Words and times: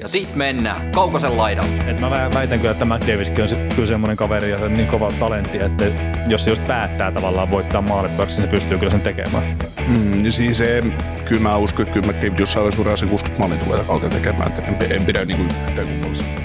Ja 0.00 0.08
sit 0.08 0.34
mennään 0.34 0.92
Kaukosen 0.92 1.36
laidalle. 1.36 1.70
Et 1.86 2.00
mä 2.00 2.30
väitän 2.34 2.58
kyllä, 2.58 2.70
että 2.70 2.84
McDavidkin 2.84 3.42
on 3.42 3.48
se, 3.48 3.68
kyllä 3.74 3.88
semmoinen 3.88 4.16
kaveri 4.16 4.50
ja 4.50 4.58
se 4.58 4.64
on 4.64 4.74
niin 4.74 4.86
kova 4.86 5.10
talentti, 5.18 5.58
että 5.58 5.84
jos 6.28 6.44
se 6.44 6.50
just 6.50 6.66
päättää 6.66 7.12
tavallaan 7.12 7.50
voittaa 7.50 7.82
maalit, 7.82 8.18
niin 8.18 8.30
se 8.30 8.46
pystyy 8.46 8.78
kyllä 8.78 8.90
sen 8.90 9.00
tekemään. 9.00 9.42
Mm, 9.88 10.22
niin 10.22 10.32
siis 10.32 10.58
se, 10.58 10.84
kyllä 11.28 11.40
mä 11.40 11.56
uskon, 11.56 11.86
että 11.86 12.00
kyllä 12.00 12.12
McDavid 12.12 12.38
jossain 12.38 12.62
vaiheessa 12.62 12.80
uraa 12.80 12.96
sen 12.96 13.08
60 13.08 13.40
maalin 13.40 13.64
tulee 13.64 13.84
kautta 13.84 14.08
tekemään, 14.08 14.52
että 14.52 14.84
en, 14.84 14.92
en 14.92 15.06
pidä 15.06 15.24
niin 15.24 15.36
kuin 15.36 15.48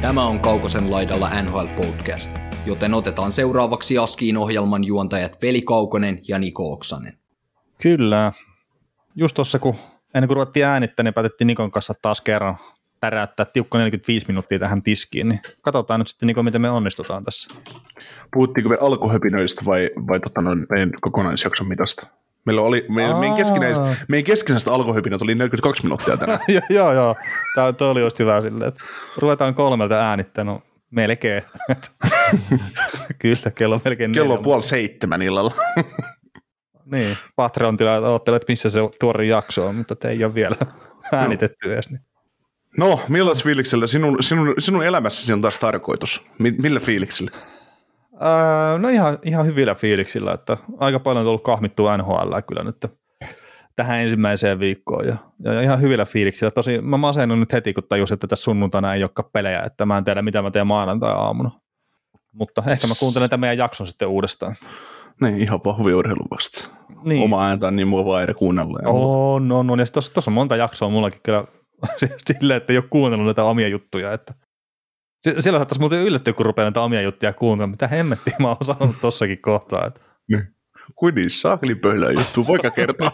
Tämä 0.01 0.23
on 0.23 0.39
Kaukosen 0.39 0.91
laidalla 0.91 1.41
NHL 1.41 1.65
Podcast, 1.75 2.31
joten 2.65 2.93
otetaan 2.93 3.31
seuraavaksi 3.31 3.97
Askiin 3.97 4.37
ohjelman 4.37 4.83
juontajat 4.83 5.41
Veli 5.41 5.61
Kaukonen 5.61 6.19
ja 6.27 6.39
Niko 6.39 6.71
Oksanen. 6.71 7.17
Kyllä. 7.81 8.31
Just 9.15 9.35
tuossa, 9.35 9.59
kun 9.59 9.75
ennen 10.15 10.27
kuin 10.27 10.35
ruvettiin 10.35 10.65
äänittää, 10.65 11.03
niin 11.03 11.13
päätettiin 11.13 11.47
Nikon 11.47 11.71
kanssa 11.71 11.93
taas 12.01 12.21
kerran 12.21 12.57
päräyttää 12.99 13.45
tiukka 13.45 13.77
45 13.77 14.27
minuuttia 14.27 14.59
tähän 14.59 14.83
tiskiin, 14.83 15.29
niin 15.29 15.39
katsotaan 15.61 15.99
nyt 15.99 16.07
sitten, 16.07 16.27
niin 16.27 16.45
miten 16.45 16.61
me 16.61 16.69
onnistutaan 16.69 17.23
tässä. 17.23 17.55
Puhuttiinko 18.33 18.69
me 18.69 18.77
alkuhöpinöistä 18.81 19.61
vai, 19.65 19.89
vai 20.07 20.19
tota 20.19 20.41
noin, 20.41 20.65
meidän 20.69 20.91
kokonaisjakson 21.01 21.67
mitasta? 21.67 22.07
Meillä 22.45 22.61
oli, 22.61 22.85
meidän, 22.89 23.17
meidän, 23.17 23.37
keskinäistä, 23.37 23.95
meidän 24.07 24.25
keskinäistä 24.25 24.73
alkuhöpinät 24.73 25.21
oli 25.21 25.35
42 25.35 25.83
minuuttia 25.83 26.17
tänään. 26.17 26.39
joo, 26.69 26.93
joo. 26.93 27.15
Tämä, 27.55 27.73
toi 27.73 27.89
oli 27.89 28.01
just 28.01 28.19
hyvä 28.19 28.41
silleen, 28.41 28.67
että 28.67 28.83
ruvetaan 29.17 29.55
kolmelta 29.55 30.09
äänittänyt. 30.09 30.53
No, 30.53 30.61
melkein. 30.91 31.43
Kyllä, 33.19 33.51
kello 33.55 33.75
on 33.75 33.81
melkein 33.85 34.11
Kello 34.11 34.33
on 34.33 34.43
puoli 34.43 34.63
seitsemän 34.63 35.21
illalla. 35.21 35.53
niin, 36.91 37.17
Patreon-tilaajat 37.35 38.03
odottelet, 38.03 38.45
missä 38.47 38.69
se 38.69 38.79
tuori 38.99 39.29
jakso 39.29 39.67
on, 39.67 39.75
mutta 39.75 40.09
ei 40.09 40.23
ole 40.23 40.33
vielä 40.33 40.55
äänitetty 41.13 41.73
edes. 41.73 41.89
Niin. 41.89 42.01
No, 42.77 42.99
millä 43.09 43.31
fiiliksellä 43.43 43.87
sinun, 43.87 44.17
sinun, 44.23 44.53
sinun 44.59 44.83
elämässäsi 44.83 45.33
on 45.33 45.41
taas 45.41 45.59
tarkoitus? 45.59 46.27
Millä 46.39 46.79
fiiliksellä? 46.79 47.31
Öö, 48.13 48.79
no 48.79 48.89
ihan, 48.89 49.17
ihan 49.23 49.45
hyvillä 49.45 49.75
fiiliksillä, 49.75 50.33
että 50.33 50.57
aika 50.77 50.99
paljon 50.99 51.19
on 51.21 51.25
tullut 51.25 51.43
kahmittua 51.43 51.97
NHL 51.97 52.39
kyllä 52.47 52.63
nyt 52.63 52.85
tähän 53.75 53.99
ensimmäiseen 53.99 54.59
viikkoon 54.59 55.07
ja, 55.07 55.15
ja 55.43 55.61
ihan 55.61 55.81
hyvillä 55.81 56.05
fiiliksillä. 56.05 56.51
Tosi 56.51 56.81
mä 56.81 56.97
masennun 56.97 57.39
nyt 57.39 57.53
heti, 57.53 57.73
kun 57.73 57.83
tajusin, 57.89 58.13
että 58.13 58.27
tässä 58.27 58.43
sunnuntaina 58.43 58.93
ei 58.93 59.03
olekaan 59.03 59.29
pelejä, 59.33 59.61
että 59.61 59.85
mä 59.85 59.97
en 59.97 60.03
tiedä 60.03 60.21
mitä 60.21 60.41
mä 60.41 60.51
teen 60.51 60.67
maanantai-aamuna. 60.67 61.51
Mutta 62.31 62.63
ehkä 62.67 62.87
mä 62.87 62.93
kuuntelen 62.99 63.29
tämän 63.29 63.39
meidän 63.39 63.57
jakson 63.57 63.87
sitten 63.87 64.07
uudestaan. 64.07 64.55
Niin, 65.21 65.41
ihan 65.41 65.59
vahvi 65.65 65.93
urheilu 65.93 66.27
vasta. 66.31 66.69
Niin. 67.03 67.23
Oma 67.23 67.47
ääntä 67.47 67.67
on 67.67 67.75
niin 67.75 67.87
mua 67.87 68.05
vaan 68.05 68.35
kuunnella. 68.35 68.79
On, 68.85 69.51
on, 69.51 69.69
on. 69.69 69.79
Ja 69.79 69.85
tuossa 69.85 70.21
on 70.31 70.33
monta 70.33 70.55
jaksoa 70.55 70.89
mullakin 70.89 71.19
kyllä 71.23 71.43
silleen, 72.27 72.57
että 72.57 72.73
ei 72.73 72.77
ole 72.77 72.85
kuunnellut 72.89 73.25
näitä 73.25 73.43
omia 73.43 73.67
juttuja. 73.67 74.13
Että 74.13 74.33
siellä 75.19 75.59
saattaisi 75.59 75.79
muuten 75.79 76.01
yllättyä, 76.01 76.33
kun 76.33 76.45
rupeaa 76.45 76.65
näitä 76.65 76.81
omia 76.81 77.01
juttuja 77.01 77.33
kuuntelemaan. 77.33 77.71
Mitä 77.71 77.87
hemmettiä 77.87 78.35
mä 78.39 78.47
oon 78.47 78.65
sanonut 78.65 78.95
tossakin 79.01 79.41
kohtaa. 79.41 79.85
Että. 79.87 80.01
Niin. 80.31 80.55
Kuin 80.95 81.15
niin 81.15 81.79
pöhlää 81.81 82.11
juttu, 82.11 82.47
voika 82.47 82.71
kertoa. 82.71 83.11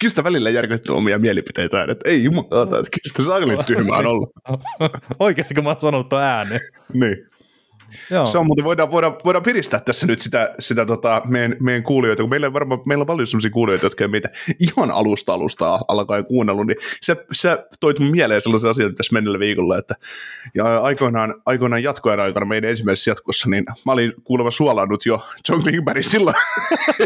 kyllä 0.00 0.08
sitä 0.08 0.24
välillä 0.24 0.50
järkyttyy 0.50 0.96
omia 0.96 1.18
mielipiteitä, 1.18 1.86
että 1.88 2.10
ei 2.10 2.24
jumala, 2.24 2.62
että 2.62 2.74
kyllä 2.74 3.06
sitä 3.06 3.22
saakeli 3.22 3.56
tyhmää 3.66 3.98
on 3.98 4.06
ollut. 4.06 4.30
Oikeasti, 5.18 5.54
kun 5.54 5.64
mä 5.64 5.70
oon 5.70 5.80
sanonut 5.80 6.08
tuon 6.08 6.22
ääneen. 6.22 6.60
niin. 6.92 7.16
Joo. 8.10 8.26
Se 8.26 8.38
on 8.38 8.46
muuten, 8.46 8.64
voidaan, 8.64 8.90
voidaan, 8.90 9.16
voidaan 9.24 9.42
piristää 9.42 9.80
tässä 9.80 10.06
nyt 10.06 10.20
sitä, 10.20 10.54
sitä 10.58 10.86
tota, 10.86 11.22
meidän, 11.24 11.56
meidän 11.60 11.82
kuulijoita, 11.82 12.22
kun 12.22 12.30
meillä 12.30 12.46
on, 12.46 12.52
varmaan, 12.52 12.80
meillä 12.86 13.02
on 13.02 13.06
paljon 13.06 13.26
sellaisia 13.26 13.50
kuulijoita, 13.50 13.86
jotka 13.86 14.08
meitä 14.08 14.28
ihan 14.60 14.90
alusta 14.90 15.32
alusta 15.32 15.80
alkaen 15.88 16.24
kuunnellut, 16.24 16.66
niin 16.66 16.76
se, 17.00 17.16
se 17.32 17.58
toit 17.80 17.98
mun 17.98 18.10
mieleen 18.10 18.40
sellaisia 18.40 18.70
asioita 18.70 18.96
tässä 18.96 19.12
mennellä 19.12 19.38
viikolla, 19.38 19.78
että 19.78 19.94
ja 20.54 20.78
aikoinaan, 20.78 21.34
aikoinaan 21.46 21.82
jatkojen 21.82 22.20
aikana 22.20 22.46
meidän 22.46 22.70
ensimmäisessä 22.70 23.10
jatkossa, 23.10 23.48
niin 23.48 23.64
mä 23.86 23.92
olin 23.92 24.12
kuulemma 24.24 24.50
suolannut 24.50 25.06
jo 25.06 25.26
John 25.48 25.62
Klingbergin 25.62 26.10
silloin 26.10 26.36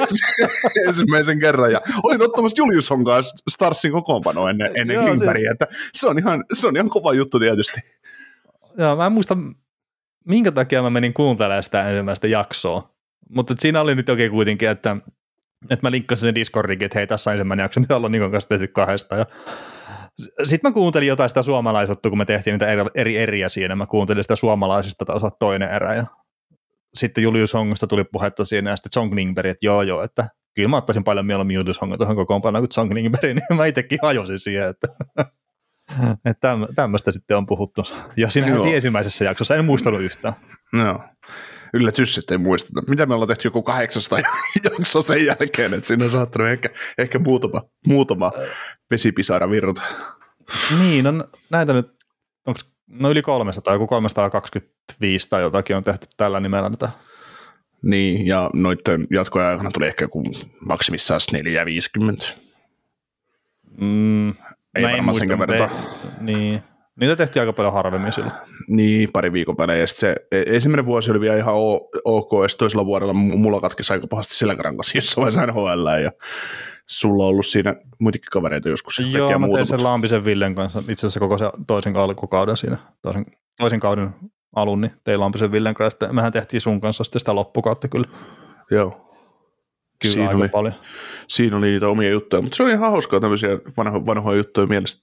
ensimmäisen 0.88 1.41
kerran, 1.41 1.72
ja 1.72 1.80
olin 2.03 2.22
ottamassa 2.22 2.62
Julius 2.62 2.91
Honkaa 2.91 3.20
Starsin 3.50 3.92
kokoonpanoa 3.92 4.50
ennen, 4.50 4.70
ennen 4.74 5.00
Klingbergia, 5.00 5.41
siis... 5.41 5.50
että 5.50 5.66
se 5.92 6.06
on, 6.06 6.18
ihan, 6.18 6.44
se 6.53 6.66
on 6.66 6.76
ihan 6.76 6.88
kova 6.88 7.14
juttu 7.14 7.38
tietysti. 7.38 7.80
Joo, 8.78 8.97
mä 8.97 9.06
en 9.06 9.12
muista, 9.12 9.36
minkä 10.26 10.53
takia 10.53 10.82
mä 10.82 10.91
menin 10.91 11.14
kuuntelemaan 11.14 11.62
sitä 11.62 11.88
ensimmäistä 11.88 12.26
jaksoa. 12.26 12.91
Mutta 13.31 13.54
siinä 13.59 13.81
oli 13.81 13.94
nyt 13.94 14.09
oikein 14.09 14.31
kuitenkin, 14.31 14.69
että, 14.69 14.97
että 15.70 15.87
mä 15.87 15.91
linkkasin 15.91 16.26
sen 16.26 16.34
Discordin, 16.34 16.82
että 16.82 16.98
hei, 16.98 17.06
tässä 17.06 17.31
on 17.31 17.32
ensimmäinen 17.32 17.64
jakso, 17.64 17.81
mitä 17.81 17.97
ollaan 17.97 18.12
Nikon 18.12 18.31
kanssa 18.31 18.48
tehty 18.48 18.69
kahdesta. 18.69 19.16
Ja 19.16 19.26
sitten 20.44 20.70
mä 20.70 20.75
kuuntelin 20.75 21.09
jotain 21.09 21.31
sitä 21.31 21.42
suomalaisuutta, 21.42 22.09
kun 22.09 22.19
me 22.19 22.25
tehtiin 22.25 22.53
niitä 22.53 22.66
eri, 22.66 22.82
eri 22.94 23.16
eriä 23.16 23.48
siinä. 23.48 23.76
Mä 23.76 23.86
kuuntelin 23.86 24.25
sitä 24.25 24.36
suomalaisista 24.36 25.04
taas 25.04 25.22
toinen 25.38 25.70
erä. 25.70 25.94
Ja 25.94 26.06
sitten 26.94 27.25
Julius 27.25 27.54
Hongosta 27.54 27.86
tuli 27.86 28.04
puhetta 28.04 28.44
siinä, 28.44 28.70
ja 28.70 28.76
sitten 28.76 29.00
John 29.00 29.10
Klingberg, 29.10 29.50
että 29.50 29.66
joo 29.66 29.82
joo, 29.82 30.03
että 30.03 30.28
kyllä 30.54 30.69
mä 30.69 30.76
ottaisin 30.76 31.04
paljon 31.04 31.26
mieluummin 31.26 31.54
Julius 31.54 31.81
Hongon 31.81 31.98
tuohon 31.98 32.16
kokoonpanoon 32.16 32.62
kuin 32.62 32.70
John 32.76 32.88
Klingberg, 32.88 33.34
niin 33.34 33.56
mä 33.56 33.66
itsekin 33.66 33.98
hajosin 34.03 34.38
siihen, 34.38 34.69
että 34.69 34.88
että 36.24 36.56
tämmöistä 36.74 37.12
sitten 37.12 37.36
on 37.36 37.47
puhuttu. 37.47 37.82
Ja 38.16 38.30
siinä 38.30 38.47
heti 38.47 38.74
ensimmäisessä 38.74 39.24
jaksossa 39.24 39.56
en 39.56 39.64
muistanut 39.64 40.00
yhtään. 40.00 40.34
No. 40.72 41.00
Yllätys, 41.74 42.19
että 42.19 42.34
ei 42.34 42.38
muisteta. 42.38 42.82
Mitä 42.88 43.06
me 43.06 43.14
ollaan 43.14 43.28
tehty 43.28 43.48
joku 43.48 43.62
800 43.62 44.19
jaksoa 44.64 45.02
sen 45.02 45.26
jälkeen, 45.26 45.74
että 45.74 45.88
siinä 45.88 46.04
on 46.04 46.10
saattanut 46.10 46.48
ehkä, 46.48 46.69
ehkä 46.98 47.19
muutama, 47.19 47.62
muutama 47.86 48.32
vesipisara 48.91 49.50
virta. 49.50 49.82
Niin, 50.78 51.04
no 51.04 51.12
näitä 51.50 51.72
nyt, 51.72 51.86
onko 52.47 52.60
no 52.86 53.10
yli 53.10 53.22
300, 53.22 53.74
joku 53.74 53.86
325 53.86 55.30
tai 55.30 55.42
jotakin 55.42 55.76
on 55.76 55.84
tehty 55.84 56.06
tällä 56.16 56.41
nimellä 56.41 56.68
näitä. 56.68 56.88
Niin, 57.82 58.26
ja 58.26 58.50
noiden 58.54 59.06
jatkojen 59.10 59.48
aikana 59.48 59.70
tuli 59.70 59.86
ehkä 59.86 60.04
joku 60.04 60.24
maksimissaan 60.60 61.20
450. 61.32 62.26
Mm, 63.80 64.34
ei 64.76 64.82
Mä 64.82 64.92
varmaan 64.92 65.16
senkään 65.16 65.41
verran. 65.41 65.70
Niin. 66.20 66.62
Niitä 67.00 67.16
tehtiin 67.16 67.41
aika 67.41 67.53
paljon 67.53 67.75
harvemmin 67.75 68.12
silloin. 68.12 68.34
Niin, 68.69 69.12
pari 69.12 69.32
viikon 69.32 69.59
välein. 69.59 69.81
Ja 69.81 69.87
se 69.87 70.16
e, 70.32 70.42
ensimmäinen 70.47 70.87
vuosi 70.87 71.10
oli 71.10 71.20
vielä 71.20 71.37
ihan 71.37 71.54
ok, 72.04 72.32
ja 72.32 72.48
toisella 72.59 72.86
vuodella 72.86 73.12
mulla 73.12 73.60
katkesi 73.60 73.92
aika 73.92 74.06
pahasti 74.06 74.34
selkärankas 74.34 74.94
jossain 74.94 75.22
vaiheessa 75.22 75.47
NHL, 75.47 75.86
ja 76.03 76.12
sulla 76.86 77.25
on 77.25 77.31
ollut 77.31 77.47
siinä 77.47 77.75
muitakin 78.00 78.31
kavereita 78.32 78.69
joskus. 78.69 78.98
Joo, 78.98 79.38
mä 79.38 79.48
tein 79.48 79.66
sen 79.66 79.84
Lampisen 79.84 80.25
Villen 80.25 80.54
kanssa 80.54 80.78
itse 80.78 81.06
asiassa 81.06 81.20
koko 81.20 81.38
se 81.38 81.50
toisen 81.66 81.97
alkukauden 81.97 82.56
siinä, 82.56 82.76
toisen, 83.03 83.26
toisen 83.59 83.81
kauden 83.81 84.10
alun, 84.56 84.81
niin 84.81 84.92
tein 85.04 85.20
Lampisen 85.20 85.53
Villen 85.53 85.75
kanssa, 85.75 86.06
ja 86.06 86.12
mehän 86.12 86.32
tehtiin 86.32 86.60
sun 86.60 86.81
kanssa 86.81 87.04
sitten 87.04 87.20
sitä 87.20 87.34
loppukautta 87.34 87.88
kyllä. 87.88 88.09
Joo. 88.70 89.06
Kyllä 90.03 90.12
siinä 90.12 90.29
aika 90.29 90.41
oli, 90.41 90.49
paljon. 90.49 90.75
Siinä 91.29 91.57
oli 91.57 91.71
niitä 91.71 91.89
omia 91.89 92.11
juttuja, 92.11 92.43
mutta 92.43 92.57
se 92.57 92.62
oli 92.62 92.73
ihan 92.73 92.91
hauskaa 92.91 93.21
tämmöisiä 93.21 93.49
vanho, 93.77 94.07
vanhoja 94.07 94.37
juttuja 94.37 94.67
mielestä 94.67 95.03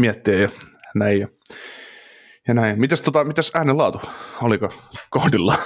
miettiä 0.00 0.34
ja 0.34 0.48
näin. 0.94 1.20
Ja, 1.20 1.28
ja 2.48 2.54
näin. 2.54 2.80
Mitäs, 2.80 3.00
tota, 3.00 3.24
mitäs 3.24 3.52
äänenlaatu? 3.54 4.00
Oliko 4.42 4.74
kohdilla? 5.10 5.58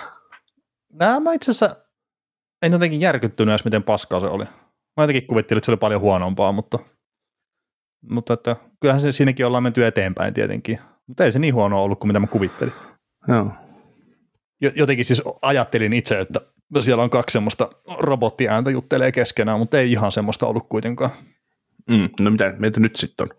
Nää, 0.92 1.20
mä 1.20 1.32
itse 1.32 1.50
asiassa 1.50 1.76
en 2.62 2.72
jotenkin 2.72 3.00
järkyttynyt 3.00 3.52
edes, 3.52 3.64
miten 3.64 3.82
paskaa 3.82 4.20
se 4.20 4.26
oli. 4.26 4.44
Mä 4.96 5.02
jotenkin 5.02 5.26
kuvittelin, 5.26 5.58
että 5.58 5.64
se 5.66 5.70
oli 5.70 5.76
paljon 5.76 6.00
huonompaa, 6.00 6.52
mutta, 6.52 6.78
mutta 8.10 8.34
että, 8.34 8.56
kyllähän 8.80 9.00
se 9.00 9.12
siinäkin 9.12 9.46
ollaan 9.46 9.62
menty 9.62 9.86
eteenpäin 9.86 10.34
tietenkin. 10.34 10.78
Mutta 11.06 11.24
ei 11.24 11.32
se 11.32 11.38
niin 11.38 11.54
huono 11.54 11.82
ollut 11.82 12.00
kuin 12.00 12.08
mitä 12.08 12.20
mä 12.20 12.26
kuvittelin. 12.26 12.74
Joo. 13.28 13.50
Jotenkin 14.76 15.04
siis 15.04 15.22
ajattelin 15.42 15.92
itse, 15.92 16.20
että 16.20 16.40
siellä 16.80 17.02
on 17.02 17.10
kaksi 17.10 17.32
semmoista 17.32 17.68
robottiääntä 17.98 18.70
juttelee 18.70 19.12
keskenään, 19.12 19.58
mutta 19.58 19.78
ei 19.78 19.92
ihan 19.92 20.12
semmoista 20.12 20.46
ollut 20.46 20.68
kuitenkaan. 20.68 21.10
Mm, 21.90 22.08
no 22.20 22.30
mitä 22.30 22.54
meitä 22.58 22.80
nyt 22.80 22.96
sitten 22.96 23.26
on? 23.26 23.36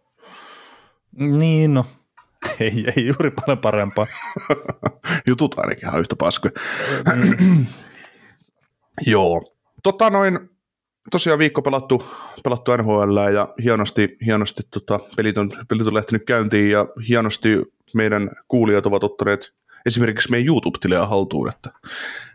Niin 1.37 1.73
no, 1.73 1.85
ei, 2.59 2.85
ei 2.95 3.07
juuri 3.07 3.31
paljon 3.31 3.57
parempaa. 3.57 4.07
Jutut 5.27 5.59
ainakin 5.59 5.87
ihan 5.87 5.99
yhtä 5.99 6.15
paskoja. 6.15 6.51
Niin. 7.15 7.67
Joo. 9.05 9.57
Tota 9.83 10.09
noin, 10.09 10.39
tosiaan 11.11 11.39
viikko 11.39 11.61
pelattu, 11.61 12.03
pelattu 12.43 12.77
NHL 12.77 13.17
ja 13.33 13.53
hienosti, 13.63 14.17
hienosti 14.25 14.63
tota, 14.71 14.99
pelit, 15.15 15.37
on, 15.37 15.51
pelit 15.69 15.87
on 15.87 15.93
lähtenyt 15.93 16.25
käyntiin 16.25 16.71
ja 16.71 16.87
hienosti 17.07 17.49
meidän 17.93 18.29
kuulijat 18.47 18.85
ovat 18.85 19.03
ottaneet 19.03 19.53
esimerkiksi 19.87 20.31
meidän 20.31 20.47
YouTube-tilejä 20.47 21.05
haltuun, 21.05 21.49
että, 21.49 21.69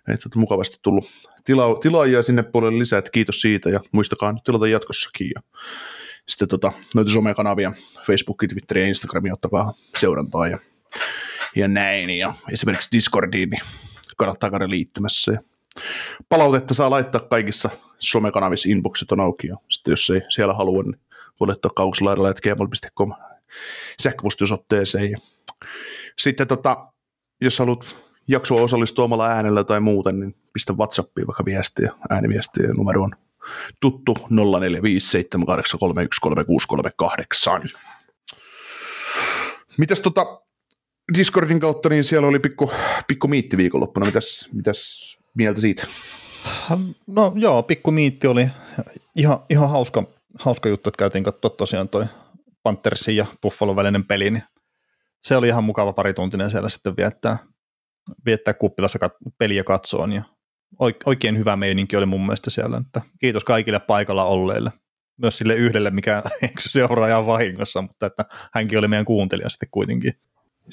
että 0.08 0.28
on 0.37 0.40
mukavasti 0.40 0.76
tullut 0.82 1.04
tila, 1.44 1.75
tilaajia 1.82 2.22
sinne 2.22 2.43
puolelle 2.43 2.78
lisää, 2.78 2.99
että 2.99 3.10
kiitos 3.10 3.40
siitä 3.40 3.70
ja 3.70 3.81
muistakaa 3.93 4.32
nyt 4.32 4.44
tilata 4.44 4.66
jatkossakin 4.66 5.31
ja 5.34 5.43
sitten 6.28 6.49
tota, 6.49 6.72
noita 6.94 7.10
somekanavia, 7.10 7.72
Facebook, 8.06 8.38
Twitter 8.49 8.78
ja 8.78 8.87
Instagram, 8.87 9.25
ottakaa 9.32 9.72
seurantaa 9.99 10.49
ja, 10.49 10.58
ja 11.56 11.69
näin. 11.69 12.10
Ja 12.10 12.34
esimerkiksi 12.52 12.93
Discordiin, 12.93 13.50
niin 13.50 13.62
kannattaa 14.16 14.50
käydä 14.50 14.70
liittymässä 14.70 15.32
ja 15.32 15.40
palautetta 16.28 16.75
saa 16.75 16.90
laittaa 16.90 17.20
kaikissa 17.20 17.70
somekanavissa, 17.99 18.69
inboxit 18.69 19.12
on 19.12 19.20
auki 19.20 19.46
ja 19.46 19.56
sitten 19.70 19.93
jos 19.93 20.10
ei 20.10 20.20
siellä 20.31 20.54
halua, 20.54 20.82
niin 20.82 21.00
voi 21.40 21.49
laittaa 21.49 21.70
kauslaidalla.gmail.com 21.76 23.12
sähköpostiosoitteeseen 24.02 25.10
ja 25.10 25.19
sitten 26.19 26.49
tota, 26.49 26.92
jos 27.43 27.59
haluat 27.59 27.97
jaksoa 28.29 28.62
osallistua 28.62 29.05
omalla 29.05 29.29
äänellä 29.29 29.65
tai 29.65 29.81
muuten, 29.81 30.21
niin 30.21 30.35
pistä 30.53 30.73
WhatsAppiin 30.73 31.27
vaikka 31.27 31.44
viestiä, 31.44 31.93
ääniviestiä 32.11 32.69
numero 32.69 33.03
on 33.03 33.12
tuttu 33.81 34.12
045783133638. 34.12 34.19
Mitäs 39.79 40.00
tota 40.00 40.43
Discordin 41.19 41.61
kautta, 41.61 41.89
niin 41.89 42.05
siellä 42.05 42.29
oli 42.29 42.39
pikku, 42.39 42.71
pikku 43.09 43.29
miitti 43.29 43.56
viikonloppuna. 43.56 44.06
Mitäs, 44.06 44.49
mitäs 44.53 45.19
mieltä 45.35 45.61
siitä? 45.61 45.87
No 47.06 47.33
joo, 47.35 47.62
pikku 47.62 47.91
miitti 47.91 48.27
oli 48.27 48.49
ihan, 49.17 49.38
ihan 49.50 49.71
hauska, 49.71 50.05
hauska 50.38 50.69
juttu, 50.69 50.88
että 50.88 50.99
käytiin 50.99 51.25
katsoa 51.25 51.50
tosiaan 51.50 51.88
toi 51.88 52.05
Panthersin 52.62 53.17
ja 53.17 53.27
Buffalon 53.43 53.77
välinen 53.77 54.05
peli, 54.05 54.31
niin 54.31 54.43
se 55.23 55.37
oli 55.37 55.49
ihan 55.49 55.65
mukava 55.65 55.93
parituntinen 55.93 56.51
siellä 56.51 56.69
sitten 56.69 56.97
viettää, 56.97 57.39
viettää 58.27 58.55
kuppilassa 58.55 58.99
kat- 59.07 59.33
peliä 59.39 59.65
katsoon 59.65 60.13
ja 60.13 60.23
oikein 61.07 61.39
hyvä 61.39 61.57
meininki 61.57 61.97
oli 61.97 62.07
mun 62.07 62.21
mielestä 62.21 62.51
siellä, 62.51 62.77
että 62.87 63.01
kiitos 63.21 63.45
kaikille 63.45 63.79
paikalla 63.81 64.25
olleille. 64.25 64.73
Myös 65.17 65.39
sille 65.39 65.55
yhdelle, 65.55 65.91
mikä 65.91 66.23
seuraa 66.59 67.09
ihan 67.09 67.27
vahingossa, 67.27 67.83
mutta 67.83 68.07
että 68.07 68.25
hänkin 68.55 68.79
oli 68.79 68.89
meidän 68.89 69.05
kuuntelija 69.05 69.49
sitten 69.49 69.69
kuitenkin. 69.71 70.13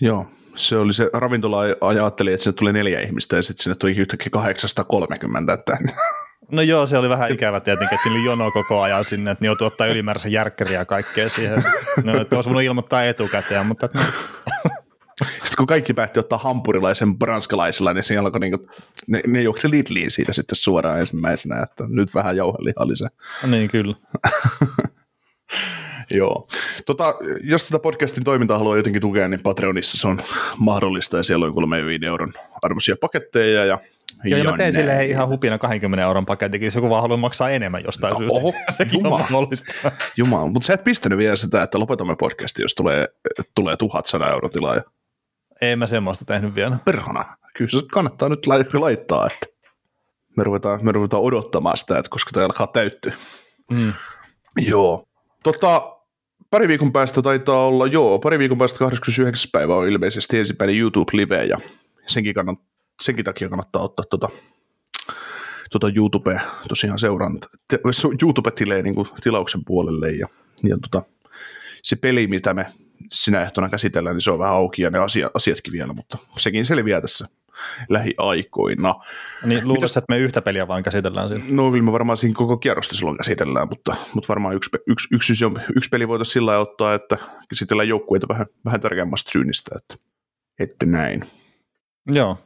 Joo, 0.01 0.28
se 0.56 0.78
oli 0.78 0.94
se 0.94 1.10
ravintola 1.13 1.60
ajatteli, 1.81 2.34
että 2.34 2.44
sinne 2.44 2.56
tuli 2.56 2.74
neljä 2.74 3.00
ihmistä 3.00 3.36
ja 3.36 3.44
sitten 3.44 3.63
sinne 3.63 3.75
tuli 3.75 3.96
yhtäkkiä 3.96 4.30
830. 4.31 5.54
Että... 5.54 5.78
No 6.51 6.62
joo, 6.62 6.86
se 6.86 6.98
oli 6.98 7.10
vähän 7.10 7.31
ikävä 7.31 7.60
tietenkin, 7.60 7.96
että 7.96 8.04
siinä 8.04 8.19
oli 8.19 8.25
jono 8.25 8.51
koko 8.51 8.81
ajan 8.81 9.06
sinne, 9.06 9.31
että 9.31 9.44
ne 9.44 9.46
joutui 9.46 9.68
ottaa 9.68 9.88
ylimääräisen 9.88 10.31
järkkäriä 10.31 10.80
ja 10.80 10.86
kaikkea 10.86 11.30
siihen. 11.30 11.63
No, 12.04 12.22
että 12.22 12.36
olisi 12.36 12.50
voinut 12.50 12.63
ilmoittaa 12.63 13.06
etukäteen, 13.06 13.66
mutta 13.66 13.86
että 13.86 14.00
kun 15.59 15.67
kaikki 15.67 15.94
päätti 15.94 16.19
ottaa 16.19 16.38
hampurilaisen 16.38 17.17
branskalaisella, 17.17 17.94
niin 17.94 18.03
siinä 18.03 18.21
alkoi 18.21 18.39
niinku, 18.39 18.69
ne, 19.07 19.21
ne 19.27 19.41
juoksi 19.41 19.71
Lidliin 19.71 20.11
siitä 20.11 20.33
sitten 20.33 20.56
suoraan 20.56 21.00
ensimmäisenä, 21.00 21.63
että 21.63 21.83
nyt 21.88 22.13
vähän 22.13 22.38
jauhelihaa 22.38 22.88
lisää. 22.88 23.09
Niin, 23.47 23.69
kyllä. 23.69 23.95
Joo. 26.11 26.47
Tota, 26.85 27.15
jos 27.44 27.63
tätä 27.63 27.79
podcastin 27.79 28.23
toimintaa 28.23 28.57
haluaa 28.57 28.77
jotenkin 28.77 29.01
tukea, 29.01 29.27
niin 29.27 29.39
Patreonissa 29.39 29.97
se 29.97 30.07
on 30.07 30.19
mahdollista 30.57 31.17
ja 31.17 31.23
siellä 31.23 31.45
on 31.45 31.53
3 31.53 31.77
euron 32.05 32.33
arvoisia 32.62 32.95
paketteja 33.01 33.65
ja 33.65 33.79
Joo, 34.23 34.38
ja 34.38 34.44
mä 34.44 34.57
tein 34.57 34.73
sille 34.73 35.05
ihan 35.05 35.29
hupina 35.29 35.57
20 35.57 36.03
euron 36.03 36.25
pakettikin, 36.25 36.65
jos 36.65 36.75
joku 36.75 36.89
vaan 36.89 37.01
haluaa 37.01 37.17
maksaa 37.17 37.50
enemmän 37.50 37.83
jostain 37.83 38.13
no, 38.13 38.19
syystä. 38.19 38.39
Oho, 38.39 38.53
Sekin 38.77 38.94
jumala. 38.94 39.15
on 39.15 39.21
mahdollista. 39.21 39.91
Jumala, 40.17 40.51
mutta 40.51 40.65
sä 40.65 40.73
et 40.73 40.83
pistänyt 40.83 41.17
vielä 41.17 41.35
sitä, 41.35 41.63
että 41.63 41.79
lopetamme 41.79 42.15
podcastin, 42.15 42.63
jos 42.63 42.75
tulee, 42.75 43.07
tulee 43.55 43.77
tuhat 43.77 44.07
sana 44.07 44.27
euro 44.27 44.50
tilaaja. 44.50 44.81
Ei 45.61 45.75
mä 45.75 45.88
semmoista 45.88 46.25
tehnyt 46.25 46.56
vielä. 46.56 46.77
Perhana. 46.85 47.25
Kyllä 47.57 47.71
se 47.71 47.88
kannattaa 47.91 48.29
nyt 48.29 48.47
laittaa, 48.73 49.27
että 49.27 49.45
me 50.38 50.44
ruvetaan, 50.44 50.85
me 50.85 50.91
ruvetaan 50.91 51.23
odottamaan 51.23 51.77
sitä, 51.77 51.97
että 51.97 52.09
koska 52.09 52.31
tämä 52.33 52.45
alkaa 52.45 52.67
täyttyä. 52.67 53.13
Mm. 53.71 53.94
Joo. 54.57 55.07
Tota, 55.44 55.97
pari 56.50 56.67
viikon 56.67 56.91
päästä 56.91 57.21
taitaa 57.21 57.67
olla, 57.67 57.88
joo, 57.88 58.19
pari 58.19 58.39
viikon 58.39 58.57
päästä 58.57 58.79
29. 58.79 59.50
päivä 59.51 59.75
on 59.75 59.88
ilmeisesti 59.88 60.38
ensimmäinen 60.38 60.77
YouTube-live 60.77 61.45
ja 61.45 61.57
senkin, 62.07 62.33
kannat, 62.33 62.59
senkin 63.01 63.25
takia 63.25 63.50
kannattaa 63.50 63.81
ottaa 63.81 64.05
tuota, 64.09 64.29
tuota 65.71 65.91
YouTube 65.95 66.41
tosiaan 66.67 67.00
seuranta, 67.00 67.47
YouTube-tilejä 68.21 68.83
niin 68.83 68.95
tilauksen 69.23 69.62
puolelle 69.65 70.12
ja, 70.12 70.27
ja 70.63 70.77
tuota, 70.77 71.09
se 71.83 71.95
peli, 71.95 72.27
mitä 72.27 72.53
me 72.53 72.65
sinä 73.12 73.42
ehtona 73.42 73.69
käsitellään, 73.69 74.16
niin 74.16 74.22
se 74.22 74.31
on 74.31 74.40
vähän 74.40 74.54
auki 74.54 74.81
ja 74.81 74.90
ne 74.90 75.00
asia, 75.00 75.31
asiatkin 75.34 75.74
vielä, 75.74 75.94
mutta 75.94 76.18
sekin 76.38 76.66
selviää 76.66 77.01
tässä 77.01 77.28
lähiaikoina. 77.90 78.96
Niin 79.46 79.68
luulisin, 79.68 80.00
että 80.00 80.13
me 80.13 80.18
yhtä 80.18 80.42
peliä 80.42 80.68
vain 80.68 80.84
käsitellään 80.84 81.30
siinä. 81.30 81.44
No 81.50 81.72
kyllä 81.72 81.84
me 81.84 81.92
varmaan 81.92 82.18
siinä 82.18 82.34
koko 82.38 82.57
kierrosta 82.57 82.96
silloin 82.96 83.18
käsitellään, 83.18 83.69
mutta, 83.69 83.96
mutta 84.13 84.28
varmaan 84.28 84.56
yksi, 84.56 84.69
yksi, 84.88 85.07
yksi, 85.12 85.34
yksi, 85.34 85.46
yksi 85.75 85.90
peli 85.90 86.07
voitaisiin 86.07 86.34
sillä 86.34 86.60
ottaa, 86.60 86.94
että 86.94 87.18
käsitellään 87.50 87.88
joukkueita 87.88 88.28
vähän, 88.28 88.46
vähän 88.66 88.81
tärkeämmästä 88.81 89.31
syynnistä, 89.31 89.72
että, 89.78 89.96
että 90.60 90.86
näin. 90.86 91.30
Joo, 92.13 92.38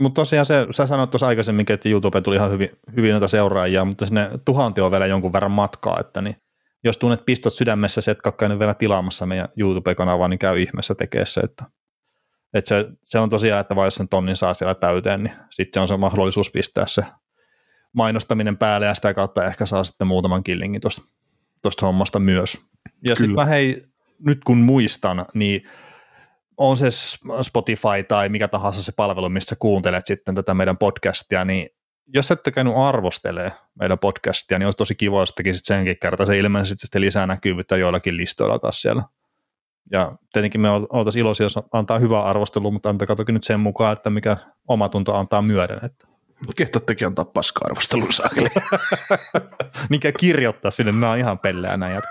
mutta 0.00 0.20
tosiaan 0.20 0.46
se, 0.46 0.66
sä 0.70 0.86
sanoit 0.86 1.10
tuossa 1.10 1.26
aikaisemmin, 1.26 1.66
että 1.68 1.88
YouTube 1.88 2.20
tuli 2.20 2.36
ihan 2.36 2.50
hyvin, 2.50 2.70
hyvin 2.96 3.10
noita 3.10 3.28
seuraajia, 3.28 3.84
mutta 3.84 4.06
sinne 4.06 4.30
tuhanti 4.44 4.80
on 4.80 4.90
vielä 4.90 5.06
jonkun 5.06 5.32
verran 5.32 5.50
matkaa, 5.50 6.00
että 6.00 6.20
niin 6.20 6.36
jos 6.84 6.98
tunnet 6.98 7.24
pistot 7.24 7.52
sydämessä, 7.52 8.00
se, 8.00 8.10
että 8.10 8.32
käynyt 8.32 8.58
vielä 8.58 8.74
tilaamassa 8.74 9.26
meidän 9.26 9.48
YouTube-kanavaa, 9.56 10.28
niin 10.28 10.38
käy 10.38 10.60
ihmeessä 10.60 10.94
tekee 10.94 11.26
se, 11.26 11.40
että, 11.40 11.64
että 12.54 12.68
se, 12.68 12.84
se, 13.02 13.18
on 13.18 13.28
tosiaan, 13.28 13.60
että 13.60 13.76
vai 13.76 13.86
jos 13.86 13.94
sen 13.94 14.08
tonnin 14.08 14.36
saa 14.36 14.54
siellä 14.54 14.74
täyteen, 14.74 15.22
niin 15.22 15.34
sitten 15.50 15.82
on 15.82 15.88
se 15.88 15.96
mahdollisuus 15.96 16.50
pistää 16.50 16.86
se 16.86 17.04
mainostaminen 17.92 18.56
päälle 18.56 18.86
ja 18.86 18.94
sitä 18.94 19.14
kautta 19.14 19.44
ehkä 19.44 19.66
saa 19.66 19.84
sitten 19.84 20.06
muutaman 20.06 20.44
killingin 20.44 20.80
tuosta 21.62 21.86
hommasta 21.86 22.18
myös. 22.18 22.58
Ja 23.08 23.16
sitten 23.16 23.34
mä 23.34 23.44
hei, 23.44 23.82
nyt 24.18 24.44
kun 24.44 24.58
muistan, 24.58 25.26
niin 25.34 25.68
on 26.56 26.76
se 26.76 26.88
Spotify 27.42 28.02
tai 28.08 28.28
mikä 28.28 28.48
tahansa 28.48 28.82
se 28.82 28.92
palvelu, 28.96 29.28
missä 29.28 29.56
kuuntelet 29.58 30.06
sitten 30.06 30.34
tätä 30.34 30.54
meidän 30.54 30.78
podcastia, 30.78 31.44
niin 31.44 31.68
jos 32.14 32.30
ette 32.30 32.50
käynyt 32.50 32.74
arvostelee 32.76 33.52
meidän 33.80 33.98
podcastia, 33.98 34.58
niin 34.58 34.66
olisi 34.66 34.78
tosi 34.78 34.94
kiva, 34.94 35.20
jos 35.20 35.32
tekisit 35.32 35.64
senkin 35.64 35.96
kerta. 36.02 36.26
Se 36.26 36.38
ilmeisesti 36.38 36.80
sitten 36.80 37.00
lisää 37.00 37.26
näkyvyyttä 37.26 37.76
joillakin 37.76 38.16
listoilla 38.16 38.58
taas 38.58 38.82
siellä. 38.82 39.02
Ja 39.92 40.12
tietenkin 40.32 40.60
me 40.60 40.70
oltaisiin 40.70 41.20
iloisia, 41.20 41.44
jos 41.44 41.58
antaa 41.72 41.98
hyvää 41.98 42.22
arvostelua, 42.22 42.70
mutta 42.70 42.88
antakaa 42.88 43.16
toki 43.16 43.32
nyt 43.32 43.44
sen 43.44 43.60
mukaan, 43.60 43.92
että 43.92 44.10
mikä 44.10 44.36
oma 44.68 44.88
tunto 44.88 45.14
antaa 45.14 45.42
myöden. 45.42 45.78
Että. 45.84 46.06
Kehtattekin 46.56 47.06
antaa 47.06 47.24
paska-arvostelun 47.24 48.12
saakeli. 48.12 48.48
mikä 49.90 50.12
kirjoittaa 50.12 50.70
sinne, 50.70 50.92
nämä 50.92 51.10
on 51.10 51.18
ihan 51.18 51.38
pelleä 51.38 51.76
näin. 51.76 52.02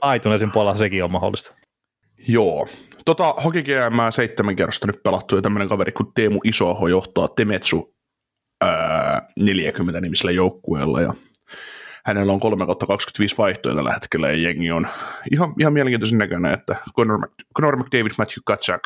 Aituneesin 0.00 0.52
puolella 0.52 0.76
sekin 0.76 1.04
on 1.04 1.12
mahdollista. 1.12 1.54
Joo. 2.28 2.68
Tota, 3.04 3.32
Hoki 3.32 3.62
GM 3.62 4.10
seitsemän 4.10 4.56
kerrosta 4.56 4.86
nyt 4.86 5.02
pelattu 5.02 5.36
ja 5.36 5.42
tämmöinen 5.42 5.68
kaveri 5.68 5.92
kuin 5.92 6.12
Teemu 6.14 6.40
Isoho 6.44 6.88
johtaa 6.88 7.28
Temetsu 7.28 7.94
40 9.42 10.00
nimisellä 10.00 10.32
joukkueella 10.32 11.00
ja 11.00 11.14
hänellä 12.04 12.32
on 12.32 12.40
3 12.40 12.66
25 12.66 13.38
vaihtoja 13.38 13.74
tällä 13.74 13.92
hetkellä 13.92 14.28
ja 14.28 14.36
jengi 14.36 14.70
on 14.70 14.88
ihan, 15.32 15.54
ihan 15.58 15.72
mielenkiintoisen 15.72 16.18
näköinen, 16.18 16.54
että 16.54 16.76
Conor, 16.96 17.28
Conor 17.56 17.76
McDavid, 17.76 18.12
Matthew 18.18 18.42
Kaczak, 18.44 18.82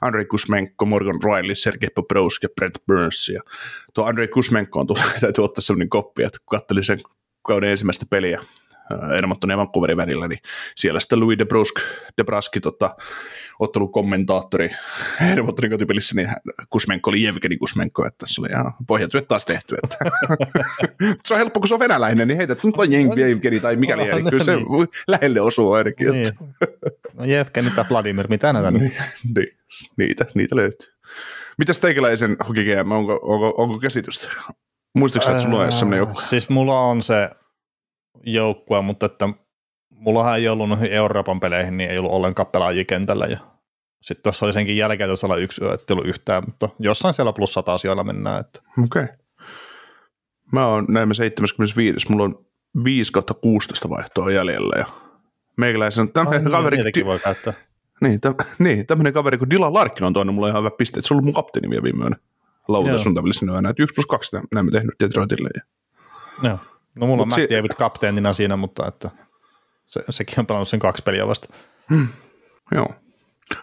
Andrei 0.00 0.24
Kusmenko, 0.24 0.86
Morgan 0.86 1.20
Riley, 1.22 1.54
Sergei 1.54 1.90
Poprowski 1.94 2.46
ja 2.46 2.50
Brent 2.54 2.78
Burns. 2.86 3.28
Ja 3.28 3.40
tuo 3.94 4.04
Andrei 4.04 4.28
Kusmenko 4.28 4.80
on 4.80 4.86
tullut, 4.86 5.04
täytyy 5.20 5.44
ottaa 5.44 5.62
sellainen 5.62 5.88
koppi, 5.88 6.22
että 6.22 6.38
kun 6.38 6.58
katselin 6.58 6.84
sen 6.84 7.00
kauden 7.42 7.70
ensimmäistä 7.70 8.06
peliä 8.10 8.40
Edmontonin 9.18 9.52
ja 9.52 9.58
Vancouverin 9.58 9.96
välillä, 9.96 10.28
niin 10.28 10.38
siellä 10.76 11.00
sitten 11.00 11.20
Louis 11.20 11.38
DeBrusk, 11.38 11.74
DeBruski 12.18 12.60
tota, 12.60 12.96
ottelukommentaattori 13.58 14.70
Edmontonin 15.32 15.70
kotipelissä, 15.70 16.14
niin 16.14 16.28
Kusmenko 16.70 17.10
oli 17.10 17.22
Jevgeni 17.22 17.56
Kusmenko, 17.56 18.06
että 18.06 18.26
se 18.28 18.40
oli 18.40 18.48
ihan 18.48 18.74
pohjatyöt 18.86 19.28
taas 19.28 19.44
tehty. 19.44 19.76
Että. 19.84 19.96
se 21.24 21.34
on 21.34 21.38
helppo, 21.38 21.60
kun 21.60 21.68
se 21.68 21.74
on 21.74 21.80
venäläinen, 21.80 22.28
niin 22.28 22.38
heitä 22.38 22.56
nyt 22.64 22.74
on 22.76 22.92
Jevgeni 22.92 23.60
tai 23.60 23.76
mikä 23.76 23.98
liian, 23.98 24.24
kyllä 24.24 24.44
se 24.44 24.56
niin. 24.56 24.88
lähelle 25.08 25.40
osuu 25.40 25.72
ainakin. 25.72 26.12
Niin. 26.12 26.26
Että. 26.28 26.68
no 27.14 27.24
Jevgeni 27.24 27.70
tai 27.70 27.84
Vladimir, 27.90 28.28
mitä 28.28 28.52
näitä 28.52 28.70
niin, 28.70 28.92
niin, 29.36 29.48
niitä, 29.96 30.26
niitä 30.34 30.56
löytyy. 30.56 30.92
Mitäs 31.58 31.78
teikäläisen 31.78 32.36
Hoki 32.48 32.76
onko, 32.76 33.20
onko, 33.22 33.54
onko 33.56 33.78
käsitystä? 33.78 34.28
Muistatko 34.94 35.30
että 35.30 35.42
sulla 35.42 35.64
on 35.64 35.72
sellainen 35.72 35.98
joku? 35.98 36.20
Siis 36.20 36.48
mulla 36.48 36.80
on 36.80 37.02
se 37.02 37.30
joukkue, 38.24 38.82
mutta 38.82 39.06
että 39.06 39.28
mullahan 39.90 40.38
ei 40.38 40.48
ollut 40.48 40.68
noihin 40.68 40.92
Euroopan 40.92 41.40
peleihin, 41.40 41.76
niin 41.76 41.90
ei 41.90 41.98
ollut 41.98 42.12
ollenkaan 42.12 42.46
pelaajia 42.46 42.84
kentällä. 42.84 43.26
Ja 43.26 43.38
sitten 44.02 44.22
tuossa 44.22 44.46
oli 44.46 44.52
senkin 44.52 44.76
jälkeen, 44.76 45.10
että 45.10 45.26
olla 45.26 45.36
yksi 45.36 45.64
yö, 45.64 45.78
ollut 45.90 46.06
yhtään, 46.06 46.42
mutta 46.46 46.68
jossain 46.78 47.14
siellä 47.14 47.32
plus 47.32 47.52
100 47.52 47.74
asioilla 47.74 48.04
mennään. 48.04 48.40
Että. 48.40 48.60
Okei. 48.84 49.02
Okay. 49.02 49.16
Mä 50.52 50.66
oon 50.66 50.86
näemme 50.88 51.14
75. 51.14 52.10
Mulla 52.10 52.24
on 52.24 52.46
5 52.84 53.12
16 53.40 53.90
vaihtoa 53.90 54.30
jäljellä 54.30 54.78
ja 54.78 54.86
meikäläisen, 55.56 56.12
tämän 56.12 56.46
oh, 56.46 56.50
kaveri... 56.50 56.76
Niin, 56.76 57.06
voi 57.06 57.18
käyttää. 57.18 57.52
Niin, 58.00 58.20
täm, 58.20 58.34
niin 58.58 58.86
tämmöinen 58.86 59.12
kaveri 59.12 59.38
kuin 59.38 59.50
Dylan 59.50 59.74
Larkin 59.74 60.04
on 60.04 60.12
toinen 60.12 60.34
mulle 60.34 60.48
ihan 60.48 60.62
hyvä 60.62 60.70
piste, 60.78 60.98
että 60.98 61.08
se 61.08 61.14
on 61.14 61.16
ollut 61.16 61.24
mun 61.24 61.34
kapteeni 61.34 61.70
vielä 61.70 61.82
viime 61.82 62.02
yönä. 62.02 62.16
Lauta 62.68 62.98
suuntavälisenä 62.98 63.52
yönä, 63.52 63.70
että 63.70 63.82
1 63.82 63.94
plus 63.94 64.06
2 64.06 64.36
näemme 64.52 64.70
tehnyt 64.70 64.94
Detroitille. 65.00 65.48
Ja... 65.54 65.62
Joo. 66.48 66.58
No 66.94 67.06
mulla 67.06 67.26
Mut 67.26 67.38
on 67.38 67.44
McDavid 67.44 67.70
se... 67.70 67.76
kapteenina 67.76 68.32
siinä, 68.32 68.56
mutta 68.56 68.88
että 68.88 69.10
se, 69.86 70.04
sekin 70.10 70.40
on 70.40 70.46
pelannut 70.46 70.68
sen 70.68 70.80
kaksi 70.80 71.02
peliä 71.02 71.26
vasta. 71.26 71.54
Hmm. 71.90 72.08
Joo. 72.74 72.94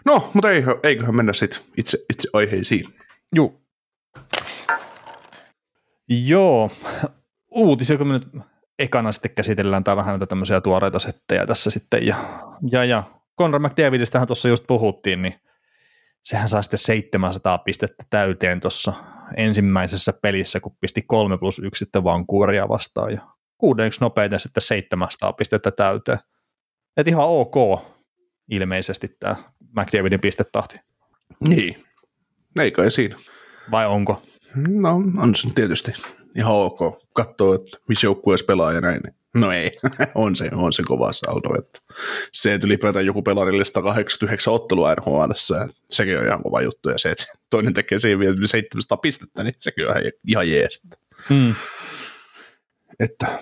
No, 0.04 0.30
mutta 0.34 0.50
ei, 0.50 0.64
eiköhän 0.82 1.16
mennä 1.16 1.32
sitten 1.32 1.60
itse, 1.76 1.98
itse 2.12 2.28
aiheisiin. 2.32 2.94
Joo. 3.32 3.60
Joo. 6.08 6.70
Uutisia, 7.50 7.98
kun 7.98 8.06
me 8.06 8.12
nyt 8.12 8.28
ekana 8.78 9.12
sitten 9.12 9.34
käsitellään 9.34 9.84
tai 9.84 9.96
vähän 9.96 10.12
näitä 10.12 10.26
tämmöisiä 10.26 10.60
tuoreita 10.60 10.98
settejä 10.98 11.46
tässä 11.46 11.70
sitten. 11.70 12.06
Ja, 12.06 12.16
ja, 12.70 12.84
ja 12.84 13.02
Conor 13.38 13.60
McDavidistähän 13.60 14.26
tuossa 14.26 14.48
just 14.48 14.64
puhuttiin, 14.66 15.22
niin 15.22 15.34
sehän 16.22 16.48
saa 16.48 16.62
sitten 16.62 16.78
700 16.78 17.58
pistettä 17.58 18.04
täyteen 18.10 18.60
tuossa 18.60 18.92
ensimmäisessä 19.36 20.12
pelissä, 20.22 20.60
kun 20.60 20.76
pisti 20.80 21.02
3 21.02 21.38
plus 21.38 21.58
1 21.58 21.78
sitten 21.78 22.04
Vancouveria 22.04 22.68
vastaan 22.68 23.12
ja 23.12 23.20
kuudenneksi 23.58 24.00
nopeiten 24.00 24.40
sitten 24.40 24.62
700 24.62 25.32
pistettä 25.32 25.70
täyteen. 25.70 26.18
Et 26.96 27.08
ihan 27.08 27.28
ok 27.28 27.54
ilmeisesti 28.50 29.08
tämä 29.20 29.36
McDavidin 29.76 30.20
pistetahti. 30.20 30.80
Niin, 31.48 31.84
eikö 32.60 32.90
siinä. 32.90 33.16
Vai 33.70 33.86
onko? 33.86 34.22
No 34.54 34.94
on 34.94 35.34
se 35.34 35.48
tietysti 35.54 35.92
ihan 36.36 36.54
ok. 36.54 36.80
Katsoo, 37.14 37.54
että 37.54 37.78
missä 37.88 38.06
joukkueessa 38.06 38.46
pelaa 38.46 38.72
ja 38.72 38.80
näin. 38.80 39.00
No 39.34 39.52
ei, 39.52 39.72
on 40.14 40.36
se, 40.36 40.50
on 40.52 40.72
se 40.72 40.82
kova 40.82 41.12
saldo. 41.12 41.58
Että 41.58 41.80
se, 42.32 42.54
että 42.54 42.66
ylipäätään 42.66 43.06
joku 43.06 43.22
pelaa 43.22 43.44
489 43.44 44.54
ottelua 44.54 44.94
NHL, 44.94 45.32
sekin 45.90 46.18
on 46.18 46.26
ihan 46.26 46.42
kova 46.42 46.62
juttu. 46.62 46.88
Ja 46.88 46.98
se, 46.98 47.10
että 47.10 47.24
toinen 47.50 47.74
tekee 47.74 47.98
siihen 47.98 48.18
vielä 48.18 48.36
700 48.46 48.98
pistettä, 48.98 49.44
niin 49.44 49.54
sekin 49.58 49.88
on 49.88 49.96
ihan, 49.98 50.12
ihan 50.26 50.50
jeestä. 50.50 50.88
Hmm. 51.28 51.54
Että 53.00 53.38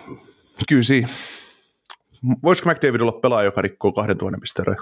kyllä 0.68 0.82
siinä. 0.82 1.08
Voisiko 2.42 2.70
McDavid 2.70 3.00
olla 3.00 3.12
pelaaja, 3.12 3.44
joka 3.44 3.62
rikkoo 3.62 3.92
2000 3.92 4.38
pisteen 4.40 4.76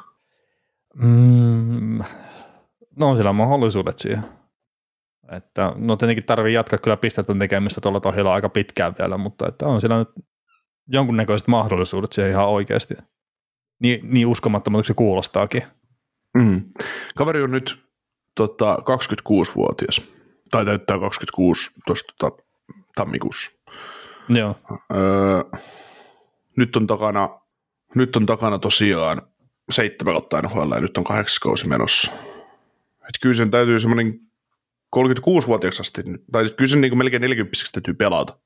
mm, 0.94 1.98
No 2.96 3.10
on 3.10 3.16
sillä 3.16 3.32
mahdollisuudet 3.32 3.98
siihen. 3.98 4.24
Että, 5.32 5.72
no 5.76 5.96
tietenkin 5.96 6.24
tarvii 6.24 6.54
jatkaa 6.54 6.78
kyllä 6.78 6.96
pistettä 6.96 7.34
tekemistä 7.38 7.80
tuolla 7.80 8.00
tohjalla 8.00 8.34
aika 8.34 8.48
pitkään 8.48 8.94
vielä, 8.98 9.16
mutta 9.16 9.48
että 9.48 9.66
on 9.66 9.80
siellä 9.80 9.98
nyt 9.98 10.08
jonkunnäköiset 10.88 11.48
mahdollisuudet 11.48 12.12
siihen 12.12 12.30
ihan 12.30 12.48
oikeasti. 12.48 12.94
Niin, 13.78 14.00
niin 14.02 14.26
uskomattomalta 14.26 14.86
se 14.86 14.94
kuulostaakin. 14.94 15.62
Mm. 16.34 16.62
Kaveri 17.16 17.42
on 17.42 17.50
nyt 17.50 17.76
tota, 18.34 18.76
26-vuotias, 18.76 20.02
tai 20.50 20.64
täyttää 20.64 20.98
26 20.98 21.70
tuosta 21.86 22.14
tota, 22.18 22.42
tammikuussa. 22.94 23.50
Joo. 24.28 24.56
Öö, 24.94 25.60
nyt 26.56 26.76
on 26.76 26.86
takana, 26.86 27.40
nyt 27.94 28.16
on 28.16 28.26
takana 28.26 28.58
tosiaan 28.58 29.22
seitsemän 29.70 30.14
kautta 30.14 30.42
NHL 30.42 30.72
ja 30.74 30.80
nyt 30.80 30.98
on 30.98 31.04
kahdeksas 31.04 31.38
kausi 31.38 31.68
menossa. 31.68 32.12
Et 33.08 33.18
kyllä 33.20 33.34
sen 33.34 33.50
täytyy 33.50 33.80
semmoinen 33.80 34.20
36-vuotiaaksi 34.96 35.80
asti, 35.80 36.02
tai 36.32 36.50
kyllä 36.56 36.68
sen 36.68 36.80
niin 36.80 36.98
melkein 36.98 37.20
40 37.20 37.56
täytyy 37.72 37.94
pelata. 37.94 38.38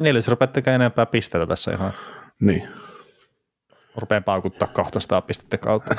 Niin, 0.00 0.10
eli 0.10 0.20
rupeat 0.28 0.52
tekemään 0.52 0.80
enempää 0.80 1.06
pisteitä 1.06 1.46
tässä 1.46 1.72
ihan. 1.72 1.92
Niin. 2.40 2.68
Rupeaa 3.96 4.20
paukuttaa 4.20 4.68
200 4.68 5.22
pistettä 5.22 5.58
kautta. 5.58 5.96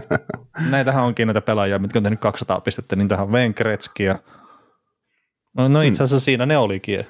Näitähän 0.70 1.04
onkin 1.04 1.26
näitä 1.26 1.40
pelaajia, 1.40 1.78
mitkä 1.78 1.98
on 1.98 2.02
tehnyt 2.02 2.20
200 2.20 2.60
pistettä, 2.60 2.96
niin 2.96 3.08
tähän 3.08 3.26
on 3.26 3.32
Wayne 3.32 3.54
Gretzky 3.54 4.02
ja 4.02 4.18
No, 5.58 5.68
no 5.68 5.82
itse 5.82 6.02
asiassa 6.02 6.22
hmm. 6.22 6.24
siinä 6.24 6.46
ne 6.46 6.58
olikin. 6.58 7.06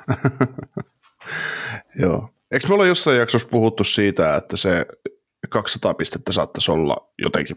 Joo. 2.02 2.30
Eikö 2.52 2.68
me 2.68 2.74
olla 2.74 2.86
jossain 2.86 3.18
jaksossa 3.18 3.48
puhuttu 3.48 3.84
siitä, 3.84 4.36
että 4.36 4.56
se 4.56 4.86
200 5.48 5.94
pistettä 5.94 6.32
saattaisi 6.32 6.70
olla 6.70 7.12
jotenkin 7.22 7.56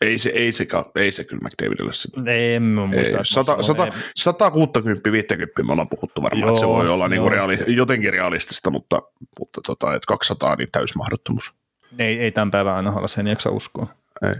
ei 0.00 0.18
se, 0.18 0.30
ei 0.30 0.52
se, 0.52 0.66
ei 0.96 1.12
se 1.12 1.24
kyllä 1.24 1.40
McDavidille 1.48 1.92
sitä. 1.92 2.20
Ei, 2.26 2.54
en 2.54 2.62
mä 2.62 2.86
muista. 2.86 3.18
Ei, 3.18 3.24
100, 3.24 3.62
100, 3.62 3.86
160, 4.16 5.12
50 5.12 5.62
me 5.62 5.72
ollaan 5.72 5.88
puhuttu 5.88 6.22
varmaan, 6.22 6.40
joo, 6.40 6.50
että 6.50 6.60
se 6.60 6.66
voi 6.66 6.88
olla 6.88 7.08
niin 7.08 7.30
reaali, 7.30 7.58
jotenkin 7.66 8.12
realistista, 8.12 8.70
mutta, 8.70 9.02
mutta 9.38 9.60
tota, 9.66 9.94
että 9.94 10.06
200 10.06 10.56
niin 10.56 10.68
täysmahdottomuus. 10.72 11.52
Ei, 11.98 12.20
ei 12.20 12.32
tämän 12.32 12.50
päivän 12.50 12.74
aina 12.74 12.92
olla 12.92 13.08
sen 13.08 13.26
jaksa 13.26 13.50
uskoa. 13.50 13.86
Ei. 14.22 14.34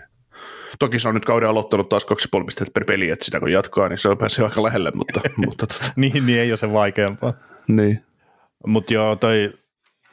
Toki 0.78 0.98
se 0.98 1.08
on 1.08 1.14
nyt 1.14 1.24
kauden 1.24 1.48
aloittanut 1.48 1.88
taas 1.88 2.06
2,5 2.38 2.44
pistettä 2.44 2.72
per 2.74 2.84
peli, 2.84 3.10
että 3.10 3.24
sitä 3.24 3.40
kun 3.40 3.52
jatkaa, 3.52 3.88
niin 3.88 3.98
se 3.98 4.08
on 4.08 4.18
päässyt 4.18 4.44
aika 4.44 4.62
lähelle, 4.62 4.90
mutta... 4.94 5.20
mutta 5.46 5.66
tota. 5.66 5.92
niin, 5.96 6.26
niin, 6.26 6.40
ei 6.40 6.50
ole 6.50 6.56
se 6.56 6.72
vaikeampaa. 6.72 7.32
Niin. 7.68 8.04
Mutta 8.66 8.94
joo, 8.94 9.16
toi, 9.16 9.52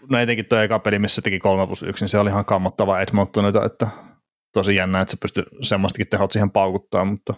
no 0.10 0.20
etenkin 0.20 0.46
tuo 0.46 0.60
eka 0.60 0.80
peli, 0.80 1.00
missä 1.00 1.22
teki 1.22 1.40
3 1.40 1.68
plus 1.68 1.84
1, 1.84 2.04
niin 2.04 2.10
se 2.10 2.18
oli 2.18 2.30
ihan 2.30 2.46
kammottava 2.46 3.00
Edmontonita, 3.00 3.66
että 3.66 3.88
tosi 4.56 4.76
jännä, 4.76 5.02
että 5.02 5.12
se 5.12 5.18
pystyi 5.22 5.44
semmoistakin 5.62 6.08
tehot 6.08 6.32
siihen 6.32 6.52
paukuttaa, 6.52 7.06
mutta 7.06 7.34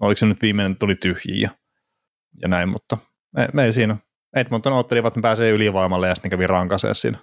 oliko 0.00 0.18
se 0.18 0.26
nyt 0.26 0.42
viimeinen 0.42 0.76
tuli 0.76 0.94
tyhjiä 0.94 1.40
ja, 1.40 1.50
ja 2.42 2.48
näin, 2.48 2.68
mutta 2.68 2.98
me, 3.36 3.48
me 3.52 3.64
ei 3.64 3.72
siinä. 3.72 3.96
Edmonton 4.36 4.72
ottelivat, 4.72 5.06
että 5.06 5.18
ne 5.18 5.22
pääsee 5.22 5.50
ylivoimalle 5.50 6.08
ja 6.08 6.14
sitten 6.14 6.30
kävi 6.30 6.46
rankaseen 6.46 6.94
siinä. 6.94 7.18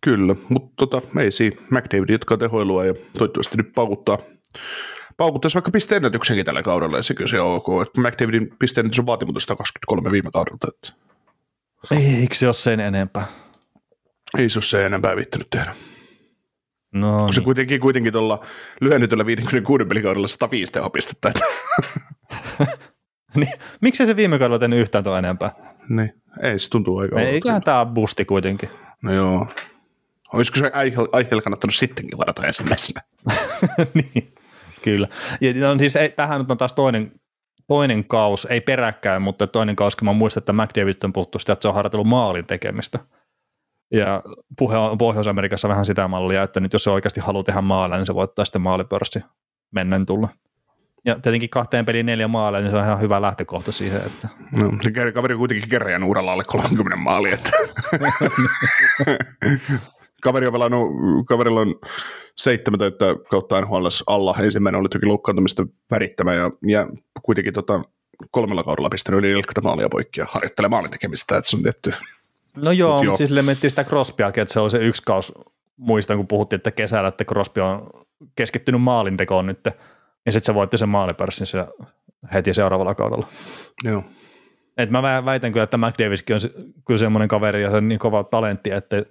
Kyllä, 0.00 0.36
mutta 0.48 0.72
tota, 0.76 1.20
ei 1.20 1.30
siinä. 1.30 1.56
McDavid 1.70 2.08
jatkaa 2.08 2.36
tehoilua 2.36 2.84
ja 2.84 2.94
toivottavasti 3.18 3.56
nyt 3.56 3.72
paukuttaa, 3.74 4.18
paukuttaisi 5.16 5.54
vaikka 5.54 5.70
pisteennätyksenkin 5.70 6.46
tällä 6.46 6.62
kaudella, 6.62 6.96
ja 6.96 7.02
se 7.02 7.14
kyllä 7.14 7.28
se 7.28 7.40
on 7.40 7.54
ok. 7.54 7.82
Että 7.82 8.00
McDavidin 8.00 8.56
pisteennätys 8.58 8.98
on 8.98 9.06
vaatimutus 9.06 9.42
123 9.42 10.10
viime 10.10 10.30
kaudelta. 10.32 10.68
Että... 10.68 11.00
Eikö 12.20 12.34
se 12.34 12.46
ole 12.46 12.54
sen 12.54 12.80
enempää? 12.80 13.26
Ei 14.38 14.50
se 14.50 14.58
ole 14.58 14.64
sen 14.64 14.86
enempää 14.86 15.16
viittänyt 15.16 15.50
tehdä. 15.50 15.74
No, 17.00 17.16
kun 17.16 17.26
niin. 17.26 17.34
se 17.34 17.40
kuitenkin, 17.40 17.80
kuitenkin 17.80 18.12
tuolla 18.12 18.44
lyhennetyllä 18.80 19.26
56 19.26 19.84
pelikaudella 19.84 20.28
105 20.28 20.72
tehopistettä. 20.72 21.32
niin, 23.36 23.52
miksei 23.80 24.06
se 24.06 24.16
viime 24.16 24.38
kaudella 24.38 24.58
tehnyt 24.58 24.78
yhtään 24.78 25.04
tuo 25.04 25.16
enempää? 25.16 25.50
Niin, 25.88 26.14
ei 26.42 26.58
se 26.58 26.70
tuntuu 26.70 26.98
aika 26.98 27.20
Eiköhän 27.20 27.62
tämä 27.62 27.86
busti 27.86 28.24
kuitenkin. 28.24 28.68
No 29.02 29.14
joo. 29.14 29.46
Olisiko 30.32 30.58
se 30.58 30.70
aiheella 31.12 31.42
kannattanut 31.42 31.74
sittenkin 31.74 32.18
varata 32.18 32.46
ensimmäisenä? 32.46 33.00
niin, 33.94 34.34
kyllä. 34.82 35.08
Ja 35.40 35.54
no, 35.54 35.78
siis 35.78 35.96
ei, 35.96 36.08
tähän 36.08 36.40
nyt 36.40 36.50
on 36.50 36.58
taas 36.58 36.72
toinen, 36.72 37.12
toinen 37.66 38.04
kaus, 38.04 38.46
ei 38.50 38.60
peräkkäin, 38.60 39.22
mutta 39.22 39.46
toinen 39.46 39.76
kaus, 39.76 39.96
kun 39.96 40.06
mä 40.06 40.12
muistan, 40.12 40.40
että 40.40 40.52
McDavid 40.52 40.94
on 41.04 41.12
puhuttu 41.12 41.38
sitä, 41.38 41.52
että 41.52 41.62
se 41.62 41.68
on 41.68 41.74
harjoitellut 41.74 42.06
maalin 42.06 42.46
tekemistä. 42.46 42.98
Ja 43.90 44.22
puhe 44.58 44.76
on 44.76 44.98
Pohjois-Amerikassa 44.98 45.68
vähän 45.68 45.86
sitä 45.86 46.08
mallia, 46.08 46.42
että 46.42 46.60
nyt 46.60 46.72
jos 46.72 46.84
se 46.84 46.90
oikeasti 46.90 47.20
haluaa 47.20 47.44
tehdä 47.44 47.60
maaleja, 47.60 47.98
niin 47.98 48.06
se 48.06 48.14
voittaa 48.14 48.44
sitten 48.44 48.62
maalipörssi 48.62 49.20
mennen 49.70 50.06
tulla. 50.06 50.28
Ja 51.04 51.18
tietenkin 51.20 51.50
kahteen 51.50 51.86
peliin 51.86 52.06
neljä 52.06 52.28
maalia, 52.28 52.60
niin 52.60 52.70
se 52.70 52.76
on 52.76 52.84
ihan 52.84 53.00
hyvä 53.00 53.22
lähtökohta 53.22 53.72
siihen. 53.72 54.02
Että... 54.06 54.28
No, 54.56 54.72
se 54.82 55.12
kaveri 55.12 55.34
on 55.34 55.38
kuitenkin 55.38 55.68
kerran 55.68 56.04
uralla 56.04 56.32
alle 56.32 56.44
30 56.46 56.96
maalia. 56.96 57.34
Että... 57.34 57.50
kaveri 60.22 60.46
on 60.46 60.52
pelannut, 60.52 60.88
kaverilla 61.26 61.60
on 61.60 61.74
seitsemän 62.36 62.78
täyttä 62.78 63.04
kautta 63.30 63.60
NHL 63.60 63.86
alla. 64.06 64.34
Ensimmäinen 64.40 64.80
oli 64.80 64.88
toki 64.88 65.06
loukkaantumista 65.06 65.66
värittämä 65.90 66.34
ja, 66.34 66.50
ja 66.66 66.86
kuitenkin 67.22 67.54
tota, 67.54 67.82
kolmella 68.30 68.64
kaudella 68.64 68.90
pistänyt 68.90 69.18
yli 69.18 69.28
40 69.28 69.60
maalia 69.60 69.88
poikki 69.88 70.20
ja 70.20 70.26
harjoittelee 70.28 70.68
maalin 70.68 70.90
tekemistä, 70.90 71.36
että 71.36 71.50
se 71.50 71.56
on 71.56 71.62
tietty 71.62 71.92
No 72.56 72.72
joo, 72.72 72.90
mutta 72.90 73.04
joo. 73.04 73.16
siis 73.16 73.30
mentiin 73.30 73.70
sitä 73.70 73.84
Crosbyakin, 73.84 74.42
että 74.42 74.52
se 74.52 74.60
oli 74.60 74.70
se 74.70 74.78
yksi 74.78 75.02
kaus, 75.06 75.32
muistan 75.76 76.16
kun 76.16 76.26
puhuttiin, 76.26 76.58
että 76.58 76.70
kesällä, 76.70 77.08
että 77.08 77.24
Crosby 77.24 77.60
on 77.60 77.90
keskittynyt 78.36 78.82
maalintekoon 78.82 79.46
nyt, 79.46 79.64
ja 80.26 80.32
sitten 80.32 80.46
se 80.46 80.54
voitti 80.54 80.78
sen 80.78 80.88
maalipörssin 80.88 81.46
se 81.46 81.66
heti 82.34 82.54
seuraavalla 82.54 82.94
kaudella. 82.94 83.26
Joo. 83.84 84.04
Et 84.76 84.90
mä 84.90 85.24
väitän 85.24 85.52
kyllä, 85.52 85.64
että 85.64 85.78
McDaviskin 85.78 86.36
on 86.36 86.40
kyllä 86.86 86.98
semmoinen 86.98 87.28
kaveri 87.28 87.62
ja 87.62 87.70
se 87.70 87.76
on 87.76 87.88
niin 87.88 87.98
kova 87.98 88.24
talentti, 88.24 88.70
että 88.70 89.02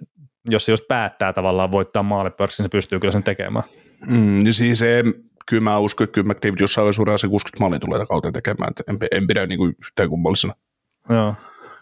jos 0.48 0.66
se 0.66 0.72
just 0.72 0.88
päättää 0.88 1.32
tavallaan 1.32 1.72
voittaa 1.72 2.02
maalipörssin, 2.02 2.64
se 2.64 2.68
pystyy 2.68 3.00
kyllä 3.00 3.12
sen 3.12 3.22
tekemään. 3.22 3.64
Mm, 4.08 4.44
niin 4.44 4.54
siis 4.54 4.78
se, 4.78 5.04
kyllä 5.48 5.62
mä 5.62 5.78
uskon, 5.78 6.04
että 6.04 6.14
kyllä 6.14 6.34
McDavid 6.34 6.60
jossain 6.60 6.84
vaiheessa 6.84 7.18
se 7.18 7.28
60 7.28 7.60
maalin 7.60 7.80
tulee 7.80 8.06
kauteen 8.06 8.32
tekemään, 8.32 8.70
että 8.70 8.82
en, 8.88 8.98
en 9.10 9.26
pidä 9.26 9.46
niin 9.46 9.58
kuin 9.58 9.76
yhtään 9.86 10.08
kummallisena. 10.08 10.54
Joo. 11.08 11.34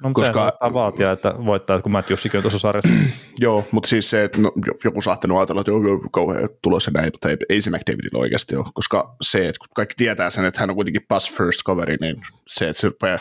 No, 0.04 0.10
mutta 0.10 0.22
koska, 0.22 0.58
se 0.66 0.72
vaatia, 0.72 1.12
että 1.12 1.34
voittaa, 1.44 1.82
kun 1.82 1.92
Matthewsikin 1.92 2.38
on 2.38 2.42
tuossa 2.42 2.58
sarjassa. 2.58 2.92
Joo, 3.40 3.64
mutta 3.70 3.88
siis 3.88 4.10
se, 4.10 4.24
että 4.24 4.40
no, 4.40 4.52
joku 4.84 5.02
saattanut 5.02 5.38
ajatella, 5.38 5.60
että 5.60 5.72
on 5.72 6.10
kauhean 6.10 6.48
tulos 6.62 6.86
ja 6.86 6.92
näin, 6.92 7.12
mutta 7.12 7.30
ei, 7.30 7.36
ei 7.48 7.60
se 7.60 7.70
McDavidilla 7.70 8.20
oikeasti 8.20 8.56
ole, 8.56 8.64
koska 8.74 9.16
se, 9.22 9.48
että 9.48 9.58
kun 9.58 9.68
kaikki 9.74 9.94
tietää 9.96 10.30
sen, 10.30 10.44
että 10.44 10.60
hän 10.60 10.70
on 10.70 10.76
kuitenkin 10.76 11.04
pass 11.08 11.32
first 11.32 11.62
coveri, 11.62 11.96
niin 12.00 12.16
se, 12.46 12.68
että 12.68 12.80
se 12.80 12.88
rupeaa, 12.88 13.18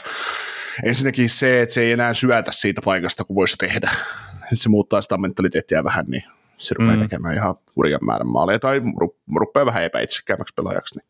ensinnäkin 0.83 1.29
se, 1.29 1.61
että 1.61 1.73
se 1.73 1.81
ei 1.81 1.91
enää 1.91 2.13
syötä 2.13 2.51
siitä 2.51 2.81
paikasta, 2.85 3.23
kun 3.23 3.35
voisi 3.35 3.57
tehdä, 3.57 3.91
että 4.33 4.55
se 4.55 4.69
muuttaa 4.69 5.01
sitä 5.01 5.17
mentaliteettia 5.17 5.83
vähän, 5.83 6.05
niin 6.07 6.23
se 6.57 6.75
rupeaa 6.79 6.95
mm. 6.95 7.01
tekemään 7.01 7.35
ihan 7.35 7.55
hurjan 7.75 8.05
määrän 8.05 8.27
maaleja, 8.27 8.59
tai 8.59 8.81
ru, 8.97 9.15
rupeaa 9.35 9.65
vähän 9.65 9.83
epäitsekäämmäksi 9.83 10.53
pelaajaksi, 10.53 10.95
niin, 10.95 11.05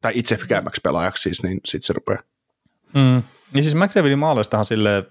tai 0.00 0.12
itsefikäämmäksi 0.14 0.80
pelaajaksi 0.84 1.22
siis, 1.22 1.42
niin 1.42 1.60
sitten 1.64 1.86
se 1.86 1.92
rupeaa. 1.92 2.22
Mm. 2.94 3.22
Niin 3.54 3.64
siis 3.64 3.74
McDavidin 3.74 4.18
maalistahan 4.18 4.66
silleen, 4.66 5.06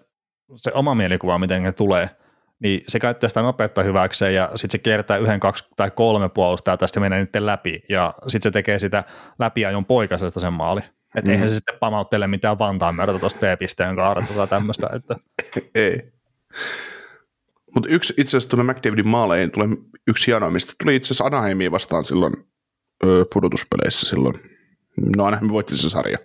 se 0.56 0.72
oma 0.74 0.96
mielikuva, 0.96 1.40
miten 1.40 1.64
ne 1.64 1.72
tulee, 1.72 2.10
niin 2.60 2.84
se 2.88 3.00
käyttää 3.00 3.28
sitä 3.28 3.42
nopeutta 3.42 3.84
hyväkseen 3.84 4.36
ja 4.36 4.50
sitten 4.56 4.72
se 4.72 4.84
kiertää 4.84 5.18
yhden, 5.18 5.40
kaksi 5.40 5.64
tai 5.76 5.92
kolme 5.92 6.30
puolustajaa 6.30 6.78
tästä 6.78 7.00
menee 7.00 7.20
nyt 7.20 7.36
läpi 7.40 7.84
ja 7.90 8.14
sitten 8.28 8.50
se 8.50 8.54
tekee 8.54 8.80
sitä 8.80 9.04
läpiajon 9.40 9.86
poikasesta 9.86 10.40
sen 10.40 10.54
maali. 10.54 10.82
Että 11.16 11.30
mm. 11.30 11.34
eihän 11.34 11.50
se 11.50 11.56
sitten 11.56 11.78
pamauttele 11.80 12.28
mitään 12.28 12.60
Vantaan 12.60 12.96
myötä 12.96 13.20
tuosta 13.20 13.40
B-pisteen 13.40 13.96
kaarta 13.96 14.34
tai 14.34 14.48
tämmöistä. 14.48 14.90
Että. 14.94 15.16
Ei. 15.76 16.12
Mutta 17.76 17.90
yksi 17.90 18.14
itse 18.18 18.38
asiassa 18.38 18.50
tuonne 18.50 18.74
McDavidin 18.74 19.08
maaleihin 19.08 19.52
tulee 19.52 19.68
yksi 20.08 20.28
hienoimmista. 20.28 20.74
Tuli 20.84 20.96
itse 20.96 21.08
asiassa 21.08 21.24
Anaheimia 21.24 21.72
vastaan 21.72 22.04
silloin 22.04 22.34
ö, 23.04 23.26
pudotuspeleissä 23.34 24.10
silloin. 24.10 24.40
No 25.16 25.26
ainahan 25.26 25.46
me 25.46 25.52
voitti 25.52 25.78
se 25.78 25.90
sarja. 25.90 26.18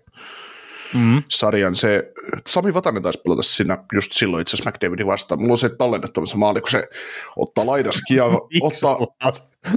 Mm. 0.95 1.23
Sarjan 1.29 1.77
se, 1.77 2.13
Sami 2.47 2.75
Vatanen 2.75 3.03
taisi 3.03 3.21
pelata 3.25 3.43
siinä 3.43 3.79
just 3.93 4.13
silloin 4.13 4.43
itse 4.43 4.57
asiassa 4.57 4.71
McDavidin 4.71 5.07
vastaan. 5.07 5.41
Mulla 5.41 5.53
on 5.53 5.59
se 5.59 5.69
tallennettuna 5.69 6.27
se 6.27 6.37
maali, 6.37 6.61
kun 6.61 6.71
se 6.71 6.89
ottaa 7.37 7.67
laidaskia. 7.67 8.25
ottaa, 8.61 8.99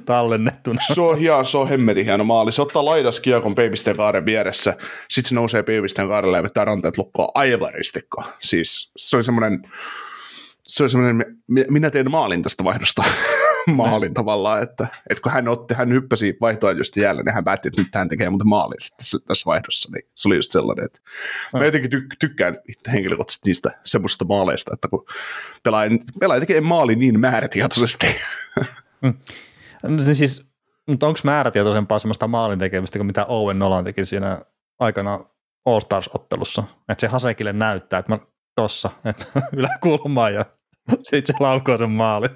tallennettuna? 0.05 0.81
Se 0.93 1.01
on, 1.01 1.17
hieno, 1.17 1.43
se 1.43 1.57
on 1.57 1.69
hemmetin 1.69 2.05
hieno 2.05 2.23
maali. 2.23 2.51
Se 2.51 2.61
ottaa 2.61 2.85
laidaskiekon 2.85 3.55
peivisten 3.55 3.97
kaaren 3.97 4.25
vieressä, 4.25 4.77
sitten 5.09 5.29
se 5.29 5.35
nousee 5.35 5.63
peivisten 5.63 6.07
kaarelle 6.07 6.37
ja 6.37 6.43
vetää 6.43 6.65
ranteet 6.65 6.97
lukkoa 6.97 7.31
aivan 7.33 7.73
ristikkoon. 7.73 8.25
Siis 8.41 8.91
se 8.97 9.15
oli 9.15 9.23
semmoinen 9.23 9.63
se 10.69 10.83
oli 10.83 10.89
semmoinen, 10.89 11.25
minä 11.47 11.89
teen 11.89 12.11
maalin 12.11 12.43
tästä 12.43 12.63
vaihdosta 12.63 13.03
maalin 13.81 14.13
tavallaan, 14.13 14.63
että, 14.63 14.87
että 15.09 15.21
kun 15.21 15.31
hän 15.31 15.47
otti, 15.47 15.73
hän 15.73 15.89
hyppäsi 15.89 16.37
vaihtoehtoisesti 16.41 17.01
jälleen, 17.01 17.25
niin 17.25 17.35
hän 17.35 17.43
päätti, 17.43 17.67
että 17.67 17.81
nyt 17.81 17.95
hän 17.95 18.09
tekee 18.09 18.29
muuten 18.29 18.47
maalin 18.47 18.77
sitten 18.79 19.19
tässä 19.27 19.45
vaihdossa, 19.45 19.89
niin 19.93 20.09
se 20.15 20.27
oli 20.27 20.35
just 20.35 20.51
sellainen, 20.51 20.85
että 20.85 20.99
mä 21.53 21.65
jotenkin 21.65 21.91
tyk- 21.91 22.15
tykkään 22.19 22.57
henkilökohtaisesti 22.93 23.49
niistä 23.49 23.71
semmoisista 23.85 24.25
maaleista, 24.25 24.73
että 24.73 24.87
kun 24.87 25.05
pelaaja, 25.63 25.91
pelaaja 26.19 26.39
tekee 26.39 26.61
maali 26.61 26.95
niin 26.95 27.19
määrätietoisesti. 27.19 28.07
Mm. 29.01 29.13
No, 29.83 30.13
siis, 30.13 30.43
mutta 30.87 31.07
onko 31.07 31.19
määrätietoisempaa 31.23 31.99
semmoista 31.99 32.27
maalin 32.27 32.59
tekemistä 32.59 32.99
kuin 32.99 33.05
mitä 33.05 33.25
Owen 33.25 33.59
Nolan 33.59 33.83
teki 33.83 34.05
siinä 34.05 34.39
aikana 34.79 35.19
All 35.65 35.79
Stars-ottelussa, 35.79 36.63
että 36.89 37.01
se 37.01 37.07
Hasekille 37.07 37.53
näyttää, 37.53 37.99
että 37.99 38.11
mä 38.11 38.19
tossa, 38.55 38.89
että 39.05 39.25
yläkulmaan 39.57 40.33
ja 40.33 40.45
sitten 41.03 41.35
se 41.35 41.43
laukoo 41.43 41.77
sen 41.77 41.89
maali. 41.89 42.27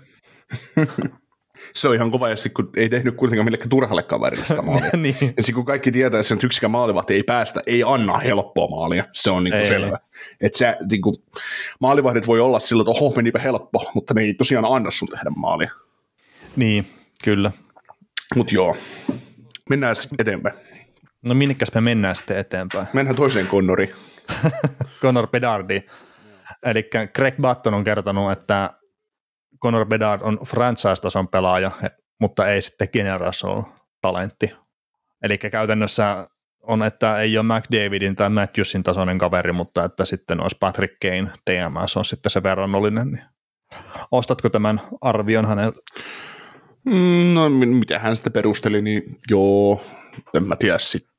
Se 1.74 1.88
on 1.88 1.96
ihan 1.96 2.12
kova, 2.12 2.30
ja 2.30 2.36
kun 2.56 2.70
ei 2.78 2.90
tehnyt 2.90 3.16
kuitenkaan 3.16 3.46
millekään 3.46 3.70
turhalle 3.70 4.04
kaverille 4.04 4.46
sitä 4.46 4.62
maalia. 4.72 4.90
niin. 4.98 5.16
Ja 5.20 5.44
sitten 5.44 5.56
kun 5.56 5.66
kaikki 5.66 5.92
tietää, 5.92 6.20
että 6.20 6.28
sen 6.28 6.40
yksikään 6.44 6.72
maalivahti 6.72 7.14
ei 7.14 7.24
päästä, 7.24 7.62
ei 7.66 7.84
anna 7.88 8.18
helppoa 8.18 8.68
maalia, 8.68 9.06
se 9.12 9.32
on 9.32 9.44
niinku 9.44 9.66
selvä. 9.66 10.00
Että 10.42 10.58
se, 10.58 10.78
niinku, 10.90 11.24
maalivahdit 11.80 12.28
voi 12.28 12.40
olla 12.40 12.60
sillä, 12.60 12.82
että 12.82 12.92
oho, 12.92 13.14
menipä 13.16 13.40
helppo, 13.40 13.92
mutta 13.96 14.14
ne 14.14 14.22
ei 14.22 14.34
tosiaan 14.34 14.66
anna 14.66 14.92
sun 14.92 15.08
tehdä 15.08 15.30
maalia. 15.36 15.72
Niin, 16.56 16.86
kyllä. 17.24 17.52
Mutta 18.36 18.56
joo, 18.56 18.78
mennään 19.70 19.96
eteenpäin. 20.20 20.56
No 21.22 21.34
minnekäs 21.34 21.74
me 21.76 21.82
mennään 21.82 22.16
sitten 22.16 22.38
eteenpäin? 22.38 22.88
Mennään 22.94 23.16
toiseen 23.16 23.48
Connoriin. 23.48 23.90
Connor 25.02 25.28
Bedardi. 25.28 25.82
Eli 26.64 26.90
Greg 27.16 27.36
Button 27.42 27.74
on 27.74 27.84
kertonut, 27.84 28.32
että 28.32 28.70
Conor 29.64 29.86
Bedard 29.86 30.22
on 30.22 30.40
franchise-tason 30.46 31.28
pelaaja, 31.28 31.72
mutta 32.20 32.48
ei 32.48 32.62
sitten 32.62 32.88
generational 32.94 33.62
talentti. 34.02 34.56
Eli 35.22 35.38
käytännössä 35.38 36.28
on, 36.62 36.84
että 36.84 37.20
ei 37.20 37.38
ole 37.38 37.46
McDavidin 37.46 38.16
tai 38.16 38.30
Matthewsin 38.30 38.84
tasoinen 38.84 39.18
kaveri, 39.18 39.52
mutta 39.52 39.84
että 39.84 40.06
sitten 40.06 40.42
olisi 40.42 40.58
Patrick 40.60 40.96
Kane 41.02 41.32
TMS 41.46 41.98
on 41.98 42.06
sitten 42.06 42.30
se 42.30 42.44
verrannollinen. 42.44 43.12
Niin 43.12 43.24
ostatko 44.12 44.50
tämän 44.50 44.82
arvion 45.02 45.48
häneltä? 45.48 45.80
Mm, 46.86 47.34
no 47.34 47.50
mitä 47.50 48.00
hän 48.00 48.16
sitten 48.16 48.34
perusteli, 48.34 48.82
niin 48.82 49.20
joo, 49.30 49.86
en 50.34 50.44
mä 50.44 50.56
tiedä 50.56 50.78
sitten. 50.78 51.14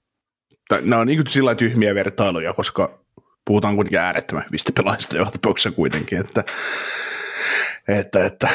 Nämä 0.83 1.01
on 1.01 1.07
niin 1.07 1.27
sillä 1.29 1.55
tyhmiä 1.55 1.95
vertailuja, 1.95 2.53
koska 2.53 3.05
puhutaan 3.47 3.75
kuitenkin 3.75 4.01
äärettömän 4.01 4.45
hyvistä 4.45 4.73
pelaajista 4.73 5.17
joka 5.17 5.31
tapauksessa 5.31 5.71
kuitenkin, 5.71 6.21
että, 6.21 6.45
että, 7.89 8.25
että, 8.25 8.49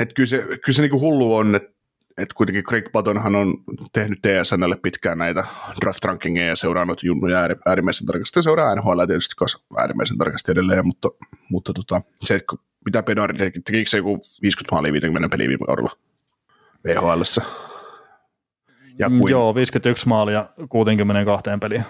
että 0.00 0.14
kyllä 0.14 0.26
se, 0.26 0.42
kyllä 0.42 0.76
se 0.76 0.82
niin 0.82 0.90
kuin 0.90 1.00
hullu 1.00 1.36
on, 1.36 1.54
että 1.54 1.72
että 2.18 2.34
kuitenkin 2.34 2.64
Craig 2.64 2.92
Buttonhan 2.92 3.36
on 3.36 3.54
tehnyt 3.92 4.18
TSNlle 4.22 4.76
pitkään 4.76 5.18
näitä 5.18 5.44
draft 5.80 6.04
rankingeja 6.04 6.46
ja 6.46 6.56
seuraa 6.56 6.84
noita 6.84 7.06
junnuja 7.06 7.38
ääri, 7.38 7.54
äärimmäisen 7.66 8.06
tarkasti 8.06 8.38
ja 8.38 8.42
seuraa 8.42 8.74
NHL 8.74 9.04
tietysti 9.06 9.34
kanssa 9.36 9.58
äärimmäisen 9.78 10.18
tarkasti 10.18 10.52
edelleen, 10.52 10.86
mutta, 10.86 11.08
mutta 11.50 11.72
tota, 11.72 12.02
se, 12.22 12.40
mitä 12.84 13.02
Pedari 13.02 13.38
teki, 13.38 13.60
tekikö 13.60 13.90
se 13.90 13.96
joku 13.96 14.26
50 14.42 14.74
maalia 14.74 14.92
50 14.92 15.28
peliä 15.28 15.48
viime 15.48 15.66
kaudella 15.66 15.96
VHLssä? 16.84 17.42
Ja 18.98 19.10
kuin, 19.10 19.30
Joo, 19.30 19.54
51 19.54 20.08
maalia 20.08 20.46
62 20.68 21.50
peliä. 21.60 21.82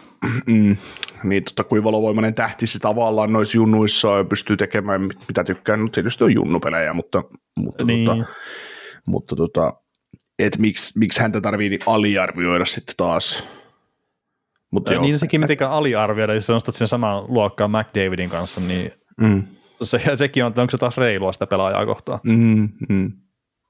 Mm, 0.46 0.76
niin 1.24 1.44
tota, 1.44 1.64
kuin 1.64 1.84
valovoimainen 1.84 2.34
tähti 2.34 2.66
se 2.66 2.78
tavallaan 2.78 3.32
noissa 3.32 3.56
junnuissa 3.56 4.16
ja 4.16 4.24
pystyy 4.24 4.56
tekemään 4.56 5.02
mitä 5.28 5.44
tykkää, 5.44 5.76
no 5.76 5.88
tietysti 5.88 6.24
on 6.24 6.34
junnupelejä, 6.34 6.92
mutta, 6.92 7.24
mutta, 7.56 7.84
niin. 7.84 8.06
tota, 8.06 8.24
mutta 9.06 9.36
tota, 9.36 9.72
et 10.38 10.58
miksi, 10.58 10.98
miksi 10.98 11.20
häntä 11.20 11.40
tarvii 11.40 11.78
aliarvioida 11.86 12.64
sitten 12.64 12.94
taas. 12.96 13.44
Mutta 14.70 15.00
niin 15.00 15.18
sekin 15.18 15.40
mitenkään 15.40 15.70
aliarvioida, 15.70 16.34
jos 16.34 16.48
nostat 16.48 16.74
sen 16.74 16.88
saman 16.88 17.24
luokkaan 17.28 17.70
McDavidin 17.70 18.30
kanssa, 18.30 18.60
niin 18.60 18.92
mm. 19.20 19.42
se, 19.82 20.00
sekin 20.16 20.44
on, 20.44 20.52
onko 20.56 20.70
se 20.70 20.78
taas 20.78 20.96
reilua 20.96 21.32
sitä 21.32 21.46
pelaajaa 21.46 21.86
kohtaan. 21.86 22.20
Mm, 22.24 22.68
mm. 22.88 23.12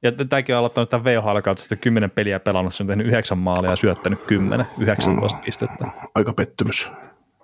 Ja 0.03 0.13
tämäkin 0.13 0.55
on 0.55 0.59
aloittanut 0.59 0.91
tämän 0.91 1.05
VHL 1.05 1.41
kautta 1.41 1.61
sitten 1.61 1.79
kymmenen 1.79 2.11
peliä 2.11 2.41
pelannut, 2.41 2.75
se 2.75 2.83
on 2.83 2.87
tehnyt 2.87 3.07
yhdeksän 3.07 3.39
maalia 3.39 3.71
ja 3.71 3.77
syöttänyt 3.77 4.23
10, 4.23 4.67
19 4.79 5.39
mm. 5.39 5.45
pistettä. 5.45 5.87
Aika 6.15 6.33
pettymys. 6.33 6.89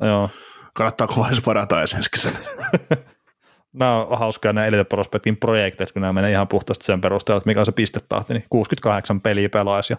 Joo. 0.00 0.30
Kannattaa 0.74 1.06
kovasti 1.06 1.42
varata 1.46 1.80
ensi 1.80 2.10
kesänä. 2.10 2.38
nämä 3.72 4.04
on 4.04 4.18
hauskaa 4.18 4.52
nämä 4.52 4.66
Elite 4.66 4.84
Prospectin 4.84 5.36
projektit, 5.36 5.92
kun 5.92 6.02
nämä 6.02 6.12
menee 6.12 6.30
ihan 6.30 6.48
puhtaasti 6.48 6.84
sen 6.84 7.00
perusteella, 7.00 7.38
että 7.38 7.48
mikä 7.48 7.60
on 7.60 7.66
se 7.66 7.72
pistetahti, 7.72 8.34
niin 8.34 8.44
68 8.50 9.20
peliä 9.20 9.48
pelaisi 9.48 9.92
ja 9.92 9.96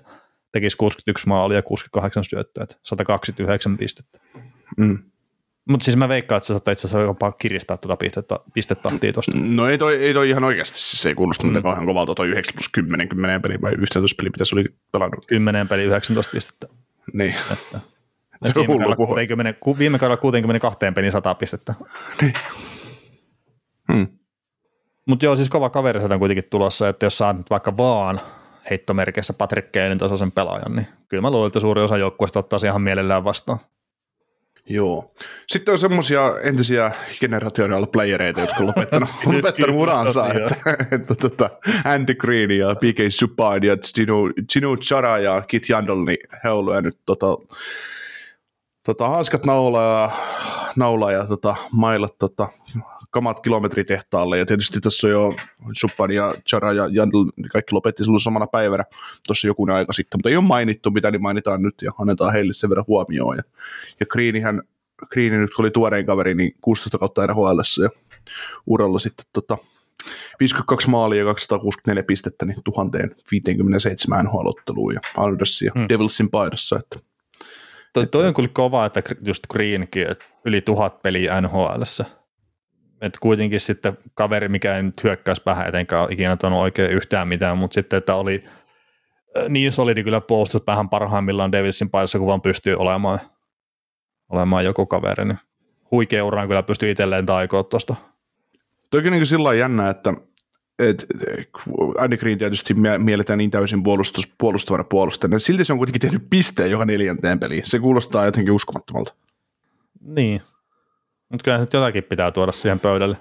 tekisi 0.51 0.77
61 0.77 1.27
maalia 1.27 1.57
ja 1.57 1.61
68 1.61 2.23
syöttöä, 2.23 2.65
129 2.83 3.77
pistettä. 3.77 4.19
Mm. 4.77 5.08
Mutta 5.69 5.83
siis 5.83 5.97
mä 5.97 6.09
veikkaan, 6.09 6.37
että 6.37 6.47
se 6.47 6.53
saattaa 6.53 6.71
itse 6.71 6.87
asiassa 6.87 7.07
jopa 7.07 7.31
kiristää 7.31 7.77
tuota 7.77 7.97
pistettä, 7.97 8.39
pistetahtia 8.53 9.13
tuosta. 9.13 9.31
No 9.35 9.67
ei 9.69 9.77
toi, 9.77 9.95
ei 9.95 10.13
toi 10.13 10.29
ihan 10.29 10.43
oikeasti, 10.43 10.77
siis 10.77 11.01
se 11.01 11.09
ei 11.09 11.15
kuulosta 11.15 11.47
mm. 11.47 11.61
kauhean 11.61 11.85
kovalta 11.85 12.15
toi 12.15 12.27
9 12.27 12.53
plus 12.53 12.69
10, 12.69 13.09
10 13.09 13.41
peli 13.41 13.61
vai 13.61 13.73
11 13.77 14.17
peli, 14.17 14.29
mitä 14.29 14.45
se 14.45 14.55
oli 14.55 14.65
pelannut. 14.91 15.25
10 15.25 15.67
peli 15.67 15.83
19 15.83 16.31
pistettä. 16.31 16.67
Niin. 17.13 17.35
Että, 17.53 17.79
että 18.45 18.59
viime, 18.59 18.67
kaudella 18.67 18.95
60, 18.95 19.59
viime 19.77 19.99
kaudella 19.99 20.21
62 20.21 20.79
pelin 20.95 21.11
100 21.11 21.35
pistettä. 21.35 21.73
Niin. 22.21 22.33
Hmm. 23.93 24.07
Mutta 25.07 25.25
joo, 25.25 25.35
siis 25.35 25.49
kova 25.49 25.69
kaveri 25.69 25.99
on 25.99 26.19
kuitenkin 26.19 26.49
tulossa, 26.49 26.89
että 26.89 27.05
jos 27.05 27.17
saat 27.17 27.37
nyt 27.37 27.49
vaikka 27.49 27.77
vaan 27.77 28.19
heittomerkeissä 28.69 29.33
Patrick 29.33 29.71
Kanein 29.71 29.97
tasoisen 29.97 30.31
pelaajan, 30.31 30.75
niin 30.75 30.87
kyllä 31.07 31.21
mä 31.21 31.31
luulen, 31.31 31.47
että 31.47 31.59
suuri 31.59 31.81
osa 31.81 31.97
joukkueesta 31.97 32.39
ottaa 32.39 32.59
ihan 32.65 32.81
mielellään 32.81 33.23
vastaan. 33.23 33.59
Joo. 34.69 35.11
Sitten 35.47 35.71
on 35.71 35.79
semmoisia 35.79 36.31
entisiä 36.43 36.91
generational 37.19 37.85
playereita, 37.87 38.41
jotka 38.41 38.57
on 38.59 38.67
lopettanut, 38.67 39.09
lopettanut 39.25 39.75
uransa, 39.75 40.33
että, 40.33 40.55
että, 40.65 40.95
että, 40.95 41.15
tota, 41.15 41.49
Andy 41.83 42.15
Green 42.15 42.51
ja 42.51 42.75
PK 42.75 42.99
Subban 43.09 43.63
ja 43.63 43.77
Gino, 43.95 44.15
Gino 44.53 44.77
Chara 44.77 45.19
ja 45.19 45.41
Kit 45.41 45.69
Jandl, 45.69 46.03
niin 46.05 46.17
he 46.43 46.49
on 46.49 46.65
lyönyt 46.65 46.97
tota, 47.05 47.27
tota, 48.83 49.09
hanskat 49.09 49.45
naulaa 49.45 50.01
ja, 50.01 50.11
naulaa 50.75 51.11
ja 51.11 51.25
tota, 51.25 51.55
mailat 51.71 52.17
tota, 52.19 52.47
kamat 53.09 53.39
kilometritehtaalle, 53.39 54.37
ja 54.37 54.45
tietysti 54.45 54.79
tässä 54.81 55.07
on 55.07 55.11
jo 55.11 55.35
Suppan 55.73 56.11
ja 56.11 56.35
Chara 56.49 56.73
ja 56.73 56.87
Jandl, 56.91 57.25
kaikki 57.51 57.73
lopetti 57.73 58.03
silloin 58.03 58.21
samana 58.21 58.47
päivänä. 58.47 58.83
Tuossa 59.27 59.47
joku 59.47 59.67
aika 59.73 59.93
sitten, 59.93 60.17
mutta 60.17 60.29
ei 60.29 60.35
ole 60.35 60.45
mainittu, 60.45 60.91
mitä 60.91 61.11
niin 61.11 61.21
mainitaan 61.21 61.61
nyt, 61.61 61.75
ja 61.81 61.91
annetaan 61.99 62.33
heille 62.33 62.53
sen 62.53 62.69
verran 62.69 62.85
huomioon, 62.87 63.37
ja, 63.37 63.43
ja 63.99 64.05
Greenihän, 64.05 64.61
Greeni 65.13 65.37
nyt 65.37 65.53
kun 65.53 65.65
oli 65.65 65.71
tuorein 65.71 66.05
kaveri, 66.05 66.35
niin 66.35 66.51
16 66.61 66.97
kautta 66.97 67.27
nhl 67.27 67.59
ja 67.83 67.89
uralla 68.65 68.99
sitten 68.99 69.25
tota, 69.33 69.57
52 70.39 70.89
maalia 70.89 71.19
ja 71.19 71.25
264 71.25 72.03
pistettä, 72.03 72.45
niin 72.45 72.57
1057 72.63 74.25
NHL-otteluun 74.25 74.93
ja 74.93 74.99
Andersin 75.17 75.65
ja 75.65 75.71
hmm. 75.75 75.85
Devilsin 75.89 76.29
paidassa, 76.29 76.79
että 76.79 77.09
Toi, 77.93 78.07
toi 78.07 78.27
on 78.27 78.33
kyllä 78.33 78.49
kova, 78.53 78.85
että 78.85 79.01
just 79.21 79.47
Greenkin, 79.47 80.07
että 80.11 80.25
yli 80.45 80.61
tuhat 80.61 81.01
peliä 81.01 81.41
NHLssä 81.41 82.05
et 83.01 83.17
kuitenkin 83.19 83.59
sitten 83.59 83.97
kaveri, 84.13 84.47
mikä 84.47 84.75
ei 84.75 84.83
nyt 84.83 85.03
hyökkäys 85.03 85.45
vähän 85.45 85.67
etenkään 85.67 86.11
ikinä 86.11 86.37
tuonut 86.37 86.59
oikein 86.59 86.91
yhtään 86.91 87.27
mitään, 87.27 87.57
mutta 87.57 87.73
sitten, 87.73 87.97
että 87.97 88.15
oli 88.15 88.43
niin 89.49 89.71
solidi 89.71 90.03
kyllä 90.03 90.21
puolustus 90.21 90.61
vähän 90.67 90.89
parhaimmillaan 90.89 91.51
Davisin 91.51 91.89
paikassa, 91.89 92.17
kun 92.17 92.27
vaan 92.27 92.41
pystyy 92.41 92.75
olemaan, 92.75 93.19
olemaan 94.29 94.65
joku 94.65 94.85
kaveri, 94.85 95.25
niin 95.25 95.37
huikea 95.91 96.25
uraan 96.25 96.47
kyllä 96.47 96.63
pystyy 96.63 96.91
itselleen 96.91 97.25
taikoa 97.25 97.63
tuosta. 97.63 97.95
Toki 98.89 99.09
niin 99.09 99.25
sillä 99.25 99.53
jännä, 99.53 99.89
että 99.89 100.13
et, 100.79 101.05
Andy 101.97 102.17
Green 102.17 102.37
tietysti 102.37 102.73
mielletään 102.97 103.37
niin 103.37 103.51
täysin 103.51 103.83
puolustus, 103.83 104.33
puolustavana 104.37 104.83
puolustajana. 104.83 105.39
Silti 105.39 105.65
se 105.65 105.73
on 105.73 105.79
kuitenkin 105.79 106.01
tehnyt 106.01 106.23
pisteen 106.29 106.71
joka 106.71 106.85
neljänteen 106.85 107.39
peliin. 107.39 107.61
Se 107.65 107.79
kuulostaa 107.79 108.25
jotenkin 108.25 108.53
uskomattomalta. 108.53 109.13
Niin. 110.01 110.41
Mutta 111.29 111.43
kyllä 111.43 111.57
nyt 111.57 111.73
jotakin 111.73 112.03
pitää 112.03 112.31
tuoda 112.31 112.51
siihen 112.51 112.79
pöydälle. 112.79 113.17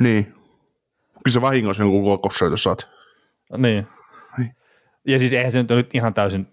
Niin. 0.00 0.24
Kyllä 1.24 1.32
se 1.34 1.40
vahingossa 1.40 1.82
jonkun 1.82 2.04
kokossoito 2.04 2.56
saat. 2.56 2.88
Niin. 3.56 3.86
niin. 4.38 4.56
Ja 5.06 5.18
siis 5.18 5.34
eihän 5.34 5.52
se 5.52 5.64
nyt 5.70 5.94
ihan 5.94 6.14
täysin 6.14 6.46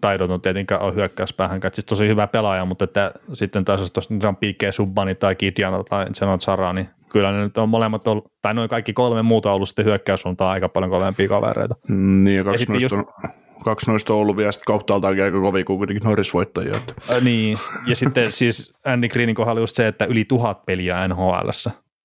taidoton 0.00 0.40
tietenkään 0.40 0.82
ole 0.82 0.94
hyökkäyspäähän, 0.94 1.60
siis 1.72 1.84
tosi 1.84 2.08
hyvä 2.08 2.26
pelaaja, 2.26 2.64
mutta 2.64 2.84
että 2.84 3.12
sitten 3.32 3.64
taas 3.64 3.80
jos 3.80 3.92
tuossa 3.92 4.28
on 4.28 4.36
Piikkeen 4.36 4.72
Subbani 4.72 5.14
tai 5.14 5.36
Gideon 5.36 5.84
tai 5.84 6.06
Zenon 6.14 6.40
Zara, 6.40 6.72
niin 6.72 6.88
kyllä 7.08 7.32
ne 7.32 7.42
nyt 7.42 7.58
on 7.58 7.68
molemmat 7.68 8.08
ollut, 8.08 8.32
tai 8.42 8.54
noin 8.54 8.68
kaikki 8.68 8.92
kolme 8.92 9.22
muuta 9.22 9.52
ollut 9.52 9.68
sitten 9.68 9.84
hyökkäyssuuntaan 9.84 10.50
aika 10.50 10.68
paljon 10.68 10.90
kovempia 10.90 11.28
kavereita. 11.28 11.74
Mm, 11.88 12.24
niin, 12.24 12.36
ja 12.36 12.44
kaksi, 12.44 12.64
ja 12.68 12.72
noista, 12.72 12.94
just... 12.94 13.08
on, 13.24 13.30
kaksi 13.64 13.90
noista 13.90 14.14
on 14.14 14.20
ollut 14.20 14.36
vielä 14.36 14.52
sitten 14.52 14.66
kauttaaltaankin 14.66 15.24
aika 15.24 15.40
kovia 15.40 15.64
kuin 15.64 15.78
kuitenkin 15.78 16.04
Norris-voittajia. 16.04 16.76
Että. 16.76 16.94
Äh, 17.10 17.22
niin, 17.22 17.58
ja 17.86 17.96
sitten 17.96 18.32
siis 18.32 18.72
Andy 18.84 19.08
Greenin 19.08 19.34
kohdalla 19.34 19.60
just 19.60 19.76
se, 19.76 19.88
että 19.88 20.04
yli 20.04 20.24
tuhat 20.24 20.66
peliä 20.66 21.08
nhl 21.08 21.48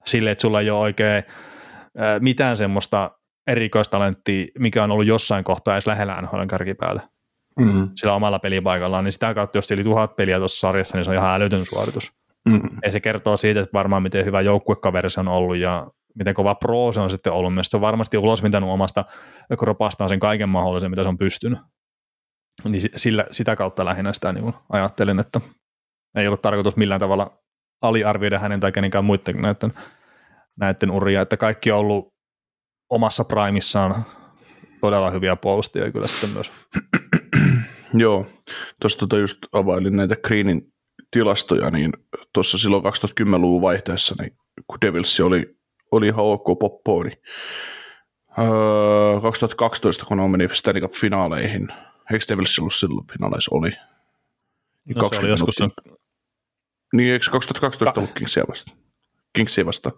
Silleen, 0.05 0.31
että 0.31 0.41
sulla 0.41 0.61
ei 0.61 0.69
ole 0.69 0.79
oikein 0.79 1.23
mitään 2.19 2.57
semmoista 2.57 3.11
erikoistalenttia, 3.47 4.45
mikä 4.59 4.83
on 4.83 4.91
ollut 4.91 5.05
jossain 5.05 5.43
kohtaa 5.43 5.75
edes 5.75 5.87
lähellä 5.87 6.21
NHL 6.21 6.45
kärkipäätä. 6.49 7.01
Mm-hmm. 7.59 7.89
Sillä 7.95 8.13
omalla 8.13 8.39
pelipaikallaan, 8.39 9.03
niin 9.03 9.11
sitä 9.11 9.33
kautta, 9.33 9.57
jos 9.57 9.71
yli 9.71 9.83
tuhat 9.83 10.15
peliä 10.15 10.39
tuossa 10.39 10.59
sarjassa, 10.59 10.97
niin 10.97 11.05
se 11.05 11.11
on 11.11 11.17
ihan 11.17 11.35
älytön 11.35 11.65
suoritus. 11.65 12.11
Mm. 12.49 12.61
Ja 12.83 12.91
se 12.91 12.99
kertoo 12.99 13.37
siitä, 13.37 13.59
että 13.59 13.73
varmaan 13.73 14.03
miten 14.03 14.25
hyvä 14.25 14.41
joukkuekaveri 14.41 15.09
se 15.09 15.19
on 15.19 15.27
ollut 15.27 15.57
ja 15.57 15.87
miten 16.15 16.33
kova 16.33 16.55
pro 16.55 16.91
se 16.91 16.99
on 16.99 17.09
sitten 17.09 17.33
ollut. 17.33 17.53
Mielestäni 17.53 17.71
se 17.71 17.77
on 17.77 17.81
varmasti 17.81 18.17
ulosmitanut 18.17 18.69
omasta 18.69 19.05
kropastaan 19.59 20.09
sen 20.09 20.19
kaiken 20.19 20.49
mahdollisen, 20.49 20.89
mitä 20.89 21.03
se 21.03 21.09
on 21.09 21.17
pystynyt. 21.17 21.59
Niin 22.63 22.81
sillä, 22.95 23.25
sitä 23.31 23.55
kautta 23.55 23.85
lähinnä 23.85 24.13
sitä 24.13 24.33
niin 24.33 24.53
ajattelin, 24.69 25.19
että 25.19 25.41
ei 26.15 26.27
ollut 26.27 26.41
tarkoitus 26.41 26.75
millään 26.75 26.99
tavalla 26.99 27.39
aliarvioida 27.81 28.39
hänen 28.39 28.59
tai 28.59 28.71
kenenkään 28.71 29.05
muiden 29.05 29.41
näiden, 29.41 29.73
näiden 30.59 30.91
uria, 30.91 31.21
että 31.21 31.37
kaikki 31.37 31.71
on 31.71 31.79
ollut 31.79 32.13
omassa 32.89 33.23
primissaan 33.23 34.05
todella 34.81 35.09
hyviä 35.09 35.35
puolustajia 35.35 35.91
kyllä 35.91 36.07
sitten 36.07 36.29
myös. 36.29 36.51
Joo, 37.93 38.27
tuosta 38.81 38.99
tota 38.99 39.17
just 39.17 39.37
availin 39.51 39.95
näitä 39.95 40.15
Greenin 40.15 40.61
tilastoja, 41.11 41.71
niin 41.71 41.91
tuossa 42.33 42.57
silloin 42.57 42.83
2010-luvun 42.83 43.61
vaihteessa, 43.61 44.15
niin 44.21 44.37
kun 44.67 44.81
Devils 44.81 45.19
oli, 45.19 45.58
oli 45.91 46.07
ihan 46.07 46.25
ok 46.25 46.59
poppoa, 46.59 47.03
niin 47.03 47.17
öö, 48.39 49.21
2012, 49.21 50.05
kun 50.05 50.19
on 50.19 50.31
meni 50.31 50.47
Stanley 50.53 50.81
Cup-finaaleihin, 50.81 51.67
eikö 52.13 52.25
Devils 52.29 52.59
ollut 52.59 52.73
silloin 52.73 53.07
finaaleissa 53.11 53.55
oli? 53.55 53.69
Niin 54.85 54.97
no 54.97 55.09
se 55.13 55.19
oli 55.19 55.29
joskus 55.29 55.55
sen... 55.55 55.71
Niin, 56.93 57.13
eikö 57.13 57.25
2012 57.31 57.93
Ka- 57.93 58.01
ollut 58.01 58.15
Kingsia 58.15 58.43
vastaan? 58.49 58.77
Kingsia 59.33 59.65
vastaan. 59.65 59.95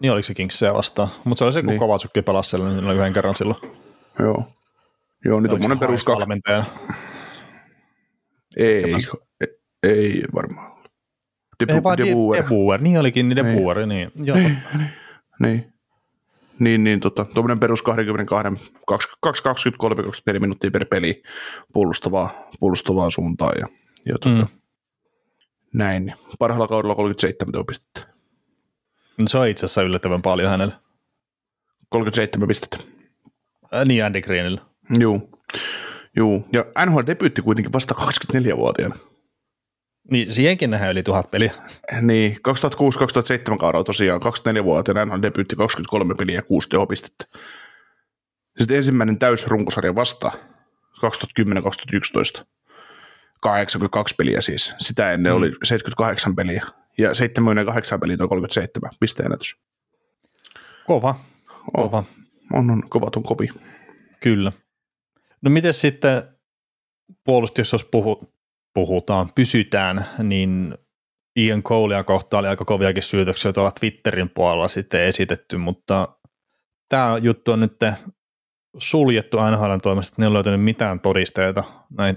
Niin 0.00 0.12
oliko 0.12 0.26
se 0.26 0.34
Kingsia 0.34 0.74
vastaan, 0.74 1.08
mutta 1.24 1.38
se 1.38 1.44
oli 1.44 1.52
se, 1.52 1.62
kun 1.62 1.68
niin. 1.68 1.78
Kovatsukki 1.78 2.22
pelasi 2.22 2.50
siellä 2.50 2.68
niin 2.68 2.90
yhden 2.90 3.12
kerran 3.12 3.36
silloin. 3.36 3.60
Joo. 4.18 4.44
Joo, 5.24 5.40
niin 5.40 5.50
tuommoinen 5.50 5.78
perus 5.78 6.04
kaksi. 6.04 6.26
Ei, 8.56 8.84
ei 9.82 10.22
varmaan 10.34 10.72
ollut. 10.72 10.90
De, 11.66 11.74
Ei 11.74 11.82
vaan 11.82 11.98
De, 11.98 12.04
De, 12.04 12.42
Boer. 12.48 12.80
Niin 12.80 12.98
olikin, 12.98 13.28
niin 13.28 13.36
De. 13.36 13.56
Boer, 13.56 13.86
niin. 13.86 14.12
Joo. 14.14 14.36
Niin, 14.36 14.58
niin, 14.74 14.90
niin. 15.38 15.72
Niin, 16.58 16.84
niin 16.84 17.00
tota, 17.00 17.24
tuommoinen 17.24 17.60
perus 17.60 17.82
22, 17.82 19.08
220 19.20 19.78
3 19.78 20.38
minuuttia 20.40 20.70
per 20.70 20.84
peli 20.84 21.22
puolustavaa, 21.72 22.30
puolustavaa 22.60 23.10
suuntaan 23.10 23.54
ja, 23.60 23.66
ja 24.06 24.14
tota, 24.18 24.36
mm. 24.36 24.60
näin. 25.74 26.14
Parhaalla 26.38 26.68
kaudella 26.68 26.94
37 26.94 27.66
pistettä. 27.66 28.14
No, 29.18 29.28
se 29.28 29.38
on 29.38 29.48
itse 29.48 29.66
asiassa 29.66 29.82
yllättävän 29.82 30.22
paljon 30.22 30.50
hänelle. 30.50 30.74
37 31.88 32.48
pistettä. 32.48 32.78
Ää, 33.72 33.84
niin 33.84 34.04
Andy 34.04 34.20
Greenillä. 34.20 34.60
Joo. 34.98 35.28
Joo. 36.16 36.44
Ja 36.52 36.64
NHL 36.86 37.00
debyytti 37.06 37.42
kuitenkin 37.42 37.72
vasta 37.72 37.94
24-vuotiaana. 37.94 38.96
Niin, 40.10 40.32
siihenkin 40.32 40.70
nähdään 40.70 40.92
yli 40.92 41.02
tuhat 41.02 41.30
peliä. 41.30 41.52
Niin, 42.00 42.36
2006-2007 43.52 43.56
kaudella 43.58 43.84
tosiaan 43.84 44.20
24-vuotiaana 44.22 45.10
hän 45.10 45.22
debyytti 45.22 45.56
23 45.56 46.14
peliä 46.14 46.34
ja 46.34 46.42
6 46.42 46.68
tehopistettä. 46.68 47.24
Sitten 48.58 48.76
ensimmäinen 48.76 49.18
täysrunkosarja 49.18 49.94
vasta 49.94 50.32
2010-2011. 52.40 52.44
82 53.40 54.14
peliä 54.14 54.40
siis. 54.40 54.74
Sitä 54.78 55.12
ennen 55.12 55.32
mm. 55.32 55.36
oli 55.36 55.52
78 55.64 56.36
peliä. 56.36 56.66
Ja 56.98 57.14
78 57.14 58.00
peliä 58.00 58.16
on 58.20 58.28
37 58.28 58.90
pisteenätys. 59.00 59.56
Kova. 60.86 61.14
Kova. 61.76 62.04
On, 62.52 62.70
on, 62.70 62.88
kovat 62.88 63.16
on 63.16 63.22
kovi. 63.22 63.48
Kyllä. 64.20 64.52
No 65.42 65.50
miten 65.50 65.74
sitten 65.74 66.22
puolustus, 67.24 67.72
jos 67.72 67.84
puhu, 67.84 68.37
puhutaan, 68.74 69.28
pysytään, 69.34 70.04
niin 70.22 70.78
Ian 71.36 71.62
Colea 71.62 72.04
kohtaan 72.04 72.38
oli 72.38 72.48
aika 72.48 72.64
koviakin 72.64 73.02
syytöksiä 73.02 73.52
tuolla 73.52 73.72
Twitterin 73.80 74.30
puolella 74.30 74.68
sitten 74.68 75.02
esitetty, 75.02 75.56
mutta 75.56 76.08
tämä 76.88 77.18
juttu 77.18 77.52
on 77.52 77.60
nyt 77.60 77.76
suljettu 78.78 79.36
NHL 79.36 79.76
toimesta, 79.82 80.12
että 80.12 80.22
ne 80.22 80.24
ei 80.24 80.28
ole 80.28 80.34
löytänyt 80.34 80.64
mitään 80.64 81.00
todisteita 81.00 81.64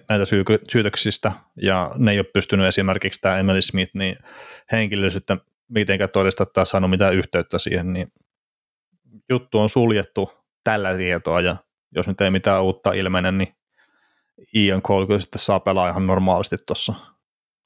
näitä 0.09 0.25
syytöksistä, 0.71 1.31
ja 1.61 1.91
ne 1.97 2.11
ei 2.11 2.19
ole 2.19 2.25
pystynyt 2.33 2.67
esimerkiksi 2.67 3.21
tämä 3.21 3.37
Emily 3.37 3.61
Smith 3.61 3.91
niin 3.95 4.15
henkilöllisyyttä 4.71 5.37
mitenkään 5.69 6.09
todistaa 6.09 6.45
tai 6.45 6.65
saanut 6.65 6.89
mitään 6.89 7.13
yhteyttä 7.13 7.59
siihen, 7.59 7.93
niin 7.93 8.07
juttu 9.29 9.59
on 9.59 9.69
suljettu 9.69 10.31
tällä 10.63 10.97
tietoa, 10.97 11.41
ja 11.41 11.55
jos 11.95 12.07
nyt 12.07 12.21
ei 12.21 12.31
mitään 12.31 12.63
uutta 12.63 12.93
ilmene, 12.93 13.31
niin 13.31 13.55
Ian 14.55 14.81
Cole 14.81 15.07
kyllä 15.07 15.19
sitten 15.19 15.39
saa 15.39 15.59
pelaa 15.59 15.89
ihan 15.89 16.07
normaalisti 16.07 16.57
tuossa 16.67 16.93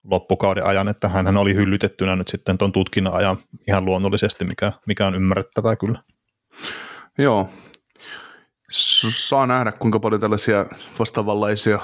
loppukauden 0.04 0.66
ajan, 0.66 0.88
että 0.88 1.08
hän 1.08 1.38
oli 1.38 1.56
hyllytettynä 1.56 2.16
nyt 2.16 2.28
sitten 2.28 2.58
tuon 2.58 2.72
tutkinnan 2.72 3.14
ajan 3.14 3.38
ihan 3.68 3.86
luonnollisesti, 3.86 4.46
mikä, 4.46 4.72
mikä 4.88 5.08
on 5.08 5.16
ymmärrettävää 5.16 5.76
kyllä. 5.76 6.04
Joo. 7.18 7.50
Saa 9.10 9.48
nähdä, 9.48 9.72
kuinka 9.72 10.00
paljon 10.00 10.22
tällaisia 10.22 10.66
vastaavanlaisia 11.00 11.80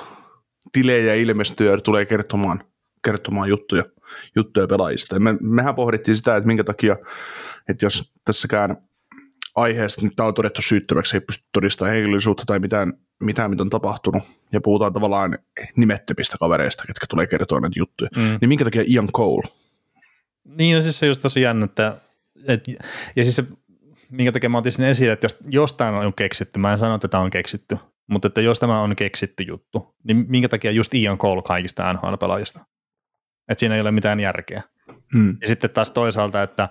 tilejä 0.72 1.14
ilmestyy 1.16 1.72
ja 1.72 1.78
tulee 1.78 2.06
kertomaan, 2.06 2.64
kertomaan 3.06 3.50
juttuja, 3.50 3.84
juttuja 4.36 4.68
pelaajista. 4.68 5.20
me, 5.20 5.38
mehän 5.42 5.76
pohdittiin 5.76 6.18
sitä, 6.18 6.36
että 6.36 6.48
minkä 6.48 6.64
takia, 6.64 6.98
että 7.70 7.86
jos 7.86 8.14
tässäkään 8.26 8.78
aiheesta 9.56 10.02
nyt 10.02 10.16
tämä 10.16 10.28
on 10.28 10.34
todettu 10.34 10.62
syyttömäksi, 10.62 11.18
ei 11.18 11.22
pysty 11.22 11.44
todistamaan 11.54 11.94
henkilöllisyyttä 11.94 12.44
tai 12.46 12.60
mitään, 12.60 12.94
mitään, 13.20 13.50
mitä 13.50 13.64
on 13.64 13.70
tapahtunut, 13.70 14.24
ja 14.54 14.62
puhutaan 14.62 14.94
tavallaan 14.94 15.38
nimettömistä 15.76 16.38
kavereista, 16.40 16.84
jotka 16.88 17.08
tulee 17.08 17.28
kertoa 17.28 17.60
näitä 17.60 17.80
juttuja, 17.80 18.10
mm. 18.16 18.38
niin 18.42 18.50
minkä 18.50 18.64
takia 18.64 18.84
Ian 18.88 19.08
Cole? 19.08 19.48
Niin, 20.44 20.76
no 20.76 20.82
siis 20.82 21.00
se 21.00 21.06
just 21.08 21.22
tosi 21.22 21.42
jännä, 21.42 21.66
että, 21.66 21.98
et, 22.48 22.68
ja 23.16 23.24
siis 23.24 23.36
se, 23.36 23.44
minkä 24.10 24.32
takia 24.32 24.50
mä 24.50 24.58
otin 24.58 24.72
sinne 24.72 24.90
esille, 24.90 25.14
että 25.14 25.26
jos, 25.26 25.38
jos 25.48 25.74
tämä 25.74 26.00
on 26.00 26.14
keksitty, 26.14 26.60
mä 26.60 26.72
en 26.72 26.80
sano, 26.80 26.96
että 26.96 27.08
tämä 27.08 27.24
on 27.24 27.30
keksitty, 27.30 27.78
mutta 28.08 28.28
että 28.28 28.42
jos 28.42 28.60
tämä 28.60 28.82
on 28.82 28.96
keksitty 28.96 29.44
juttu, 29.44 29.96
niin 30.04 30.26
minkä 30.28 30.50
takia 30.50 30.72
just 30.72 30.94
Ian 30.94 31.18
Cole 31.18 31.42
kaikista 31.42 31.94
NHL-pelaajista? 31.94 32.60
Että 33.50 33.60
siinä 33.60 33.76
ei 33.76 33.82
ole 33.82 33.92
mitään 33.92 34.20
järkeä. 34.20 34.62
Hmm. 35.16 35.38
Ja 35.42 35.48
sitten 35.48 35.70
taas 35.70 35.92
toisaalta, 35.92 36.44
että 36.44 36.70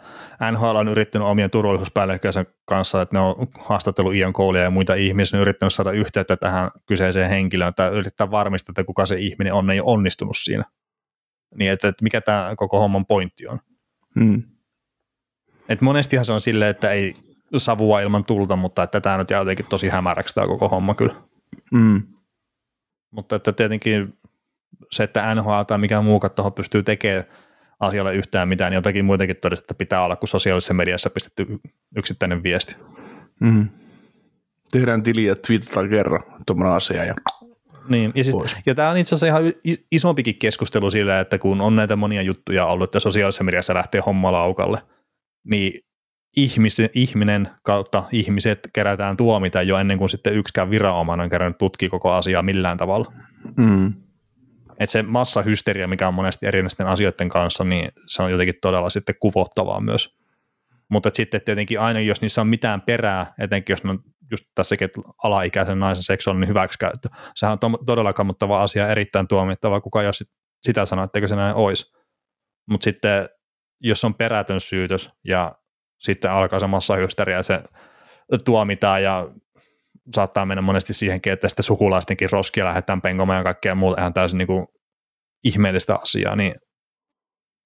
NHL 0.52 0.76
on 0.76 0.88
yrittänyt 0.88 1.28
omien 1.28 1.50
turvallisuuspäällikköjen 1.50 2.46
kanssa, 2.64 3.02
että 3.02 3.16
ne 3.16 3.20
on 3.20 3.48
haastatellut 3.58 4.14
Ian 4.14 4.32
Coolia 4.32 4.62
ja 4.62 4.70
muita 4.70 4.94
ihmisiä, 4.94 5.36
ne 5.36 5.40
on 5.40 5.42
yrittänyt 5.42 5.74
saada 5.74 5.92
yhteyttä 5.92 6.36
tähän 6.36 6.70
kyseiseen 6.86 7.30
henkilöön, 7.30 7.68
että 7.68 7.88
yrittää 7.88 8.30
varmistaa, 8.30 8.72
että 8.72 8.84
kuka 8.84 9.06
se 9.06 9.16
ihminen 9.18 9.54
on, 9.54 9.70
ei 9.70 9.80
onnistunut 9.80 10.36
siinä. 10.36 10.64
Niin, 11.54 11.70
että, 11.70 11.88
että 11.88 12.02
mikä 12.02 12.20
tämä 12.20 12.52
koko 12.56 12.80
homman 12.80 13.06
pointti 13.06 13.46
on. 13.46 13.60
Hmm. 14.20 14.42
Et 15.68 15.80
monestihan 15.80 16.24
se 16.24 16.32
on 16.32 16.40
silleen, 16.40 16.70
että 16.70 16.90
ei 16.90 17.14
savua 17.56 18.00
ilman 18.00 18.24
tulta, 18.24 18.56
mutta 18.56 18.82
että 18.82 19.00
tämä 19.00 19.16
nyt 19.16 19.30
jää 19.30 19.40
jotenkin 19.40 19.66
tosi 19.66 19.88
hämäräksi 19.88 20.34
tämä 20.34 20.46
koko 20.46 20.68
homma 20.68 20.94
kyllä. 20.94 21.14
Hmm. 21.76 22.02
Mutta 23.10 23.36
että 23.36 23.52
tietenkin 23.52 24.18
se, 24.92 25.04
että 25.04 25.34
NHL 25.34 25.62
tai 25.62 25.78
mikään 25.78 26.04
muu 26.04 26.20
taho 26.20 26.50
pystyy 26.50 26.82
tekemään 26.82 27.24
asialle 27.80 28.14
yhtään 28.14 28.48
mitään, 28.48 28.70
niin 28.70 28.76
jotakin 28.76 29.04
muitakin 29.04 29.36
todistaa, 29.36 29.62
että 29.62 29.74
pitää 29.74 30.04
olla, 30.04 30.16
kun 30.16 30.28
sosiaalisessa 30.28 30.74
mediassa 30.74 31.10
pistetty 31.10 31.46
yksittäinen 31.96 32.42
viesti. 32.42 32.76
Mm. 33.40 33.68
Tehdään 34.70 35.02
tili 35.02 35.24
ja 35.24 35.36
twiitataan 35.36 35.88
kerran 35.88 36.22
tuommoinen 36.46 36.76
asia 36.76 37.04
ja 37.04 37.14
niin, 37.88 38.12
ja, 38.14 38.24
sit, 38.24 38.34
ja 38.66 38.74
tämä 38.74 38.90
on 38.90 38.96
itse 38.96 39.14
asiassa 39.14 39.26
ihan 39.26 39.52
isompikin 39.92 40.38
keskustelu 40.38 40.90
sillä, 40.90 41.20
että 41.20 41.38
kun 41.38 41.60
on 41.60 41.76
näitä 41.76 41.96
monia 41.96 42.22
juttuja 42.22 42.66
ollut, 42.66 42.84
että 42.84 43.00
sosiaalisessa 43.00 43.44
mediassa 43.44 43.74
lähtee 43.74 44.02
homma 44.06 44.32
laukalle, 44.32 44.78
niin 45.44 45.80
ihmis, 46.36 46.76
ihminen 46.94 47.48
kautta 47.62 48.04
ihmiset 48.12 48.70
kerätään 48.72 49.16
tuomita 49.16 49.62
jo 49.62 49.78
ennen 49.78 49.98
kuin 49.98 50.10
sitten 50.10 50.34
yksikään 50.34 50.70
viranomainen 50.70 51.24
on 51.24 51.30
kerännyt 51.30 51.58
tutki 51.58 51.88
koko 51.88 52.12
asiaa 52.12 52.42
millään 52.42 52.76
tavalla. 52.76 53.12
Mm. 53.56 53.92
Että 54.80 54.92
se 54.92 55.02
massahysteria, 55.02 55.88
mikä 55.88 56.08
on 56.08 56.14
monesti 56.14 56.46
erinäisten 56.46 56.86
asioiden 56.86 57.28
kanssa, 57.28 57.64
niin 57.64 57.92
se 58.06 58.22
on 58.22 58.30
jotenkin 58.30 58.54
todella 58.62 58.90
sitten 58.90 59.14
kuvottavaa 59.20 59.80
myös. 59.80 60.18
Mutta 60.90 61.10
sitten 61.12 61.40
tietenkin 61.44 61.80
aina, 61.80 62.00
jos 62.00 62.20
niissä 62.20 62.40
on 62.40 62.46
mitään 62.46 62.82
perää, 62.82 63.34
etenkin 63.38 63.72
jos 63.72 63.84
ne 63.84 63.90
on 63.90 63.98
just 64.30 64.44
tässäkin, 64.54 64.84
että 64.84 65.00
alaikäisen 65.24 65.78
naisen 65.78 66.02
seksuaalinen 66.02 66.48
hyväksikäyttö, 66.48 67.08
sehän 67.34 67.52
on 67.52 67.58
to- 67.58 67.84
todella 67.86 68.12
kammottava 68.12 68.62
asia, 68.62 68.88
erittäin 68.88 69.28
tuomittava, 69.28 69.80
kuka 69.80 70.02
jos 70.02 70.24
sitä 70.62 70.86
sanoo, 70.86 71.04
etteikö 71.04 71.28
se 71.28 71.36
näin 71.36 71.54
olisi. 71.54 71.92
Mutta 72.70 72.84
sitten, 72.84 73.28
jos 73.80 74.04
on 74.04 74.14
perätön 74.14 74.60
syytös 74.60 75.10
ja 75.24 75.54
sitten 75.98 76.30
alkaa 76.30 76.60
se 76.60 76.66
massahysteria 76.66 77.36
ja 77.36 77.42
se 77.42 77.60
tuomitaan 78.44 79.02
ja 79.02 79.28
saattaa 80.14 80.46
mennä 80.46 80.62
monesti 80.62 80.94
siihenkin, 80.94 81.32
että 81.32 81.48
sitten 81.48 81.62
sukulaistenkin 81.62 82.30
roskia 82.32 82.64
lähdetään 82.64 83.02
penkomaan 83.02 83.38
ja 83.38 83.44
kaikkea 83.44 83.74
muuta 83.74 84.00
ihan 84.00 84.14
täysin 84.14 84.38
niin 84.38 84.46
kuin 84.46 84.66
ihmeellistä 85.44 85.94
asiaa, 85.94 86.36
niin 86.36 86.54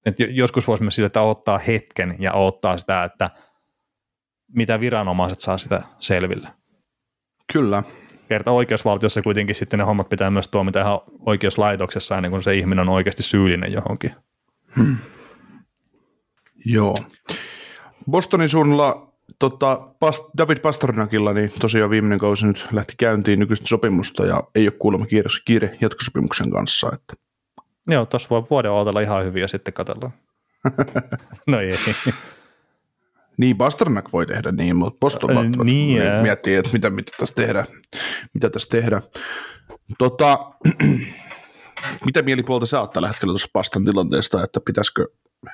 että 0.07 0.25
joskus 0.25 0.69
voisi 0.69 0.83
myös 0.83 0.95
sille, 0.95 1.07
että 1.07 1.23
ottaa 1.23 1.59
hetken 1.59 2.17
ja 2.19 2.33
ottaa 2.33 2.79
sitä, 2.79 3.05
että 3.05 3.31
mitä 4.53 4.81
viranomaiset 4.81 5.41
saa 5.41 5.59
sitä 5.59 5.83
selville. 5.99 6.49
Kyllä. 7.53 7.83
Kerta 8.29 8.51
oikeusvaltiossa 8.51 9.23
kuitenkin 9.23 9.55
sitten 9.55 9.79
ne 9.79 9.85
hommat 9.85 10.09
pitää 10.09 10.31
myös 10.31 10.49
tuomita 10.49 10.81
ihan 10.81 11.01
oikeuslaitoksessa 11.27 12.17
ennen 12.17 12.31
kuin 12.31 12.43
se 12.43 12.55
ihminen 12.55 12.89
on 12.89 12.95
oikeasti 12.95 13.23
syyllinen 13.23 13.73
johonkin. 13.73 14.15
Hmm. 14.77 14.97
Joo. 16.65 16.95
Bostonin 18.11 18.49
suunnalla 18.49 19.14
tota, 19.39 19.89
David 20.39 20.59
Pasternakilla, 20.59 21.33
niin 21.33 21.53
tosiaan 21.61 21.91
viimeinen 21.91 22.19
kausi 22.19 22.47
nyt 22.47 22.67
lähti 22.73 22.95
käyntiin 22.97 23.39
nykyistä 23.39 23.67
sopimusta 23.67 24.27
ja 24.27 24.43
ei 24.55 24.67
ole 24.67 24.75
kuulemma 24.79 25.07
kiire, 25.07 25.31
kiire 25.45 25.77
jatkosopimuksen 25.81 26.51
kanssa. 26.51 26.91
Että. 26.93 27.15
Joo, 27.87 28.07
tuossa 28.07 28.29
voi 28.31 28.45
vuoden 28.51 28.71
odotella 28.71 29.01
ihan 29.01 29.25
hyvin 29.25 29.41
ja 29.41 29.49
sitten 29.49 29.75
katsellaan. 29.75 30.13
no 31.47 31.61
ei. 31.61 31.73
Niin, 33.37 33.57
Pasternak 33.57 34.13
voi 34.13 34.27
tehdä 34.27 34.53
niin, 34.53 34.77
mutta 34.77 34.99
Boston 35.01 35.37
äh, 35.39 35.45
niin, 35.65 36.03
miettii, 36.23 36.55
että 36.55 36.71
mitä, 36.73 36.91
mitä 36.91 37.13
tässä 37.19 37.35
tehdään. 37.35 37.67
Mitä 38.35 38.51
tässä 38.51 38.69
tehdään. 38.69 39.03
Tota, 39.99 40.39
mitä 42.07 42.23
mielipuolta 42.23 42.67
sä 42.67 42.81
oot 42.81 42.93
tällä 42.93 43.09
hetkellä 43.09 43.33
tuossa 43.33 43.49
Pastan 43.53 43.85
tilanteesta, 43.85 44.45
että 44.45 44.61
pitäisikö 44.67 45.07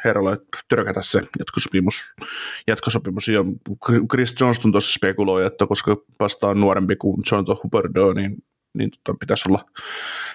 herralle 0.05 0.39
törkätä 0.69 1.03
se 1.03 1.23
jatkosopimus, 1.39 2.15
jatkosopimus. 2.67 3.29
Ja 3.29 3.45
Chris 4.11 4.35
Johnston 4.41 4.73
tuossa 4.73 4.95
spekuloi, 4.95 5.47
että 5.47 5.67
koska 5.67 5.97
Pasta 6.19 6.49
on 6.49 6.61
nuorempi 6.61 6.97
kuin 6.97 7.23
Jonathan 7.31 7.57
Huberdeau, 7.63 8.13
niin 8.13 8.37
niin 8.75 8.91
tota, 8.91 9.19
pitäisi, 9.21 9.49
olla, 9.49 9.65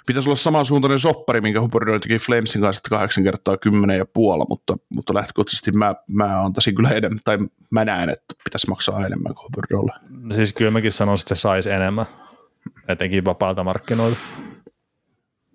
pitäisi 0.06 0.30
olla 0.30 0.36
samansuuntainen 0.36 1.00
soppari, 1.00 1.42
minkä 1.42 1.62
Huberdeau 1.62 2.00
teki 2.00 2.18
Flamesin 2.18 2.62
kanssa 2.62 2.82
kahdeksan 2.90 3.24
kertaa 3.24 3.58
kymmenen 3.58 3.98
ja 3.98 4.06
puola, 4.06 4.46
mutta, 4.50 4.78
mutta 4.90 5.14
lähtökohtaisesti 5.14 5.72
mä, 5.72 5.96
mä 6.08 6.46
antaisin 6.46 6.76
kyllä 6.76 6.90
enemmän, 6.90 7.20
tai 7.24 7.38
mä 7.72 7.86
näen, 7.86 8.10
että 8.10 8.36
pitäisi 8.44 8.70
maksaa 8.70 9.06
enemmän 9.06 9.36
kuin 9.36 9.44
Huberdeaulle. 9.44 9.94
No 10.10 10.36
siis 10.36 10.54
kyllä 10.54 10.72
mäkin 10.72 10.92
sanoisin, 10.92 11.24
että 11.24 11.36
se 11.36 11.42
saisi 11.42 11.72
enemmän, 11.72 12.06
etenkin 12.88 13.26
vapaalta 13.26 13.64
markkinoilta. 13.64 14.20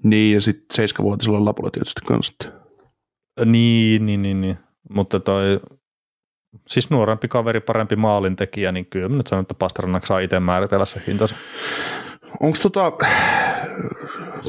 Niin, 0.02 0.34
ja 0.34 0.40
sitten 0.40 0.74
seiskavuotisella 0.74 1.44
lapulla 1.44 1.70
tietysti 1.70 2.00
kanssa. 2.06 2.34
Niin, 3.44 4.06
niin, 4.06 4.22
niin, 4.22 4.40
niin. 4.40 4.58
mutta 4.90 5.20
toi, 5.20 5.60
siis 6.68 6.90
nuorempi 6.90 7.28
kaveri, 7.28 7.60
parempi 7.60 7.96
maalintekijä, 7.96 8.72
niin 8.72 8.86
kyllä 8.86 9.08
mä 9.08 9.16
nyt 9.16 9.26
sanon, 9.26 9.42
että 9.42 9.54
Pasternak 9.54 10.06
saa 10.06 10.18
itse 10.18 10.40
määritellä 10.40 10.84
se 10.84 11.02
hintansa. 11.06 11.34
Onko 12.40 12.58
tota, 12.62 12.92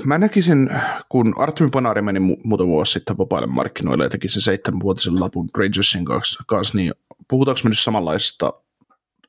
mä 0.06 0.18
näkisin, 0.18 0.70
kun 1.10 1.34
Artemi 1.38 1.70
Panari 1.70 2.02
meni 2.02 2.20
mu- 2.20 2.42
muutama 2.44 2.68
vuosi 2.68 2.92
sitten 2.92 3.18
vapaille 3.18 3.48
markkinoille 3.48 4.04
ja 4.04 4.10
teki 4.10 4.30
sen 4.30 4.42
seitsemänvuotisen 4.42 5.20
lapun 5.20 5.50
Rangersin 5.58 6.06
kanssa, 6.06 6.44
kanssa 6.48 6.78
niin 6.78 6.94
puhutaanko 7.30 7.62
me 7.64 7.70
nyt 7.70 7.80
samanlaisesta 7.80 8.54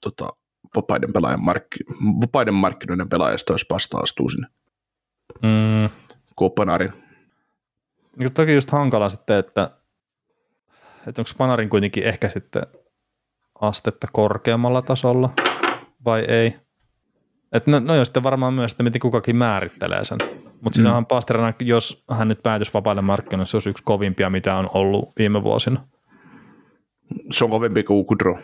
tota, 0.01 0.33
vapaiden, 0.77 1.13
pelaajan 1.13 1.41
mark- 1.41 1.95
vapaiden 2.21 2.55
markkinoiden 2.55 3.09
pelaajasta, 3.09 3.53
jos 3.53 3.65
pasta 3.65 3.99
astuu 3.99 4.31
sinne? 4.31 4.47
Mm. 5.43 5.91
Kuin 6.37 6.53
Panari. 6.53 7.02
Niin 8.17 8.33
toki 8.33 8.55
just 8.55 8.71
hankala 8.71 9.09
sitten, 9.09 9.39
että, 9.39 9.71
että 11.09 11.21
onko 11.23 11.31
Panarin 11.39 11.71
kuitenkin 11.71 12.05
ehkä 12.05 12.29
sitten 12.29 12.63
astetta 13.61 14.07
korkeammalla 14.13 14.83
tasolla 14.83 15.31
vai 16.05 16.21
ei. 16.21 16.57
Et 17.53 17.67
no, 17.67 17.81
no 17.81 17.95
joo, 17.95 18.05
sitten 18.05 18.23
varmaan 18.23 18.55
myös, 18.55 18.73
että 18.73 18.83
miten 18.83 19.01
kukakin 19.01 19.37
määrittelee 19.37 20.05
sen. 20.05 20.19
Mutta 20.61 20.77
siis 20.77 20.85
mm. 20.85 20.89
onhan 20.89 21.07
Pasternak, 21.07 21.63
jos 21.63 22.05
hän 22.11 22.29
nyt 22.29 22.43
päätyisi 22.43 22.75
vapaille 22.75 23.03
markkinoille, 23.03 23.47
se 23.47 23.57
olisi 23.57 23.71
yksi 23.71 23.85
kovimpia, 23.85 24.31
mitä 24.31 24.57
on 24.57 24.71
ollut 24.75 25.13
viime 25.19 25.43
vuosina. 25.43 25.85
Se 27.31 27.45
on 27.45 27.51
kovempi 27.51 27.83
kuin 27.83 28.07
Kudro. 28.07 28.39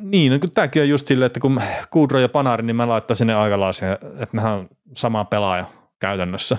Niin, 0.00 0.32
no, 0.32 0.38
tämäkin 0.54 0.82
on 0.82 0.88
just 0.88 1.06
silleen, 1.06 1.26
että 1.26 1.40
kun 1.40 1.60
Kudro 1.90 2.18
ja 2.18 2.28
Panari, 2.28 2.62
niin 2.62 2.76
mä 2.76 2.88
laittaisin 2.88 3.26
ne 3.26 3.34
aikalaisia, 3.34 3.92
että 3.92 4.28
nehän 4.32 4.52
on 4.52 4.68
sama 4.92 5.24
pelaaja 5.24 5.66
käytännössä 5.98 6.58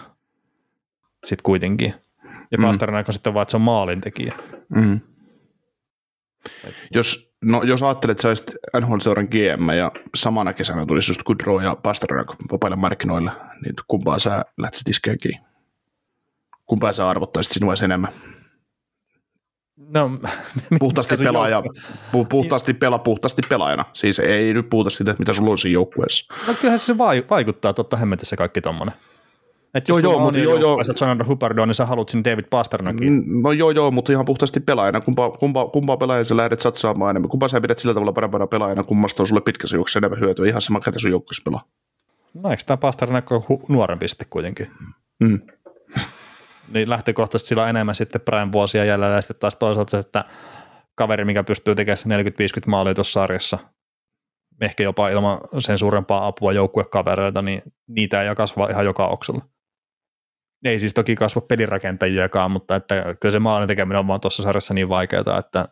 sitten 1.25 1.43
kuitenkin. 1.43 1.93
Ja 2.51 2.57
mm. 2.57 2.61
Pasternak 2.63 3.07
on 3.09 3.13
sitten 3.13 3.33
vaan, 3.33 3.41
että 3.41 3.51
se 3.51 3.57
on 3.57 3.61
maalintekijä. 3.61 4.33
Mm. 4.75 4.99
Jos, 6.93 7.35
no, 7.41 7.63
jos 7.63 7.83
ajattelet, 7.83 8.11
että 8.11 8.21
sä 8.21 8.27
olisit 8.27 8.51
NHL-seuran 8.79 9.27
GM 9.27 9.69
ja 9.69 9.91
samana 10.15 10.53
kesänä 10.53 10.85
tulisi 10.85 11.11
just 11.11 11.23
Goodrow 11.23 11.63
ja 11.63 11.75
Pasternak 11.83 12.27
vapaille 12.51 12.75
markkinoille, 12.75 13.31
niin 13.65 13.75
kumpaa 13.87 14.19
sä 14.19 14.45
lähtisit 14.57 14.89
iskeä 14.89 15.17
kiinni? 15.17 15.45
Kumpaa 16.65 16.93
sä 16.93 17.09
arvottaisit 17.09 17.53
sinua 17.53 17.73
enemmän? 17.83 18.11
No, 19.77 20.11
puhtaasti 20.79 21.17
pelaaja, 21.17 21.63
pu, 22.11 22.25
puhtaasti, 22.25 22.73
pela, 22.73 22.99
puhtaasti 22.99 23.41
pelaajana. 23.49 23.85
Siis 23.93 24.19
ei 24.19 24.53
nyt 24.53 24.69
puhuta 24.69 24.89
siitä, 24.89 25.15
mitä 25.19 25.33
sulla 25.33 25.51
on 25.51 25.57
siinä 25.57 25.73
joukkueessa. 25.73 26.33
No 26.47 26.53
kyllähän 26.53 26.79
se 26.79 26.97
vaikuttaa 26.97 27.73
totta 27.73 27.97
hemmetissä 27.97 28.35
kaikki 28.35 28.61
tommonen. 28.61 28.95
Että 29.73 29.91
joo, 29.91 29.99
joo, 29.99 30.19
mutta 30.19 30.39
joo, 30.39 30.55
joo. 30.55 30.81
Jonathan 31.01 31.27
Huberdeau, 31.27 31.65
niin 31.65 31.75
sä 31.75 31.85
haluat 31.85 32.09
sinne 32.09 32.31
David 32.31 32.45
Pasternakin. 32.49 33.13
Mm, 33.13 33.41
no 33.43 33.51
joo, 33.51 33.71
joo, 33.71 33.91
mutta 33.91 34.11
ihan 34.11 34.25
puhtaasti 34.25 34.59
pelaajana. 34.59 35.01
Kumpaa, 35.01 35.31
kumpaa, 35.31 35.67
kumpaa 35.67 35.97
pelaajana 35.97 36.23
sä 36.23 36.37
lähdet 36.37 36.61
satsaamaan 36.61 37.09
enemmän? 37.09 37.29
Kumpaa 37.29 37.49
sä 37.49 37.61
pidät 37.61 37.79
sillä 37.79 37.93
tavalla 37.93 38.13
parempana 38.13 38.47
pelaajana, 38.47 38.83
kummasta 38.83 39.23
on 39.23 39.27
sulle 39.27 39.41
pitkässä 39.41 39.75
juoksussa 39.75 39.99
enemmän 39.99 40.19
hyötyä? 40.19 40.47
Ihan 40.47 40.61
sama, 40.61 40.79
ketä 40.79 40.99
sun 40.99 41.11
joukkueessa 41.11 41.43
pelaa. 41.45 41.63
No 42.33 42.49
eikö 42.49 42.63
tämä 42.65 42.77
Pasternak 42.77 43.31
ole 43.31 43.41
hu- 43.49 43.65
nuorempi 43.67 44.07
sitten 44.07 44.27
kuitenkin? 44.29 44.67
Mm. 45.19 45.39
Niin 46.73 46.89
lähtökohtaisesti 46.89 47.47
sillä 47.47 47.63
on 47.63 47.69
enemmän 47.69 47.95
sitten 47.95 48.21
Brian 48.21 48.51
vuosia 48.51 48.85
jäljellä 48.85 49.15
ja 49.15 49.21
sitten 49.21 49.39
taas 49.39 49.55
toisaalta 49.55 49.91
se, 49.91 49.97
että 49.97 50.25
kaveri, 50.95 51.25
mikä 51.25 51.43
pystyy 51.43 51.75
tekemään 51.75 52.25
40-50 52.25 52.67
maalia 52.67 52.93
tuossa 52.93 53.13
sarjassa, 53.13 53.57
ehkä 54.61 54.83
jopa 54.83 55.09
ilman 55.09 55.39
sen 55.59 55.77
suurempaa 55.77 56.27
apua 56.27 56.51
joukkuekavereita, 56.51 57.41
niin 57.41 57.61
niitä 57.87 58.21
ei 58.21 58.35
kasva 58.35 58.67
ihan 58.69 58.85
joka 58.85 59.07
oksella 59.07 59.41
ei 60.63 60.79
siis 60.79 60.93
toki 60.93 61.15
kasva 61.15 61.41
pelirakentajiakaan, 61.41 62.51
mutta 62.51 62.75
että 62.75 63.15
kyllä 63.19 63.31
se 63.31 63.39
maalin 63.39 63.67
tekeminen 63.67 63.99
on 63.99 64.07
vaan 64.07 64.21
tuossa 64.21 64.43
sarjassa 64.43 64.73
niin 64.73 64.89
vaikeaa, 64.89 65.39
että 65.39 65.67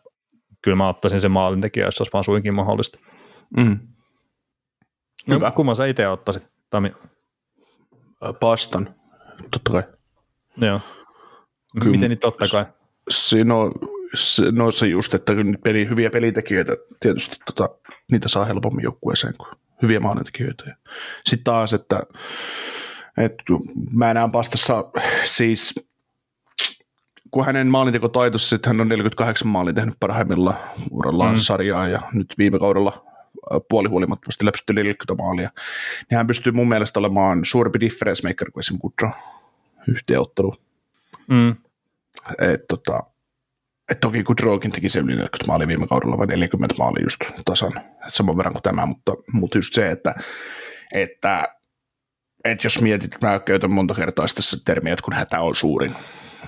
kyllä 0.62 0.76
mä 0.76 0.88
ottaisin 0.88 1.20
sen 1.20 1.30
maalintekijä, 1.30 1.86
jos 1.86 2.00
olisi 2.00 2.12
vaan 2.12 2.24
suinkin 2.24 2.54
mahdollista. 2.54 2.98
Mm. 3.56 3.78
No, 5.28 5.34
Hyvä. 5.34 5.50
kumman 5.50 5.76
sä 5.76 5.86
itse 5.86 6.08
ottaisit, 6.08 6.48
Tami? 6.70 6.92
Pastan, 8.40 8.94
totta 9.50 9.72
kai. 9.72 9.82
Joo. 10.56 10.80
Kyllä, 11.80 11.90
Miten 11.90 12.10
niin 12.10 12.18
totta 12.18 12.46
kai? 12.52 12.64
Siinä 13.10 13.54
on, 13.54 13.72
se, 14.14 14.52
no 14.52 14.70
se 14.70 14.86
just, 14.86 15.14
että 15.14 15.32
peli, 15.64 15.88
hyviä 15.88 16.10
pelitekijöitä 16.10 16.72
tietysti 17.00 17.36
tota, 17.46 17.68
niitä 18.12 18.28
saa 18.28 18.44
helpommin 18.44 18.82
joukkueeseen 18.82 19.34
kuin 19.38 19.48
hyviä 19.82 20.00
maalintekijöitä. 20.00 20.76
Sitten 21.26 21.44
taas, 21.44 21.72
että 21.72 22.02
et 23.18 23.34
mä 23.90 24.14
näen 24.14 24.30
pastassa 24.30 24.84
siis, 25.24 25.74
kun 27.30 27.46
hänen 27.46 27.66
maalintekotaitonsa, 27.66 28.48
sitten 28.48 28.70
hän 28.70 28.80
on 28.80 28.88
48 28.88 29.48
maalin 29.48 29.74
tehnyt 29.74 29.94
parhaimmillaan 30.00 30.56
urallaan 30.90 31.34
mm. 31.34 31.38
sarjaa 31.38 31.88
ja 31.88 32.00
nyt 32.12 32.34
viime 32.38 32.58
kaudella 32.58 33.04
puolihuolimattavasti 33.68 34.44
läpsytty 34.44 34.72
40 34.72 35.22
maalia, 35.22 35.50
niin 36.10 36.16
hän 36.16 36.26
pystyy 36.26 36.52
mun 36.52 36.68
mielestä 36.68 37.00
olemaan 37.00 37.44
suurempi 37.44 37.80
difference 37.80 38.28
maker 38.28 38.50
kuin 38.50 38.60
esimerkiksi 38.60 38.80
Kudra 38.80 39.10
yhteenottelu. 39.88 40.54
Mm. 41.26 41.56
Et, 42.38 42.68
tota, 42.68 43.02
et 43.88 44.00
toki 44.00 44.24
kun 44.24 44.36
Drogin 44.36 44.72
teki 44.72 44.88
se 44.88 44.98
yli 44.98 45.12
40 45.12 45.46
maalia 45.46 45.68
viime 45.68 45.86
kaudella, 45.86 46.18
vai 46.18 46.26
40 46.26 46.74
maalia 46.78 47.04
just 47.04 47.20
tasan, 47.44 47.72
saman 48.08 48.36
verran 48.36 48.52
kuin 48.52 48.62
tämä, 48.62 48.86
mutta, 48.86 49.12
mutta 49.32 49.58
just 49.58 49.74
se, 49.74 49.90
että, 49.90 50.14
että, 50.92 51.57
että 52.44 52.66
jos 52.66 52.80
mietit, 52.80 53.16
mä 53.22 53.38
käytän 53.38 53.70
monta 53.70 53.94
kertaa 53.94 54.26
tässä 54.34 54.56
termiä, 54.64 54.92
että 54.92 55.02
kun 55.02 55.12
hätä 55.12 55.40
on 55.40 55.54
suurin, 55.54 55.94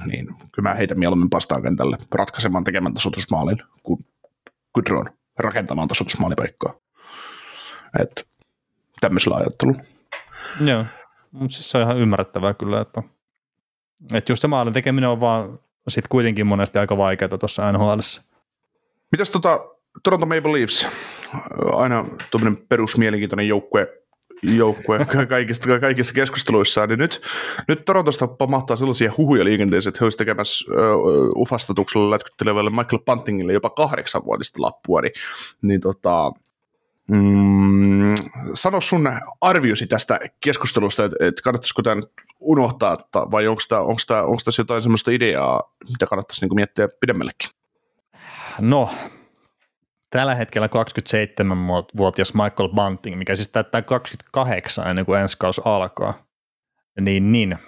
niin 0.06 0.26
kyllä 0.26 0.68
mä 0.68 0.74
heitän 0.74 0.98
mieluummin 0.98 1.30
pastaan 1.30 1.62
kentälle 1.62 1.96
ratkaisemaan 2.12 2.64
tekemään 2.64 2.94
tasoitusmaalin 2.94 3.56
kuin 3.82 4.06
Gudron 4.74 5.10
rakentamaan 5.38 5.88
tasoitusmaalipaikkaa. 5.88 6.74
Että 8.00 8.22
tämmöisellä 9.00 9.36
ajattelulla. 9.36 9.82
Joo, 10.60 10.84
mutta 11.30 11.54
siis 11.54 11.70
se 11.70 11.78
on 11.78 11.84
ihan 11.84 11.98
ymmärrettävää 11.98 12.54
kyllä, 12.54 12.80
että, 12.80 13.02
että 14.12 14.32
just 14.32 14.40
se 14.40 14.48
maalin 14.48 14.72
tekeminen 14.72 15.10
on 15.10 15.20
vaan 15.20 15.58
sit 15.88 16.08
kuitenkin 16.08 16.46
monesti 16.46 16.78
aika 16.78 16.96
vaikeaa 16.96 17.38
tuossa 17.38 17.72
nhl 17.72 17.98
Mitäs 19.12 19.30
tota 19.30 19.60
Toronto 20.02 20.26
Maple 20.26 20.52
Leafs, 20.52 20.88
aina 21.72 22.04
tuommoinen 22.30 22.66
perusmielenkiintoinen 22.68 23.48
joukkue, 23.48 23.99
joukkue 24.42 25.06
kaikissa, 25.28 25.80
kaikissa 25.80 26.12
keskusteluissa, 26.14 26.86
niin 26.86 26.98
nyt, 26.98 27.22
nyt 27.68 27.84
Torontosta 27.84 28.26
pamahtaa 28.26 28.76
sellaisia 28.76 29.12
huhuja 29.16 29.44
liikenteeseen, 29.44 29.90
että 29.90 29.98
he 30.00 30.04
olisivat 30.06 30.18
tekemässä 30.18 30.72
uh, 30.72 31.42
ufastatuksella 31.42 32.10
lätkyttelevälle 32.10 32.70
Michael 32.70 33.02
Puntingille 33.04 33.52
jopa 33.52 33.70
kahdeksanvuotista 33.70 34.62
lappua, 34.62 35.00
niin, 35.00 35.12
niin 35.62 35.80
tota, 35.80 36.32
Mm, 37.10 38.14
sano 38.54 38.80
sun 38.80 39.08
arviosi 39.40 39.86
tästä 39.86 40.18
keskustelusta, 40.40 41.04
että, 41.04 41.16
että 41.26 41.42
kannattaisiko 41.42 41.82
tämä 41.82 42.02
unohtaa, 42.40 42.92
vai 43.30 43.46
onko, 43.46 43.62
tässä 44.44 44.60
jotain 44.60 44.82
sellaista 44.82 45.10
ideaa, 45.10 45.74
mitä 45.88 46.06
kannattaisi 46.06 46.46
niin 46.46 46.54
miettiä 46.54 46.88
pidemmällekin? 47.00 47.50
No, 48.60 48.90
tällä 50.10 50.34
hetkellä 50.34 50.66
27-vuotias 50.66 52.34
Michael 52.34 52.68
Bunting, 52.68 53.18
mikä 53.18 53.36
siis 53.36 53.48
täyttää 53.48 53.82
28 53.82 54.86
ennen 54.86 55.06
kuin 55.06 55.20
ensi 55.20 55.36
kausi 55.38 55.60
alkaa, 55.64 56.14
niin, 57.00 57.32
niin 57.32 57.58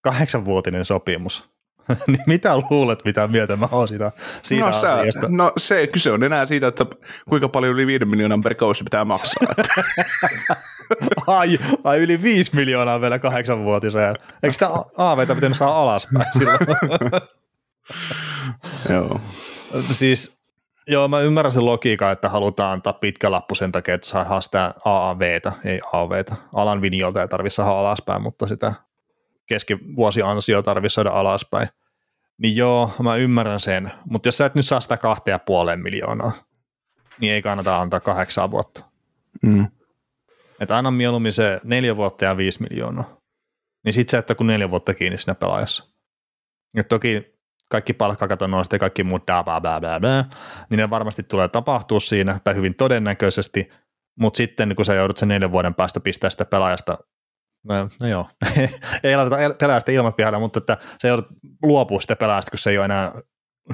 kahdeksanvuotinen 0.00 0.84
sopimus. 0.84 1.52
niin 2.06 2.22
mitä 2.26 2.56
luulet, 2.70 3.04
mitä 3.04 3.28
mieltä 3.28 3.56
mä 3.56 3.68
oon 3.72 3.88
siitä, 3.88 4.12
siitä 4.42 4.64
no, 4.64 4.68
asiasta? 4.68 5.20
Sä, 5.20 5.28
no 5.28 5.52
se, 5.56 5.86
kyse 5.86 6.12
on 6.12 6.22
enää 6.22 6.46
siitä, 6.46 6.66
että 6.66 6.86
kuinka 7.28 7.48
paljon 7.48 7.72
yli 7.72 7.86
5 7.86 8.04
miljoonan 8.04 8.40
per 8.40 8.54
kausi 8.54 8.84
pitää 8.84 9.04
maksaa. 9.04 9.54
ai, 11.26 11.58
ai, 11.84 11.98
yli 11.98 12.22
5 12.22 12.56
miljoonaa 12.56 13.00
vielä 13.00 13.18
kahdeksanvuotiseen. 13.18 14.16
Eikö 14.42 14.52
sitä 14.52 14.70
aaveita 14.98 15.34
pitänyt 15.34 15.58
saada 15.58 15.74
alaspäin 15.74 16.26
silloin? 16.32 16.58
Joo. 18.90 19.20
Siis 19.90 20.41
Joo, 20.86 21.08
mä 21.08 21.20
ymmärrän 21.20 21.52
sen 21.52 21.66
logiikan, 21.66 22.12
että 22.12 22.28
halutaan 22.28 22.72
antaa 22.72 22.92
pitkä 22.92 23.30
lappu 23.30 23.54
sen 23.54 23.72
takia, 23.72 23.94
että 23.94 24.06
saa 24.06 24.40
sitä 24.40 24.74
AAVtä, 24.84 25.52
ei 25.64 25.80
AAVtä. 25.92 26.36
Alan 26.52 26.82
vinjolta 26.82 27.22
ei 27.22 27.28
tarvitse 27.28 27.54
saada 27.54 27.78
alaspäin, 27.78 28.22
mutta 28.22 28.46
sitä 28.46 28.72
keskivuosiansio 29.46 30.62
tarvitsisi 30.62 30.94
saada 30.94 31.10
alaspäin. 31.10 31.68
Niin 32.38 32.56
joo, 32.56 32.90
mä 33.02 33.16
ymmärrän 33.16 33.60
sen, 33.60 33.92
mutta 34.10 34.28
jos 34.28 34.36
sä 34.36 34.46
et 34.46 34.54
nyt 34.54 34.66
saa 34.66 34.80
sitä 34.80 34.96
kahtea 34.96 35.38
puoleen 35.38 35.80
miljoonaa, 35.80 36.32
niin 37.20 37.32
ei 37.32 37.42
kannata 37.42 37.80
antaa 37.80 38.00
kahdeksan 38.00 38.50
vuotta. 38.50 38.84
Mm. 39.42 39.66
Että 40.60 40.76
aina 40.76 40.90
mieluummin 40.90 41.32
se 41.32 41.60
neljä 41.64 41.96
vuotta 41.96 42.24
ja 42.24 42.36
viisi 42.36 42.62
miljoonaa. 42.62 43.16
Niin 43.84 43.92
sit 43.92 44.08
sä 44.08 44.18
et 44.18 44.26
kun 44.36 44.46
neljä 44.46 44.70
vuotta 44.70 44.94
kiinni 44.94 45.18
siinä 45.18 45.34
pelaajassa. 45.34 45.84
Ja 46.74 46.84
toki 46.84 47.31
kaikki 47.72 47.92
palkkakatonoista 47.92 48.74
ja 48.74 48.78
kaikki 48.78 49.04
muut 49.04 49.26
bla 49.26 49.44
bla 49.44 49.60
bla 49.60 49.80
bla, 49.80 50.00
niin 50.70 50.78
ne 50.78 50.90
varmasti 50.90 51.22
tulee 51.22 51.48
tapahtua 51.48 52.00
siinä, 52.00 52.40
tai 52.44 52.54
hyvin 52.54 52.74
todennäköisesti, 52.74 53.68
mutta 54.18 54.36
sitten 54.36 54.76
kun 54.76 54.84
sä 54.84 54.94
joudut 54.94 55.16
sen 55.16 55.28
neljän 55.28 55.52
vuoden 55.52 55.74
päästä 55.74 56.00
pistää 56.00 56.30
sitä 56.30 56.44
pelaajasta 56.44 56.98
No, 57.64 57.88
no 58.00 58.06
joo, 58.06 58.28
ei 59.04 59.16
laiteta 59.16 59.54
pelaajasta 59.58 59.90
ilmat 59.90 60.16
pihalla, 60.16 60.38
mutta 60.38 60.58
että 60.58 60.76
se 60.98 61.08
joudut 61.08 61.26
luopua 61.62 62.00
sitä 62.00 62.16
pelaajasta, 62.16 62.50
kun 62.50 62.58
se 62.58 62.70
ei 62.70 62.78
ole 62.78 62.84
enää 62.84 63.12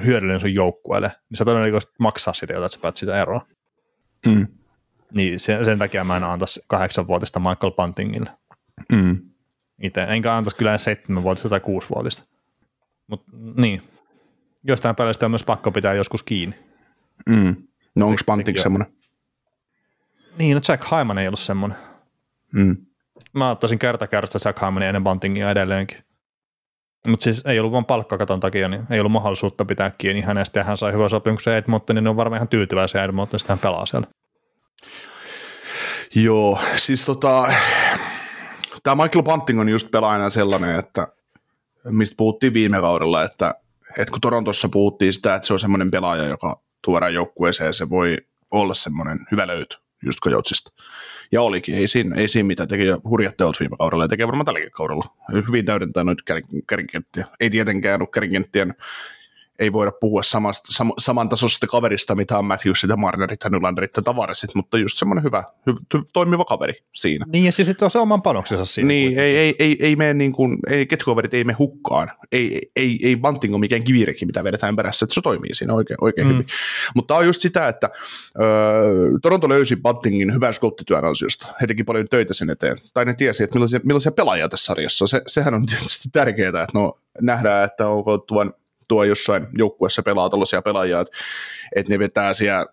hyödyllinen 0.03 0.39
sun 0.39 0.53
joukkueelle, 0.53 1.07
niin 1.07 1.37
sä 1.37 1.45
todennäköisesti 1.45 1.93
maksaa 1.99 2.33
sitä, 2.33 2.53
jotta 2.53 2.67
sä 2.67 2.79
päät 2.81 2.97
sitä 2.97 3.21
eroa. 3.21 3.41
Mm. 4.27 4.47
Niin 5.13 5.39
sen, 5.39 5.65
sen 5.65 5.79
takia 5.79 6.03
mä 6.03 6.17
en 6.17 6.23
antaisi 6.23 6.65
kahdeksanvuotista 6.67 7.39
Michael 7.39 7.71
Buntingille. 7.71 8.29
Mm. 8.93 9.17
Itse, 9.81 10.05
enkä 10.09 10.35
antaisi 10.35 10.57
kyllä 10.57 10.77
seitsemänvuotista 10.77 11.49
tai 11.49 11.59
kuusivuotista. 11.59 12.23
Mutta 13.09 13.31
niin, 13.57 13.81
jostain 14.63 14.95
peleistä 14.95 15.25
on 15.25 15.31
myös 15.31 15.43
pakko 15.43 15.71
pitää 15.71 15.93
joskus 15.93 16.23
kiinni. 16.23 16.55
Mm. 17.29 17.55
No 17.95 18.05
onko 18.05 18.21
Bunting 18.25 18.57
semmoinen? 18.57 18.93
Niin, 20.37 20.55
no 20.55 20.61
Jack 20.69 20.91
Hyman 20.91 21.17
ei 21.17 21.27
ollut 21.27 21.39
semmoinen. 21.39 21.77
Mm 22.53 22.77
mä 23.33 23.51
ottaisin 23.51 23.79
kerta 23.79 24.07
kerrasta 24.07 24.39
Jack 24.45 24.59
Hammonin 24.59 24.87
ennen 24.87 25.03
Buntingia 25.03 25.51
edelleenkin. 25.51 25.97
Mutta 27.07 27.23
siis 27.23 27.45
ei 27.45 27.59
ollut 27.59 27.71
vain 27.71 27.85
palkkakaton 27.85 28.39
takia, 28.39 28.69
niin 28.69 28.87
ei 28.89 28.99
ollut 28.99 29.11
mahdollisuutta 29.11 29.65
pitää 29.65 29.91
kiinni 29.97 30.21
hänestä, 30.21 30.59
ja 30.59 30.63
hän 30.63 30.77
sai 30.77 30.93
hyvän 30.93 31.09
sopimuksen 31.09 31.55
Edmontonin, 31.55 32.03
niin 32.03 32.09
on 32.09 32.17
varmaan 32.17 32.37
ihan 32.37 32.47
tyytyväisiä 32.47 33.03
Edmontonista, 33.03 33.51
hän 33.53 33.59
pelaa 33.59 33.85
siellä. 33.85 34.07
Joo, 36.15 36.59
siis 36.75 37.05
tota, 37.05 37.53
tämä 38.83 39.03
Michael 39.03 39.23
Bunting 39.23 39.59
on 39.59 39.69
just 39.69 39.91
pelaajana 39.91 40.29
sellainen, 40.29 40.79
että 40.79 41.07
mistä 41.85 42.15
puhuttiin 42.17 42.53
viime 42.53 42.79
kaudella, 42.79 43.23
että, 43.23 43.55
että 43.97 44.11
kun 44.11 44.21
Torontossa 44.21 44.69
puhuttiin 44.69 45.13
sitä, 45.13 45.35
että 45.35 45.47
se 45.47 45.53
on 45.53 45.59
semmoinen 45.59 45.91
pelaaja, 45.91 46.27
joka 46.27 46.61
tuodaan 46.83 47.13
joukkueeseen 47.13 47.73
se 47.73 47.89
voi 47.89 48.17
olla 48.51 48.73
semmoinen 48.73 49.19
hyvä 49.31 49.47
löyty 49.47 49.77
just 50.05 50.19
Kojoutsista. 50.19 50.71
Ja 51.31 51.41
olikin, 51.41 51.75
ei 51.75 51.87
siinä, 51.87 52.15
ei 52.15 52.27
siinä 52.27 52.47
mitään, 52.47 52.69
teki 52.69 52.83
hurjat 53.03 53.37
teot 53.37 53.59
viime 53.59 53.77
kaudella 53.77 54.03
ja 54.03 54.07
tekee 54.07 54.27
varmaan 54.27 54.45
tälläkin 54.45 54.71
kaudella. 54.71 55.15
Hyvin 55.47 55.65
täydentää 55.65 56.03
noita 56.03 56.23
kärkikenttiä. 56.67 57.25
Ei 57.39 57.49
tietenkään 57.49 58.01
ole 58.01 58.09
kärkikenttien 58.13 58.75
ei 59.59 59.73
voida 59.73 59.91
puhua 59.91 60.23
samasta, 60.23 60.73
sam, 60.73 60.91
samantasoisesta 60.97 61.67
kaverista, 61.67 62.15
mitä 62.15 62.37
on 62.37 62.45
Matthews 62.45 62.83
ja 62.89 62.95
Marnerit 62.95 63.39
ja 63.43 63.49
Nylanderit 63.49 63.91
ja 63.97 64.01
Tavaresit, 64.01 64.55
mutta 64.55 64.77
just 64.77 64.97
semmoinen 64.97 65.23
hyvä, 65.23 65.43
hy, 65.67 65.73
toimiva 66.13 66.45
kaveri 66.45 66.73
siinä. 66.95 67.25
Niin, 67.29 67.45
ja 67.45 67.51
siis 67.51 67.75
on 67.81 67.91
se 67.91 67.99
oman 67.99 68.21
panoksensa 68.21 68.65
siinä. 68.65 68.87
Niin, 68.87 69.19
ei, 69.19 69.37
ei, 69.37 69.55
ei, 69.59 69.77
ei 69.79 69.95
mene 69.95 70.13
niin 70.13 70.31
kuin, 70.31 70.57
ei, 70.69 70.85
ketjukaverit 70.85 71.33
ei 71.33 71.43
mene 71.43 71.55
hukkaan. 71.59 72.11
Ei, 72.31 72.71
ei, 72.75 72.99
ei 73.03 73.17
Banting 73.17 73.53
ole 73.53 73.59
mikään 73.59 73.83
kivireki, 73.83 74.25
mitä 74.25 74.43
vedetään 74.43 74.75
perässä, 74.75 75.05
että 75.05 75.13
se 75.13 75.21
toimii 75.21 75.55
siinä 75.55 75.73
oikein, 75.73 75.97
oikein 76.01 76.27
mm. 76.27 76.33
hyvin. 76.33 76.47
Mutta 76.95 77.15
on 77.15 77.25
just 77.25 77.41
sitä, 77.41 77.67
että 77.67 77.89
ö, 78.39 78.41
Toronto 79.21 79.49
löysi 79.49 79.75
Bantingin 79.75 80.33
hyvän 80.33 80.53
skouttityön 80.53 81.05
ansiosta. 81.05 81.47
He 81.61 81.67
teki 81.67 81.83
paljon 81.83 82.07
töitä 82.09 82.33
sen 82.33 82.49
eteen. 82.49 82.77
Tai 82.93 83.05
ne 83.05 83.13
tiesi, 83.13 83.43
että 83.43 83.55
millaisia, 83.55 83.79
millaisia 83.83 84.11
pelaajia 84.11 84.49
tässä 84.49 84.65
sarjassa. 84.65 85.07
Se, 85.07 85.21
sehän 85.27 85.53
on 85.53 85.65
tietysti 85.65 86.09
tärkeää, 86.11 86.49
että 86.49 86.65
no, 86.73 86.99
nähdään, 87.21 87.65
että 87.65 87.87
onko 87.87 88.17
tuon 88.17 88.53
tuo 88.89 89.03
jossain 89.03 89.47
joukkueessa 89.57 90.03
pelaa 90.03 90.29
tällaisia 90.29 90.61
pelaajia, 90.61 90.99
että, 90.99 91.17
että 91.75 91.93
ne 91.93 91.99
vetää 91.99 92.33
siellä, 92.33 92.65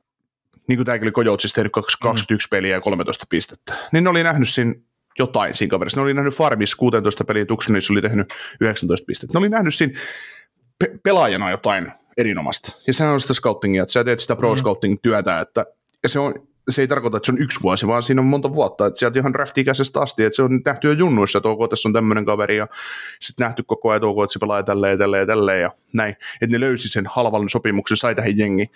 niin 0.69 0.79
kuin 0.79 0.87
tämäkin 0.87 1.05
oli 1.05 1.13
Kojoutsissa 1.13 1.55
tehnyt 1.55 1.73
21 1.73 2.47
mm. 2.47 2.51
peliä 2.51 2.77
ja 2.77 2.81
13 2.81 3.27
pistettä, 3.29 3.75
niin 3.93 4.05
ne 4.05 4.11
oli 4.11 4.23
nähnyt 4.23 4.49
siinä 4.49 4.75
jotain 5.19 5.55
siinä 5.55 5.71
kaverissa. 5.71 6.01
Ne 6.01 6.05
oli 6.05 6.15
nähnyt 6.15 6.35
Farmis 6.35 6.75
16 6.75 7.25
peliä, 7.25 7.47
Tuksonissa 7.47 7.93
oli 7.93 8.03
tehnyt 8.03 8.35
19 8.61 9.07
pistettä. 9.07 9.33
Ne 9.35 9.39
oli 9.39 9.49
nähnyt 9.49 9.75
siinä 9.75 9.99
pe- 10.79 10.99
pelaajana 11.03 11.51
jotain 11.51 11.93
erinomaista. 12.17 12.77
Ja 12.87 12.93
sehän 12.93 13.13
on 13.13 13.21
sitä 13.21 13.35
scoutingia, 13.35 13.83
että 13.83 13.93
sä 13.93 14.05
teet 14.05 14.21
sitä 14.21 14.37
pro-scouting-työtä, 14.37 15.41
että 15.41 15.67
ja 16.03 16.09
se 16.09 16.19
on 16.19 16.35
se 16.71 16.83
ei 16.83 16.89
tarkoita, 16.89 17.17
että 17.17 17.27
se 17.27 17.33
on 17.33 17.43
yksi 17.43 17.63
vuosi, 17.63 17.87
vaan 17.87 18.03
siinä 18.03 18.21
on 18.21 18.27
monta 18.27 18.53
vuotta. 18.53 18.87
Että 18.87 18.99
sieltä 18.99 19.19
ihan 19.19 19.33
drafti-ikäisestä 19.33 20.01
asti, 20.01 20.25
että 20.25 20.37
se 20.37 20.43
on 20.43 20.61
nähty 20.65 20.89
jo 20.89 20.93
junnuissa, 20.93 21.39
että 21.39 21.49
ok, 21.49 21.71
tässä 21.71 21.89
on 21.89 21.93
tämmöinen 21.93 22.25
kaveri, 22.25 22.57
ja 22.57 22.69
sitten 23.21 23.45
nähty 23.45 23.63
koko 23.63 23.91
ajan, 23.91 23.97
että 23.97 24.07
ok, 24.07 24.25
että 24.25 24.33
se 24.33 24.39
pelaa 24.39 24.63
tälleen, 24.63 24.99
tälleen, 24.99 25.27
tälleen, 25.27 25.61
ja 25.61 25.71
näin. 25.93 26.17
Että 26.43 26.53
ne 26.53 26.61
löysi 26.61 26.89
sen 26.89 27.07
halvan 27.07 27.49
sopimuksen, 27.49 27.97
sai 27.97 28.15
tähän 28.15 28.39
jengi. 28.39 28.71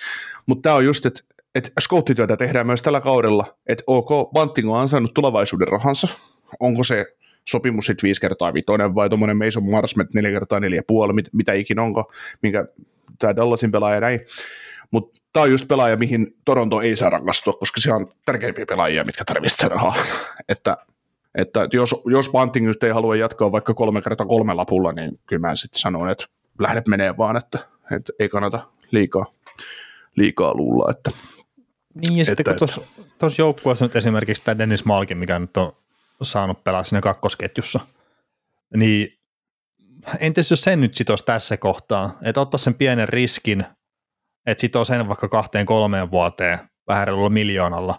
Mutta 0.47 0.63
tämä 0.63 0.75
on 0.75 0.85
just, 0.85 1.07
että 1.07 1.21
että 1.55 1.71
scouttityötä 1.81 2.37
tehdään 2.37 2.67
myös 2.67 2.83
tällä 2.83 3.01
kaudella, 3.01 3.57
että 3.67 3.85
ok, 3.87 4.33
Banting 4.33 4.73
on 4.73 4.81
ansainnut 4.81 5.15
tulevaisuuden 5.15 5.69
rahansa, 5.69 6.09
onko 6.61 6.85
se 6.85 7.07
sopimus 7.49 7.87
sitten 7.87 8.03
viisi 8.03 8.21
kertaa 8.21 8.55
vitonen 8.55 8.95
vai 8.95 9.09
tuommoinen 9.09 9.37
Mason 9.37 9.71
Marsmet 9.71 10.15
neljä 10.15 10.31
kertaa 10.31 10.61
neljä 10.61 10.83
puoli, 10.87 11.13
mit, 11.13 11.29
mitä 11.33 11.53
ikinä 11.53 11.83
onko, 11.83 12.13
minkä 12.43 12.67
tämä 13.19 13.37
Dallasin 13.37 13.73
pelaaja 13.73 14.01
näin, 14.01 14.21
mutta 14.91 15.20
tämä 15.33 15.45
on 15.45 15.51
just 15.51 15.69
pelaaja, 15.69 15.97
mihin 15.97 16.37
Toronto 16.45 16.81
ei 16.81 16.97
saa 16.97 17.11
rakastua, 17.11 17.53
koska 17.53 17.81
se 17.81 17.93
on 17.93 18.13
tärkeimpiä 18.27 18.67
pelaajia, 18.67 19.05
mitkä 19.05 19.25
tarvitsevat 19.25 19.73
rahaa. 19.73 19.95
että, 20.49 20.77
että 21.35 21.69
jos, 21.73 21.95
jos 22.05 22.29
Bunting 22.29 22.67
nyt 22.67 22.83
ei 22.83 22.91
halua 22.91 23.17
jatkaa 23.17 23.53
vaikka 23.53 23.75
kolme 23.75 24.03
kertaa 24.03 24.27
kolme 24.27 24.55
lapulla, 24.55 24.93
niin 24.93 25.13
kyllä 25.27 25.49
mä 25.49 25.57
sitten 25.57 25.81
sanon, 25.81 26.11
että 26.11 26.27
lähdet 26.59 26.87
menee 26.87 27.17
vaan, 27.17 27.37
että, 27.37 27.59
että 27.97 28.13
ei 28.19 28.29
kannata 28.29 28.67
liikaa, 28.91 29.27
liikaa 30.17 30.55
luulla. 30.55 30.91
Että, 30.91 31.11
niin 31.95 32.17
ja 32.17 32.25
sitten 32.25 32.53
että, 32.53 32.67
kun 32.75 32.85
tuossa 33.19 33.43
joukkueessa 33.43 33.85
nyt 33.85 33.97
esimerkiksi 33.97 34.43
tämä 34.45 34.59
Dennis 34.59 34.85
Malkin, 34.85 35.19
mikä 35.19 35.39
nyt 35.39 35.57
on 35.57 35.73
saanut 36.23 36.65
pelaa 36.65 36.85
siinä 36.85 37.01
kakkosketjussa, 37.01 37.81
niin 38.77 39.19
entäs 40.21 40.51
jos 40.51 40.61
sen 40.61 40.81
nyt 40.81 40.95
sitoisi 40.95 41.25
tässä 41.25 41.57
kohtaa, 41.57 42.19
että 42.23 42.41
ottaa 42.41 42.59
sen 42.59 42.75
pienen 42.75 43.09
riskin, 43.09 43.65
että 44.51 44.61
sitoo 44.61 44.85
sen 44.85 45.09
vaikka 45.09 45.29
kahteen 45.29 45.67
kolmeen 45.67 46.11
vuoteen 46.11 46.59
vähän 46.89 47.09
miljoonalla, 47.29 47.95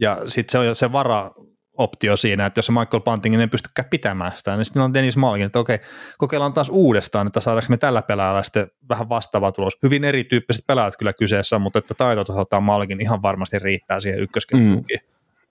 ja 0.00 0.18
sitten 0.26 0.52
se 0.52 0.68
on 0.68 0.74
se 0.74 0.92
vara 0.92 1.30
optio 1.78 2.16
siinä, 2.16 2.46
että 2.46 2.58
jos 2.58 2.66
se 2.66 2.72
Michael 2.72 3.00
Bunting 3.00 3.40
ei 3.40 3.46
pystykään 3.46 3.88
pitämään 3.90 4.32
sitä, 4.36 4.56
niin 4.56 4.64
sitten 4.64 4.82
on 4.82 4.94
Dennis 4.94 5.16
Malkin, 5.16 5.46
että 5.46 5.58
okei, 5.58 5.78
kokeillaan 6.18 6.52
taas 6.52 6.68
uudestaan, 6.68 7.26
että 7.26 7.40
saadaanko 7.40 7.66
me 7.70 7.76
tällä 7.76 8.02
pelaajalla 8.02 8.42
sitten 8.42 8.66
vähän 8.88 9.08
vastaava 9.08 9.52
tulos. 9.52 9.78
Hyvin 9.82 10.04
erityyppiset 10.04 10.66
pelaajat 10.66 10.96
kyllä 10.96 11.12
kyseessä, 11.12 11.58
mutta 11.58 11.78
että 11.78 11.94
taitotasoltaan 11.94 12.62
Malkin 12.62 13.00
ihan 13.00 13.22
varmasti 13.22 13.58
riittää 13.58 14.00
siihen 14.00 14.20
ykkösketjuunkin. 14.20 14.98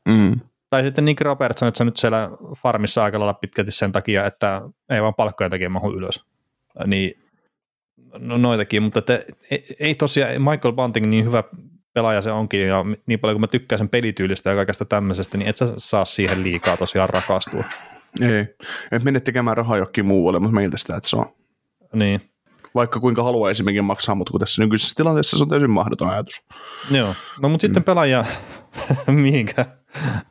Mm. 0.06 0.14
Mm. 0.14 0.40
Tai 0.70 0.84
sitten 0.84 1.06
Nick 1.06 1.22
Robertson, 1.22 1.68
että 1.68 1.78
se 1.78 1.84
on 1.84 1.88
nyt 1.88 1.98
siellä 1.98 2.30
farmissa 2.62 3.04
aika 3.04 3.20
lailla 3.20 3.34
pitkälti 3.34 3.72
sen 3.72 3.92
takia, 3.92 4.26
että 4.26 4.62
ei 4.90 5.02
vaan 5.02 5.16
palkkojen 5.16 5.52
takia 5.52 5.70
mahu 5.70 5.92
ylös. 5.92 6.26
Niin 6.86 7.23
no 8.20 8.38
noitakin, 8.38 8.84
mutta 8.84 9.00
että 9.00 9.20
ei, 9.52 9.76
ei 9.80 9.96
tosiaan 9.96 10.42
Michael 10.42 10.74
Bunting 10.74 11.06
niin 11.06 11.26
hyvä 11.26 11.44
pelaaja 11.94 12.22
se 12.22 12.32
onkin, 12.32 12.68
ja 12.68 12.86
niin 13.06 13.20
paljon 13.20 13.36
kuin 13.36 13.42
mä 13.42 13.48
tykkään 13.48 13.78
sen 13.78 13.90
pelityylistä 13.90 14.50
ja 14.50 14.56
kaikesta 14.56 14.86
tämmöisestä, 14.86 15.38
niin 15.38 15.50
et 15.50 15.58
sä 15.58 15.74
saa 15.78 16.06
siihen 16.06 16.44
liikaa 16.44 16.78
tosiaan 16.78 17.10
rakastua. 17.10 17.64
Ei, 18.22 18.56
et 18.92 19.04
mene 19.04 19.20
tekemään 19.20 19.58
rahaa 19.58 19.78
jokin 19.78 20.06
muualle, 20.06 20.40
mutta 20.40 20.56
meiltä 20.56 20.78
sitä, 20.78 20.96
että 20.96 21.10
se 21.10 21.16
on. 21.16 21.26
Niin. 21.94 22.22
Vaikka 22.76 23.00
kuinka 23.00 23.24
haluaa 23.24 23.52
esimerkiksi 23.52 23.82
maksaa, 23.82 24.16
mutta 24.16 24.32
kun 24.32 24.40
tässä 24.40 24.62
nykyisessä 24.62 24.96
tilanteessa 24.96 25.38
se 25.38 25.44
on 25.44 25.50
täysin 25.50 25.70
mahdoton 25.70 26.10
ajatus. 26.10 26.48
Joo, 26.92 27.16
no 27.42 27.50
mutta 27.50 27.62
sitten 27.62 27.82
mm. 27.82 27.86
pelaaja, 27.86 28.26
mihinkä 29.08 29.66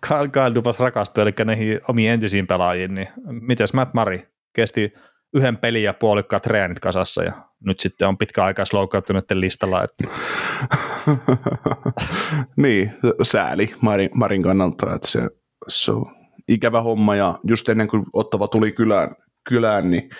Kyle, 0.08 0.28
Kyle 0.28 0.54
Dupas 0.54 0.78
rakastui, 0.78 1.22
eli 1.22 1.32
näihin 1.44 1.80
omiin 1.88 2.10
entisiin 2.10 2.46
pelaajiin, 2.46 2.94
niin 2.94 3.08
mites 3.24 3.72
Matt 3.74 3.94
Murray 3.94 4.18
kesti 4.52 4.92
yhden 5.34 5.56
pelin 5.56 5.82
ja 5.82 5.94
puolikkaat 5.94 6.42
treenit 6.42 6.80
kasassa 6.80 7.22
ja 7.22 7.32
nyt 7.64 7.80
sitten 7.80 8.08
on 8.08 8.18
pitkäaikaisloukkaantuneiden 8.18 9.40
listalla. 9.40 9.84
Että... 9.84 10.04
niin, 12.56 12.92
sääli 13.22 13.74
Marin, 13.80 14.10
Marin 14.14 14.42
kannalta, 14.42 14.94
että 14.94 15.08
se, 15.08 15.30
se 15.68 15.92
on 15.92 16.16
ikävä 16.48 16.82
homma 16.82 17.16
ja 17.16 17.38
just 17.44 17.68
ennen 17.68 17.88
kuin 17.88 18.04
Ottava 18.12 18.48
tuli 18.48 18.72
kylään, 18.72 19.16
kylään 19.44 19.90
niin 19.90 20.10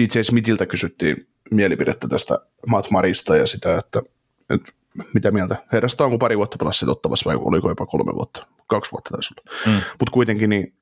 DJ 0.00 0.22
Smithiltä 0.22 0.66
kysyttiin 0.66 1.28
mielipidettä 1.50 2.08
tästä 2.08 2.38
Matt 2.66 2.90
Marista 2.90 3.36
ja 3.36 3.46
sitä, 3.46 3.78
että, 3.78 4.02
että 4.50 4.72
mitä 5.14 5.30
mieltä. 5.30 5.56
Herrasta 5.72 6.04
onko 6.04 6.18
pari 6.18 6.38
vuotta 6.38 6.58
pelassit 6.58 6.88
ottavassa 6.88 7.30
vai 7.30 7.38
oliko 7.40 7.68
jopa 7.68 7.86
kolme 7.86 8.14
vuotta? 8.14 8.46
Kaksi 8.66 8.92
vuotta 8.92 9.10
taisi 9.10 9.34
olla. 9.34 9.56
Mm. 9.66 9.82
Mutta 9.98 10.10
kuitenkin 10.12 10.50
niin 10.50 10.74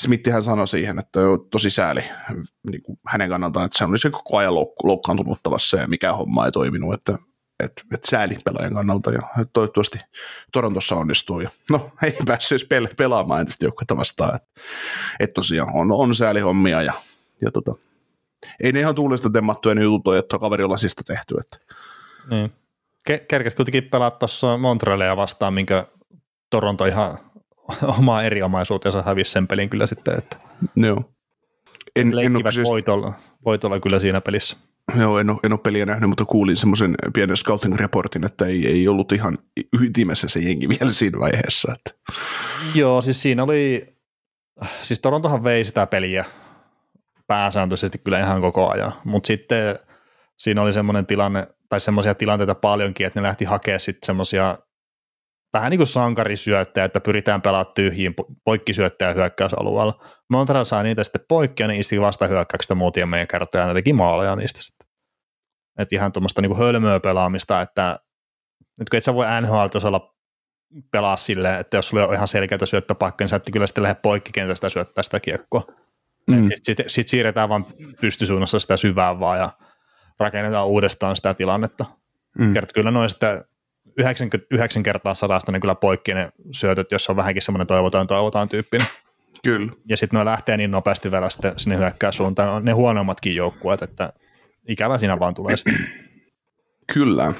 Smithihän 0.00 0.42
sanoi 0.42 0.68
siihen, 0.68 0.98
että 0.98 1.20
on 1.20 1.48
tosi 1.50 1.70
sääli 1.70 2.04
niin 2.70 2.82
kuin 2.82 2.98
hänen 3.06 3.28
kannaltaan, 3.28 3.66
että 3.66 3.78
se 3.78 3.84
olisi 3.84 4.10
koko 4.10 4.36
ajan 4.36 4.54
loukkaantunut 4.82 5.32
ottavassa 5.32 5.76
ja 5.76 5.86
mikä 5.86 6.12
homma 6.12 6.46
ei 6.46 6.52
toiminut, 6.52 6.94
että 6.94 7.18
että 7.64 7.82
et 7.94 8.04
sääli 8.04 8.38
pelaajan 8.44 8.74
kannalta 8.74 9.12
ja 9.12 9.22
toivottavasti 9.52 9.98
Torontossa 10.52 10.96
onnistuu. 10.96 11.40
Ja, 11.40 11.50
no 11.70 11.90
ei 12.02 12.16
päässyt 12.26 12.62
pel- 12.62 12.94
pelaamaan 12.96 13.40
entistä 13.40 13.64
joukkuetta 13.64 13.96
vastaan. 13.96 14.36
Että 14.36 14.48
et 15.20 15.32
tosiaan 15.32 15.70
on, 15.74 15.92
on 15.92 16.14
säälihommia 16.14 16.82
ja, 16.82 16.92
ja 17.40 17.50
tota, 17.50 17.74
ei 18.60 18.72
ne 18.72 18.80
ihan 18.80 18.94
tuulesta 18.94 19.30
temmattuja 19.30 19.74
ne 19.74 19.82
jutut 19.82 20.06
ole, 20.06 20.18
että 20.18 20.38
kaveri 20.38 20.64
on 20.64 20.70
lasista 20.70 21.02
tehty. 21.04 21.34
Että. 21.40 21.58
Niin. 22.30 22.52
Kerkes 23.28 23.54
kuitenkin 23.54 23.84
pelaa 23.84 24.10
tuossa 24.10 24.56
Montrealia 24.56 25.16
vastaan, 25.16 25.54
minkä 25.54 25.86
Toronto 26.50 26.86
ihan 26.86 27.18
omaa 27.98 28.22
eriomaisuutensa 28.22 29.02
hävisi 29.02 29.30
sen 29.30 29.46
pelin 29.46 29.70
kyllä 29.70 29.86
sitten. 29.86 30.18
Että 30.18 30.36
Joo. 30.76 31.04
En, 31.96 32.18
en 32.18 32.36
ole 32.36 32.52
siis... 32.52 32.68
voitolla, 32.68 33.12
voitolla 33.44 33.80
kyllä 33.80 33.98
siinä 33.98 34.20
pelissä. 34.20 34.56
Joo, 35.00 35.18
en 35.18 35.30
ole, 35.30 35.38
en 35.44 35.52
ole 35.52 35.60
peliä 35.62 35.86
nähnyt, 35.86 36.08
mutta 36.08 36.24
kuulin 36.24 36.56
semmoisen 36.56 36.94
pienen 37.14 37.36
scouting-reportin, 37.36 38.26
että 38.26 38.46
ei, 38.46 38.66
ei 38.66 38.88
ollut 38.88 39.12
ihan 39.12 39.38
ytimessä 39.80 40.28
se 40.28 40.40
jengi 40.40 40.68
vielä 40.80 40.92
siinä 40.92 41.20
vaiheessa. 41.20 41.72
Että. 41.72 42.14
Joo, 42.74 43.00
siis 43.00 43.22
siinä 43.22 43.42
oli, 43.42 43.94
siis 44.82 45.00
Torontohan 45.00 45.44
vei 45.44 45.64
sitä 45.64 45.86
peliä 45.86 46.24
pääsääntöisesti 47.26 47.98
kyllä 47.98 48.20
ihan 48.20 48.40
koko 48.40 48.70
ajan, 48.70 48.92
mutta 49.04 49.26
sitten 49.26 49.78
siinä 50.36 50.62
oli 50.62 50.72
semmoinen 50.72 51.06
tilanne, 51.06 51.46
tai 51.68 51.80
semmoisia 51.80 52.14
tilanteita 52.14 52.54
paljonkin, 52.54 53.06
että 53.06 53.20
ne 53.20 53.28
lähti 53.28 53.44
hakemaan 53.44 53.80
sitten 53.80 54.06
semmoisia 54.06 54.58
vähän 55.52 55.70
niin 55.70 55.78
kuin 55.78 55.86
sankarisyöttäjä, 55.86 56.84
että 56.84 57.00
pyritään 57.00 57.42
pelaamaan 57.42 57.74
tyhjiin 57.74 58.14
poikkisyöttäjä 58.44 59.14
hyökkäysalueella. 59.14 60.04
Montreal 60.30 60.64
saa 60.64 60.82
niitä 60.82 61.04
sitten 61.04 61.24
poikki 61.28 61.62
ja 61.62 61.66
niin 61.66 61.80
isti 61.80 62.00
vasta 62.00 62.26
hyökkäyksestä 62.26 62.74
meidän 63.06 63.28
kertoja 63.28 63.62
ja 63.62 63.68
ne 63.68 63.74
teki 63.74 63.92
maaleja 63.92 64.36
niistä 64.36 64.62
sitten. 64.62 64.88
Että 65.78 65.96
ihan 65.96 66.12
tuommoista 66.12 66.42
niin 66.42 66.58
hölmöä 66.58 67.00
pelaamista, 67.00 67.60
että 67.60 67.98
nyt 68.78 68.88
kun 68.88 68.96
et 68.96 69.04
sä 69.04 69.14
voi 69.14 69.26
NHL-tasolla 69.40 70.14
pelaa 70.90 71.16
silleen, 71.16 71.60
että 71.60 71.76
jos 71.76 71.88
sulla 71.88 72.06
on 72.06 72.14
ihan 72.14 72.28
selkeitä 72.28 72.66
syöttöpaikkoja, 72.66 73.24
niin 73.24 73.28
sä 73.28 73.36
et 73.36 73.50
kyllä 73.52 73.66
sitten 73.66 73.82
lähde 73.82 74.00
poikkikentästä 74.02 74.68
syöttää 74.68 75.02
sitä 75.02 75.20
kiekkoa. 75.20 75.66
Mm. 76.26 76.44
Sitten 76.44 76.58
sit, 76.62 76.78
sit 76.86 77.08
siirretään 77.08 77.48
vaan 77.48 77.66
pystysuunnassa 78.00 78.58
sitä 78.58 78.76
syvää 78.76 79.20
vaan 79.20 79.38
ja 79.38 79.50
rakennetaan 80.18 80.66
uudestaan 80.66 81.16
sitä 81.16 81.34
tilannetta. 81.34 81.84
Mm. 82.38 82.52
Kert, 82.52 82.72
kyllä 82.72 82.90
noin 82.90 83.10
sitten 83.10 83.44
99 83.98 84.82
kertaa 84.82 85.14
sadasta 85.14 85.52
ne 85.52 85.60
kyllä 85.60 85.74
poikki 85.74 86.14
ne 86.14 86.32
syötöt, 86.52 86.92
jos 86.92 87.10
on 87.10 87.16
vähänkin 87.16 87.42
semmoinen 87.42 87.66
toivotaan 87.66 88.06
toivotaan 88.06 88.48
tyyppinen. 88.48 88.86
Kyllä. 89.44 89.72
Ja 89.88 89.96
sitten 89.96 90.18
ne 90.18 90.24
lähtee 90.24 90.56
niin 90.56 90.70
nopeasti 90.70 91.10
vielä 91.10 91.30
sitten 91.30 91.52
sinne 91.56 91.76
hyökkää 91.76 92.12
suuntaan, 92.12 92.64
ne 92.64 92.72
huonommatkin 92.72 93.36
joukkueet, 93.36 93.82
että 93.82 94.12
ikävä 94.68 94.98
siinä 94.98 95.18
vaan 95.18 95.34
tulee 95.34 95.56
sitten. 95.56 95.86
Kyllä. 96.94 97.32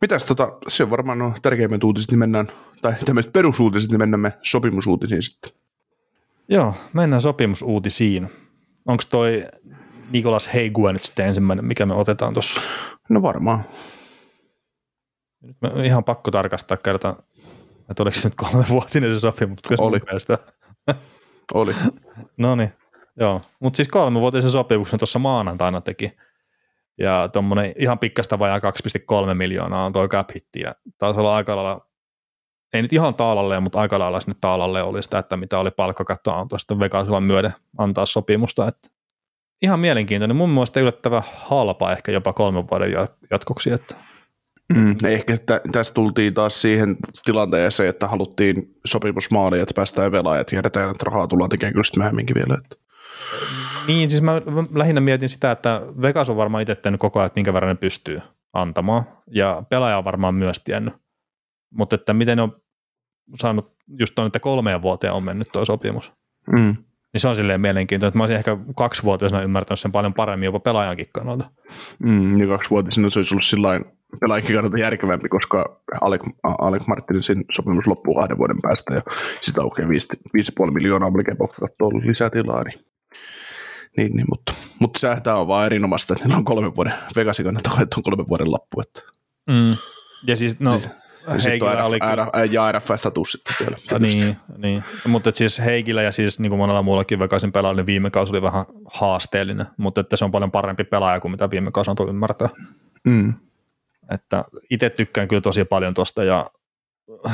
Mitäs 0.00 0.24
tota, 0.24 0.52
se 0.68 0.82
on 0.82 0.90
varmaan 0.90 1.18
no, 1.18 1.32
tärkeimmät 1.42 1.84
uutiset, 1.84 2.10
niin 2.10 2.18
mennään, 2.18 2.48
tai 2.82 2.94
tämmöiset 3.04 3.32
perusuutiset, 3.32 3.90
niin 3.90 3.98
mennään 3.98 4.20
me 4.20 4.32
sopimusuutisiin 4.42 5.22
sitten. 5.22 5.52
Joo, 6.48 6.74
mennään 6.92 7.22
sopimusuutisiin. 7.22 8.30
Onko 8.86 9.02
toi 9.10 9.44
Nikolas 10.10 10.54
Heigua 10.54 10.92
nyt 10.92 11.04
sitten 11.04 11.26
ensimmäinen, 11.26 11.64
mikä 11.64 11.86
me 11.86 11.94
otetaan 11.94 12.32
tuossa? 12.32 12.60
No 13.08 13.22
varmaan. 13.22 13.64
Nyt 15.44 15.56
mä 15.60 15.84
ihan 15.84 16.04
pakko 16.04 16.30
tarkastaa 16.30 16.76
kerta, 16.76 17.16
että 17.90 18.02
oliko 18.02 18.14
se 18.14 18.28
nyt 18.28 18.34
kolmevuotinen 18.34 19.14
se 19.14 19.20
sopimus. 19.20 19.58
Oli. 19.78 20.00
Oli. 21.54 21.74
no 22.36 22.54
niin, 22.54 22.72
joo. 23.16 23.40
Mutta 23.60 23.76
siis 23.76 23.88
kolmevuotisen 23.88 24.50
sopimuksen 24.50 24.98
tuossa 24.98 25.18
maanantaina 25.18 25.80
teki. 25.80 26.12
Ja 26.98 27.28
tuommoinen 27.32 27.72
ihan 27.78 27.98
pikkasta 27.98 28.38
vajaa 28.38 28.58
2,3 28.58 29.34
miljoonaa 29.34 29.86
on 29.86 29.92
tuo 29.92 30.08
cap 30.08 30.30
hitti. 30.34 30.60
Ja 30.60 30.74
taisi 30.98 31.20
olla 31.20 31.36
aika 31.36 31.56
lailla, 31.56 31.86
ei 32.72 32.82
nyt 32.82 32.92
ihan 32.92 33.14
taalalle, 33.14 33.60
mutta 33.60 33.80
aika 33.80 33.98
lailla 33.98 34.20
sinne 34.20 34.36
taalalle 34.40 34.82
oli 34.82 35.02
sitä, 35.02 35.18
että 35.18 35.36
mitä 35.36 35.58
oli 35.58 35.70
palkkakattoa 35.70 36.40
antaa 36.40 36.58
sitten 36.58 36.78
Vegasilla 36.78 37.20
myöden 37.20 37.54
antaa 37.78 38.06
sopimusta. 38.06 38.68
Että 38.68 38.88
ihan 39.62 39.80
mielenkiintoinen. 39.80 40.36
Mun 40.36 40.50
mielestä 40.50 40.80
yllättävän 40.80 41.22
halpa 41.36 41.92
ehkä 41.92 42.12
jopa 42.12 42.32
kolmen 42.32 42.64
vuoden 42.70 42.92
jatkoksi. 43.30 43.70
Että 43.70 43.94
Mm, 44.74 44.96
ehkä 45.04 45.36
tä, 45.46 45.60
tässä 45.72 45.94
tultiin 45.94 46.34
taas 46.34 46.62
siihen 46.62 46.96
tilanteeseen, 47.24 47.88
että 47.88 48.08
haluttiin 48.08 48.74
sopimusmaali, 48.84 49.60
että 49.60 49.74
päästään 49.74 50.10
pelaamaan 50.10 50.38
ja 50.38 50.44
tiedetään, 50.44 50.90
että 50.90 51.04
rahaa 51.04 51.26
tullaan 51.26 51.50
tekemään 51.50 51.72
kyllä 51.72 51.84
myöhemminkin 51.96 52.34
vielä. 52.34 52.58
Että. 52.64 52.76
Niin, 53.86 54.10
siis 54.10 54.22
mä 54.22 54.32
lähinnä 54.74 55.00
mietin 55.00 55.28
sitä, 55.28 55.50
että 55.50 55.82
Vegas 56.02 56.30
on 56.30 56.36
varmaan 56.36 56.62
itse 56.62 56.74
tehnyt 56.74 57.00
koko 57.00 57.18
ajan, 57.18 57.26
että 57.26 57.38
minkä 57.38 57.52
verran 57.52 57.68
ne 57.68 57.74
pystyy 57.74 58.20
antamaan, 58.52 59.04
ja 59.30 59.62
pelaaja 59.68 59.98
on 59.98 60.04
varmaan 60.04 60.34
myös 60.34 60.60
tiennyt. 60.64 60.94
Mutta 61.70 61.94
että 61.94 62.14
miten 62.14 62.36
ne 62.36 62.42
on 62.42 62.56
saanut 63.40 63.72
just 63.98 64.14
tuon, 64.14 64.26
että 64.26 64.40
kolmeen 64.40 64.82
vuoteen 64.82 65.12
on 65.12 65.24
mennyt 65.24 65.48
tuo 65.52 65.64
sopimus. 65.64 66.12
Mm. 66.52 66.76
Niin 67.12 67.20
se 67.20 67.28
on 67.28 67.36
silleen 67.36 67.60
mielenkiintoista, 67.60 68.08
että 68.08 68.18
mä 68.18 68.22
olisin 68.22 68.36
ehkä 68.36 68.56
kaksivuotiaana 68.76 69.42
ymmärtänyt 69.42 69.80
sen 69.80 69.92
paljon 69.92 70.14
paremmin 70.14 70.46
jopa 70.46 70.60
pelaajankin 70.60 71.08
kannalta. 71.12 71.50
Mm, 71.98 72.40
ja 72.40 72.46
kaksivuotiaana 72.46 73.10
se 73.10 73.18
olisi 73.18 73.34
ollut 73.34 73.44
sillain 73.44 73.84
pelaajakin 74.20 74.54
kannalta 74.54 74.78
järkevämpi, 74.78 75.28
koska 75.28 75.80
Alec, 76.00 76.22
Alec 76.42 76.86
Martinsin 76.86 77.44
sopimus 77.52 77.86
loppuu 77.86 78.14
kahden 78.14 78.38
vuoden 78.38 78.62
päästä 78.62 78.94
ja 78.94 79.02
sitä 79.42 79.62
aukeaa 79.62 79.88
5,5 79.88 80.70
miljoonaa 80.70 81.10
melkein 81.10 81.38
katsoa 81.38 81.88
lisätilaa, 82.06 82.64
niin 82.64 82.84
niin, 83.96 84.16
niin, 84.16 84.26
mutta, 84.30 84.54
mutta 84.78 85.16
tämä 85.22 85.36
on 85.36 85.48
vaan 85.48 85.66
erinomaista, 85.66 86.14
että 86.14 86.24
niillä 86.24 86.38
on 86.38 86.44
kolme 86.44 86.76
vuoden, 86.76 86.94
Vegasin 87.16 87.44
kannalta 87.44 87.70
että 87.82 87.96
on 87.96 88.02
kolme 88.02 88.28
vuoden 88.28 88.52
lappu. 88.52 88.80
Että. 88.80 89.02
Mm. 89.50 89.76
Ja 90.26 90.36
siis, 90.36 90.60
no, 90.60 90.80
ja 91.28 91.40
sitten 91.40 91.68
on 91.68 91.82
oli... 91.82 91.98
RF, 91.98 92.52
ja 92.52 92.72
RF-status 92.72 93.32
sitten 93.32 93.54
vielä. 93.60 93.76
Ja 93.90 93.98
niin, 93.98 94.36
niin, 94.56 94.84
mutta 95.06 95.30
siis 95.34 95.58
Heikillä 95.64 96.02
ja 96.02 96.12
siis 96.12 96.38
niin 96.38 96.50
kuin 96.50 96.58
monella 96.58 96.82
muullakin 96.82 97.18
Vegasin 97.18 97.52
pelaajalla, 97.52 97.80
niin 97.80 97.86
viime 97.86 98.10
kausi 98.10 98.32
oli 98.32 98.42
vähän 98.42 98.64
haasteellinen, 98.86 99.66
mutta 99.76 100.00
että 100.00 100.16
se 100.16 100.24
on 100.24 100.30
paljon 100.30 100.50
parempi 100.50 100.84
pelaaja 100.84 101.20
kuin 101.20 101.32
mitä 101.32 101.50
viime 101.50 101.70
kausi 101.70 101.90
on 101.90 102.08
ymmärtää. 102.08 102.48
Mm. 103.04 103.34
Että 104.10 104.44
itse 104.70 104.90
tykkään 104.90 105.28
kyllä 105.28 105.42
tosi 105.42 105.64
paljon 105.64 105.94
tuosta 105.94 106.24
ja 106.24 106.50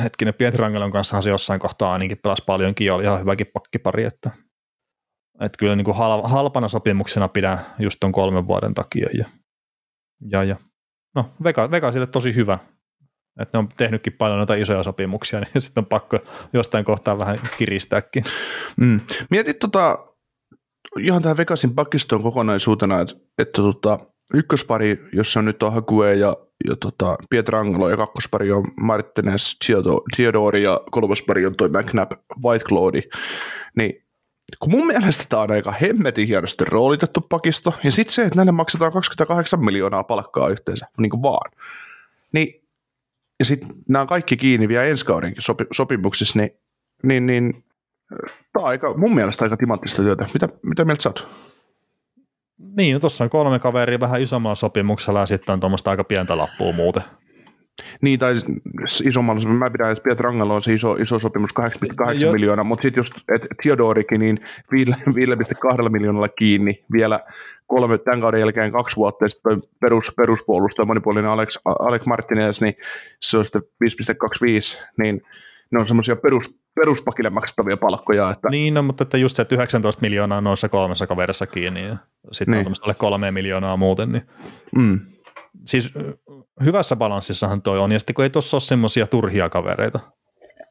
hetkinen 0.03 0.33
Pietrangelon 0.33 0.91
kanssa 0.91 1.21
se 1.21 1.29
jossain 1.29 1.59
kohtaa 1.59 1.93
ainakin 1.93 2.17
pelasi 2.17 2.43
paljonkin 2.45 2.87
ja 2.87 2.95
oli 2.95 3.03
ihan 3.03 3.19
hyväkin 3.19 3.47
pakkipari, 3.53 4.03
että, 4.03 4.31
Että 5.41 5.57
kyllä 5.57 5.75
niin 5.75 5.85
kuin 5.85 5.97
halpana 6.23 6.67
sopimuksena 6.67 7.27
pidän 7.27 7.59
just 7.79 7.97
ton 7.99 8.11
kolmen 8.11 8.47
vuoden 8.47 8.73
takia. 8.73 9.09
Ja, 9.13 9.25
ja, 10.31 10.43
ja. 10.43 10.55
No, 11.15 11.29
Vega, 11.43 11.71
Vegasille 11.71 12.07
tosi 12.07 12.35
hyvä. 12.35 12.59
Että 13.39 13.57
ne 13.57 13.59
on 13.59 13.69
tehnytkin 13.77 14.13
paljon 14.13 14.37
noita 14.37 14.55
isoja 14.55 14.83
sopimuksia, 14.83 15.39
niin 15.53 15.61
sitten 15.61 15.81
on 15.81 15.85
pakko 15.85 16.19
jostain 16.53 16.85
kohtaa 16.85 17.19
vähän 17.19 17.39
kiristääkin. 17.57 18.23
Mm. 18.77 18.99
Mietit 19.29 19.59
tota, 19.59 20.07
ihan 20.99 21.21
tähän 21.21 21.37
Vegasin 21.37 21.75
pakistoon 21.75 22.23
kokonaisuutena, 22.23 22.99
että, 22.99 23.13
että 23.37 23.61
tota, 23.61 23.99
ykköspari, 24.33 25.09
jossa 25.13 25.39
on 25.39 25.45
nyt 25.45 25.63
on 25.63 25.73
Hakue 25.73 26.15
ja, 26.15 26.37
ja 26.67 26.75
tota 26.75 27.15
Pietrangelo 27.29 27.89
ja 27.89 27.97
kakkospari 27.97 28.51
on 28.51 28.65
Martinez, 28.81 29.55
Theodori 30.15 30.63
ja 30.63 30.81
kolmospari 30.91 31.45
on 31.45 31.55
toi 31.55 31.69
McNabb, 31.69 32.11
Whitecloud, 32.45 33.01
niin 33.75 34.03
kun 34.59 34.71
mun 34.71 34.87
mielestä 34.87 35.25
tämä 35.29 35.41
on 35.41 35.51
aika 35.51 35.71
hemmetin 35.71 36.27
hienosti 36.27 36.65
roolitettu 36.65 37.21
pakisto, 37.21 37.73
ja 37.83 37.91
sitten 37.91 38.13
se, 38.13 38.23
että 38.23 38.35
näille 38.35 38.51
maksetaan 38.51 38.91
28 38.91 39.65
miljoonaa 39.65 40.03
palkkaa 40.03 40.49
yhteensä, 40.49 40.87
niin 40.97 41.09
kuin 41.09 41.21
vaan. 41.21 41.51
Niin, 42.31 42.63
ja 43.39 43.45
sitten 43.45 43.69
nämä 43.89 44.05
kaikki 44.05 44.37
kiinni 44.37 44.67
vielä 44.67 44.83
ensi 44.83 45.05
kaudenkin 45.05 45.41
sopi, 45.41 45.65
sopimuksissa, 45.71 46.39
niin, 46.39 46.51
niin, 47.03 47.25
niin 47.25 47.63
tämä 48.53 48.63
on 48.63 48.69
aika, 48.69 48.97
mun 48.97 49.15
mielestä 49.15 49.45
aika 49.45 49.57
timanttista 49.57 50.01
työtä. 50.01 50.25
Mitä, 50.33 50.49
mitä 50.63 50.85
mieltä 50.85 51.03
sä 51.03 51.09
oot? 51.09 51.50
Niin, 52.77 52.93
no 52.93 52.99
tuossa 52.99 53.23
on 53.23 53.29
kolme 53.29 53.59
kaveria 53.59 53.99
vähän 53.99 54.21
isommalla 54.21 54.55
sopimuksella 54.55 55.19
ja 55.19 55.25
sitten 55.25 55.53
on 55.53 55.59
tuommoista 55.59 55.91
aika 55.91 56.03
pientä 56.03 56.37
lappua 56.37 56.71
muuten. 56.71 57.03
Niin, 58.01 58.19
tai 58.19 58.33
isommalla, 59.03 59.49
mä 59.49 59.69
pidän, 59.69 59.91
että 59.91 60.03
Pietrangelo 60.03 60.55
on 60.55 60.63
se 60.63 60.73
iso, 60.73 60.93
iso 60.93 61.19
sopimus 61.19 61.49
8,8 61.59 62.31
miljoonaa, 62.31 62.63
mutta 62.63 62.81
sitten 62.81 63.01
just 63.01 63.13
et 63.35 63.41
Theodorikin, 63.63 64.19
niin 64.19 64.39
5,2 64.75 65.89
miljoonalla 65.89 66.27
kiinni 66.27 66.83
vielä 66.91 67.19
kolme, 67.67 67.97
tämän 67.97 68.21
kauden 68.21 68.39
jälkeen 68.39 68.71
kaksi 68.71 68.95
vuotta, 68.95 69.25
ja 69.25 69.29
sitten 69.29 69.63
perus, 69.79 70.13
peruspuolustaja, 70.17 70.85
monipuolinen 70.85 71.31
Alex, 71.31 71.57
Alex 71.65 72.05
Martinez, 72.05 72.61
niin 72.61 72.73
se 73.19 73.37
on 73.37 73.45
sitten 73.45 73.61
5,25, 74.81 74.85
niin 74.97 75.21
ne 75.71 75.79
on 75.79 75.87
semmoisia 75.87 76.15
perus, 76.15 76.59
peruspakille 76.75 77.29
maksettavia 77.29 77.77
palkkoja. 77.77 78.29
Että... 78.29 78.49
Niin, 78.49 78.73
no, 78.73 78.83
mutta 78.83 79.03
että 79.03 79.17
just 79.17 79.35
se, 79.35 79.41
että 79.41 79.55
19 79.55 80.01
miljoonaa 80.01 80.37
on 80.37 80.43
noissa 80.43 80.69
kolmessa 80.69 81.07
kaverissa 81.07 81.47
kiinni, 81.47 81.87
ja 81.87 81.97
sitten 82.31 82.57
niin. 82.57 82.67
on 82.67 82.73
alle 82.81 82.93
kolme 82.93 83.31
miljoonaa 83.31 83.77
muuten, 83.77 84.11
niin 84.11 84.23
mm. 84.75 84.99
siis 85.65 85.93
hyvässä 86.63 86.95
balanssissahan 86.95 87.61
toi 87.61 87.79
on, 87.79 87.91
ja 87.91 87.99
sitten 87.99 88.13
kun 88.13 88.23
ei 88.23 88.29
tuossa 88.29 88.55
ole 88.55 88.61
semmoisia 88.61 89.07
turhia 89.07 89.49
kavereita. 89.49 89.99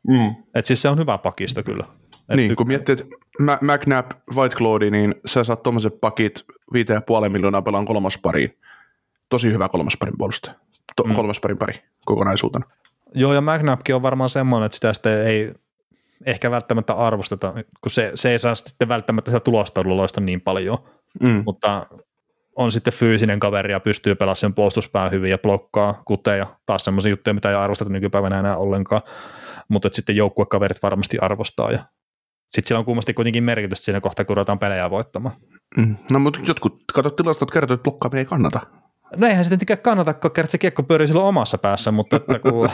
Mm. 0.09 0.35
Et 0.55 0.67
siis 0.67 0.83
se 0.83 0.89
on 0.89 0.99
hyvä 0.99 1.19
pakisto 1.19 1.63
kyllä. 1.63 1.85
Et 2.29 2.37
niin, 2.37 2.57
kun 2.57 2.67
miettii, 2.67 2.93
että 2.93 3.05
McNabb, 3.41 4.11
White 4.37 4.57
Cloud, 4.57 4.83
niin 4.83 5.15
sä 5.27 5.45
saat 5.45 5.63
tuommoiset 5.63 6.01
pakit 6.01 6.45
5,5 6.75 7.29
miljoonaa 7.29 7.63
pelaan 7.63 7.85
kolmospariin. 7.85 8.59
Tosi 9.29 9.53
hyvä 9.53 9.69
kolmosparin 9.69 10.15
puolusta. 10.19 10.55
To- 10.97 11.05
mm. 11.05 11.15
Kolmosparin 11.15 11.59
pari 11.59 11.75
kokonaisuutena. 12.05 12.67
Joo, 13.15 13.35
ja 13.35 13.41
McNabbkin 13.41 13.95
on 13.95 14.03
varmaan 14.03 14.31
semmoinen, 14.31 14.67
että 14.67 14.75
sitä 14.75 14.93
sitten 14.93 15.27
ei 15.27 15.53
ehkä 16.27 16.51
välttämättä 16.51 16.95
arvosteta, 16.95 17.53
kun 17.53 17.91
se, 17.91 18.13
se 18.15 18.31
ei 18.31 18.39
saa 18.39 18.55
sitten 18.55 18.89
välttämättä 18.89 19.31
sitä 19.31 19.41
tulostaululoista 19.41 20.21
niin 20.21 20.41
paljon, 20.41 20.79
mm. 21.23 21.43
mutta 21.47 21.87
on 22.57 22.73
sitten 22.73 22.93
fyysinen 22.93 23.41
kaveri 23.41 23.73
ja 23.73 23.81
pystyy 23.81 24.15
pelaamaan 24.15 24.37
sen 24.37 24.55
puolustuspään 24.55 25.11
hyvin 25.11 25.31
ja 25.31 25.39
blokkaa 25.39 26.03
kuteja, 26.05 26.47
taas 26.67 26.85
semmoisia 26.85 27.11
juttuja, 27.11 27.35
mitä 27.35 27.51
ei 27.51 27.55
arvosteta 27.55 27.91
nykypäivänä 27.91 28.39
enää 28.39 28.57
ollenkaan, 28.57 29.03
mutta 29.69 29.89
sitten 29.93 30.17
joukkuekaverit 30.17 30.83
varmasti 30.83 31.19
arvostaa 31.19 31.73
ja 31.73 31.79
sitten 32.47 32.69
sillä 32.69 32.79
on 32.79 32.85
kummasti 32.85 33.15
kuitenkin 33.15 33.45
merkitystä 33.45 33.85
siinä 33.85 34.01
kohtaa, 34.01 34.25
kun 34.25 34.37
ruvetaan 34.37 34.59
pelejä 34.59 34.91
voittamaan. 34.91 35.35
Mm. 35.77 35.97
No 36.11 36.19
mutta 36.19 36.41
jotkut, 36.47 36.85
katsot 36.95 37.17
tilastot, 37.17 37.51
kertoo, 37.51 37.75
että 37.75 37.83
blokkaaminen 37.83 38.19
ei 38.19 38.25
kannata. 38.25 38.61
No 39.17 39.27
eihän 39.27 39.45
se 39.45 39.49
tietenkään 39.49 39.79
kannata, 39.79 40.15
kun 40.15 40.31
se 40.49 40.59
kiekko 40.59 40.83
pyörii 40.83 41.07
silloin 41.07 41.27
omassa 41.27 41.59
päässä, 41.59 41.91
mutta 41.91 42.17
että 42.17 42.39
kun 42.39 42.69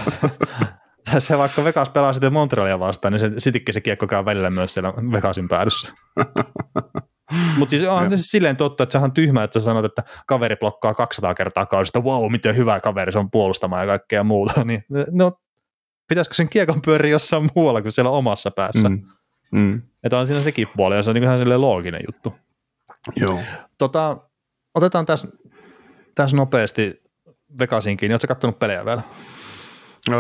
se 1.18 1.38
vaikka 1.38 1.64
Vegas 1.64 1.90
pelaa 1.90 2.12
sitten 2.12 2.32
Montrealia 2.32 2.78
vastaan, 2.78 3.12
niin 3.12 3.20
se, 3.20 3.30
sittenkin 3.38 3.74
se 3.74 3.80
kiekko 3.80 4.06
käy 4.06 4.24
välillä 4.24 4.50
myös 4.50 4.74
siellä 4.74 4.92
Vegasin 5.12 5.48
päädyssä. 5.48 5.92
Mutta 7.58 7.70
siis 7.70 7.82
onhan 7.82 8.10
se 8.10 8.16
siis 8.16 8.30
silleen 8.30 8.56
totta, 8.56 8.82
että 8.82 8.92
sehän 8.92 9.04
on 9.04 9.12
tyhmä, 9.12 9.44
että 9.44 9.60
sä 9.60 9.64
sanot, 9.64 9.84
että 9.84 10.02
kaveri 10.26 10.56
blokkaa 10.56 10.94
200 10.94 11.34
kertaa 11.34 11.66
kaudesta, 11.66 12.00
wow, 12.00 12.30
miten 12.32 12.56
hyvä 12.56 12.80
kaveri 12.80 13.12
se 13.12 13.18
on 13.18 13.30
puolustamaan 13.30 13.82
ja 13.82 13.86
kaikkea 13.86 14.24
muuta. 14.24 14.64
Niin, 14.64 14.84
no, 15.10 15.32
pitäisikö 16.08 16.34
sen 16.34 16.48
kiekon 16.48 16.82
pyöriä 16.82 17.12
jossain 17.12 17.48
muualla 17.54 17.82
kuin 17.82 17.92
siellä 17.92 18.10
omassa 18.10 18.50
päässä? 18.50 18.88
Mm. 18.88 19.02
Mm. 19.52 19.82
Että 20.04 20.18
on 20.18 20.26
siinä 20.26 20.42
sekin 20.42 20.68
puoli, 20.76 20.96
ja 20.96 21.02
se 21.02 21.10
on 21.10 21.14
niin 21.14 21.24
ihan 21.24 21.38
silleen 21.38 21.60
looginen 21.60 22.00
juttu. 22.06 22.34
Joo. 23.16 23.38
Tota, 23.78 24.16
otetaan 24.74 25.06
tässä 25.06 25.28
täs 26.16 26.34
nopeasti 26.34 27.02
Vegasinkin. 27.58 28.12
Oletko 28.12 28.26
katsonut 28.28 28.58
pelejä 28.58 28.84
vielä? 28.84 29.02
Öö, 30.10 30.16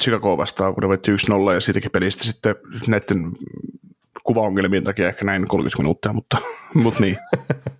Chicago 0.00 0.36
vastaan, 0.36 0.74
kun 0.74 0.82
ne 0.82 0.88
voitti 0.88 1.12
1-0 1.12 1.54
ja 1.54 1.60
siitäkin 1.60 1.90
pelistä 1.90 2.24
sitten 2.24 2.54
näiden 2.86 3.32
kuvaongelmien 4.24 4.84
takia 4.84 5.08
ehkä 5.08 5.24
näin 5.24 5.48
30 5.48 5.82
minuuttia, 5.82 6.12
mutta, 6.12 6.38
mutta 6.82 7.00
niin. 7.00 7.16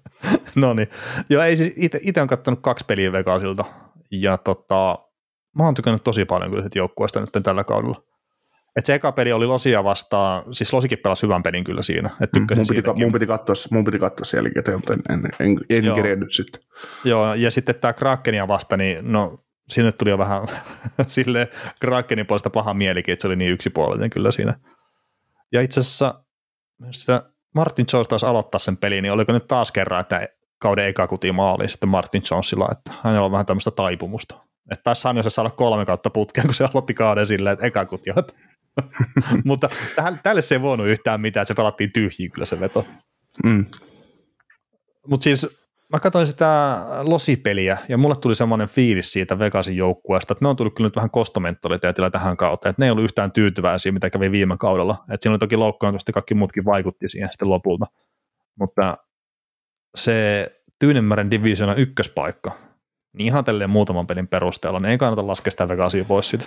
no 0.55 0.75
niin. 0.75 0.89
Joo, 1.29 1.43
ei 1.43 1.57
siis 1.57 1.73
itse 1.77 2.23
on 2.23 2.29
katsonut 2.29 2.61
kaksi 2.61 2.85
peliä 2.85 3.13
Vegasilta 3.13 3.65
ja 4.11 4.39
tota, 4.39 4.99
mä 5.57 5.65
oon 5.65 5.75
tykännyt 5.75 6.05
tosi 6.05 6.25
paljon 6.25 6.51
kyllä 6.51 6.69
joukkueesta 6.75 7.21
nyt 7.21 7.31
tällä 7.43 7.65
kaudella. 7.65 8.03
Et 8.77 8.87
se 8.87 8.95
eka 8.95 9.13
peli 9.13 9.33
oli 9.33 9.47
Losia 9.47 9.85
vastaan, 9.85 10.55
siis 10.55 10.73
Losikin 10.73 10.99
pelasi 10.99 11.23
hyvän 11.23 11.43
pelin 11.43 11.65
kyllä 11.65 11.83
siinä. 11.83 12.11
Et 12.21 12.33
mm, 12.33 12.47
mun, 12.57 12.67
piti, 12.69 12.83
mun, 12.97 13.13
piti 13.13 13.27
katsoa, 13.27 13.55
mun 13.71 13.85
piti 13.85 13.99
katsoa 13.99 14.43
mutta 14.77 14.93
en, 14.93 15.03
en, 15.09 15.23
en, 15.41 15.59
en 15.71 15.85
Joo. 15.85 15.97
kerennyt 15.97 16.33
sitten. 16.33 16.61
Joo, 17.05 17.35
ja 17.35 17.51
sitten 17.51 17.75
tämä 17.75 17.93
Krakenia 17.93 18.49
vasta, 18.49 18.77
niin 18.77 19.13
no 19.13 19.45
sinne 19.69 19.93
tuli 19.93 20.11
jo 20.11 20.19
vähän 20.19 20.43
sille 21.07 21.49
Krakenin 21.81 22.27
puolesta 22.27 22.51
paha 22.51 22.75
mielikin, 22.75 23.13
että 23.13 23.23
se 23.23 23.29
oli 23.29 23.37
niin 23.37 23.53
yksipuolinen 23.53 24.11
kyllä 24.11 24.31
siinä. 24.31 24.55
Ja 25.53 25.61
itse 25.61 25.81
asiassa 25.81 26.25
sitä 26.91 27.23
Martin 27.55 27.87
Jones 27.93 28.09
taas 28.09 28.25
aloittaa 28.25 28.59
sen 28.59 28.77
pelin, 28.77 29.03
niin 29.03 29.13
oliko 29.13 29.33
nyt 29.33 29.47
taas 29.47 29.73
kerran, 29.73 30.01
että 30.01 30.29
kauden 30.59 30.87
eka 30.87 31.07
kuti 31.07 31.33
maali 31.33 31.69
sitten 31.69 31.89
Martin 31.89 32.23
Jonesilla, 32.31 32.69
että 32.73 32.93
hänellä 33.03 33.25
on 33.25 33.33
vähän 33.33 33.47
tämmöistä 33.47 33.71
taipumusta. 33.71 34.35
Että 34.71 34.83
taisi 34.83 35.03
Sanjose 35.03 35.31
saada 35.31 35.51
kolme 35.51 35.87
kautta 35.87 36.11
putkeen, 36.11 36.47
kun 36.47 36.55
se 36.55 36.65
aloitti 36.65 36.95
kauden 36.95 37.27
silleen, 37.27 37.53
että 37.53 37.67
eka 37.67 37.87
kuti, 37.87 38.11
Mutta 39.45 39.69
tälle 40.23 40.43
se 40.43 40.55
ei 40.55 40.63
voinut 40.63 40.87
yhtään 40.87 41.21
mitään, 41.21 41.47
se 41.47 41.55
pelattiin 41.55 41.93
tyhjiin 41.93 42.31
kyllä 42.31 42.45
se 42.45 42.61
veto. 42.61 42.87
Mm. 43.45 43.67
Mutta 45.07 45.25
siis 45.25 45.47
mä 45.93 46.01
katsoin 46.01 46.27
sitä 46.27 46.79
losipeliä 47.03 47.79
ja 47.89 47.99
mulle 47.99 48.17
tuli 48.17 48.35
semmoinen 48.35 48.69
fiilis 48.69 49.13
siitä 49.13 49.39
Vegasin 49.39 49.77
joukkueesta, 49.77 50.33
että 50.33 50.45
ne 50.45 50.49
on 50.49 50.57
tullut 50.57 50.75
kyllä 50.75 50.87
nyt 50.87 50.97
vähän 50.97 51.11
kostomentaliteetillä 51.11 52.11
tähän 52.11 52.37
kautta, 52.37 52.69
että 52.69 52.83
ne 52.83 52.87
ei 52.87 52.91
ollut 52.91 53.05
yhtään 53.05 53.33
tyytyväisiä, 53.33 53.93
mitä 53.93 54.11
kävi 54.11 54.33
viime 54.33 54.57
kaudella. 54.57 55.05
Että 55.11 55.23
siinä 55.25 55.33
oli 55.33 55.39
toki 55.39 55.57
loukkaantusta, 55.57 56.13
kaikki 56.13 56.35
muutkin 56.35 56.65
vaikutti 56.65 57.09
siihen 57.09 57.29
sitten 57.33 57.51
lopulta. 57.51 57.87
Mutta 58.59 58.99
se 59.95 60.47
Tyynemmären 60.79 61.31
divisiona 61.31 61.75
ykköspaikka, 61.75 62.53
niin 63.13 63.27
ihan 63.27 63.45
tälleen 63.45 63.71
muutaman 63.71 64.07
pelin 64.07 64.29
perusteella, 64.29 64.81
niin 64.81 64.91
ei 64.91 64.99
kannata 64.99 65.27
laskea 65.27 65.51
sitä 65.51 65.69
Vegasia 65.69 66.05
pois 66.05 66.31
siitä. 66.31 66.45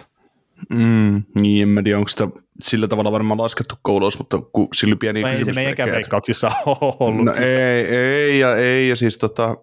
Mm, 0.69 1.23
niin, 1.35 1.61
en 1.61 1.69
mä 1.69 1.83
tiedä, 1.83 1.97
onko 1.97 2.07
sitä 2.07 2.27
sillä 2.61 2.87
tavalla 2.87 3.11
varmaan 3.11 3.41
laskettu 3.41 3.75
koulussa, 3.81 4.19
mutta 4.19 4.41
kun 4.53 4.67
sillä 4.73 4.95
pieni 4.95 5.21
no 5.21 5.27
ei 5.27 5.45
se 5.45 5.53
meidänkään 5.53 5.91
veikkauksissa 5.91 6.51
ollut. 6.99 7.25
No 7.25 7.33
ei, 7.33 7.85
ei, 7.85 8.39
ja 8.39 8.55
ei, 8.55 8.89
ja 8.89 8.95
siis 8.95 9.17
tota, 9.17 9.57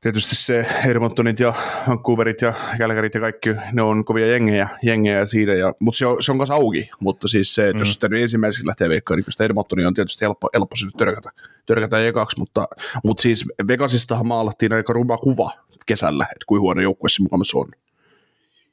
tietysti 0.00 0.36
se 0.36 0.66
Edmontonit 0.86 1.40
ja 1.40 1.54
Vancouverit 1.88 2.42
ja 2.42 2.54
Calgaryt 2.78 3.14
ja 3.14 3.20
kaikki, 3.20 3.50
ne 3.72 3.82
on 3.82 4.04
kovia 4.04 4.26
jengejä, 4.26 4.68
jengejä 4.82 5.26
siitä, 5.26 5.54
ja, 5.54 5.74
mutta 5.80 5.98
se 5.98 6.06
on, 6.06 6.22
se 6.22 6.32
on 6.32 6.38
kanssa 6.38 6.54
auki, 6.54 6.90
mutta 7.00 7.28
siis 7.28 7.54
se, 7.54 7.64
että 7.68 7.74
mm. 7.74 7.80
jos 7.80 7.92
sitä 7.92 8.08
nyt 8.08 8.22
ensimmäiseksi 8.22 8.66
lähtee 8.66 8.88
veikkaan, 8.88 9.18
niin 9.18 9.32
sitä 9.32 9.44
Edmontoni 9.44 9.84
on 9.84 9.94
tietysti 9.94 10.24
helppo, 10.24 10.48
helppo 10.54 10.76
sinne 10.76 10.92
törkätä, 10.98 11.30
törkätä 11.66 12.06
ekaksi, 12.06 12.38
mutta, 12.38 12.68
mutta 13.04 13.22
siis 13.22 13.44
Vegasistahan 13.68 14.26
maalattiin 14.26 14.72
aika 14.72 14.92
ruma 14.92 15.18
kuva 15.18 15.50
kesällä, 15.86 16.24
että 16.24 16.44
kuinka 16.46 16.60
huono 16.60 16.80
joukkue 16.80 17.08
se 17.08 17.22
mukaan 17.22 17.42
on. 17.54 17.85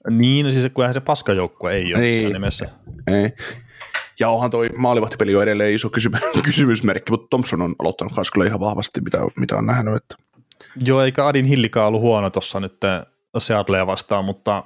Niin, 0.10 0.46
no 0.46 0.52
siis 0.52 0.72
kun 0.74 0.94
se 0.94 1.00
paskajoukkue 1.00 1.74
ei 1.74 1.96
ole 1.96 2.04
ei, 2.04 2.34
nimessä. 2.34 2.70
Ei. 3.08 3.32
Ja 4.20 4.30
onhan 4.30 4.52
toi 4.52 4.70
maalivahtipeli 4.78 5.32
jo 5.32 5.42
edelleen 5.42 5.74
iso 5.74 5.90
kysymys, 5.90 6.22
kysymysmerkki, 6.46 7.12
mutta 7.12 7.28
Thompson 7.30 7.62
on 7.62 7.76
aloittanut 7.80 8.14
kanssa 8.14 8.32
kyllä 8.32 8.46
ihan 8.46 8.60
vahvasti, 8.60 9.02
mitä, 9.02 9.20
mitä 9.40 9.56
on 9.56 9.66
nähnyt. 9.66 9.96
Että. 9.96 10.16
Joo, 10.86 11.02
eikä 11.02 11.28
Adin 11.28 11.46
Hillikaan 11.46 11.88
ollut 11.88 12.02
huono 12.02 12.30
tuossa 12.30 12.60
nyt 12.60 12.78
Seattlea 13.38 13.88
vastaan, 13.88 14.26
mutta 14.26 14.64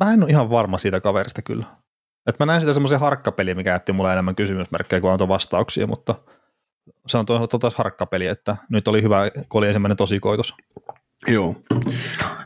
mä 0.00 0.12
en 0.12 0.22
ole 0.22 0.30
ihan 0.30 0.50
varma 0.50 0.78
siitä 0.78 1.00
kaverista 1.00 1.42
kyllä. 1.42 1.66
Et 2.26 2.38
mä 2.38 2.46
näin 2.46 2.60
sitä 2.60 2.72
semmoisen 2.72 3.00
harkkapeli, 3.00 3.54
mikä 3.54 3.70
jätti 3.70 3.92
mulle 3.92 4.12
enemmän 4.12 4.34
kysymysmerkkejä 4.34 5.00
kuin 5.00 5.12
antoi 5.12 5.28
vastauksia, 5.28 5.86
mutta 5.86 6.14
se 7.06 7.18
on 7.18 7.26
tuossa 7.26 7.58
taas 7.58 7.74
harkkapeli, 7.74 8.26
että 8.26 8.56
nyt 8.68 8.88
oli 8.88 9.02
hyvä, 9.02 9.30
kun 9.48 9.58
oli 9.58 9.66
ensimmäinen 9.66 9.96
tosikoitos. 9.96 10.54
Joo. 11.26 11.56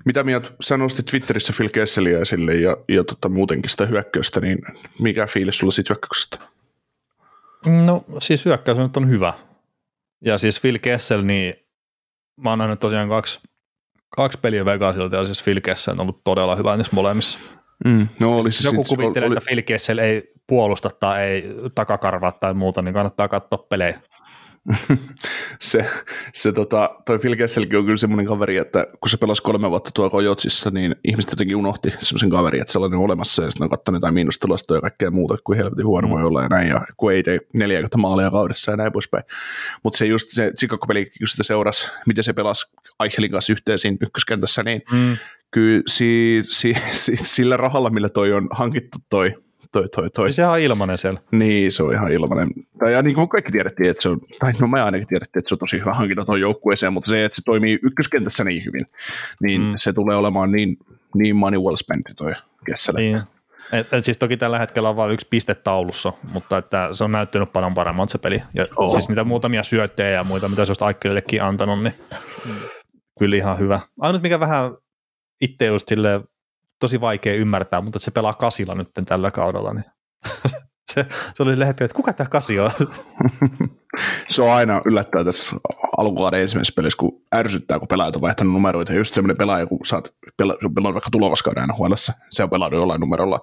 Mitä 0.05 0.24
mieltä 0.24 0.51
sä 0.61 0.77
nostit 0.77 1.07
Twitterissä 1.07 1.53
Phil 1.57 1.68
Kesselia 1.68 2.20
esille 2.20 2.55
ja, 2.55 2.77
ja 2.89 3.05
tota, 3.05 3.29
muutenkin 3.29 3.70
sitä 3.70 3.87
hyökkäystä, 3.87 4.41
niin 4.41 4.59
mikä 5.01 5.27
fiilis 5.27 5.59
sulla 5.59 5.70
siitä 5.70 5.95
hyökkäyksestä? 5.95 6.39
No 7.85 8.05
siis 8.18 8.45
hyökkäys 8.45 8.79
nyt 8.79 8.97
on 8.97 9.09
hyvä. 9.09 9.33
Ja 10.24 10.39
siis 10.39 10.61
Phil 10.61 10.79
Kessel, 10.79 11.22
niin 11.22 11.55
mä 12.37 12.51
oon 12.51 12.59
nähnyt 12.59 12.81
tosiaan 12.81 13.09
kaksi, 13.09 13.41
kaksi 14.16 14.39
peliä 14.43 14.64
Vegasilta 14.64 15.16
ja 15.16 15.24
siis 15.24 15.43
Phil 15.43 15.61
Kessel 15.61 15.95
on 15.95 16.01
ollut 16.01 16.20
todella 16.24 16.57
hyvä 16.57 16.77
niissä 16.77 16.95
molemmissa. 16.95 17.39
Mm, 17.85 18.09
no 18.20 18.39
oli 18.39 18.49
Jos 18.49 18.64
joku 18.64 18.85
kuvittelee, 18.85 19.27
oli... 19.27 19.37
että 19.37 19.49
Phil 19.49 19.62
Kessel 19.62 19.99
ei 19.99 20.33
puolusta 20.47 20.91
tai 20.91 21.22
ei 21.22 21.55
takakarvaa 21.74 22.33
tai 22.33 22.55
muuta, 22.55 22.83
niin 22.83 22.95
kannattaa 22.95 23.29
katsoa 23.29 23.66
pelejä. 23.68 24.01
Se, 25.61 25.87
se 26.35 26.53
tota, 26.53 26.91
toi 27.07 27.19
Phil 27.19 27.37
Kesselkin 27.37 27.79
on 27.79 27.85
kyllä 27.85 27.97
semmoinen 27.97 28.27
kaveri, 28.27 28.57
että 28.57 28.87
kun 29.01 29.09
se 29.09 29.17
pelasi 29.17 29.43
kolme 29.43 29.71
vuotta 29.71 29.91
tuolla 29.95 30.11
Kojotsissa, 30.11 30.71
niin 30.71 30.97
ihmiset 31.05 31.31
jotenkin 31.31 31.57
unohti 31.57 31.91
semmoisen 31.99 32.31
kaveri, 32.31 32.61
että 32.61 32.73
sellainen 32.73 32.99
on 32.99 33.05
olemassa, 33.05 33.43
ja 33.43 33.51
sitten 33.51 33.64
on 33.64 33.71
katsonut 33.71 33.97
jotain 33.97 34.14
miinustilastoja 34.14 34.77
ja 34.77 34.81
kaikkea 34.81 35.11
muuta, 35.11 35.37
kuin 35.45 35.59
helvetin 35.59 35.87
huono 35.87 36.09
mm. 36.09 36.14
voi 36.14 36.23
olla 36.23 36.43
ja 36.43 36.49
näin, 36.49 36.69
ja 36.69 36.87
kun 36.97 37.12
ei 37.12 37.23
tee 37.23 37.39
40 37.55 37.97
maalia 37.99 38.31
kaudessa 38.31 38.71
ja 38.71 38.77
näin 38.77 38.93
poispäin. 38.93 39.25
Mutta 39.83 39.99
se 39.99 40.07
just 40.07 40.31
se 40.31 40.53
Chicago-peli, 40.59 41.07
kun 41.19 41.29
sitä 41.29 41.43
seurasi, 41.43 41.91
miten 42.07 42.25
se 42.25 42.33
pelasi 42.33 42.67
Eichelin 43.05 43.31
kanssa 43.31 43.53
yhteen 43.53 43.79
siinä 43.79 43.97
ykköskentässä, 44.01 44.62
niin 44.62 44.83
mm. 44.93 45.17
kyllä 45.51 45.83
si, 45.87 46.43
si, 46.49 46.75
si, 46.93 47.17
sillä 47.23 47.57
rahalla, 47.57 47.91
millä 47.91 48.09
toi 48.09 48.33
on 48.33 48.49
hankittu 48.51 48.99
toi 49.11 49.45
toi, 49.73 49.89
toi, 49.89 50.11
toi. 50.11 50.33
Se 50.33 50.47
on 50.47 50.59
ilmanen 50.59 50.99
siellä. 50.99 51.21
Niin, 51.31 51.73
se 51.73 51.83
on 51.83 51.93
ihan 51.93 52.12
ilmanen. 52.12 52.49
Tai 52.79 52.93
ja 52.93 53.03
niin 53.03 53.14
kuin 53.14 53.29
kaikki 53.29 53.53
tiedettiin, 53.53 53.91
että 53.91 54.03
se 54.03 54.09
on, 54.09 54.21
tai 54.41 54.53
no 54.61 54.67
me 54.67 54.83
ainakin 54.83 55.09
tiedettiin, 55.09 55.41
että 55.41 55.49
se 55.49 55.55
on 55.55 55.59
tosi 55.59 55.79
hyvä 55.79 55.95
hankinta 55.95 56.25
tuon 56.25 56.41
joukkueeseen, 56.41 56.93
mutta 56.93 57.11
se, 57.11 57.25
että 57.25 57.37
se 57.37 57.43
toimii 57.45 57.79
ykköskentässä 57.83 58.45
niin 58.45 58.64
hyvin, 58.64 58.87
niin 59.43 59.62
mm. 59.62 59.73
se 59.77 59.93
tulee 59.93 60.17
olemaan 60.17 60.53
niin, 60.53 60.77
niin 61.14 61.37
money 61.37 61.61
well 61.61 61.77
spent 61.77 62.07
toi 62.17 62.33
Kessel. 62.67 62.95
Niin. 62.95 63.21
Et, 63.73 63.93
et 63.93 64.05
siis 64.05 64.19
toki 64.19 64.37
tällä 64.37 64.59
hetkellä 64.59 64.89
on 64.89 64.97
vain 64.97 65.12
yksi 65.12 65.27
piste 65.31 65.55
taulussa, 65.55 66.12
mutta 66.33 66.59
että 66.59 66.89
se 66.93 67.05
on 67.05 67.12
näyttänyt 67.12 67.53
paljon 67.53 67.75
paremmalta 67.75 68.12
se 68.12 68.19
peli. 68.19 68.43
Ja 68.55 68.67
oh. 68.77 68.93
siis 68.93 69.09
niitä 69.09 69.25
muutamia 69.25 69.62
syöttejä 69.62 70.11
ja 70.11 70.25
muita, 70.25 70.49
mitä 70.49 70.64
se 70.64 70.71
olisi 70.71 70.85
Aikkelillekin 70.85 71.43
antanut, 71.43 71.83
niin 71.83 71.95
mm. 72.45 72.53
kyllä 73.19 73.37
ihan 73.37 73.59
hyvä. 73.59 73.81
Ainut 74.01 74.23
mikä 74.23 74.41
vähän 74.41 74.71
itse 75.41 75.67
just 75.67 75.89
silleen 75.89 76.21
tosi 76.79 77.01
vaikea 77.01 77.35
ymmärtää, 77.35 77.81
mutta 77.81 77.99
se 77.99 78.11
pelaa 78.11 78.35
kasilla 78.35 78.74
nyt 78.74 78.89
tällä 79.07 79.31
kaudella, 79.31 79.72
niin 79.74 79.85
se, 80.93 81.07
se 81.35 81.43
oli 81.43 81.59
lehti, 81.59 81.85
että 81.85 81.95
kuka 81.95 82.12
tämä 82.12 82.29
kasi 82.29 82.61
on? 82.61 82.70
se 84.31 84.43
on 84.43 84.53
aina 84.53 84.83
yllättää 84.85 85.24
tässä 85.24 85.57
alkukauden 85.97 86.41
ensimmäisessä 86.41 86.77
pelissä, 86.77 86.97
kun 86.99 87.22
ärsyttää, 87.35 87.79
kun 87.79 87.89
pelaajat 87.89 88.16
on 88.16 88.22
vaihtanut 88.22 88.53
numeroita. 88.53 88.93
Ja 88.93 88.99
just 88.99 89.12
semmoinen 89.12 89.37
pelaaja, 89.37 89.66
kun 89.66 89.87
sä 89.87 89.97
oot 89.97 90.14
pelannut 90.37 90.95
vaikka 90.95 91.11
tulokaskauden 91.11 91.77
huolessa, 91.77 92.12
se 92.31 92.43
on 92.43 92.51
pelannut 92.51 92.81
jollain 92.81 93.01
numerolla 93.01 93.41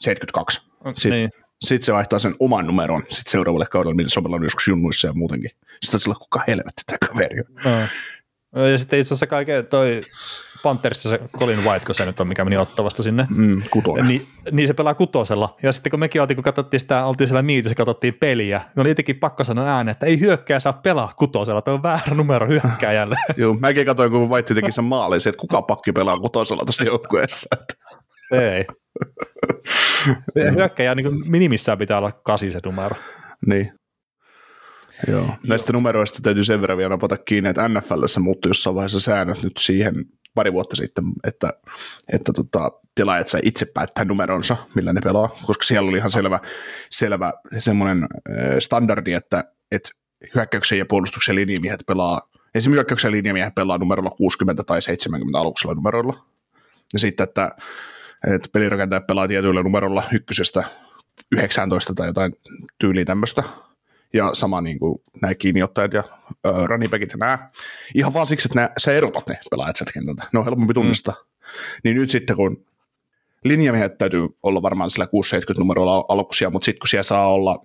72. 0.00 0.60
Sitten, 0.94 1.12
niin. 1.12 1.30
sit 1.60 1.82
se 1.82 1.92
vaihtaa 1.92 2.18
sen 2.18 2.34
oman 2.38 2.66
numeron 2.66 3.02
sit 3.08 3.26
seuraavalle 3.26 3.66
kaudelle, 3.66 3.94
mitä 3.94 4.10
se 4.10 4.20
on 4.20 4.24
pelannut 4.24 4.46
joskus 4.46 4.68
junnuissa 4.68 5.06
ja 5.06 5.12
muutenkin. 5.12 5.50
Sitten 5.82 5.96
on 5.96 6.00
sillä, 6.00 6.14
kuka 6.14 6.42
helvetti 6.46 6.82
tämä 6.86 6.98
kaveri 7.08 7.40
on. 7.40 7.86
No. 8.54 8.66
Ja 8.66 8.78
sitten 8.78 8.98
itse 8.98 9.08
asiassa 9.08 9.26
kaiken 9.26 9.66
toi 9.66 10.00
Panthersissa 10.62 11.10
se 11.10 11.20
Colin 11.38 11.64
White, 11.64 11.86
kun 11.86 11.94
se 11.94 12.06
nyt 12.06 12.20
on, 12.20 12.28
mikä 12.28 12.44
meni 12.44 12.56
ottavasta 12.56 13.02
sinne. 13.02 13.26
Mm, 13.30 13.62
niin, 14.06 14.26
niin, 14.52 14.66
se 14.66 14.74
pelaa 14.74 14.94
kutosella. 14.94 15.56
Ja 15.62 15.72
sitten 15.72 15.90
kun 15.90 16.00
mekin 16.00 16.20
oltiin, 16.20 16.36
kun 16.36 16.44
katsottiin 16.44 16.80
sitä, 16.80 17.04
oltiin 17.04 17.28
siellä 17.28 17.42
miitissä, 17.42 17.74
katsottiin 17.74 18.14
peliä, 18.14 18.58
niin 18.58 18.80
oli 18.80 18.88
jotenkin 18.88 19.18
pakko 19.18 19.44
sanoa 19.44 19.76
ääneen, 19.76 19.92
että 19.92 20.06
ei 20.06 20.20
hyökkää 20.20 20.60
saa 20.60 20.72
pelaa 20.72 21.12
kutosella, 21.16 21.62
tuo 21.62 21.74
on 21.74 21.82
väärä 21.82 22.14
numero 22.14 22.46
hyökkääjälle. 22.48 23.16
Joo, 23.36 23.54
mäkin 23.54 23.86
katsoin, 23.86 24.10
kun 24.10 24.30
White 24.30 24.54
teki 24.54 24.72
sen 24.72 24.84
maalin, 24.84 25.16
että 25.16 25.40
kuka 25.40 25.62
pakki 25.62 25.92
pelaa 25.92 26.18
kutosella 26.18 26.64
tässä 26.66 26.84
joukkueessa. 26.84 27.48
ei. 28.32 28.64
Hyökkäjä 30.56 30.94
niin 30.94 31.30
minimissään 31.30 31.78
pitää 31.78 31.98
olla 31.98 32.12
kasi 32.12 32.50
se 32.50 32.60
numero. 32.64 32.96
Niin. 33.46 33.72
Joo. 35.08 35.26
Näistä 35.46 35.72
numeroista 35.72 36.18
täytyy 36.22 36.44
sen 36.44 36.60
verran 36.60 36.78
vielä 36.78 36.88
napata 36.88 37.16
kiinni, 37.16 37.50
että 37.50 37.68
NFLssä 37.68 38.20
muuttui 38.20 38.50
jossain 38.50 38.76
vaiheessa 38.76 39.00
säännöt 39.00 39.42
nyt 39.42 39.52
siihen 39.58 39.94
pari 40.36 40.52
vuotta 40.52 40.76
sitten, 40.76 41.04
että, 41.24 41.52
että 42.12 42.32
tota, 42.32 42.72
pelaajat 42.94 43.28
sai 43.28 43.40
itse 43.44 43.66
päättää 43.74 44.04
numeronsa, 44.04 44.56
millä 44.74 44.92
ne 44.92 45.00
pelaa, 45.00 45.28
koska 45.46 45.62
siellä 45.64 45.88
oli 45.88 45.98
ihan 45.98 46.10
selvä, 46.10 46.40
selvä 46.90 47.32
semmoinen 47.58 48.06
standardi, 48.58 49.12
että, 49.12 49.44
että 49.72 49.90
hyökkäyksen 50.34 50.78
ja 50.78 50.86
puolustuksen 50.86 51.34
linjamiehet 51.34 51.80
pelaa, 51.86 52.28
esimerkiksi 52.54 52.70
hyökkäyksen 52.70 53.12
linjamiehet 53.12 53.54
pelaa 53.54 53.78
numerolla 53.78 54.10
60 54.10 54.64
tai 54.64 54.82
70 54.82 55.38
aluksella 55.38 55.74
numeroilla. 55.74 56.26
Ja 56.92 56.98
sitten, 56.98 57.24
että, 57.24 57.50
että 58.34 58.48
pelirakentajat 58.52 59.06
pelaa 59.06 59.28
tietyillä 59.28 59.62
numerolla 59.62 60.04
ykkösestä 60.12 60.64
19 61.32 61.94
tai 61.94 62.06
jotain 62.06 62.36
tyyliä 62.78 63.04
tämmöistä, 63.04 63.42
ja 64.12 64.34
sama 64.34 64.60
niin 64.60 64.78
kuin 64.78 65.02
nämä 65.22 65.34
kiinniottajat 65.34 65.92
ja 65.92 66.02
äh, 66.46 66.64
running 66.64 66.92
ja 66.92 66.98
nämä. 67.16 67.50
Ihan 67.94 68.14
vaan 68.14 68.26
siksi, 68.26 68.48
että 68.48 68.56
nämä, 68.56 68.70
sä 68.78 68.92
erotat 68.92 69.28
ne 69.28 69.38
pelaajat 69.50 69.76
sieltä 69.76 69.92
kentältä. 69.92 70.22
Ne 70.32 70.38
on 70.38 70.44
helpompi 70.44 70.74
tunnistaa. 70.74 71.14
Mm. 71.14 71.46
Niin 71.84 71.96
nyt 71.96 72.10
sitten, 72.10 72.36
kun 72.36 72.66
linjamiehet 73.44 73.98
täytyy 73.98 74.28
olla 74.42 74.62
varmaan 74.62 74.90
sillä 74.90 75.06
670 75.06 75.60
numerolla 75.60 76.04
alkuisia, 76.08 76.50
mutta 76.50 76.64
sitten 76.64 76.80
kun 76.80 76.88
siellä 76.88 77.02
saa 77.02 77.32
olla 77.32 77.62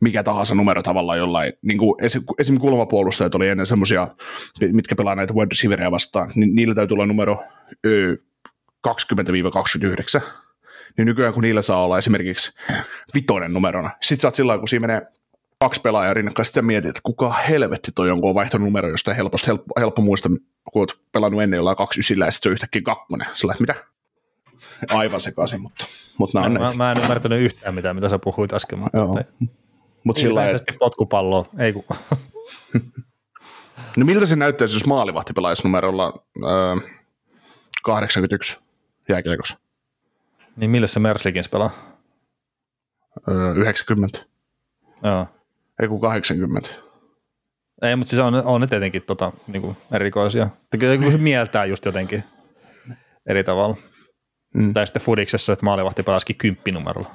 mikä 0.00 0.22
tahansa 0.22 0.54
numero 0.54 0.82
tavallaan 0.82 1.18
jollain, 1.18 1.52
niin 1.62 1.78
kuin 1.78 2.04
esim. 2.38 2.58
kulmapuolustajat 2.60 3.34
oli 3.34 3.48
ennen 3.48 3.66
semmoisia, 3.66 4.08
mitkä 4.72 4.94
pelaa 4.94 5.14
näitä 5.14 5.34
wide 5.34 5.48
receiveria 5.50 5.90
vastaan, 5.90 6.32
niin 6.34 6.54
niillä 6.54 6.74
täytyy 6.74 6.94
olla 6.94 7.06
numero 7.06 7.42
20-29, 8.88 10.22
niin 10.96 11.06
nykyään 11.06 11.34
kun 11.34 11.42
niillä 11.42 11.62
saa 11.62 11.84
olla 11.84 11.98
esimerkiksi 11.98 12.52
vitonen 13.14 13.52
numerona, 13.52 13.90
sit 14.02 14.20
sä 14.20 14.28
oot 14.28 14.34
sillä 14.34 14.58
kun 14.58 14.68
siinä 14.68 14.86
menee 14.86 15.02
kaksi 15.58 15.80
pelaajaa 15.80 16.14
rinnakkain, 16.14 16.46
sitten 16.46 16.66
mietit, 16.66 16.88
että 16.88 17.00
kuka 17.02 17.32
helvetti 17.32 17.92
toi 17.94 18.10
on, 18.10 18.20
kun 18.20 18.28
on 18.28 18.34
vaihtanut 18.34 18.64
numero, 18.64 18.88
josta 18.88 19.10
on 19.10 19.16
helposti, 19.16 19.46
helppo, 19.46 19.80
helppo 19.80 20.02
muistaa, 20.02 20.30
kun 20.72 20.82
oot 20.82 21.00
pelannut 21.12 21.42
ennen 21.42 21.56
jollain 21.56 21.76
kaksi 21.76 22.00
ysillä 22.00 22.24
ja 22.24 22.30
sitten 22.30 22.48
se 22.48 22.48
on 22.48 22.52
yhtäkkiä 22.52 22.82
kakkonen. 22.82 23.26
Sillä 23.34 23.54
mitä? 23.60 23.74
Aivan 24.90 25.20
sekaisin, 25.20 25.60
mutta, 25.60 25.86
mutta 26.18 26.40
mä, 26.40 26.48
mä, 26.58 26.72
mä, 26.74 26.92
en 26.92 26.98
ymmärtänyt 26.98 27.40
yhtään 27.40 27.74
mitään, 27.74 27.96
mitä 27.96 28.08
sä 28.08 28.18
puhuit 28.18 28.52
äsken. 28.52 28.78
Mutta 28.78 28.98
Joo. 28.98 29.18
Mut 30.04 30.16
sillä 30.16 30.46
että... 30.46 30.74
potkupalloa, 30.78 31.46
ei 31.58 31.72
kun. 31.72 31.84
no 33.96 34.04
miltä 34.04 34.26
se 34.26 34.36
näyttäisi, 34.36 34.76
jos 34.76 34.86
maalivahti 34.86 35.32
pelaisi 35.32 35.62
numerolla 35.64 36.24
äh, 36.36 36.90
81 37.82 38.58
jääkiekossa? 39.08 39.58
Niin 40.56 40.70
millä 40.70 40.86
se 40.86 41.00
Merslikins 41.00 41.48
pelaa? 41.48 41.70
Öö, 43.28 43.52
90. 43.54 44.18
Joo. 45.02 45.26
Ei 45.82 45.88
kun 45.88 46.00
80. 46.00 46.70
Ei, 47.82 47.96
mutta 47.96 48.10
siis 48.10 48.22
on, 48.22 48.34
on 48.34 48.60
ne 48.60 48.66
tietenkin 48.66 49.02
tota, 49.02 49.32
niinku 49.46 49.76
erikoisia. 49.92 50.48
Kun 51.02 51.12
se 51.12 51.18
mieltää 51.18 51.64
just 51.64 51.84
jotenkin 51.84 52.24
eri 53.26 53.44
tavalla. 53.44 53.76
Mm. 54.54 54.74
Tai 54.74 54.86
sitten 54.86 55.02
Fudiksessa, 55.02 55.52
että 55.52 55.64
maalivahti 55.64 56.02
pelasikin 56.02 56.36
kymppinumerolla. 56.36 57.14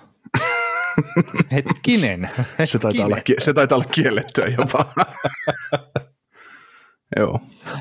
Hetkinen. 1.51 2.29
Se 2.65 2.79
taitaa, 2.79 3.05
olla, 3.05 3.17
se 3.39 3.53
taitaa 3.53 3.75
olla 3.75 3.85
kiellettyä 3.91 4.47
jopa. 4.47 4.85
Joo. 7.17 7.39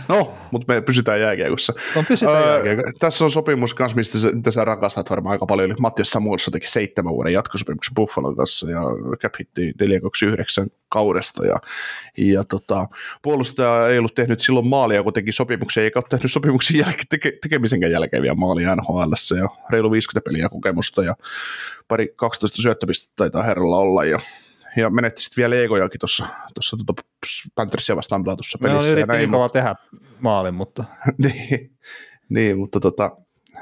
No, 0.08 0.34
mutta 0.50 0.74
me 0.74 0.80
pysytään 0.80 1.20
jääkiekossa. 1.20 1.72
No, 1.96 2.04
pysytään 2.08 2.44
öö, 2.66 2.76
Tässä 2.98 3.24
on 3.24 3.30
sopimus 3.30 3.74
kanssa, 3.74 3.96
mistä 3.96 4.18
sä, 4.18 4.32
mitä 4.32 4.50
sä 4.50 4.64
rakastat 4.64 5.10
varmaan 5.10 5.32
aika 5.32 5.46
paljon. 5.46 5.70
Eli 5.70 5.78
Mattias 5.80 6.10
Samuelson 6.10 6.52
teki 6.52 6.68
seitsemän 6.68 7.12
vuoden 7.12 7.32
jatkosopimuksen 7.32 7.94
Buffalon 7.94 8.36
kanssa 8.36 8.70
ja 8.70 8.80
cap 9.22 9.34
hitti 9.38 9.72
429 9.80 10.66
kaudesta. 10.88 11.46
Ja, 11.46 11.56
ja 12.18 12.44
tota, 12.44 12.88
puolustaja 13.22 13.88
ei 13.88 13.98
ollut 13.98 14.14
tehnyt 14.14 14.40
silloin 14.40 14.66
maalia, 14.66 15.02
kun 15.02 15.12
teki 15.12 15.32
sopimuksen, 15.32 15.84
eikä 15.84 15.98
ole 15.98 16.04
tehnyt 16.10 16.32
sopimuksen 16.32 16.78
jälke, 16.78 17.02
teke, 17.08 17.32
tekemisenkään 17.42 17.92
jälkeen 17.92 18.22
vielä 18.22 18.34
maalia 18.34 18.76
NHL. 18.76 19.12
Ja 19.38 19.48
reilu 19.70 19.90
50 19.90 20.30
peliä 20.30 20.48
kokemusta 20.48 21.04
ja 21.04 21.14
pari 21.88 22.12
12 22.16 22.62
syöttöpistä 22.62 23.12
taitaa 23.16 23.42
herralla 23.42 23.78
olla. 23.78 24.04
Ja 24.04 24.20
ja 24.76 24.90
menetti 24.90 25.22
sitten 25.22 25.42
vielä 25.42 25.54
Egojakin 25.56 26.00
tuossa 26.00 26.76
tuota 26.76 27.02
Panthersia 27.54 27.96
vastaan 27.96 28.24
pelatussa 28.24 28.58
pelissä. 28.58 28.80
No, 28.80 28.92
yritti 28.92 29.16
niin 29.16 29.30
kova 29.30 29.48
tehdä 29.48 29.74
maalin, 30.20 30.54
mutta... 30.54 30.84
niin, 31.24 31.70
niin, 32.28 32.58
mutta 32.58 32.80
tota, 32.80 33.16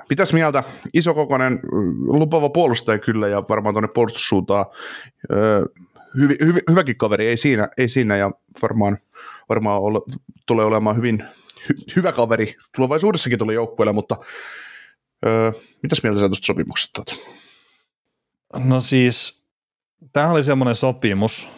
pitäisi 0.09 0.35
mieltä 0.35 0.63
isokokoinen, 0.95 1.61
lupava 2.07 2.49
puolustaja 2.49 2.99
kyllä 2.99 3.29
ja 3.29 3.43
varmaan 3.49 3.75
tuonne 3.75 3.89
puolustussuuntaan 3.89 4.67
hyvi, 6.17 6.37
hyvi, 6.41 6.61
hyväkin 6.71 6.97
kaveri, 6.97 7.27
ei 7.27 7.37
siinä, 7.37 7.69
ei 7.79 7.89
siinä 7.89 8.17
ja 8.17 8.31
varmaan, 8.63 8.99
varmaan 9.49 9.83
olla, 9.83 10.03
tulee 10.47 10.67
olemaan 10.67 10.97
hyvin 10.97 11.25
hy, 11.69 11.75
hyvä 11.97 12.13
kaveri. 12.13 12.57
Tulevaisuudessakin 12.77 13.39
tuli 13.39 13.55
joukkueelle, 13.55 13.93
mutta 13.93 14.17
öö, 15.27 15.53
mitäs 15.83 16.03
mieltä 16.03 16.21
sä 16.21 16.29
tuosta 16.29 16.47
sopimuksesta 16.47 17.03
No 18.65 18.81
siis 18.81 19.46
Tämä 20.13 20.31
oli 20.31 20.45
semmoinen 20.45 20.75
sopimus, 20.75 21.49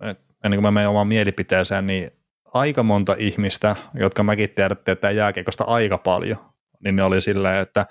että 0.00 0.34
ennen 0.44 0.56
kuin 0.56 0.62
mä 0.62 0.70
menen 0.70 0.88
omaan 0.88 1.08
mielipiteeseen, 1.08 1.86
niin 1.86 2.10
aika 2.44 2.82
monta 2.82 3.16
ihmistä, 3.18 3.76
jotka 3.94 4.22
mäkin 4.22 4.50
tiedätte, 4.50 4.92
että 4.92 5.10
jääkiekosta 5.10 5.64
aika 5.64 5.98
paljon, 5.98 6.38
niin 6.84 6.96
ne 6.96 7.02
oli 7.02 7.20
silleen, 7.20 7.60
että 7.60 7.86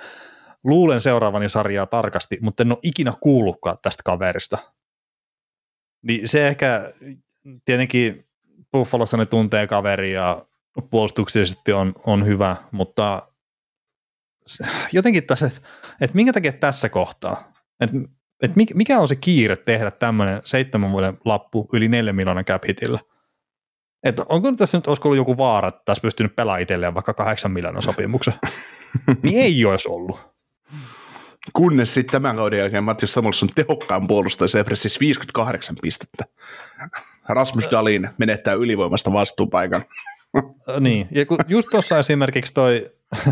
luulen 0.63 1.01
seuraavani 1.01 1.49
sarjaa 1.49 1.85
tarkasti, 1.85 2.37
mutta 2.41 2.63
en 2.63 2.71
ole 2.71 2.79
ikinä 2.83 3.13
kuullutkaan 3.21 3.77
tästä 3.81 4.03
kaverista. 4.05 4.57
Niin 6.01 6.27
se 6.27 6.47
ehkä 6.47 6.93
tietenkin 7.65 8.27
Buffalossa 8.71 9.17
ne 9.17 9.25
tuntee 9.25 9.67
kaveri 9.67 10.13
ja 10.13 10.45
puolustuksellisesti 10.89 11.73
on, 11.73 11.93
on 12.05 12.25
hyvä, 12.25 12.55
mutta 12.71 13.27
jotenkin 14.91 15.23
tässä, 15.23 15.45
että, 15.45 15.61
että 16.01 16.15
minkä 16.15 16.33
takia 16.33 16.51
tässä 16.51 16.89
kohtaa, 16.89 17.53
että, 17.79 17.97
että 18.41 18.61
mikä 18.73 18.99
on 18.99 19.07
se 19.07 19.15
kiire 19.15 19.55
tehdä 19.55 19.91
tämmöinen 19.91 20.41
seitsemän 20.45 20.91
vuoden 20.91 21.17
lappu 21.25 21.69
yli 21.73 21.87
neljä 21.87 22.13
miljoonan 22.13 22.45
cap 22.45 22.63
hitillä? 22.67 22.99
Että 24.03 24.25
onko 24.29 24.51
tässä 24.51 24.77
nyt, 24.77 24.87
olisiko 24.87 25.09
ollut 25.09 25.17
joku 25.17 25.37
vaara, 25.37 25.67
että 25.67 25.81
tässä 25.85 26.01
pystynyt 26.01 26.35
pelaamaan 26.35 26.61
itselleen 26.61 26.93
vaikka 26.93 27.13
kahdeksan 27.13 27.51
miljoonan 27.51 27.81
sopimuksen? 27.81 28.33
niin 29.23 29.39
ei 29.39 29.65
olisi 29.65 29.89
ollut. 29.89 30.19
Kunnes 31.53 31.93
sitten 31.93 32.11
tämän 32.11 32.35
kauden 32.35 32.59
jälkeen 32.59 32.83
Mattias 32.83 33.13
Samuelsson 33.13 33.49
tehokkaan 33.55 34.07
puolustaja 34.07 34.47
Sefersissä 34.47 34.99
58 34.99 35.75
pistettä. 35.81 36.25
Rasmus 37.29 37.67
Dalin 37.71 38.09
menettää 38.17 38.53
ylivoimasta 38.53 39.13
vastuupaikan. 39.13 39.85
niin, 40.79 41.07
ja 41.11 41.25
kun 41.25 41.37
just 41.47 41.67
tuossa 41.71 41.99
esimerkiksi 41.99 42.53
toi 42.53 42.91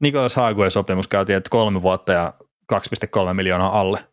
Nikolas 0.00 0.36
Hagueen 0.36 0.70
sopimus 0.70 1.08
käytiin, 1.08 1.36
että 1.36 1.50
kolme 1.50 1.82
vuotta 1.82 2.12
ja 2.12 2.34
2,3 2.72 3.34
miljoonaa 3.34 3.80
alle. 3.80 4.11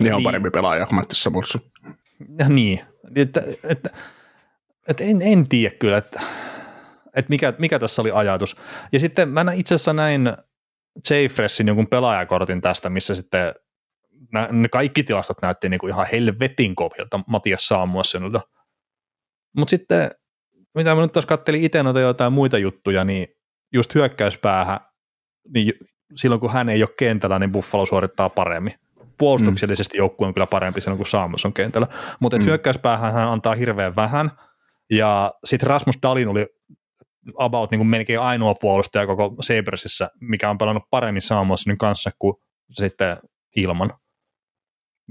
Niin 0.00 0.14
on 0.14 0.18
niin. 0.18 0.24
parempi 0.24 0.50
pelaaja 0.50 0.86
kuin 0.86 0.94
Mattias 0.94 1.22
Samuelsson. 1.22 1.60
Ja 2.38 2.48
niin, 2.48 2.80
että, 3.14 3.42
että, 3.64 3.90
että 4.88 5.04
en, 5.04 5.22
en 5.22 5.48
tiedä 5.48 5.74
kyllä, 5.78 5.96
että, 5.96 6.20
että 7.16 7.28
mikä, 7.28 7.54
mikä 7.58 7.78
tässä 7.78 8.02
oli 8.02 8.10
ajatus. 8.10 8.56
Ja 8.92 9.00
sitten 9.00 9.28
mä 9.32 9.44
itse 9.54 9.74
asiassa 9.74 9.92
näin 9.92 10.32
J-Freshin 11.10 11.66
jonkun 11.66 11.86
pelaajakortin 11.86 12.60
tästä, 12.60 12.90
missä 12.90 13.14
sitten 13.14 13.54
ne 14.50 14.68
kaikki 14.68 15.02
tilastot 15.02 15.42
näytti 15.42 15.68
niin 15.68 15.80
kuin 15.80 15.90
ihan 15.90 16.06
helvetin 16.12 16.74
kovilta 16.74 17.20
Matias 17.26 17.68
Samuelssonilta. 17.68 18.40
Mutta 19.56 19.70
sitten, 19.70 20.10
mitä 20.74 20.94
mä 20.94 21.00
nyt 21.00 21.12
taas 21.12 21.26
kattelin 21.26 21.64
itse 21.64 21.82
noita 21.82 22.00
jotain 22.00 22.32
muita 22.32 22.58
juttuja, 22.58 23.04
niin 23.04 23.26
just 23.72 23.94
hyökkäyspäähän, 23.94 24.80
niin 25.54 25.72
silloin 26.16 26.40
kun 26.40 26.52
hän 26.52 26.68
ei 26.68 26.82
ole 26.82 26.90
kentällä, 26.98 27.38
niin 27.38 27.52
Buffalo 27.52 27.86
suorittaa 27.86 28.28
paremmin. 28.28 28.74
Puolustuksellisesti 29.20 29.96
mm. 29.96 29.98
joukkue 29.98 30.26
on 30.26 30.34
kyllä 30.34 30.46
parempi 30.46 30.80
silloin, 30.80 30.98
kun 30.98 31.06
Samuels 31.06 31.44
on 31.44 31.52
kentällä. 31.52 31.86
Mutta 32.20 32.38
mm. 32.38 32.44
hyökkäyspäähän 32.44 33.12
hän 33.12 33.28
antaa 33.28 33.54
hirveän 33.54 33.96
vähän, 33.96 34.30
ja 34.90 35.32
sitten 35.44 35.66
Rasmus 35.66 35.98
Dalin 36.02 36.28
oli 36.28 36.46
about 37.38 37.70
niin 37.70 37.78
kuin 37.78 37.88
melkein 37.88 38.20
ainoa 38.20 38.54
puolustaja 38.54 39.06
koko 39.06 39.34
Sabersissä, 39.40 40.10
mikä 40.20 40.50
on 40.50 40.58
pelannut 40.58 40.90
paremmin 40.90 41.22
Samuelsonin 41.22 41.78
kanssa 41.78 42.10
kuin 42.18 42.36
sitten 42.70 43.16
ilman. 43.56 43.92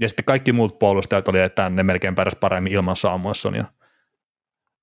Ja 0.00 0.08
sitten 0.08 0.24
kaikki 0.24 0.52
muut 0.52 0.78
puolustajat 0.78 1.28
oli, 1.28 1.40
että 1.40 1.70
ne 1.70 1.82
melkein 1.82 2.14
pärjäs 2.14 2.36
paremmin 2.40 2.72
ilman 2.72 2.96
Samuelsonia. 2.96 3.64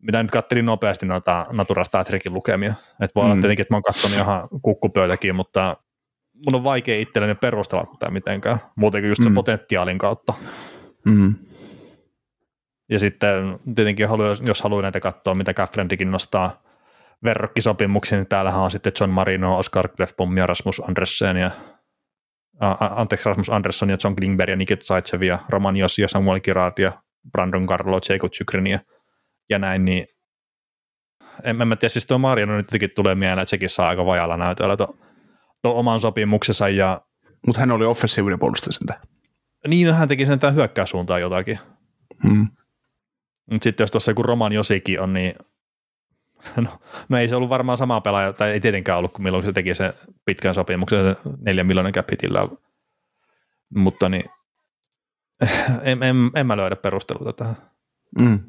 Mitä 0.02 0.24
nyt 0.24 0.32
kattelin 0.32 0.66
nopeasti 0.66 1.06
noita 1.06 1.46
Natura 1.52 1.84
Statrickin 1.84 2.34
lukemia. 2.34 2.74
Että 3.02 3.16
voi 3.16 3.24
mm. 3.24 3.32
olla 3.32 3.42
tietenkin, 3.42 3.62
että 3.62 3.74
mä 3.74 3.76
oon 3.76 3.84
katsonut 3.84 4.18
ihan 4.18 4.48
kukkupöytäkin, 4.62 5.36
mutta 5.36 5.78
mun 6.46 6.56
on 6.56 6.64
vaikea 6.64 7.00
itselleni 7.00 7.36
perustella 7.36 7.86
tätä 7.86 8.12
mitenkään. 8.12 8.58
Muutenkin 8.76 9.10
just 9.10 9.24
sen 9.24 9.32
mm. 9.32 9.36
potentiaalin 9.36 9.98
kautta. 9.98 10.34
Mm. 11.06 11.36
Ja 12.90 13.00
sitten 13.00 13.60
tietenkin 13.76 14.08
jos 14.46 14.62
haluaa 14.62 14.82
näitä 14.82 15.00
katsoa, 15.00 15.36
mitä 15.36 15.54
Gafflendikin 15.54 16.12
nostaa 16.12 16.64
verrokkisopimuksia, 17.24 18.18
niin 18.18 18.28
täällähän 18.28 18.62
on 18.62 18.72
sitten 18.72 18.94
John 19.00 19.12
Marino, 19.12 19.58
Oscar 19.58 19.88
Clefbaum 19.88 20.38
ja 20.38 20.48
Rasmus 20.48 20.80
Andressen 20.88 21.38
ja 21.38 21.52
anteeksi, 22.80 23.30
Rasmus 23.30 23.50
Andersson 23.50 23.90
ja 23.90 23.98
John 24.04 24.16
Klingberg 24.16 24.50
ja 24.50 24.56
Nikit 24.56 24.82
Zaitsev 24.82 25.22
ja 25.22 25.40
Roman 25.50 25.78
Jossi 25.78 26.02
ja 26.02 26.08
Samuel 26.08 26.40
Girard 26.40 26.74
ja 26.78 26.92
Brandon 27.32 27.68
Carlo, 27.68 28.00
Jacob 28.10 28.32
Chykrin 28.32 28.68
ja, 28.68 28.80
ja 29.50 29.60
näin, 29.60 29.86
niin 29.86 30.08
en, 31.44 31.62
en 31.62 31.68
mä 31.68 31.76
tiedä, 31.76 31.90
siis 31.90 32.08
tuo 32.08 32.18
Mariano 32.18 32.58
nyt 32.58 32.68
jotenkin 32.68 32.90
tulee 32.96 33.16
mieleen, 33.16 33.40
että 33.40 33.50
sekin 33.50 33.70
saa 33.70 33.88
aika 33.88 34.06
vajalla 34.06 34.38
näytöllä 34.38 34.78
tuon 34.78 35.07
to 35.62 35.80
oman 35.80 36.00
sopimuksensa. 36.00 36.70
Ja... 36.70 37.02
Mutta 37.48 37.60
hän 37.60 37.72
oli 37.72 37.86
offensiivinen 37.86 38.40
puolustaja 38.40 38.74
sentään. 38.74 39.02
Niin, 39.68 39.88
no 39.88 39.94
hän 39.94 40.08
teki 40.08 40.26
sentään 40.26 40.56
hyökkäyssuuntaan 40.56 41.22
jotakin. 41.22 41.60
Hmm. 42.28 42.48
Mutta 43.52 43.64
sitten 43.64 43.84
jos 43.84 43.92
tuossa 43.92 44.12
joku 44.12 44.24
Roman 44.24 44.54
Josikin 44.54 45.02
on, 45.02 45.14
niin 45.14 45.36
no, 46.56 46.70
no, 47.10 47.18
ei 47.18 47.28
se 47.28 47.36
ollut 47.36 47.50
varmaan 47.50 47.78
sama 47.78 48.02
pelaaja, 48.02 48.34
tai 48.34 48.52
ei 48.52 48.60
tietenkään 48.60 48.98
ollut, 48.98 49.14
kun 49.14 49.24
milloin 49.24 49.46
se 49.46 49.54
teki 49.54 49.76
sen 49.76 49.94
pitkän 50.26 50.56
sopimuksen, 50.56 51.04
se 51.04 51.30
neljän 51.40 51.68
miljoonan 51.68 51.92
capitillä. 51.92 52.48
Mutta 53.76 54.10
niin, 54.10 54.26
en, 55.82 56.04
en, 56.04 56.16
en 56.36 56.48
mä 56.48 56.58
löydä 56.58 56.76
perusteluta 56.76 57.34
tähän. 57.34 57.56
Mm. 58.20 58.40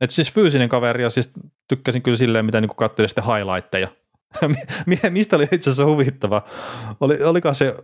Et 0.00 0.10
siis 0.10 0.32
fyysinen 0.32 0.68
kaveri, 0.68 1.02
ja 1.02 1.10
siis 1.10 1.32
tykkäsin 1.68 2.02
kyllä 2.02 2.16
silleen, 2.16 2.44
mitä 2.44 2.60
niin 2.60 2.76
katselin 2.76 3.08
sitten 3.08 3.24
highlightteja. 3.24 3.88
Mistä 5.10 5.36
oli 5.36 5.44
itse 5.44 5.70
asiassa 5.70 5.84
huvittava? 5.84 6.42
Oli, 7.00 7.22
oliko 7.22 7.54
se 7.54 7.74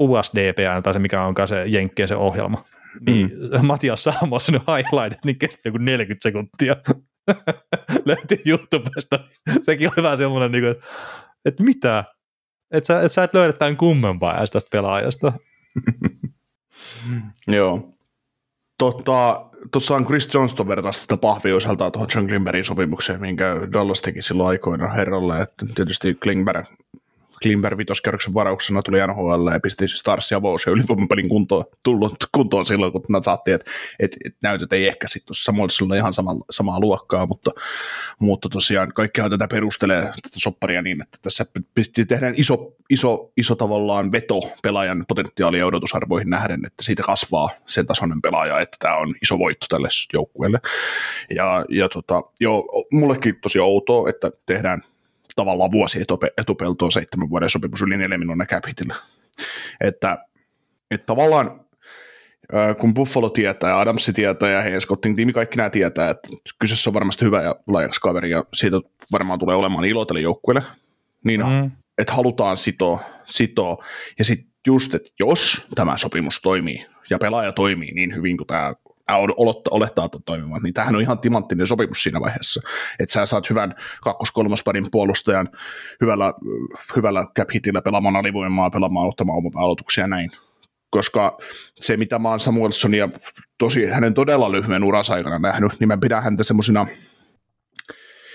USDPN 0.00 0.82
tai 0.82 0.92
se 0.92 0.98
mikä 0.98 1.22
onkaan 1.22 1.48
se 1.48 1.66
Jenkkien 1.66 2.08
se 2.08 2.16
ohjelma. 2.16 2.64
Niin 3.06 3.30
mm. 3.60 3.66
Matias 3.66 4.04
Saamos 4.04 4.48
highlightit, 4.48 5.24
niin 5.24 5.38
kesti 5.38 5.60
joku 5.64 5.78
40 5.78 6.22
sekuntia. 6.22 6.76
löytyi 8.06 8.42
YouTubesta. 8.46 9.20
Sekin 9.60 9.90
oli 9.96 10.02
vähän 10.02 10.18
semmoinen, 10.18 10.52
niin 10.52 10.64
että 11.44 11.62
mitä? 11.62 12.04
Että 12.70 12.86
sä, 12.86 13.02
et 13.02 13.12
sä 13.12 13.24
et 13.24 13.34
löydä 13.34 13.52
tämän 13.52 13.76
kummempaa 13.76 14.46
tästä 14.52 14.68
pelaajasta. 14.72 15.32
Joo. 17.46 17.97
Totta, 18.78 19.46
tuossa 19.72 19.94
on 19.96 20.06
Chris 20.06 20.34
Johnston 20.34 20.68
vertaista 20.68 21.06
tätä 21.06 21.20
pahvioiselta 21.20 21.90
tuohon 21.90 22.08
John 22.14 22.26
Klimberin 22.26 22.64
sopimukseen, 22.64 23.20
minkä 23.20 23.54
Dallas 23.72 24.02
teki 24.02 24.22
silloin 24.22 24.48
aikoina 24.48 24.88
herralle, 24.88 25.40
että 25.40 25.66
tietysti 25.74 26.14
Klingberg 26.14 26.66
Klimber 27.42 27.78
vitoskerroksen 27.78 28.34
varauksena 28.34 28.82
tuli 28.82 28.98
NHL 29.06 29.52
ja 29.52 29.60
pisti 29.60 29.88
Stars 29.88 30.30
ja 30.30 30.40
ja 30.66 30.72
ylivoimapelin 30.72 31.28
kuntoon, 31.28 31.64
tullut 31.82 32.14
kuntoon 32.32 32.66
silloin, 32.66 32.92
kun 32.92 33.04
mä 33.08 33.22
saattiin, 33.22 33.54
että 33.54 33.70
et, 34.00 34.16
et 34.24 34.34
näytöt 34.42 34.72
ei 34.72 34.88
ehkä 34.88 35.08
sitten 35.08 35.26
tuossa 35.26 35.44
samoilla 35.44 35.96
ihan 35.96 36.14
sama, 36.14 36.36
samaa 36.50 36.80
luokkaa, 36.80 37.26
mutta, 37.26 37.50
mutta 38.20 38.48
tosiaan 38.48 38.92
kaikkihan 38.94 39.30
tätä 39.30 39.48
perustelee, 39.48 40.02
tätä 40.02 40.36
sopparia 40.36 40.82
niin, 40.82 41.02
että 41.02 41.18
tässä 41.22 41.46
piti 41.74 42.06
tehdä 42.06 42.32
iso, 42.36 42.72
iso, 42.90 43.32
iso 43.36 43.54
tavallaan 43.54 44.12
veto 44.12 44.40
pelaajan 44.62 45.04
potentiaali- 45.08 45.58
ja 45.58 45.66
odotusarvoihin 45.66 46.30
nähden, 46.30 46.60
että 46.66 46.82
siitä 46.82 47.02
kasvaa 47.02 47.50
sen 47.66 47.86
tasoinen 47.86 48.22
pelaaja, 48.22 48.60
että 48.60 48.76
tämä 48.80 48.96
on 48.96 49.14
iso 49.22 49.38
voitto 49.38 49.66
tälle 49.68 49.88
joukkueelle. 50.12 50.60
Ja, 51.34 51.64
ja 51.68 51.88
tota, 51.88 52.22
joo, 52.40 52.84
mullekin 52.92 53.36
tosi 53.40 53.58
outoa, 53.58 54.10
että 54.10 54.30
tehdään 54.46 54.82
tavallaan 55.38 55.70
vuosi 55.70 56.04
etupeltoon 56.38 56.92
seitsemän 56.92 57.30
vuoden 57.30 57.50
sopimus 57.50 57.82
yli 57.82 57.96
neljä 57.96 58.18
miljoonan 58.18 58.46
cap 58.46 58.66
hitillä. 58.66 58.94
Että, 59.80 60.18
että 60.90 61.06
tavallaan 61.06 61.60
kun 62.80 62.94
Buffalo 62.94 63.30
tietää 63.30 63.70
ja 63.70 63.80
Adamsi 63.80 64.12
tietää 64.12 64.50
ja 64.50 64.62
Hayes 64.62 64.82
Scotting 64.82 65.16
tiimi, 65.16 65.32
kaikki 65.32 65.56
nämä 65.56 65.70
tietää, 65.70 66.10
että 66.10 66.28
kyseessä 66.58 66.90
on 66.90 66.94
varmasti 66.94 67.24
hyvä 67.24 67.42
ja 67.42 67.56
laajakas 67.66 67.98
kaveri 67.98 68.30
ja 68.30 68.44
siitä 68.54 68.76
varmaan 69.12 69.38
tulee 69.38 69.56
olemaan 69.56 69.84
ilo 69.84 70.04
tälle 70.04 70.20
joukkueelle. 70.20 70.62
Niin 71.24 71.40
mm. 71.40 71.70
että 71.98 72.12
halutaan 72.12 72.56
sitoa, 72.56 73.00
sitoa. 73.24 73.84
ja 74.18 74.24
sitten 74.24 74.50
just, 74.66 74.94
että 74.94 75.08
jos 75.20 75.66
tämä 75.74 75.98
sopimus 75.98 76.40
toimii 76.42 76.86
ja 77.10 77.18
pelaaja 77.18 77.52
toimii 77.52 77.92
niin 77.92 78.14
hyvin 78.14 78.36
kuin 78.36 78.46
tämä 78.46 78.74
olettaa, 79.70 80.04
että 80.04 80.18
toimivat, 80.24 80.62
niin 80.62 80.74
tämähän 80.74 80.96
on 80.96 81.02
ihan 81.02 81.18
timanttinen 81.18 81.66
sopimus 81.66 82.02
siinä 82.02 82.20
vaiheessa, 82.20 82.60
että 83.00 83.12
sä 83.12 83.26
saat 83.26 83.50
hyvän 83.50 83.74
kakkos-kolmosparin 84.02 84.86
puolustajan 84.92 85.48
hyvällä, 86.00 86.34
hyvällä 86.96 87.26
cap 87.38 87.48
hitillä 87.54 87.82
pelaamaan 87.82 88.16
alivoimaa, 88.16 88.70
pelaamaan, 88.70 89.08
ottamaan 89.08 89.42
aloituksia 89.56 90.04
ja 90.04 90.08
näin. 90.08 90.30
Koska 90.90 91.38
se, 91.78 91.96
mitä 91.96 92.18
mä 92.18 92.28
oon 92.28 92.40
Samuelsonia 92.40 93.08
tosi 93.58 93.86
hänen 93.86 94.14
todella 94.14 94.52
lyhyen 94.52 94.84
uransa 94.84 95.14
aikana 95.14 95.38
nähnyt, 95.38 95.72
niin 95.80 95.88
mä 95.88 95.98
pidän 95.98 96.22
häntä 96.22 96.42
semmoisina, 96.42 96.86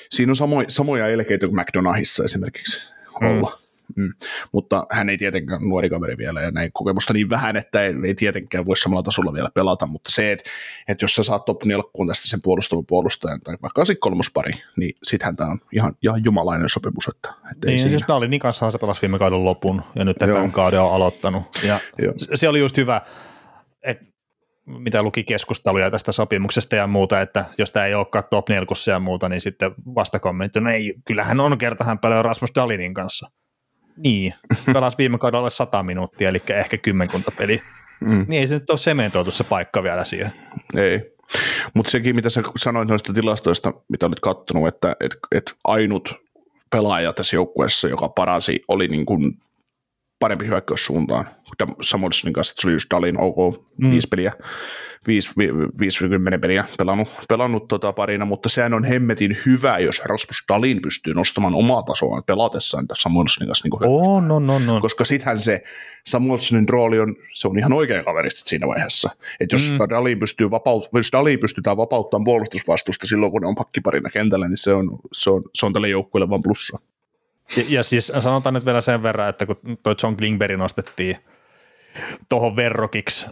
siinä 0.10 0.32
on 0.32 0.36
samoja, 0.36 0.70
samoja 0.70 1.08
elkeitä 1.08 1.48
kuin 1.48 1.60
McDonald'sissa 1.60 2.24
esimerkiksi 2.24 2.94
olla. 3.22 3.58
Mm 3.58 3.63
Mm. 3.96 4.14
Mutta 4.52 4.86
hän 4.92 5.10
ei 5.10 5.18
tietenkään 5.18 5.62
nuori 5.70 5.90
kaveri 5.90 6.18
vielä 6.18 6.42
ja 6.42 6.52
näin 6.52 6.72
kokemusta 6.74 7.14
niin 7.14 7.30
vähän, 7.30 7.58
että 7.58 7.82
ei, 7.82 7.94
ei 8.06 8.16
tietenkään 8.16 8.66
voi 8.66 8.78
samalla 8.78 9.04
tasolla 9.04 9.34
vielä 9.34 9.50
pelata, 9.54 9.86
mutta 9.86 10.12
se, 10.12 10.32
että, 10.32 10.50
että 10.88 11.04
jos 11.04 11.16
sä 11.16 11.24
saat 11.24 11.46
top 11.46 11.64
4 11.64 11.84
tästä 12.08 12.28
sen 12.28 12.42
puolustavan 12.42 12.86
puolustajan 12.86 13.42
tai 13.42 13.56
vaikka 13.62 13.86
sitten 13.86 14.00
kolmospari, 14.00 14.54
niin 14.78 14.92
sittenhän 15.04 15.36
tämä 15.36 15.52
on 15.52 15.60
ihan, 15.72 15.96
ihan 16.04 16.24
jumalainen 16.24 16.70
sopimus. 16.70 17.08
Että, 17.08 17.34
että 17.52 17.68
niin, 17.68 17.80
siis 17.80 18.04
Dalinin 18.08 18.40
kanssa 18.40 18.72
se 18.72 18.78
pelasi 18.78 19.02
viime 19.02 19.20
kauden 19.20 19.46
lopun 19.46 19.82
ja 19.96 20.06
nyt 20.06 20.18
tämän 20.18 20.52
kauden 20.52 20.82
on 20.82 20.94
aloittanut. 20.94 21.44
Ja 21.64 21.80
se 22.34 22.50
oli 22.50 22.60
just 22.60 22.78
hyvä, 22.78 23.02
että 23.84 24.06
mitä 24.66 25.04
luki 25.04 25.24
keskusteluja 25.24 25.92
tästä 25.92 26.12
sopimuksesta 26.12 26.76
ja 26.76 26.88
muuta, 26.88 27.22
että 27.22 27.46
jos 27.58 27.72
tämä 27.72 27.86
ei 27.86 27.94
olekaan 27.94 28.24
top 28.30 28.50
4 28.50 28.66
ja 28.94 29.00
muuta, 29.00 29.30
niin 29.30 29.42
sitten 29.42 29.72
vastakommentti, 29.96 30.60
no 30.60 30.70
ei, 30.70 30.94
kyllähän 31.06 31.40
on 31.40 31.58
kertahan 31.58 32.00
paljon 32.00 32.26
Rasmus 32.26 32.52
Dalinin 32.56 32.94
kanssa. 32.94 33.30
Niin, 33.98 34.34
pelasi 34.74 34.98
viime 34.98 35.18
kaudella 35.18 35.50
100 35.50 35.84
minuuttia, 35.84 36.30
eli 36.30 36.42
ehkä 36.50 36.78
kymmenkunta 36.78 37.32
peli. 37.38 37.62
Mm. 38.00 38.26
Niin 38.28 38.42
ei 38.42 38.48
se 38.48 38.54
nyt 38.54 38.70
ole 38.70 38.78
sementoitu 38.78 39.32
se 39.32 39.44
paikka 39.44 39.84
vielä 39.84 40.04
siihen. 40.04 40.32
Ei. 40.78 41.14
Mutta 41.74 41.92
sekin, 41.92 42.16
mitä 42.16 42.30
sä 42.30 42.44
sanoit 42.58 42.90
noista 42.90 43.14
tilastoista, 43.14 43.74
mitä 43.90 44.06
olit 44.06 44.20
kattonut, 44.20 44.68
että 44.68 44.96
et, 45.00 45.16
et 45.32 45.56
ainut 45.64 46.16
pelaaja 46.70 47.14
tässä 47.14 47.36
joukkueessa, 47.36 47.88
joka 47.88 48.10
parasi, 48.10 48.64
oli 48.68 48.88
niin 48.88 49.06
kuin 49.06 49.38
parempi 50.24 50.48
hyökkäyssuuntaan. 50.48 51.30
Samuelsonin 51.82 52.34
kanssa, 52.34 52.52
että 52.52 52.62
se 52.62 52.68
oli 52.68 52.76
just 52.76 52.90
Dalin 52.92 53.20
OK, 53.20 53.68
mm. 53.78 53.92
viisi 53.92 54.08
peliä 54.08 54.34
50 55.08 56.40
peliä 56.40 56.66
pelannut, 56.78 57.08
pelannut 57.30 57.68
tota 57.68 57.94
parina, 57.94 58.26
mutta 58.26 58.50
sehän 58.50 58.74
on 58.74 58.84
hemmetin 58.84 59.38
hyvä, 59.46 59.78
jos 59.78 60.02
Rasmus 60.06 60.44
Dalin 60.50 60.82
pystyy 60.82 61.14
nostamaan 61.14 61.56
omaa 61.56 61.84
tasoaan 61.84 62.24
pelatessaan 62.24 62.86
Samuelsonin 62.94 63.48
kanssa. 63.48 63.68
Niin 63.68 63.84
oh, 63.84 64.24
no, 64.24 64.40
no, 64.40 64.60
no. 64.60 64.82
Koska 64.82 65.06
sittenhän 65.06 65.40
se 65.40 65.64
Samuelsonin 66.06 66.70
rooli 66.70 67.00
on, 67.00 67.16
se 67.34 67.48
on 67.48 67.58
ihan 67.58 67.74
oikea 67.74 68.04
kaveri 68.04 68.30
siinä 68.32 68.68
vaiheessa. 68.68 69.10
Että 69.40 69.56
jos, 69.56 69.72
mm. 69.72 69.78
Dalin 69.90 70.20
pystyy 70.20 70.52
vapaut, 70.52 70.90
jos 70.94 71.12
Dalin 71.12 71.40
pystytään 71.40 71.78
vapauttamaan 71.78 72.26
puolustusvastusta 72.26 73.08
silloin, 73.08 73.32
kun 73.32 73.42
ne 73.42 73.48
on 73.48 73.56
pakkiparina 73.56 74.10
kentällä, 74.10 74.48
niin 74.48 74.58
se 74.58 74.74
on, 74.74 75.00
se 75.12 75.30
on, 75.30 75.44
se 75.54 75.66
on 75.66 75.74
tälle 75.74 75.90
joukkueelle 75.90 76.30
vaan 76.30 76.44
plussa. 76.44 76.80
Ja, 77.58 77.64
ja 77.70 77.84
siis 77.84 78.12
sanotaan 78.20 78.54
nyt 78.54 78.66
vielä 78.66 78.82
sen 78.82 79.04
verran, 79.04 79.30
että 79.30 79.46
kun 79.46 79.58
toi 79.84 79.96
John 80.04 80.18
Klingberg 80.18 80.58
nostettiin 80.58 81.18
tuohon 82.30 82.56
verrokiksi 82.56 83.26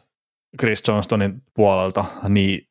Chris 0.59 0.84
Johnstonin 0.88 1.41
puolelta, 1.53 2.05
niin 2.30 2.68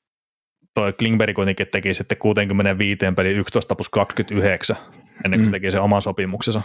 toi 0.75 0.93
Klingberg 0.93 1.35
kuitenkin 1.35 1.67
teki 1.73 1.95
sitten 1.95 2.19
65 2.19 2.99
peli 3.17 3.31
11 3.31 3.75
plus 3.75 3.89
29 3.89 4.77
ennen 5.25 5.41
kuin 5.41 5.49
mm. 5.49 5.53
teki 5.53 5.71
sen 5.71 5.83
oman 5.83 6.03
sopimuksensa. 6.03 6.63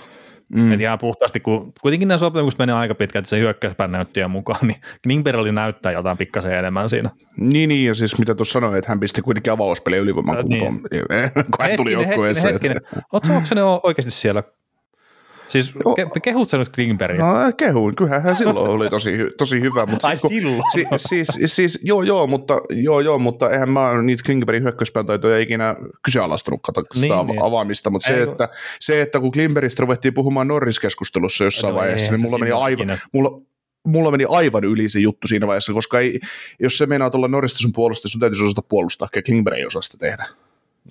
Mm. 0.54 0.72
Et 0.72 0.82
ihan 0.82 1.00
puhtaasti, 1.00 1.40
kun 1.40 1.74
kuitenkin 1.82 2.08
nämä 2.08 2.18
sopimukset 2.18 2.60
menee 2.60 2.76
aika 2.76 2.96
pitkään, 2.96 3.22
että 3.22 3.30
se 3.30 3.40
hyökkäyspään 3.40 3.92
näyttiä 3.92 4.28
mukaan, 4.28 4.68
niin 4.68 4.82
Klingberg 5.04 5.40
oli 5.40 5.52
näyttää 5.52 5.92
jotain 5.92 6.18
pikkasen 6.18 6.54
enemmän 6.54 6.90
siinä. 6.90 7.10
Niin, 7.38 7.70
niin, 7.70 7.88
ja 7.88 7.94
siis 7.94 8.20
mitä 8.20 8.36
tuossa 8.36 8.54
sanoin, 8.54 8.78
että 8.78 8.92
hän 8.92 9.00
pisti 9.00 9.22
kuitenkin 9.22 9.54
avauspeliä 9.54 10.00
ylivoiman 10.00 10.38
kuntoon, 10.42 10.74
niin. 10.92 11.06
kun 11.56 11.66
hän 11.66 11.78
tuli 11.78 11.92
joukkueeseen. 11.92 12.54
Hetkinen, 12.54 12.78
hetkinen. 12.78 13.04
Oletko 13.14 13.46
se 13.46 13.64
oikeasti 13.84 14.12
siellä 14.12 14.44
Siis 15.48 15.74
ke- 15.76 16.20
kehut 16.22 16.50
sä 16.50 16.58
nyt 16.58 16.70
Klingbergia? 16.70 17.26
No 17.26 17.34
kehuin, 17.58 17.96
kyllähän 17.96 18.24
hän 18.24 18.36
silloin 18.36 18.70
oli 18.70 18.90
tosi, 18.90 19.18
tosi 19.38 19.62
hyvä. 19.62 19.86
Mutta 19.86 20.08
Ai 20.08 20.18
silloin? 20.18 20.62
Si, 20.72 20.86
siis, 20.98 21.56
siis, 21.56 21.80
joo, 21.84 22.04
joo, 22.04 22.28
mutta, 22.28 22.62
joo, 22.70 23.00
joo, 23.00 23.20
mutta 23.20 23.50
eihän 23.50 23.70
mä 23.70 24.02
niitä 24.02 24.24
Klingbergin 24.26 24.64
hyökkäyspäntaitoja 24.64 25.40
ikinä 25.40 25.76
kyseenalaistanut 26.06 26.60
kato 26.64 26.84
sitä 26.94 27.16
niin, 27.16 27.28
niin. 27.28 27.44
avaamista, 27.44 27.90
mutta 27.90 28.08
se, 28.08 28.24
että, 28.24 28.50
se, 28.80 29.02
että 29.02 29.20
kun 29.20 29.32
Klingbergistä 29.32 29.82
ruvettiin 29.82 30.14
puhumaan 30.14 30.48
Norris-keskustelussa 30.48 31.44
jossain 31.44 31.74
no, 31.74 31.80
vaiheessa, 31.80 32.12
niin 32.12 32.22
mulla 32.22 32.38
meni 32.38 32.52
aivan, 32.52 32.98
mulla, 33.14 33.42
mulla 33.88 34.12
meni 34.12 34.26
aivan 34.30 34.64
yli 34.64 34.90
se 34.90 35.00
juttu 35.00 35.28
siinä 35.28 35.48
vaiheessa, 35.48 35.74
koska 35.74 36.00
ei, 36.00 36.20
jos 36.60 36.78
se 36.78 36.86
meinaa 36.86 37.12
olla 37.14 37.28
Norrista 37.28 37.60
sun 37.60 37.74
puolustaja, 37.74 38.10
sun 38.10 38.22
täytyisi 38.22 38.44
osata 38.44 38.62
puolustaa, 38.70 39.08
ja 39.16 39.24
Klingberg 39.24 39.58
ei 39.58 39.66
osaa 39.66 39.82
sitä 39.82 39.98
tehdä. 39.98 40.26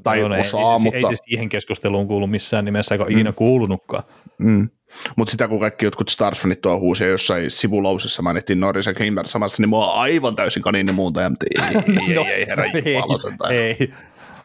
Tai 0.02 0.28
no, 0.28 0.40
osaa, 0.40 0.74
ei, 0.74 0.80
mutta... 0.82 0.96
Ei 0.96 1.16
se 1.16 1.22
siihen 1.24 1.48
keskusteluun 1.48 2.08
kuulu 2.08 2.26
missään 2.26 2.64
nimessä, 2.64 2.94
eikä 2.94 3.04
mm. 3.04 3.10
ikinä 3.10 3.32
kuulunutkaan. 3.32 4.04
Mm. 4.38 4.68
Mutta 5.16 5.30
sitä 5.30 5.48
kun 5.48 5.60
kaikki 5.60 5.84
jotkut 5.84 6.08
Starsfanit 6.08 6.60
tuo 6.60 6.80
huusia 6.80 7.06
jossain 7.06 7.50
sivulausessa 7.50 8.22
mainittiin 8.22 8.60
Norris 8.60 8.86
ja 8.86 8.94
Kimber 8.94 9.26
samassa, 9.26 9.62
niin 9.62 9.68
mua 9.68 9.86
aivan 9.86 10.36
täysin 10.36 10.62
kaninen 10.62 10.94
muuta, 10.94 11.20
ja 11.20 11.30
ei, 11.60 11.76
ei, 12.08 12.14
no, 12.14 12.24
ei, 12.24 12.32
ei, 12.32 12.46
herra 12.46 12.64
ei, 13.50 13.50
ei. 13.50 13.94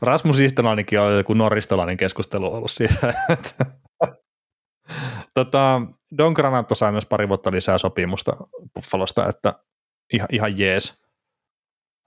Rasmus 0.01 0.39
Istanaanikin 0.39 0.99
on 0.99 1.17
joku 1.17 1.33
norristolainen 1.33 1.97
keskustelu 1.97 2.53
ollut 2.53 2.71
siitä. 2.71 3.13
tota, 5.35 5.81
Don 6.17 6.33
Granato 6.33 6.75
sai 6.75 6.91
myös 6.91 7.05
pari 7.05 7.27
vuotta 7.27 7.51
lisää 7.51 7.77
sopimusta 7.77 8.37
Buffalosta, 8.75 9.29
että 9.29 9.53
ihan, 10.13 10.27
ihan 10.31 10.59
jees 10.59 10.98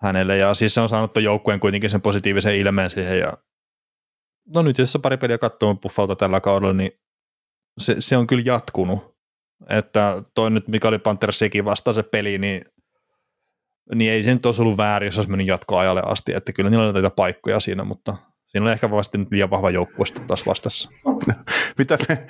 hänelle, 0.02 0.36
ja 0.36 0.54
siis 0.54 0.74
se 0.74 0.80
on 0.80 0.88
saanut 0.88 1.16
joukkueen 1.16 1.60
kuitenkin 1.60 1.90
sen 1.90 2.02
positiivisen 2.02 2.56
ilmeen 2.56 2.90
siihen, 2.90 3.18
ja 3.18 3.32
no 4.54 4.62
nyt 4.62 4.78
jos 4.78 4.98
pari 5.02 5.16
peliä 5.16 5.38
katsoo 5.38 5.74
Buffalta 5.74 6.16
tällä 6.16 6.40
kaudella, 6.40 6.72
niin 6.74 6.92
se, 7.78 7.96
se 7.98 8.16
on 8.16 8.26
kyllä 8.26 8.42
jatkunut. 8.46 9.12
Että 9.68 10.22
toi 10.34 10.50
nyt 10.50 10.68
Mikali 10.68 10.98
Panthersikin 10.98 11.64
vasta 11.64 11.92
se 11.92 12.02
peli, 12.02 12.38
niin, 12.38 12.64
niin 13.94 14.12
ei 14.12 14.22
se 14.22 14.32
nyt 14.32 14.46
olisi 14.46 14.62
ollut 14.62 14.76
väärin, 14.76 15.06
jos 15.06 15.18
olisi 15.18 15.30
mennyt 15.30 15.46
jatkoajalle 15.46 16.02
asti, 16.06 16.34
että 16.34 16.52
kyllä 16.52 16.70
niillä 16.70 16.88
on 16.88 16.94
näitä 16.94 17.10
paikkoja 17.10 17.60
siinä, 17.60 17.84
mutta 17.84 18.16
siinä 18.46 18.66
on 18.66 18.72
ehkä 18.72 18.90
vasta 18.90 19.18
nyt 19.18 19.30
liian 19.30 19.50
vahva 19.50 19.70
joukkue 19.70 20.06
taas 20.26 20.46
vastassa. 20.46 20.90
Mitä 21.78 21.98
me, 22.08 22.26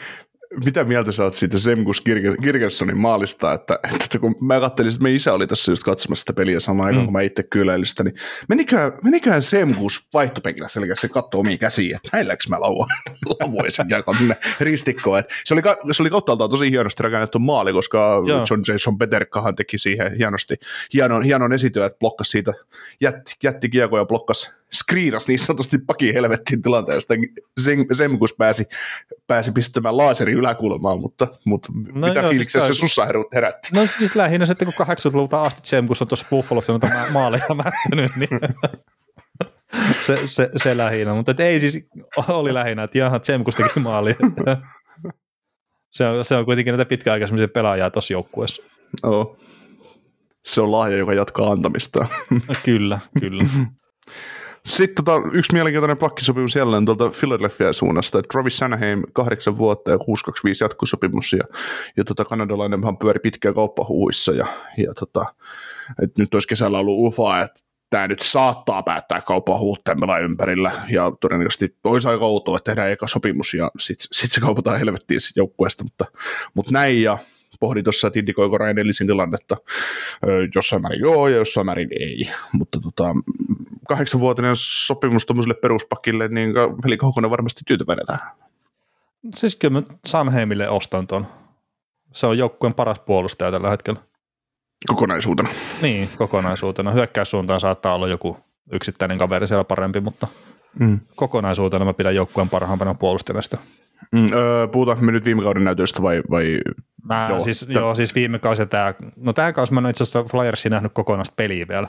mitä 0.64 0.84
mieltä 0.84 1.12
sä 1.12 1.24
oot 1.24 1.34
siitä 1.34 1.58
Semgus 1.58 2.02
Kirkessonin 2.42 2.96
maalista, 2.96 3.52
että, 3.52 3.78
että 3.94 4.18
kun 4.18 4.34
mä 4.40 4.60
katselin, 4.60 4.92
että 4.92 5.02
meidän 5.02 5.16
isä 5.16 5.32
oli 5.32 5.46
tässä 5.46 5.72
just 5.72 5.82
katsomassa 5.82 6.22
sitä 6.22 6.32
peliä 6.32 6.60
samaan 6.60 6.86
aikaan, 6.86 7.02
mm. 7.02 7.06
kun 7.06 7.12
mä 7.12 7.20
itse 7.20 7.42
kyläilin 7.42 7.86
sitä, 7.86 8.04
niin 8.04 8.14
meniköhän, 8.48 8.92
meniköhän 9.04 9.42
Semgus 9.42 10.08
vaihtopekillä 10.14 10.68
selkeästi 10.68 11.06
se 11.06 11.12
katsoo 11.12 11.40
omiin 11.40 11.58
käsiin, 11.58 11.96
että 11.96 12.08
näilläkö 12.12 12.44
mä 12.48 12.60
lauvoisin 12.60 13.86
ja 13.90 14.02
ristikkoa. 14.60 15.22
Se, 15.44 15.54
oli, 15.54 15.62
se 15.92 16.02
oli 16.02 16.10
kauttaaltaan 16.10 16.50
tosi 16.50 16.70
hienosti 16.70 17.02
rakennettu 17.02 17.38
maali, 17.38 17.72
koska 17.72 18.22
Joo. 18.26 18.46
John 18.50 18.62
Jason 18.68 18.98
Peterkahan 18.98 19.56
teki 19.56 19.78
siihen 19.78 20.16
hienosti, 20.18 20.54
hienon, 20.94 21.22
hienon 21.22 21.52
esityön, 21.52 21.86
että 21.86 21.98
blokkasi 21.98 22.30
siitä, 22.30 22.52
jätti, 23.00 23.34
jätti 23.42 23.68
kiekko 23.68 23.98
ja 23.98 24.04
blokkasi 24.04 24.50
skriinas 24.74 25.28
niin 25.28 25.38
sanotusti 25.38 25.78
pakin 25.78 26.14
helvettiin 26.14 26.62
tilanteesta. 26.62 27.14
Semkus 27.92 28.34
pääsi, 28.38 28.64
pääsi 29.26 29.52
pistämään 29.52 29.96
laaseri 29.96 30.32
yläkulmaan, 30.32 31.00
mutta, 31.00 31.28
mutta 31.46 31.72
no 31.92 32.08
mitä 32.08 32.28
fiiliksiä 32.28 32.60
siis 32.60 32.76
se 32.76 32.80
sussa 32.80 33.06
herätti? 33.34 33.68
No 33.74 33.86
siis 33.86 34.16
lähinnä 34.16 34.46
sitten, 34.46 34.72
kun 34.74 34.86
80-luvulta 34.86 35.42
asti 35.42 35.60
Semkus 35.64 36.02
on 36.02 36.08
tuossa 36.08 36.26
Buffalossa 36.30 36.72
noita 36.72 36.88
maaleja 37.10 37.54
mättänyt, 37.54 38.16
niin 38.16 38.40
se, 40.06 40.18
se, 40.24 40.50
se 40.56 40.76
lähinnä. 40.76 41.14
Mutta 41.14 41.34
ei 41.38 41.60
siis, 41.60 41.88
oli 42.28 42.54
lähinnä, 42.54 42.82
että 42.82 42.98
jaha, 42.98 43.20
Semkus 43.22 43.54
teki 43.54 43.80
maali. 43.80 44.16
se, 45.90 46.06
on, 46.06 46.24
se 46.24 46.36
on 46.36 46.44
kuitenkin 46.44 46.72
näitä 46.72 46.88
pitkäaikaisia 46.88 47.48
pelaajia 47.48 47.90
tuossa 47.90 48.12
joukkueessa. 48.12 48.62
Oh. 49.02 49.36
Se 50.44 50.60
on 50.60 50.72
lahja, 50.72 50.96
joka 50.96 51.14
jatkaa 51.14 51.50
antamista. 51.50 52.06
kyllä, 52.64 52.98
kyllä. 53.20 53.44
Sitten 54.64 55.04
tota, 55.04 55.28
yksi 55.32 55.52
mielenkiintoinen 55.52 55.96
pakkisopimus 55.96 56.54
jälleen 56.56 56.84
tuolta 56.84 57.10
Philadelphia 57.18 57.72
suunnasta, 57.72 58.18
että 58.18 58.28
Travis 58.32 58.56
Sanaheim 58.56 59.02
kahdeksan 59.12 59.58
vuotta 59.58 59.90
ja 59.90 59.98
625 59.98 60.64
jatkosopimus 60.64 61.32
ja, 61.32 61.44
ja 61.96 62.04
tota, 62.04 62.24
kanadalainenhan 62.24 62.98
pyöri 62.98 63.20
pitkään 63.20 63.54
kauppahuuissa 63.54 64.32
ja, 64.32 64.46
ja 64.76 64.94
tota, 64.94 65.26
et 66.02 66.18
nyt 66.18 66.34
olisi 66.34 66.48
kesällä 66.48 66.78
ollut 66.78 67.06
ufa, 67.06 67.40
että 67.40 67.60
tämä 67.90 68.08
nyt 68.08 68.20
saattaa 68.20 68.82
päättää 68.82 69.20
kauppahuut 69.20 69.80
ympärillä 70.24 70.72
ja 70.88 71.12
todennäköisesti 71.20 71.76
olisi 71.84 72.08
aika 72.08 72.24
outoa, 72.24 72.56
että 72.56 72.70
tehdään 72.70 72.90
eka 72.90 73.08
sopimus 73.08 73.54
ja 73.54 73.70
sitten 73.78 74.08
sit 74.12 74.32
se 74.32 74.40
kaupataan 74.40 74.78
helvettiin 74.78 75.20
joukkueesta, 75.36 75.84
mutta, 75.84 76.04
mutta 76.54 76.72
näin 76.72 77.02
ja 77.02 77.18
pohdin 77.62 77.84
tuossa, 77.84 78.06
että 78.06 78.18
indikoiko 78.18 78.58
Ryan 78.58 78.78
Ellisin 78.78 79.06
tilannetta. 79.06 79.56
Jossain 80.54 80.82
määrin 80.82 81.00
joo 81.00 81.28
ja 81.28 81.36
jossain 81.36 81.66
määrin 81.66 81.88
ei. 82.00 82.30
Mutta 82.52 82.80
tota, 82.80 83.04
kahdeksanvuotinen 83.88 84.52
sopimus 84.56 85.26
tuommoiselle 85.26 85.54
peruspakille, 85.54 86.28
niin 86.28 86.54
Veli 86.84 86.96
Kaukonen 86.96 87.30
varmasti 87.30 87.60
tyytyväinen 87.66 88.06
tähän. 88.06 88.30
Siis 89.34 89.56
kyllä 89.56 89.72
mä 89.72 89.82
Sanheimille 90.06 90.68
ostan 90.68 91.06
tuon. 91.06 91.26
Se 92.12 92.26
on 92.26 92.38
joukkueen 92.38 92.74
paras 92.74 92.98
puolustaja 92.98 93.50
tällä 93.50 93.70
hetkellä. 93.70 94.00
Kokonaisuutena. 94.88 95.48
Niin, 95.82 96.08
kokonaisuutena. 96.18 96.90
Hyökkäyssuuntaan 96.90 97.60
saattaa 97.60 97.94
olla 97.94 98.08
joku 98.08 98.36
yksittäinen 98.72 99.18
kaveri 99.18 99.46
siellä 99.46 99.64
parempi, 99.64 100.00
mutta 100.00 100.26
mm. 100.80 101.00
kokonaisuutena 101.16 101.84
mä 101.84 101.92
pidän 101.92 102.14
joukkueen 102.14 102.50
parhaimpana 102.50 102.94
puolustajana. 102.94 103.42
Mm, 104.12 104.32
öö, 104.32 104.68
puhutaanko 104.68 105.04
me 105.04 105.12
nyt 105.12 105.24
viime 105.24 105.42
kauden 105.42 105.64
näytöstä 105.64 106.02
vai? 106.02 106.22
vai... 106.30 106.60
Mä, 107.04 107.26
joo, 107.30 107.40
siis, 107.40 107.66
t- 107.68 107.70
joo, 107.70 107.94
siis 107.94 108.14
viime 108.14 108.38
kausi 108.38 108.66
tämä, 108.66 108.94
no 109.16 109.32
tämä 109.32 109.52
kausi 109.52 109.72
mä 109.72 109.80
en 109.80 109.86
itse 109.86 110.02
asiassa 110.02 110.24
Flyersin 110.24 110.70
nähnyt 110.70 110.92
kokonaista 110.92 111.34
peliä 111.36 111.68
vielä, 111.68 111.88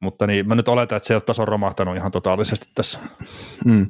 mutta 0.00 0.26
niin, 0.26 0.48
mä 0.48 0.54
nyt 0.54 0.68
oletan, 0.68 0.96
että 0.96 1.06
se 1.06 1.20
taso 1.20 1.42
on 1.42 1.48
romahtanut 1.48 1.96
ihan 1.96 2.12
totaalisesti 2.12 2.66
tässä. 2.74 2.98
Mm. 3.64 3.86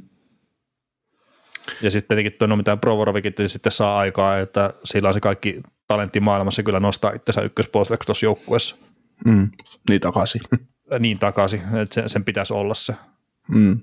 Ja 1.82 1.90
sitten 1.90 2.08
tietenkin 2.08 2.38
tuo, 2.38 2.48
no 2.48 2.56
mitä 2.56 2.76
Provorovikin 2.76 3.32
sitten 3.46 3.72
saa 3.72 3.98
aikaa, 3.98 4.38
että 4.38 4.72
sillä 4.84 5.08
on 5.08 5.14
se 5.14 5.20
kaikki 5.20 5.60
talentti 5.88 6.20
maailmassa 6.20 6.62
kyllä 6.62 6.80
nostaa 6.80 7.12
itsensä 7.12 7.42
ykköspuolesta 7.42 7.96
tuossa 8.06 8.26
joukkueessa. 8.26 8.76
Mm. 9.24 9.50
Niin 9.88 10.00
takaisin. 10.00 10.40
Niin 10.98 11.18
takaisin, 11.18 11.60
että 11.82 11.94
sen, 11.94 12.08
sen 12.08 12.24
pitäisi 12.24 12.52
olla 12.52 12.74
se. 12.74 12.94
Mm. 13.48 13.80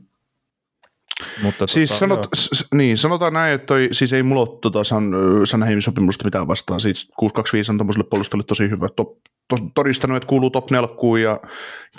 Mutta 1.42 1.68
siis 1.68 1.90
tota, 1.90 2.00
sanot, 2.00 2.28
s- 2.36 2.66
niin, 2.74 2.98
sanotaan 2.98 3.34
näin, 3.34 3.56
että 3.56 3.66
toi, 3.66 3.90
siis 3.92 4.14
ei 4.14 4.24
mulla 4.24 4.42
ole 4.42 4.60
tota 4.62 4.84
San, 4.84 5.04
Sanheimin 5.46 5.82
sopimusta 5.82 6.26
mitään 6.26 6.48
vastaan. 6.48 6.80
Siis 6.80 7.12
625 7.18 7.72
on 7.72 7.78
tuommoiselle 7.78 8.08
puolustajalle 8.10 8.46
tosi 8.48 8.70
hyvä. 8.70 8.90
To, 8.96 9.18
to, 9.48 9.58
todistanut, 9.76 10.18
että 10.18 10.28
kuuluu 10.28 10.50
top 10.50 10.72
4 10.72 10.90
ja 11.24 11.40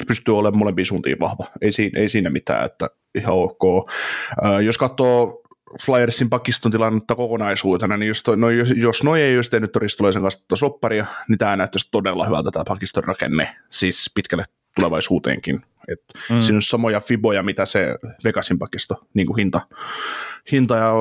pystyy 0.06 0.38
olemaan 0.38 0.58
molempiin 0.58 0.86
suuntiin 0.86 1.20
vahva. 1.20 1.46
Ei, 1.60 1.72
siinä, 1.72 2.00
ei 2.00 2.08
siinä 2.08 2.30
mitään, 2.30 2.66
että 2.66 2.90
ihan 3.14 3.34
ok. 3.34 3.90
Äh, 4.44 4.60
jos 4.60 4.78
katsoo 4.78 5.42
Flyersin 5.84 6.30
pakiston 6.30 6.72
tilannetta 6.72 7.14
kokonaisuutena, 7.14 7.96
niin 7.96 8.08
jos, 8.08 8.22
toi, 8.22 8.36
no, 8.36 8.50
jos, 8.50 8.68
jos 8.76 9.02
noi 9.04 9.22
ei 9.22 9.36
olisi 9.36 9.50
tehnyt 9.50 9.72
todistulaisen 9.72 10.22
kanssa 10.22 10.44
sopparia, 10.54 11.06
niin 11.28 11.38
tämä 11.38 11.56
näyttäisi 11.56 11.88
todella 11.90 12.26
hyvältä 12.26 12.50
tämä 12.50 12.64
pakiston 12.68 13.04
rakenne, 13.04 13.56
siis 13.70 14.10
pitkälle 14.14 14.44
tulevaisuuteenkin. 14.76 15.62
Et 15.88 16.00
mm. 16.30 16.40
Siinä 16.40 16.56
on 16.56 16.62
samoja 16.62 17.00
fiboja, 17.00 17.42
mitä 17.42 17.66
se 17.66 17.98
Vegasin 18.24 18.58
pakisto, 18.58 19.06
niin 19.14 19.26
kuin 19.26 19.36
hinta, 19.36 19.60
hinta, 20.52 20.76
ja, 20.76 20.92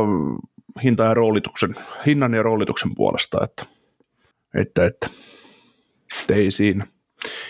hinta 0.84 1.04
ja 1.04 1.14
roolituksen, 1.14 1.76
hinnan 2.06 2.34
ja 2.34 2.44
roolituksen 2.44 2.96
puolesta, 2.96 3.44
että, 3.44 3.66
että, 4.56 4.86
että, 4.86 5.10
että 6.22 6.36
ei 6.36 6.52
siinä. 6.52 6.88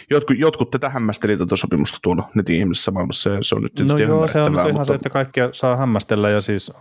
Jotkut, 0.10 0.40
jotkut 0.40 0.72
tätä 0.72 0.90
hämmästeli 0.90 1.38
tätä 1.38 1.56
sopimusta 1.56 1.98
tuolla 2.04 2.30
netin 2.36 2.56
ihmisessä 2.56 2.92
maailmassa, 2.92 3.30
ja 3.30 3.44
se 3.44 3.56
on 3.56 3.62
nyt 3.62 3.74
tietysti 3.74 4.02
No 4.02 4.10
joo, 4.10 4.28
se 4.28 4.42
on 4.42 4.52
nyt 4.52 4.60
ihan 4.60 4.72
mutta... 4.72 4.86
se, 4.86 4.94
että 4.94 5.10
kaikkia 5.10 5.50
saa 5.52 5.76
hämmästellä, 5.76 6.30
ja 6.30 6.42
siis 6.42 6.72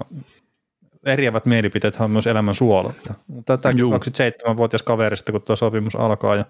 eriävät 1.07 1.47
mielipiteet 1.47 1.97
on 2.01 2.11
myös 2.11 2.27
elämän 2.27 2.55
suoletta. 2.55 3.15
Tätäkin 3.47 3.85
27-vuotias 3.85 4.83
kaverista, 4.83 5.33
kun 5.33 5.43
tuo 5.43 5.57
sopimus 5.57 5.97
alkaa, 5.97 6.37
ja, 6.37 6.45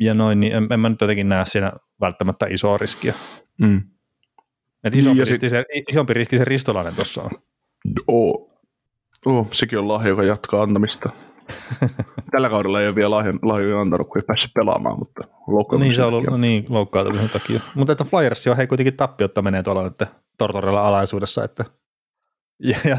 ja 0.00 0.14
noin, 0.14 0.40
niin 0.40 0.52
en, 0.52 0.66
en 0.70 0.80
mä 0.80 0.88
nyt 0.88 1.00
jotenkin 1.00 1.28
näe 1.28 1.44
siinä 1.46 1.72
välttämättä 2.06 2.46
isoa 2.50 2.78
riskiä. 2.78 3.14
Mm. 3.60 3.82
Et 4.84 4.96
isompi, 4.96 5.22
Niin, 5.22 5.28
riski, 5.28 5.48
se, 5.50 5.64
isompi 5.88 6.14
riski 6.14 6.38
se 6.38 6.44
Ristolainen 6.44 6.94
tuossa 6.94 7.22
on. 7.22 7.30
Oo. 8.08 8.50
Oo, 9.26 9.48
sekin 9.52 9.78
on 9.78 9.88
lahja, 9.88 10.08
joka 10.08 10.22
jatkaa 10.22 10.62
antamista. 10.62 11.10
Tällä 12.32 12.48
kaudella 12.48 12.80
ei 12.80 12.86
ole 12.86 12.94
vielä 12.94 13.10
lahjan, 13.10 13.38
lahjoja 13.42 13.80
antanut, 13.80 14.08
kun 14.08 14.18
ei 14.18 14.26
päässyt 14.26 14.50
pelaamaan, 14.54 14.98
mutta 14.98 15.24
Niin 15.78 15.94
se 15.94 16.02
on 16.02 16.14
ollut 16.14 16.40
niin, 16.40 16.64
loukkaantumisen 16.68 17.30
takia. 17.30 17.60
Mutta 17.74 17.92
että 17.92 18.04
Flyers 18.04 18.46
on 18.46 18.56
hei 18.56 18.66
kuitenkin 18.66 18.96
tappiotta 18.96 19.42
menee 19.42 19.62
tuolla 19.62 19.82
nyt 19.82 20.02
Tortorella 20.38 20.88
alaisuudessa. 20.88 21.44
Että, 21.44 21.64
ja, 22.58 22.76
ja 22.84 22.98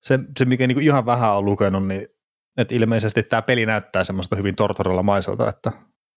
se, 0.00 0.18
se, 0.38 0.44
mikä 0.44 0.66
niinku 0.66 0.80
ihan 0.80 1.06
vähän 1.06 1.36
on 1.36 1.44
lukenut, 1.44 1.86
niin 1.86 2.08
että 2.56 2.74
ilmeisesti 2.74 3.22
tämä 3.22 3.42
peli 3.42 3.66
näyttää 3.66 4.04
semmoista 4.04 4.36
hyvin 4.36 4.56
Tortorella 4.56 5.02
maiselta, 5.02 5.48
että, 5.48 5.72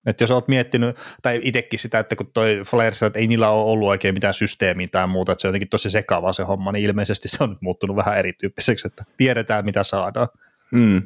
että 0.06 0.24
jos 0.24 0.32
olet 0.32 0.48
miettinyt, 0.48 0.96
tai 1.22 1.40
itsekin 1.44 1.80
sitä, 1.80 2.00
että 2.00 2.16
kun 2.16 2.32
toi 2.34 2.62
Flyers, 2.66 3.04
että 3.04 3.20
ei 3.20 3.28
niillä 3.28 3.50
ole 3.50 3.72
ollut 3.72 3.90
oikein 3.90 4.14
mitään 4.14 4.34
systeemiä 4.34 4.88
tai 4.92 5.08
muuta, 5.08 5.32
että 5.32 5.42
se 5.42 5.48
on 5.48 5.50
jotenkin 5.50 5.70
tosi 5.70 5.90
sekava 5.90 6.34
se 6.34 6.44
homma, 6.44 6.72
niin 6.72 6.86
ilmeisesti 6.86 7.30
se 7.30 7.44
on 7.44 7.50
nyt 7.50 7.62
muuttunut 7.62 7.96
vähän 7.96 8.18
erityyppiseksi, 8.18 8.88
että 8.88 9.04
tiedetään 9.18 9.66
mitä 9.66 9.84
saadaan. 9.84 10.28
Mm. 10.72 11.02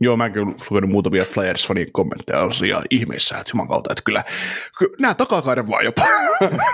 Joo, 0.00 0.16
mäkin 0.16 0.42
olen 0.42 0.54
lukenut 0.70 0.90
muutamia 0.90 1.22
Flyers-fanien 1.22 1.90
kommentteja, 1.92 2.40
olisin 2.40 2.68
ihan 2.68 2.82
ihmeessä, 2.90 3.38
että 3.38 3.50
juman 3.54 3.68
kautta, 3.68 3.92
että 3.92 4.02
kyllä, 4.04 4.24
kyllä 4.78 4.96
nämä 5.00 5.14
takakaiden 5.14 5.68
vaan 5.68 5.84
jopa. 5.84 6.06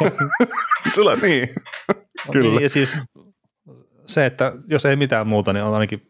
Sulla 0.95 1.17
niin. 1.17 1.49
Kyllä. 2.33 2.51
Niin, 2.51 2.63
ja 2.63 2.69
siis 2.69 2.99
se, 4.07 4.27
että 4.27 4.53
jos 4.67 4.87
ei 4.87 4.97
mitään 4.97 5.27
muuta, 5.27 5.53
niin 5.53 5.65
on 5.65 5.75
ainakin 5.75 6.09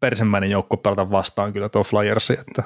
persemmäinen 0.00 0.50
joukko 0.50 0.76
pelata 0.76 1.10
vastaan 1.10 1.52
kyllä 1.52 1.68
tuo 1.68 1.82
Flyersi, 1.82 2.32
että 2.32 2.62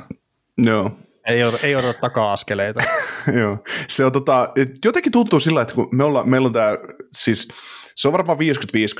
Joo. 0.58 0.90
Ei, 1.26 1.44
odota, 1.44 1.66
ei 1.66 1.76
odota 1.76 2.00
taka-askeleita. 2.00 2.82
Joo. 3.40 3.58
Se 3.88 4.04
on 4.04 4.12
tota, 4.12 4.52
jotenkin 4.84 5.12
tuntuu 5.12 5.40
sillä, 5.40 5.62
että 5.62 5.74
kun 5.74 5.88
me 5.92 6.04
olla, 6.04 6.24
meillä 6.24 6.46
on 6.46 6.52
tämä, 6.52 6.78
siis 7.12 7.48
se 7.96 8.08
on 8.08 8.12
varmaan 8.12 8.38
50-50 8.38 8.40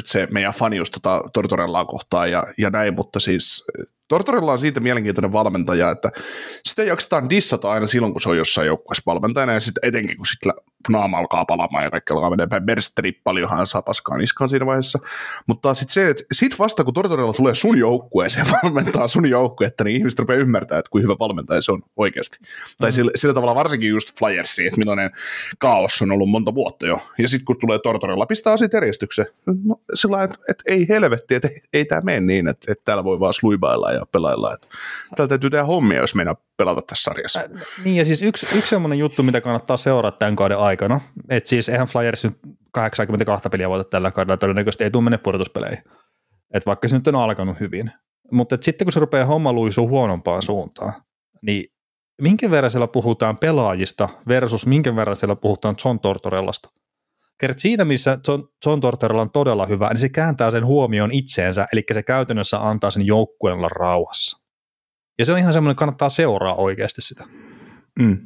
se 0.05 0.29
meidän 0.33 0.55
fanius 0.55 0.91
tota 0.91 1.23
Tortorellaa 1.33 1.85
kohtaan 1.85 2.31
ja, 2.31 2.45
ja 2.59 2.71
näin, 2.71 2.95
mutta 2.95 3.21
siis 3.21 3.64
Tortorella 4.09 4.53
on 4.53 4.59
siitä 4.59 4.81
mielenkiintoinen 4.81 5.33
valmentaja, 5.33 5.91
että 5.91 6.11
sitä 6.64 6.85
jaksetaan 6.85 7.31
dissata 7.31 7.71
aina 7.71 7.87
silloin, 7.87 8.12
kun 8.12 8.21
se 8.21 8.29
on 8.29 8.37
jossain 8.37 8.66
joukkueessa 8.66 9.03
valmentajana, 9.07 9.53
ja 9.53 9.61
sitten 9.61 9.89
etenkin, 9.89 10.16
kun 10.16 10.27
sitten 10.27 10.53
naama 10.89 11.18
alkaa 11.18 11.45
palamaan 11.45 11.85
ja 11.85 11.91
kaikki 11.91 12.12
alkaa 12.12 12.31
menee 12.31 12.47
päin 12.47 12.62
Bersteri, 12.62 13.12
paljonhan 13.12 13.66
saa 13.66 13.83
paskaa 13.83 14.16
niskaan 14.16 14.49
siinä 14.49 14.66
vaiheessa. 14.66 14.99
Mutta 15.47 15.74
sitten 15.74 15.95
se, 15.95 16.09
että 16.09 16.22
sit 16.33 16.59
vasta 16.59 16.85
kun 16.85 16.95
Tortorella 16.95 17.33
tulee 17.33 17.55
sun 17.55 17.78
joukkueeseen 17.78 18.47
valmentaa 18.62 19.09
sun 19.09 19.31
joukkuetta, 19.31 19.85
niin 19.85 19.97
ihmiset 19.97 20.18
rupeaa 20.18 20.41
ymmärtää, 20.41 20.78
että 20.78 20.91
kuinka 20.91 21.05
hyvä 21.05 21.16
valmentaja 21.18 21.62
se 21.62 21.72
on 21.72 21.83
oikeasti. 21.97 22.39
Mm. 22.41 22.47
Tai 22.78 22.93
sillä, 22.93 23.11
sillä, 23.14 23.35
tavalla 23.35 23.55
varsinkin 23.55 23.91
just 23.91 24.18
Flyersiin, 24.18 24.68
että 24.68 24.78
millainen 24.78 25.11
kaos 25.59 26.03
on 26.03 26.12
ollut 26.12 26.31
monta 26.31 26.55
vuotta 26.55 26.87
jo. 26.87 27.03
Ja 27.18 27.28
sitten 27.28 27.45
kun 27.45 27.57
tulee 27.61 27.78
Tortorella, 27.78 28.26
pistää 28.26 28.53
asiat 28.53 28.72
järjestykseen. 28.72 29.28
No, 29.47 29.76
sillä 29.95 30.22
että, 30.22 30.39
että 30.49 30.64
ei 30.66 30.89
helvetti, 30.89 31.35
että 31.35 31.49
ei, 31.49 31.61
ei 31.72 31.85
tämä 31.85 32.01
mene 32.01 32.20
niin, 32.20 32.49
että, 32.49 32.72
että 32.72 32.85
täällä 32.85 33.05
voi 33.05 33.20
vaan 33.20 33.35
sluibailla 33.35 33.93
ja 33.93 34.07
pelailla. 34.12 34.55
Että 34.55 34.68
täällä 35.16 35.28
täytyy 35.28 35.51
tehdä 35.51 35.64
hommia, 35.64 36.01
jos 36.01 36.14
meinaa 36.14 36.37
pelata 36.61 36.83
tässä 36.83 37.03
sarjassa. 37.03 37.41
Niin 37.85 37.97
ja 37.97 38.05
siis 38.05 38.23
yksi, 38.23 38.47
yksi 38.55 38.71
semmoinen 38.71 38.99
juttu, 38.99 39.23
mitä 39.23 39.41
kannattaa 39.41 39.77
seurata 39.77 40.19
tämän 40.19 40.37
kauden 40.37 40.59
aikana, 40.59 41.01
että 41.29 41.49
siis 41.49 41.69
eihän 41.69 41.87
Flyers 41.87 42.25
nyt 42.25 42.39
82 42.73 43.49
peliä 43.49 43.69
voita 43.69 43.91
tällä 43.91 44.11
kaudella, 44.11 44.37
todennäköisesti 44.37 44.85
ei 44.85 44.91
tule 44.91 45.05
mennä 45.05 45.19
pudotuspeleihin. 45.19 45.85
Että 46.55 46.67
vaikka 46.67 46.89
se 46.89 46.97
nyt 46.97 47.09
on 47.09 47.15
alkanut 47.15 47.61
hyvin. 47.61 47.91
Mutta 48.33 48.57
sitten 48.61 48.85
kun 48.85 48.93
se 48.93 49.01
rupeaa 49.01 49.27
homma 49.27 49.53
luisua 49.53 49.89
huonompaan 49.89 50.43
suuntaan, 50.43 50.93
niin 51.43 51.65
minkä 52.23 52.51
verran 52.51 52.71
siellä 52.71 52.89
puhutaan 52.89 53.39
pelaajista 53.39 54.09
versus 54.29 54.67
minkä 54.67 54.97
verran 54.97 55.17
siellä 55.17 55.37
puhutaan 55.37 55.75
John 55.85 56.01
Tortorellasta. 56.01 56.71
Kert 57.39 57.59
siinä, 57.59 57.85
missä 57.85 58.19
John, 58.29 58.49
John 58.67 58.81
Tortorella 58.81 59.23
on 59.23 59.31
todella 59.31 59.67
hyvä, 59.67 59.89
niin 59.89 59.99
se 59.99 60.09
kääntää 60.09 60.51
sen 60.51 60.67
huomioon 60.67 61.13
itseensä, 61.13 61.67
eli 61.73 61.85
se 61.93 62.03
käytännössä 62.03 62.69
antaa 62.69 62.91
sen 62.91 63.07
joukkueen 63.07 63.57
olla 63.57 63.69
rauhassa. 63.69 64.39
Ja 65.21 65.25
se 65.25 65.33
on 65.33 65.39
ihan 65.39 65.53
semmoinen, 65.53 65.77
kannattaa 65.77 66.09
seuraa 66.09 66.55
oikeasti 66.55 67.03
sitä. 67.03 67.25
Mm. 67.99 68.18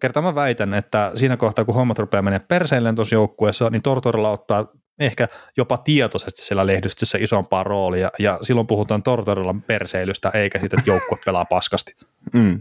Kerta 0.00 0.22
mä 0.22 0.34
väitän, 0.34 0.74
että 0.74 1.12
siinä 1.14 1.36
kohtaa, 1.36 1.64
kun 1.64 1.74
hommat 1.74 1.98
rupeaa 1.98 2.22
menemään 2.22 2.48
perseilleen 2.48 2.94
tuossa 2.94 3.14
joukkueessa, 3.14 3.70
niin 3.70 3.82
Tortorella 3.82 4.30
ottaa 4.30 4.66
ehkä 4.98 5.28
jopa 5.56 5.76
tietoisesti 5.76 6.42
siellä 6.42 6.66
lehdistössä 6.66 7.18
isompaa 7.20 7.64
roolia, 7.64 8.10
ja 8.18 8.38
silloin 8.42 8.66
puhutaan 8.66 9.02
Tortorellan 9.02 9.62
perseilystä, 9.62 10.30
eikä 10.34 10.58
siitä, 10.58 10.76
että 10.78 10.90
joukkue 10.90 11.18
pelaa 11.24 11.44
paskasti. 11.44 11.96
Mm. 12.34 12.60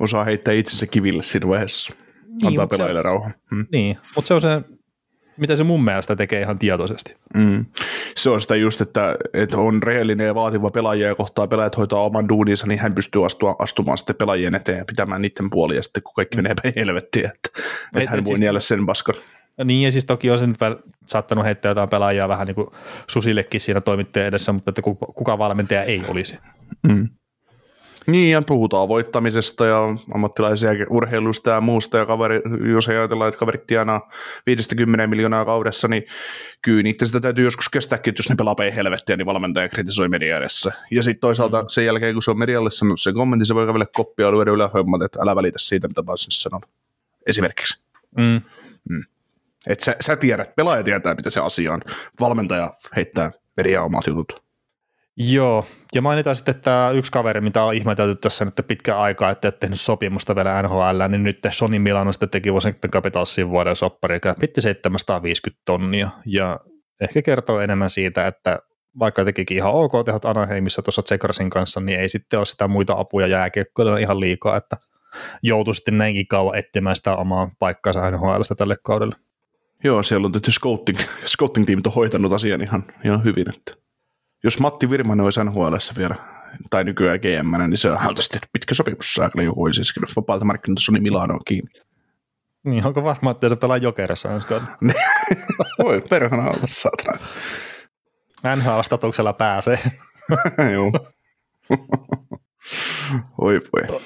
Osaa 0.00 0.24
heittää 0.24 0.54
itsensä 0.54 0.86
kiville 0.86 1.22
siinä 1.22 1.48
vaiheessa. 1.48 1.94
Antaa 2.46 2.64
se- 2.64 2.70
pelaajille 2.70 3.02
rauhan. 3.02 3.34
Mm. 3.50 3.66
Niin, 3.72 3.98
mutta 4.16 4.28
se 4.28 4.34
on 4.34 4.40
se, 4.40 4.62
mitä 5.36 5.56
se 5.56 5.64
mun 5.64 5.84
mielestä 5.84 6.16
tekee 6.16 6.40
ihan 6.40 6.58
tietoisesti. 6.58 7.14
Mm. 7.36 7.64
Se 8.16 8.30
on 8.30 8.40
sitä 8.42 8.56
just, 8.56 8.80
että, 8.80 9.16
että 9.34 9.58
on 9.58 9.82
rehellinen 9.82 10.26
ja 10.26 10.34
vaativa 10.34 10.70
pelaaja 10.70 11.06
ja 11.06 11.14
kohtaa 11.14 11.46
pelaajat 11.46 11.76
hoitaa 11.76 12.02
oman 12.04 12.28
duuninsa, 12.28 12.66
niin 12.66 12.78
hän 12.80 12.94
pystyy 12.94 13.26
astua, 13.26 13.56
astumaan 13.58 13.98
sitten 13.98 14.16
pelaajien 14.16 14.54
eteen 14.54 14.78
ja 14.78 14.84
pitämään 14.84 15.22
niiden 15.22 15.50
puolia 15.50 15.82
sitten, 15.82 16.02
kun 16.02 16.14
kaikki 16.14 16.36
menee 16.36 16.54
päin 16.62 16.74
helvettiin, 16.76 17.24
että, 17.26 17.48
että 17.54 18.00
Et- 18.00 18.08
hän 18.08 18.24
voi 18.24 18.26
siis- 18.26 18.40
niellä 18.40 18.60
sen 18.60 18.86
paskan. 18.86 19.14
Niin, 19.64 19.82
ja 19.84 19.92
siis 19.92 20.04
toki 20.04 20.30
on 20.30 20.38
se 20.38 20.46
nyt 20.46 20.56
väl- 20.56 20.82
saattanut 21.06 21.44
heittää 21.44 21.70
jotain 21.70 21.88
pelaajaa 21.88 22.28
vähän 22.28 22.46
niin 22.46 22.54
kuin 22.54 22.66
susillekin 23.06 23.60
siinä 23.60 23.80
toimittajan 23.80 24.28
edessä, 24.28 24.52
mutta 24.52 24.70
että 24.70 24.82
ku- 24.82 24.94
kuka 24.94 25.38
valmentaja 25.38 25.82
ei 25.82 26.02
olisi. 26.08 26.38
Mm. 26.88 27.08
Niin, 28.06 28.30
ja 28.32 28.42
puhutaan 28.42 28.88
voittamisesta 28.88 29.66
ja 29.66 29.80
ammattilaisia 30.14 30.70
urheilusta 30.90 31.50
ja 31.50 31.60
muusta, 31.60 31.98
ja 31.98 32.06
kaveri, 32.06 32.40
jos 32.72 32.88
ajatellaan, 32.88 33.28
että 33.28 33.38
kaverit 33.38 33.66
tienaa 33.66 34.08
50 34.46 35.06
miljoonaa 35.06 35.44
kaudessa, 35.44 35.88
niin 35.88 36.02
kyllä 36.62 36.82
niitä 36.82 37.04
sitä 37.06 37.20
täytyy 37.20 37.44
joskus 37.44 37.68
kestääkin, 37.68 38.10
että 38.10 38.20
jos 38.20 38.28
ne 38.28 38.36
pelaa 38.36 38.54
päin 38.54 38.72
helvettiä, 38.72 39.16
niin 39.16 39.26
valmentaja 39.26 39.68
kritisoi 39.68 40.08
media 40.08 40.36
edessä. 40.36 40.72
Ja 40.90 41.02
sitten 41.02 41.20
toisaalta 41.20 41.62
Mm. 41.62 41.68
sen 41.68 41.86
jälkeen, 41.86 42.14
kun 42.14 42.22
se 42.22 42.30
on 42.30 42.38
medialle 42.38 42.70
sanonut 42.70 43.00
sen 43.00 43.14
kommentin, 43.14 43.46
se 43.46 43.54
voi 43.54 43.66
kävellä 43.66 43.86
koppia 43.92 44.26
ja 44.26 44.32
lyödä 44.32 44.50
ylähommat, 44.50 45.02
että 45.02 45.18
älä 45.22 45.36
välitä 45.36 45.58
siitä, 45.58 45.88
mitä 45.88 46.02
mä 46.02 46.10
oon 46.10 46.18
sinne 46.18 46.34
sanonut. 46.34 46.70
Esimerkiksi. 47.26 47.82
Mm. 48.16 48.40
Että 49.66 49.84
sä, 49.84 49.96
sä 50.00 50.16
tiedät, 50.16 50.56
pelaaja 50.56 50.82
tietää, 50.82 51.14
mitä 51.14 51.30
se 51.30 51.40
asia 51.40 51.72
on. 51.72 51.82
Valmentaja 52.20 52.74
heittää 52.96 53.32
mediaan 53.56 53.86
omat 53.86 54.06
jutut. 54.06 54.45
Joo, 55.18 55.64
ja 55.94 56.02
mainitaan 56.02 56.36
sitten, 56.36 56.56
että 56.56 56.90
yksi 56.94 57.12
kaveri, 57.12 57.40
mitä 57.40 57.62
on 57.62 57.74
ihmetelty 57.74 58.14
tässä 58.14 58.44
nyt 58.44 58.54
pitkän 58.66 58.98
aikaa, 58.98 59.30
että 59.30 59.48
et 59.48 59.58
tehnyt 59.60 59.80
sopimusta 59.80 60.36
vielä 60.36 60.62
NHL, 60.62 61.08
niin 61.08 61.22
nyt 61.22 61.38
Sony 61.50 61.78
Milano 61.78 62.12
sitten 62.12 62.28
teki 62.30 62.50
Washington 62.50 62.90
Capitalsin 62.90 63.50
vuoden 63.50 63.76
soppari, 63.76 64.16
joka 64.16 64.34
pitti 64.40 64.60
750 64.60 65.62
tonnia, 65.64 66.10
ja 66.26 66.60
ehkä 67.00 67.22
kertoo 67.22 67.60
enemmän 67.60 67.90
siitä, 67.90 68.26
että 68.26 68.58
vaikka 68.98 69.24
tekikin 69.24 69.56
ihan 69.56 69.72
ok 69.72 69.92
tehot 70.04 70.24
Anaheimissa 70.24 70.82
tuossa 70.82 71.02
Tsekarsin 71.02 71.50
kanssa, 71.50 71.80
niin 71.80 72.00
ei 72.00 72.08
sitten 72.08 72.38
ole 72.38 72.46
sitä 72.46 72.68
muita 72.68 72.94
apuja 72.98 73.26
jääkiekkoilla 73.26 73.98
ihan 73.98 74.20
liikaa, 74.20 74.56
että 74.56 74.76
joutui 75.42 75.74
sitten 75.74 75.98
näinkin 75.98 76.28
kauan 76.28 76.58
etsimään 76.58 76.96
sitä 76.96 77.16
omaa 77.16 77.50
paikkaansa 77.58 78.10
NHLstä 78.10 78.54
tälle 78.54 78.76
kaudelle. 78.82 79.16
Joo, 79.84 80.02
siellä 80.02 80.24
on 80.24 80.32
tietysti 80.32 80.52
scouting, 80.52 80.98
scouting-tiimit 81.26 81.86
on 81.86 81.92
hoitanut 81.92 82.32
asian 82.32 82.62
ihan, 82.62 82.84
ihan 83.04 83.24
hyvin. 83.24 83.48
Että 83.48 83.85
jos 84.44 84.60
Matti 84.60 84.90
Virmanen 84.90 85.24
olisi 85.24 85.44
NHLssä 85.44 85.94
vielä, 85.98 86.14
tai 86.70 86.84
nykyään 86.84 87.20
GM, 87.20 87.68
niin 87.68 87.78
se 87.78 87.90
on 87.90 87.98
haltasti 87.98 88.38
pitkä 88.52 88.74
sopimus 88.74 89.14
saakeli 89.14 89.44
joku 89.44 89.64
olisi 89.64 89.80
iskenyt 89.80 90.16
vapaalta 90.16 90.44
markkinoilta 90.44 90.82
Sony 90.82 91.00
Milanoon 91.00 91.40
kiinni. 91.44 91.70
Niin 92.64 92.86
onko 92.86 93.04
varma, 93.04 93.30
että 93.30 93.48
se 93.48 93.56
pelaa 93.56 93.76
jokerissa 93.76 94.32
ensi 94.34 94.48
kaudella? 94.48 94.76
Voi 95.84 96.00
perhana 96.00 96.42
olla 96.42 96.66
saatana. 96.66 97.18
NHL-statuksella 98.56 99.32
pääsee. 99.32 99.78
Joo. 100.72 100.92
Oi 103.38 103.60
voi. 103.72 104.00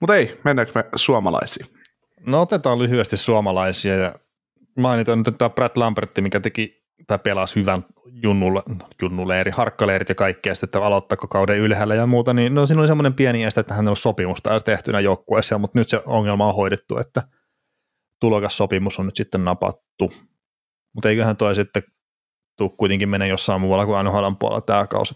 Mutta 0.00 0.16
ei, 0.16 0.40
mennäänkö 0.44 0.72
me 0.74 0.84
suomalaisiin? 0.96 1.66
No 2.26 2.42
otetaan 2.42 2.78
lyhyesti 2.78 3.16
suomalaisia 3.16 3.94
ja 3.94 4.14
mainitaan 4.76 5.22
nyt 5.26 5.38
tämä 5.38 5.50
Brad 5.50 5.70
Lambertti, 5.74 6.20
mikä 6.20 6.40
teki 6.40 6.77
tai 7.06 7.18
pelasi 7.18 7.60
hyvän 7.60 7.84
junnulle, 8.22 8.62
junnuleiri, 9.02 9.50
harkkaleirit 9.50 10.08
ja 10.08 10.14
kaikkea, 10.14 10.54
sitten, 10.54 10.68
että 10.68 10.86
aloittaako 10.86 11.28
kauden 11.28 11.58
ylhäällä 11.58 11.94
ja 11.94 12.06
muuta, 12.06 12.34
niin 12.34 12.54
no 12.54 12.66
siinä 12.66 12.80
oli 12.80 12.88
semmoinen 12.88 13.14
pieni 13.14 13.44
este, 13.44 13.60
että 13.60 13.74
hänellä 13.74 13.90
on 13.90 13.96
sopimusta 13.96 14.50
edes 14.50 14.64
tehtynä 14.64 15.00
joukkueessa, 15.00 15.58
mutta 15.58 15.78
nyt 15.78 15.88
se 15.88 16.02
ongelma 16.06 16.48
on 16.48 16.54
hoidettu, 16.54 16.98
että 16.98 17.22
tulokassopimus 18.20 18.98
on 18.98 19.06
nyt 19.06 19.16
sitten 19.16 19.44
napattu. 19.44 20.12
Mutta 20.94 21.08
eiköhän 21.08 21.36
toi 21.36 21.54
sitten 21.54 21.82
tuu 22.56 22.68
kuitenkin 22.68 23.08
mene 23.08 23.28
jossain 23.28 23.60
muualla 23.60 23.86
kuin 23.86 24.04
NHL 24.04 24.30
puolella 24.40 24.60
tämä 24.60 24.86
kausi. 24.86 25.14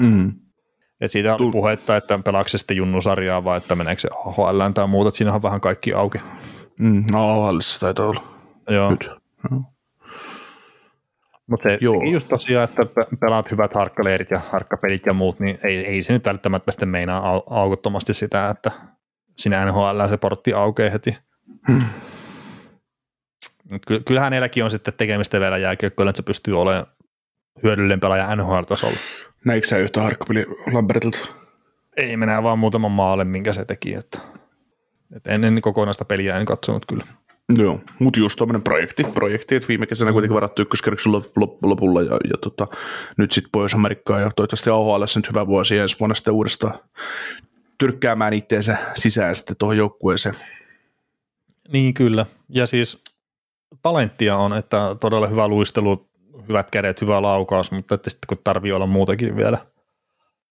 Mm. 0.00 0.32
Et 1.00 1.10
siitä 1.10 1.34
on 1.34 1.50
puhetta, 1.50 1.96
että 1.96 2.18
pelaako 2.18 2.48
se 2.48 2.58
sitten 2.58 2.76
junnusarjaa 2.76 3.44
vai 3.44 3.58
että 3.58 3.74
meneekö 3.74 4.00
se 4.00 4.08
AHL 4.26 4.60
tai 4.74 4.86
muuta, 4.86 5.08
että 5.08 5.18
siinä 5.18 5.32
on 5.32 5.42
vähän 5.42 5.60
kaikki 5.60 5.92
auki. 5.92 6.18
Mm, 6.78 7.04
no 7.12 7.30
AHL 7.30 7.58
taitaa 7.80 8.06
olla. 8.06 8.22
Joo. 8.70 8.90
Nyt. 8.90 9.10
No. 9.50 9.73
Mutta 11.46 11.62
se, 11.62 11.78
Joo. 11.80 11.94
sekin 11.94 12.12
just 12.12 12.28
tosiaan, 12.28 12.64
että 12.64 12.86
pe- 12.86 13.16
pelaat 13.20 13.50
hyvät 13.50 13.74
harkkaleirit 13.74 14.30
ja 14.30 14.40
harkkapelit 14.50 15.06
ja 15.06 15.12
muut, 15.12 15.40
niin 15.40 15.58
ei, 15.62 15.76
ei 15.86 16.02
se 16.02 16.12
nyt 16.12 16.24
välttämättä 16.24 16.72
sitten 16.72 16.88
meinaa 16.88 17.20
au- 17.38 17.44
aukottomasti 17.50 18.14
sitä, 18.14 18.50
että 18.50 18.70
sinä 19.36 19.64
NHL 19.64 20.06
se 20.08 20.16
portti 20.16 20.52
aukeaa 20.52 20.90
heti. 20.90 21.18
Hmm. 21.68 21.82
Ky- 23.86 24.00
kyllähän 24.00 24.32
heilläkin 24.32 24.64
on 24.64 24.70
sitten 24.70 24.94
tekemistä 24.96 25.40
vielä 25.40 25.58
jääkiekkoilla, 25.58 26.10
että 26.10 26.22
se 26.22 26.26
pystyy 26.26 26.60
olemaan 26.60 26.86
hyödyllinen 27.62 28.00
pelaaja 28.00 28.36
NHL-tasolla. 28.36 28.96
Näikö 29.44 29.66
sä 29.66 29.78
yhtä 29.78 30.02
harkkapeli 30.02 30.46
Lambertilta? 30.72 31.18
Ei 31.96 32.16
mennä 32.16 32.42
vaan 32.42 32.58
muutaman 32.58 32.90
maalle, 32.90 33.24
minkä 33.24 33.52
se 33.52 33.64
teki. 33.64 33.94
Että, 33.94 34.18
että 35.16 35.30
ennen 35.30 35.60
kokonaista 35.60 36.04
peliä 36.04 36.36
en 36.36 36.46
katsonut 36.46 36.86
kyllä. 36.86 37.04
Joo, 37.58 37.80
mutta 38.00 38.20
just 38.20 38.36
tuommoinen 38.36 38.62
projekti, 38.62 39.04
projekti, 39.04 39.56
että 39.56 39.68
viime 39.68 39.86
kesänä 39.86 40.12
kuitenkin 40.12 40.34
varattu 40.34 40.62
ykköskerroksen 40.62 41.12
lop, 41.12 41.36
lop, 41.36 41.64
lopulla 41.64 42.02
ja, 42.02 42.12
ja 42.12 42.38
tota, 42.40 42.66
nyt 43.18 43.32
sitten 43.32 43.50
Pohjois-Amerikkaan 43.52 44.22
ja 44.22 44.30
toivottavasti 44.36 44.70
AHL 44.70 45.04
nyt 45.16 45.28
hyvä 45.28 45.46
vuosi 45.46 45.76
ja 45.76 45.82
ensi 45.82 45.96
vuonna 46.00 46.14
sitten 46.14 46.34
uudestaan 46.34 46.78
tyrkkäämään 47.78 48.32
itteensä 48.32 48.76
sisään 48.94 49.36
sitten 49.36 49.56
tuohon 49.56 49.76
joukkueeseen. 49.76 50.34
Niin 51.72 51.94
kyllä. 51.94 52.26
Ja 52.48 52.66
siis 52.66 53.02
talenttia 53.82 54.36
on, 54.36 54.56
että 54.56 54.96
todella 55.00 55.26
hyvä 55.26 55.48
luistelu, 55.48 56.08
hyvät 56.48 56.70
kädet, 56.70 57.00
hyvä 57.00 57.22
laukaus, 57.22 57.70
mutta 57.70 57.94
että 57.94 58.10
sitten 58.10 58.26
kun 58.28 58.38
tarvii 58.44 58.72
olla 58.72 58.86
muutakin 58.86 59.36
vielä. 59.36 59.58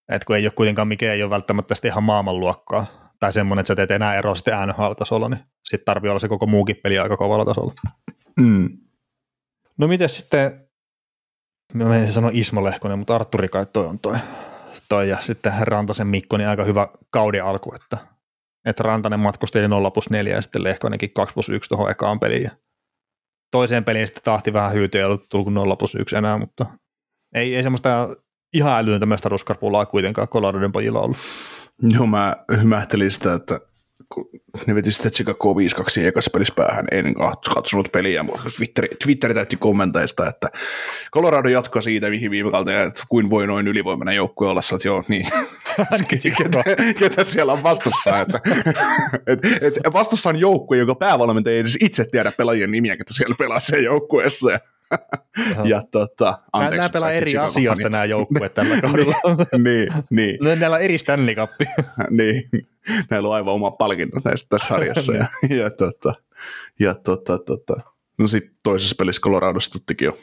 Että 0.09 0.25
kun 0.25 0.35
ei 0.35 0.45
ole 0.45 0.53
kuitenkaan 0.55 0.87
mikään, 0.87 1.15
ei 1.15 1.23
ole 1.23 1.29
välttämättä 1.29 1.75
sitten 1.75 1.91
ihan 1.91 2.03
maailmanluokkaa. 2.03 2.85
Tai 3.23 3.33
semmoinen, 3.33 3.61
että 3.61 3.67
sä 3.67 3.75
teet 3.75 3.91
enää 3.91 4.15
eroa 4.15 4.35
sitten 4.35 4.53
NHL-tasolla, 4.67 5.29
niin 5.29 5.39
sitten 5.63 5.85
tarvii 5.85 6.09
olla 6.09 6.19
se 6.19 6.27
koko 6.27 6.45
muukin 6.45 6.75
peli 6.83 6.99
aika 6.99 7.17
kovalla 7.17 7.45
tasolla. 7.45 7.73
Mm. 8.39 8.77
No 9.77 9.87
miten 9.87 10.09
sitten, 10.09 10.67
mä 11.73 11.85
menisin 11.85 12.13
sanoa 12.13 12.31
Ismo 12.33 12.63
Lehkonen, 12.63 12.99
mutta 12.99 13.15
Arturi 13.15 13.49
kai 13.49 13.65
toi 13.65 13.85
on 13.85 13.99
toi, 13.99 14.17
toi 14.89 15.09
ja 15.09 15.17
sitten 15.21 15.53
Rantasen 15.61 16.07
Mikko, 16.07 16.37
niin 16.37 16.47
aika 16.47 16.63
hyvä 16.63 16.87
kauden 17.09 17.45
alku, 17.45 17.75
että, 17.75 17.97
että 18.65 18.83
Rantanen 18.83 19.19
matkusteli 19.19 19.67
0 19.67 19.91
plus 19.91 20.09
4 20.09 20.35
ja 20.35 20.41
sitten 20.41 20.63
Lehkonenkin 20.63 21.13
2 21.13 21.33
plus 21.33 21.49
1 21.49 21.69
tuohon 21.69 21.91
ekaan 21.91 22.19
peliin. 22.19 22.43
Ja 22.43 22.51
toiseen 23.51 23.83
peliin 23.83 24.07
sitten 24.07 24.23
tahti 24.23 24.53
vähän 24.53 24.73
hyytyä, 24.73 25.01
ei 25.01 25.05
ollut 25.05 25.29
tullut 25.29 25.53
0 25.53 25.75
plus 25.75 25.95
1 25.95 26.15
enää, 26.15 26.37
mutta 26.37 26.65
ei, 27.35 27.55
ei 27.55 27.63
semmoista 27.63 28.07
ihan 28.53 28.79
älytöntä 28.79 29.05
mestaruskarpulaa 29.05 29.85
kuitenkaan 29.85 30.27
Colorado'n 30.27 30.71
pojilla 30.73 30.99
ollut. 30.99 31.17
Joo, 31.81 32.07
mä 32.07 32.35
hymähtelin 32.61 33.11
sitä, 33.11 33.33
että 33.33 33.59
kun 34.13 34.29
ne 34.67 34.75
veti 34.75 34.91
sitä 34.91 35.09
Chicago 35.09 35.53
5-2 35.53 36.05
ekassa 36.05 36.31
pelissä 36.33 36.53
päähän, 36.57 36.85
en 36.91 37.05
kat- 37.05 37.53
katsonut 37.53 37.91
peliä, 37.91 38.23
mutta 38.23 38.49
Twitteri, 38.57 38.87
Twitteri 39.03 39.33
täytti 39.33 39.55
kommenteista, 39.55 40.29
että 40.29 40.47
Colorado 41.13 41.49
jatkaa 41.49 41.81
siitä, 41.81 42.09
mihin 42.09 42.31
viime 42.31 42.51
kautta, 42.51 42.71
ja 42.71 42.83
että 42.83 43.03
kuin 43.09 43.29
voi 43.29 43.47
noin 43.47 43.67
ylivoimainen 43.67 44.15
joukkue 44.15 44.47
olla, 44.47 44.61
että 44.75 44.87
joo, 44.87 45.03
niin, 45.07 45.27
ketä, 46.37 46.63
ketä, 46.99 47.23
siellä 47.23 47.53
on 47.53 47.63
vastassa, 47.63 48.21
että 48.21 48.39
et, 49.27 49.39
et 49.61 49.93
vastassa 49.93 50.29
on 50.29 50.39
joukkue, 50.39 50.77
jonka 50.77 50.95
päävalmentaja 50.95 51.53
ei 51.53 51.59
edes 51.59 51.77
itse 51.81 52.05
tiedä 52.11 52.31
pelaajien 52.31 52.71
nimiä, 52.71 52.97
ketä 52.97 53.13
siellä 53.13 53.35
pelaa 53.39 53.59
sen 53.59 53.83
joukkueessa, 53.83 54.51
ja, 54.51 54.59
ja 55.63 55.83
tota, 55.91 56.39
anteeksi. 56.53 56.77
Nämä 56.77 56.89
pelaa 56.89 57.11
eri 57.11 57.37
asioista 57.37 57.89
nämä 57.89 58.05
joukkueet 58.05 58.53
tällä 58.53 58.81
kaudella. 58.81 59.15
niin, 59.63 59.89
niin. 60.09 60.37
No, 60.41 60.55
Näillä 60.55 60.75
on 60.75 60.81
eri 60.81 60.97
Stanley 60.97 61.35
Cup. 61.35 61.51
niin, 62.17 62.49
näillä 63.09 63.27
on 63.27 63.35
aivan 63.35 63.53
oma 63.53 63.71
palkinto 63.71 64.19
näistä 64.25 64.49
tässä 64.49 64.67
sarjassa. 64.67 65.13
ja, 65.13 65.27
ja, 65.49 65.69
tota, 65.69 66.13
ja 66.79 66.93
tota, 66.93 67.37
tota. 67.37 67.73
No 68.17 68.27
sitten 68.27 68.55
toisessa 68.63 68.95
pelissä 68.99 69.21
Coloradosta 69.21 69.73
tuttikin 69.73 70.05
jo 70.05 70.17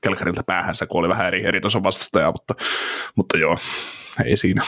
Kelkarilta 0.00 0.42
päähänsä, 0.42 0.86
kun 0.86 0.98
oli 1.00 1.08
vähän 1.08 1.26
eri, 1.26 1.44
eri 1.44 1.60
tason 1.60 1.82
vastustaja, 1.82 2.32
mutta, 2.32 2.54
mutta 3.16 3.38
joo, 3.38 3.58
ei 4.24 4.36
siinä. 4.36 4.62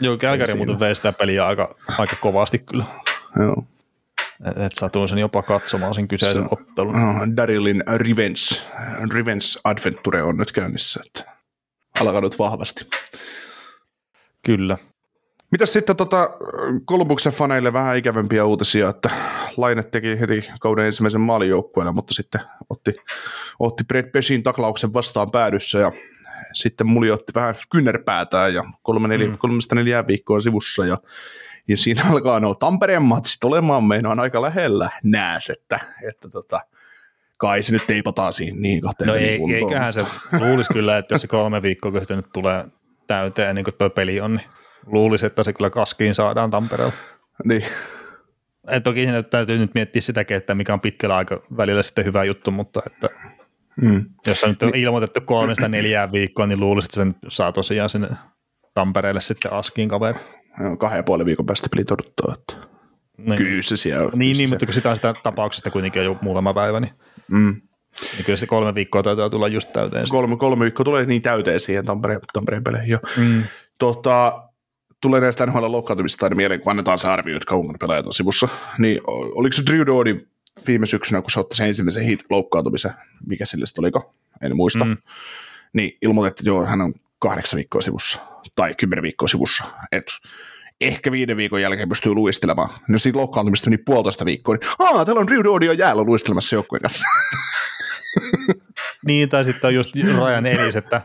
Joo, 0.00 0.16
Kälkäri 0.16 0.54
muuten 0.54 0.80
vei 0.80 0.94
sitä 0.94 1.12
peliä 1.12 1.46
aika, 1.46 1.74
aika 1.98 2.16
kovasti 2.16 2.58
kyllä. 2.58 2.84
Joo. 3.36 3.64
Et, 4.44 4.56
et 4.56 4.72
satuin 4.72 5.08
sen 5.08 5.18
jopa 5.18 5.42
katsomaan 5.42 5.94
sen 5.94 6.08
kyseisen 6.08 6.42
Se- 6.42 6.48
ottelun. 6.50 6.96
Oh, 6.96 7.36
Darylin 7.36 7.84
Revenge, 7.96 8.60
Revenge 9.14 9.44
Adventure 9.64 10.22
on 10.22 10.36
nyt 10.36 10.52
käynnissä, 10.52 11.00
että 11.06 11.32
alkanut 12.00 12.38
vahvasti. 12.38 12.86
Kyllä. 14.42 14.78
Mitäs 15.50 15.72
sitten 15.72 15.96
tota, 15.96 16.30
Kolumbuksen 16.84 17.32
faneille 17.32 17.72
vähän 17.72 17.96
ikävämpiä 17.96 18.44
uutisia, 18.44 18.88
että 18.88 19.10
Laine 19.56 19.82
teki 19.82 20.20
heti 20.20 20.44
kauden 20.60 20.86
ensimmäisen 20.86 21.20
maalin 21.20 21.48
joukkueelle, 21.48 21.92
mutta 21.92 22.14
sitten 22.14 22.40
otti, 22.70 22.94
otti 23.58 23.84
Brett 23.84 24.12
Pesin 24.12 24.42
taklauksen 24.42 24.92
vastaan 24.94 25.30
päädyssä 25.30 25.78
ja 25.78 25.92
sitten 26.52 26.86
muli 26.86 27.10
otti 27.10 27.32
vähän 27.34 27.54
kynnerpäätään 27.72 28.54
ja 28.54 28.64
kolme 28.82 29.08
neljä, 29.08 29.28
mm. 29.28 29.38
kolmesta 29.38 29.74
neljää 29.74 30.06
viikkoa 30.06 30.40
sivussa 30.40 30.86
ja, 30.86 30.98
ja 31.68 31.76
siinä 31.76 32.02
alkaa 32.10 32.40
nuo 32.40 32.54
Tampereen 32.54 33.02
matsit 33.02 33.44
olemaan 33.44 33.84
meinaan 33.84 34.20
aika 34.20 34.42
lähellä 34.42 34.90
nääs, 35.04 35.50
että, 35.50 35.80
että 36.08 36.28
tota, 36.28 36.60
kai 37.38 37.62
se 37.62 37.72
nyt 37.72 37.86
teipataan 37.86 38.32
siihen 38.32 38.62
niin 38.62 38.80
kahteen 38.80 39.08
No 39.08 39.14
ei, 39.14 39.38
kuntoon. 39.38 39.62
eiköhän 39.62 39.92
se 39.92 40.04
luulisi 40.40 40.72
kyllä, 40.72 40.98
että 40.98 41.14
jos 41.14 41.22
se 41.22 41.28
kolme 41.28 41.62
viikkoa, 41.62 42.04
se 42.04 42.16
nyt 42.16 42.32
tulee 42.32 42.64
täyteen, 43.06 43.54
niin 43.54 43.64
kuin 43.64 43.74
tuo 43.78 43.90
peli 43.90 44.20
on, 44.20 44.34
niin 44.34 44.46
luulisi, 44.86 45.26
että 45.26 45.42
se 45.44 45.52
kyllä 45.52 45.70
kaskiin 45.70 46.14
saadaan 46.14 46.50
Tampereella. 46.50 46.92
Niin. 47.44 47.64
Et 48.68 48.82
toki 48.82 49.02
siinä 49.02 49.22
täytyy 49.22 49.58
nyt 49.58 49.74
miettiä 49.74 50.02
sitäkin, 50.02 50.36
että 50.36 50.54
mikä 50.54 50.72
on 50.72 50.80
pitkällä 50.80 51.16
aikavälillä 51.16 51.82
sitten 51.82 52.04
hyvä 52.04 52.24
juttu, 52.24 52.50
mutta 52.50 52.82
että 52.86 53.08
Mm. 53.82 54.04
jos 54.26 54.44
on 54.44 54.50
nyt 54.50 54.62
on 54.62 54.74
ilmoitettu 54.74 55.20
kolmesta 55.20 55.68
neljään 55.68 56.12
viikkoa, 56.12 56.46
niin 56.46 56.60
luulisi, 56.60 56.86
että 56.86 56.94
sen 56.96 57.14
saa 57.28 57.52
tosiaan 57.52 57.88
sinne 57.90 58.08
Tampereelle 58.74 59.20
sitten 59.20 59.52
askiin 59.52 59.88
kaveri. 59.88 60.18
Joo, 60.60 60.76
Kahden 60.76 60.96
ja 60.96 61.02
puolen 61.02 61.26
viikon 61.26 61.46
päästä 61.46 61.68
peli 61.70 61.84
odottaa, 61.90 62.34
että 62.38 62.68
Niin, 63.18 63.36
kyllä 63.36 63.62
se 63.62 63.76
siellä 63.76 64.00
niin, 64.02 64.10
kyllä 64.10 64.22
niin 64.22 64.36
se- 64.48 64.52
mutta 64.52 64.66
kun 64.66 64.74
sitä 64.74 64.90
on 64.90 64.96
sitä 64.96 65.14
tapauksesta 65.22 65.70
kuitenkin 65.70 66.00
on 66.00 66.06
jo 66.06 66.18
muutama 66.22 66.54
päivä, 66.54 66.80
niin, 66.80 66.92
Mm. 67.30 67.60
niin 68.16 68.24
kyllä 68.24 68.36
se 68.36 68.46
kolme 68.46 68.74
viikkoa 68.74 69.02
taitaa 69.02 69.30
tulla 69.30 69.48
just 69.48 69.72
täyteen. 69.72 70.06
Kolme, 70.10 70.36
kolme 70.36 70.62
viikkoa 70.64 70.84
tulee 70.84 71.04
niin 71.06 71.22
täyteen 71.22 71.60
siihen 71.60 71.84
Tampereen, 71.84 72.20
Tampereen 72.32 72.64
peleihin 72.64 72.88
jo. 72.90 72.98
Mm. 73.16 73.42
Tota, 73.78 74.42
tulee 75.02 75.20
näistä 75.20 75.46
NHL 75.46 75.72
loukkaantumista 75.72 76.26
aina 76.26 76.36
mieleen, 76.36 76.60
kun 76.60 76.70
annetaan 76.70 76.98
se 76.98 77.08
arvio, 77.08 77.36
että 77.36 77.46
kauan 77.48 77.76
pelaajat 77.80 78.06
on 78.06 78.12
sivussa. 78.12 78.48
Niin 78.78 79.00
oliko 79.34 79.52
se 79.52 79.62
Drew 79.66 79.86
Doughty 79.86 80.28
viime 80.66 80.86
syksynä, 80.86 81.20
kun 81.22 81.30
se 81.30 81.40
otti 81.40 81.56
sen 81.56 81.68
ensimmäisen 81.68 82.02
hit 82.04 82.24
loukkaantumisen, 82.30 82.90
mikä 83.26 83.44
sille 83.46 83.64
oliko, 83.78 84.14
en 84.42 84.56
muista, 84.56 84.84
Mm. 84.84 84.96
niin 85.74 85.98
ilmoitettiin, 86.02 86.42
että 86.42 86.50
joo, 86.50 86.66
hän 86.66 86.80
on 86.80 86.94
kahdeksan 87.18 87.56
viikkoa 87.56 87.80
sivussa, 87.80 88.18
tai 88.54 88.74
kymmenen 88.74 89.02
viikkoa 89.02 89.28
sivussa, 89.28 89.64
että 89.92 90.12
ehkä 90.80 91.12
viiden 91.12 91.36
viikon 91.36 91.62
jälkeen 91.62 91.88
pystyy 91.88 92.14
luistelemaan. 92.14 92.70
No 92.88 92.98
siitä 92.98 93.18
loukkaantumista 93.18 93.70
meni 93.70 93.82
puolitoista 93.86 94.24
viikkoa, 94.24 94.54
niin 94.54 94.70
aa, 94.78 95.04
täällä 95.04 95.20
on 95.20 95.26
Drew 95.26 95.44
Doughty 95.44 95.66
jo 95.66 95.72
jäällä 95.72 96.02
luistelemassa 96.02 96.56
joukkueen 96.56 96.82
kanssa. 96.82 97.04
Niin, 99.06 99.28
tai 99.28 99.44
sitten 99.44 99.68
on 99.68 99.74
just 99.74 99.94
Ryan 99.96 100.46
Ellis, 100.46 100.76
että 100.76 101.02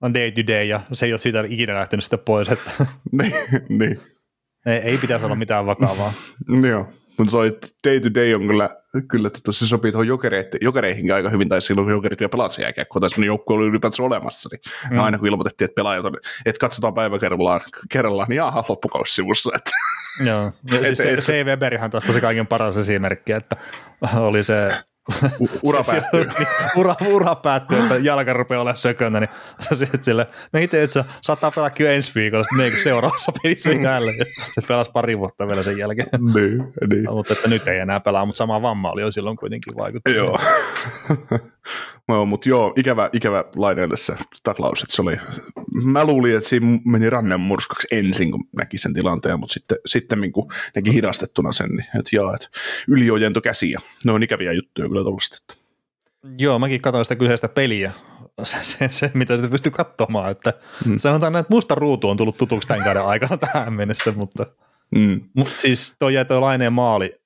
on 0.00 0.14
day 0.14 0.30
to 0.32 0.46
day 0.46 0.64
ja 0.64 0.80
se 0.92 1.06
ei 1.06 1.12
ole 1.12 1.18
siitä 1.18 1.44
ikinä 1.48 1.74
lähtenyt 1.74 2.04
sitä 2.04 2.18
pois, 2.18 2.48
että 2.48 2.70
niin, 3.22 3.32
niin. 3.68 4.00
ei, 4.66 4.76
ei 4.78 4.98
pitäisi 4.98 5.24
olla 5.24 5.34
mitään 5.36 5.66
vakavaa. 5.66 6.12
Joo, 6.70 6.92
mutta 7.24 7.30
toi 7.36 7.58
day 7.86 8.00
to 8.00 8.14
day 8.14 8.34
on 8.34 8.46
kyllä, 8.46 8.70
kyllä 9.08 9.30
tota, 9.30 9.52
se 9.52 9.66
sopii 9.66 9.92
tuohon 9.92 10.06
jokereihin, 10.06 10.50
jokereihinkin 10.60 11.14
aika 11.14 11.30
hyvin, 11.30 11.48
tai 11.48 11.60
silloin 11.60 11.84
kun 11.86 11.92
jokerit 11.92 12.20
vielä 12.20 12.28
pelaat 12.28 12.52
sen 12.52 12.62
jääkiekkoa, 12.62 13.00
tai 13.00 13.10
semmoinen 13.10 13.26
joukkue 13.26 13.56
oli 13.56 13.66
ylipäätänsä 13.66 14.02
olemassa, 14.02 14.48
niin 14.52 14.60
Mm. 14.90 14.98
aina 14.98 15.18
kun 15.18 15.28
ilmoitettiin, 15.28 15.64
että 15.66 15.74
pelaajat 15.74 16.04
on, 16.04 16.16
että 16.46 16.60
katsotaan 16.60 16.94
päivä 16.94 17.18
kerrallaan, 17.18 17.60
kerrallaan 17.90 18.28
niin 18.28 18.36
jaha, 18.36 18.64
loppukausi 18.68 19.14
sivussa, 19.14 19.50
että 19.56 19.70
Joo. 20.24 20.52
Ja 20.72 20.84
siis 20.84 20.98
se, 20.98 21.12
et- 21.12 21.20
C. 21.20 21.44
Weberihan 21.44 21.90
taas 21.90 22.04
se 22.12 22.20
kaiken 22.20 22.46
paras 22.46 22.76
esimerkki, 22.76 23.32
että 23.32 23.56
oli 24.16 24.42
se 24.42 24.72
u- 25.40 25.50
ura 25.62 25.82
päättyy. 25.90 26.24
niin, 26.38 26.48
ura, 26.76 26.94
ura 27.06 27.34
päättyy, 27.34 27.78
että 27.78 27.96
jalka 27.96 28.32
rupeaa 28.32 28.60
olemaan 28.60 28.76
sökönä, 28.76 29.20
niin 29.20 29.30
sitten 29.78 30.04
sille, 30.04 30.26
no 30.52 30.60
itse 30.60 30.78
asiassa 30.82 31.04
saattaa 31.20 31.50
pelaa 31.50 31.70
kyllä 31.70 31.90
ensi 31.90 32.12
viikolla, 32.14 32.44
sitten 32.44 32.58
niin 32.58 32.82
seuraavassa 32.82 33.32
pelissä 33.42 33.70
jälleen. 33.72 34.26
Se 34.54 34.62
pelasi 34.68 34.90
pari 34.92 35.18
vuotta 35.18 35.46
vielä 35.46 35.62
sen 35.62 35.78
jälkeen. 35.78 36.08
niin, 36.34 36.72
niin. 36.90 37.10
mutta 37.10 37.32
että 37.32 37.48
nyt 37.48 37.68
ei 37.68 37.78
enää 37.78 38.00
pelaa, 38.00 38.24
mutta 38.26 38.38
sama 38.38 38.62
vamma 38.62 38.90
oli 38.92 39.00
jo 39.02 39.10
silloin 39.10 39.36
kuitenkin 39.36 39.76
vaikuttanut. 39.76 40.16
Joo. 40.18 40.38
No, 42.08 42.26
mutta 42.26 42.48
joo, 42.48 42.72
ikävä, 42.76 43.10
ikävä 43.12 43.44
laineelle 43.56 43.96
se 43.96 44.16
taklaus, 44.42 44.82
että 44.82 44.96
se 44.96 45.02
oli 45.02 45.16
mä 45.84 46.04
luulin, 46.04 46.36
että 46.36 46.48
siinä 46.48 46.78
meni 46.86 47.10
rannen 47.10 47.40
murskaksi 47.40 47.86
ensin, 47.90 48.30
kun 48.30 48.44
näki 48.56 48.78
sen 48.78 48.94
tilanteen, 48.94 49.40
mutta 49.40 49.52
sitten, 49.52 49.78
sitten 49.86 50.32
kun 50.32 50.52
näki 50.74 50.94
hidastettuna 50.94 51.52
sen, 51.52 51.68
niin 51.68 51.86
että 51.98 52.16
jaa, 52.16 52.34
että 52.34 52.48
yliojento 52.88 53.40
käsiä. 53.40 53.80
Ne 54.04 54.12
on 54.12 54.22
ikäviä 54.22 54.52
juttuja 54.52 54.88
kyllä 54.88 55.02
tuollaista. 55.02 55.56
Joo, 56.38 56.58
mäkin 56.58 56.80
katsoin 56.80 57.04
sitä 57.04 57.16
kyseistä 57.16 57.48
peliä, 57.48 57.92
se, 58.42 58.56
se, 58.62 58.88
se 58.88 59.10
mitä 59.14 59.36
sitä 59.36 59.48
pystyy 59.48 59.72
katsomaan, 59.72 60.30
että 60.30 60.52
hmm. 60.84 60.98
sanotaan, 60.98 61.36
että 61.36 61.54
musta 61.54 61.74
ruutu 61.74 62.10
on 62.10 62.16
tullut 62.16 62.36
tutuksi 62.36 62.68
tämän 62.68 62.84
kauden 62.84 63.04
aikana 63.04 63.36
tähän 63.52 63.72
mennessä, 63.72 64.12
mutta, 64.12 64.46
hmm. 64.96 65.20
mutta 65.36 65.52
siis 65.56 65.96
toi 65.98 66.14
jäi 66.14 66.24
toi 66.24 66.40
laineen 66.40 66.72
maali 66.72 67.20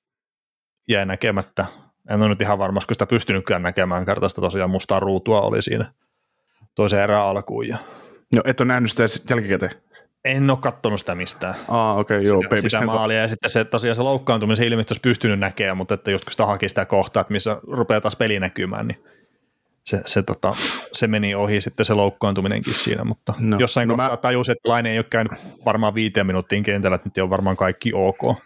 jäi 0.89 1.05
näkemättä. 1.05 1.65
En 2.09 2.21
ole 2.21 2.29
nyt 2.29 2.41
ihan 2.41 2.59
varma, 2.59 2.79
kun 2.79 2.95
sitä 2.95 3.05
pystynytkään 3.05 3.61
näkemään 3.61 4.05
kartasta 4.05 4.41
tosiaan 4.41 4.69
mustaa 4.69 4.99
ruutua 4.99 5.41
oli 5.41 5.61
siinä 5.61 5.85
toisen 6.75 6.99
erään 6.99 7.25
alkuun. 7.25 7.67
Ja... 7.67 7.77
No 8.35 8.41
et 8.45 8.61
ole 8.61 8.67
nähnyt 8.67 8.91
sitä 8.91 9.03
jälkikäteen? 9.29 9.71
En 10.25 10.49
ole 10.49 10.57
katsonut 10.61 10.99
sitä 10.99 11.15
mistään. 11.15 11.55
Ah, 11.67 11.97
okei, 11.97 12.17
okay, 12.17 12.27
joo. 12.27 12.41
Sitä, 12.41 12.61
sitä 12.61 12.85
maalia 12.85 13.21
ja 13.21 13.29
sitten 13.29 13.49
se 13.49 13.65
tosiaan 13.65 13.95
se 13.95 14.01
loukkaantumisen 14.01 14.67
ilmeisesti 14.67 14.91
olisi 14.93 15.01
pystynyt 15.01 15.39
näkemään, 15.39 15.77
mutta 15.77 15.93
että 15.93 16.11
just 16.11 16.25
kun 16.25 16.31
sitä 16.31 16.45
haki 16.45 16.69
sitä 16.69 16.85
kohtaa, 16.85 17.21
että 17.21 17.33
missä 17.33 17.57
rupeaa 17.67 18.01
taas 18.01 18.15
peli 18.15 18.39
näkymään, 18.39 18.87
niin 18.87 19.03
se, 19.85 20.01
se, 20.05 20.23
tota, 20.23 20.55
se 20.93 21.07
meni 21.07 21.35
ohi 21.35 21.61
sitten 21.61 21.85
se 21.85 21.93
loukkaantuminenkin 21.93 22.73
siinä, 22.73 23.03
mutta 23.03 23.33
no, 23.39 23.57
jossain 23.59 23.87
no 23.87 23.93
kohtaa 23.93 24.09
mä... 24.09 24.17
tajusin, 24.17 24.51
että 24.51 24.69
Laine 24.69 24.91
ei 24.91 24.97
ole 24.97 25.05
käynyt 25.09 25.33
varmaan 25.65 25.95
viiteen 25.95 26.27
minuuttiin 26.27 26.63
kentällä, 26.63 26.95
että 26.95 27.09
nyt 27.09 27.23
on 27.23 27.29
varmaan 27.29 27.57
kaikki 27.57 27.91
ok. 27.93 28.37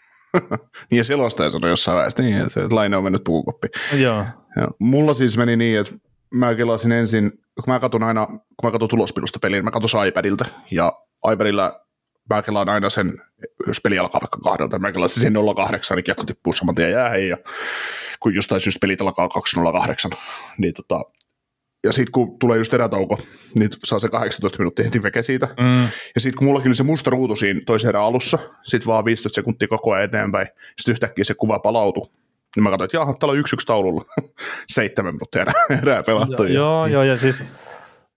Niin 0.89 0.97
ja 0.97 1.03
selostaja 1.03 1.49
sanoi 1.49 1.69
jossain 1.69 1.95
vaiheessa, 1.95 2.23
niin, 2.23 2.38
että 2.38 2.76
Laine 2.76 2.97
on 2.97 3.03
mennyt 3.03 3.23
pukukoppiin. 3.23 3.72
Joo. 4.03 4.26
Ja 4.56 4.68
mulla 4.80 5.14
siis 5.14 5.38
meni 5.38 5.56
niin, 5.56 5.80
että 5.80 5.95
mä 6.34 6.56
kelasin 6.56 6.91
ensin, 6.91 7.31
kun 7.31 7.64
mä 7.68 7.80
katson 7.80 8.03
aina, 8.03 8.26
kun 8.27 8.39
mä 8.64 8.72
katson 8.72 8.89
tulospilusta 8.89 9.39
peliin, 9.39 9.64
mä 9.64 9.72
katson 9.72 10.07
iPadilta, 10.07 10.45
ja 10.72 10.93
iPadilla 11.34 11.85
mä 12.30 12.41
kelaan 12.41 12.69
aina 12.69 12.89
sen, 12.89 13.22
jos 13.68 13.81
peli 13.81 13.99
alkaa 13.99 14.22
vaikka 14.22 14.39
kahdelta, 14.43 14.80
mä 14.80 14.91
kelaan 14.91 15.10
sen 15.10 15.34
08, 15.56 15.95
niin 15.95 16.03
kiekko 16.03 16.23
tippuu 16.23 16.53
saman 16.53 16.76
tien 16.76 16.91
jäähän, 16.91 17.27
ja 17.27 17.38
kun 18.19 18.35
jostain 18.35 18.61
syystä 18.61 18.80
pelit 18.80 19.01
alkaa 19.01 19.30
208, 19.30 20.11
niin 20.57 20.73
tota, 20.73 21.01
ja 21.84 21.93
sitten 21.93 22.11
kun 22.11 22.39
tulee 22.39 22.57
just 22.57 22.73
erätauko, 22.73 23.19
niin 23.56 23.69
saa 23.84 23.99
se 23.99 24.10
18 24.10 24.60
minuuttia 24.60 24.85
heti 24.85 25.03
veke 25.03 25.22
siitä. 25.22 25.45
Mm. 25.60 25.84
Ja 26.15 26.22
sitten 26.22 26.38
kun 26.38 26.47
mullakin 26.47 26.69
oli 26.69 26.76
se 26.76 26.84
musta 26.84 27.10
ruutu 27.10 27.35
siinä 27.35 27.61
toisen 27.65 27.89
erän 27.89 28.03
alussa, 28.03 28.39
sitten 28.64 28.88
vaan 28.88 29.06
15 29.06 29.35
sekuntia 29.35 29.68
koko 29.68 29.91
ajan 29.91 30.06
eteenpäin, 30.06 30.47
sitten 30.77 30.91
yhtäkkiä 30.91 31.23
se 31.23 31.34
kuva 31.34 31.60
palautui. 31.60 32.10
Niin 32.56 32.64
mä 32.64 32.69
katsoin, 32.69 32.85
että 32.85 32.97
jaha, 32.97 33.14
täällä 33.14 33.31
on 33.31 33.39
yksi 33.39 33.56
yksi 33.56 33.68
taululla. 33.68 34.06
Seitsemän 34.73 35.14
minuuttia 35.14 35.41
erää, 35.41 35.53
erää 35.81 36.03
pelattu. 36.03 36.43
Joo, 36.43 36.53
joo, 36.53 36.88
joo, 36.88 37.03
ja 37.03 37.18
siis 37.18 37.43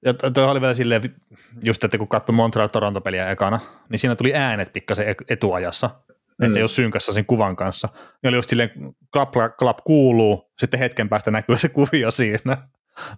ja 0.04 0.14
toi 0.14 0.44
oli 0.44 0.60
vielä 0.60 0.74
silleen, 0.74 1.14
just 1.62 1.84
että 1.84 1.98
kun 1.98 2.08
katsoi 2.08 2.34
Montreal 2.34 2.68
Toronto-peliä 2.68 3.30
ekana, 3.30 3.60
niin 3.88 3.98
siinä 3.98 4.16
tuli 4.16 4.34
äänet 4.34 4.72
pikkasen 4.72 5.06
etuajassa, 5.28 5.88
mm. 5.88 6.44
että 6.44 6.54
se 6.54 6.58
ei 6.60 6.62
ole 6.62 6.68
synkassa 6.68 7.12
sen 7.12 7.26
kuvan 7.26 7.56
kanssa. 7.56 7.88
Ja 8.22 8.28
oli 8.28 8.36
just 8.36 8.50
silleen, 8.50 8.70
klap, 9.12 9.32
klap 9.58 9.78
kuuluu, 9.84 10.52
sitten 10.58 10.80
hetken 10.80 11.08
päästä 11.08 11.30
näkyy 11.30 11.56
se 11.56 11.68
kuvio 11.68 12.10
siinä. 12.10 12.56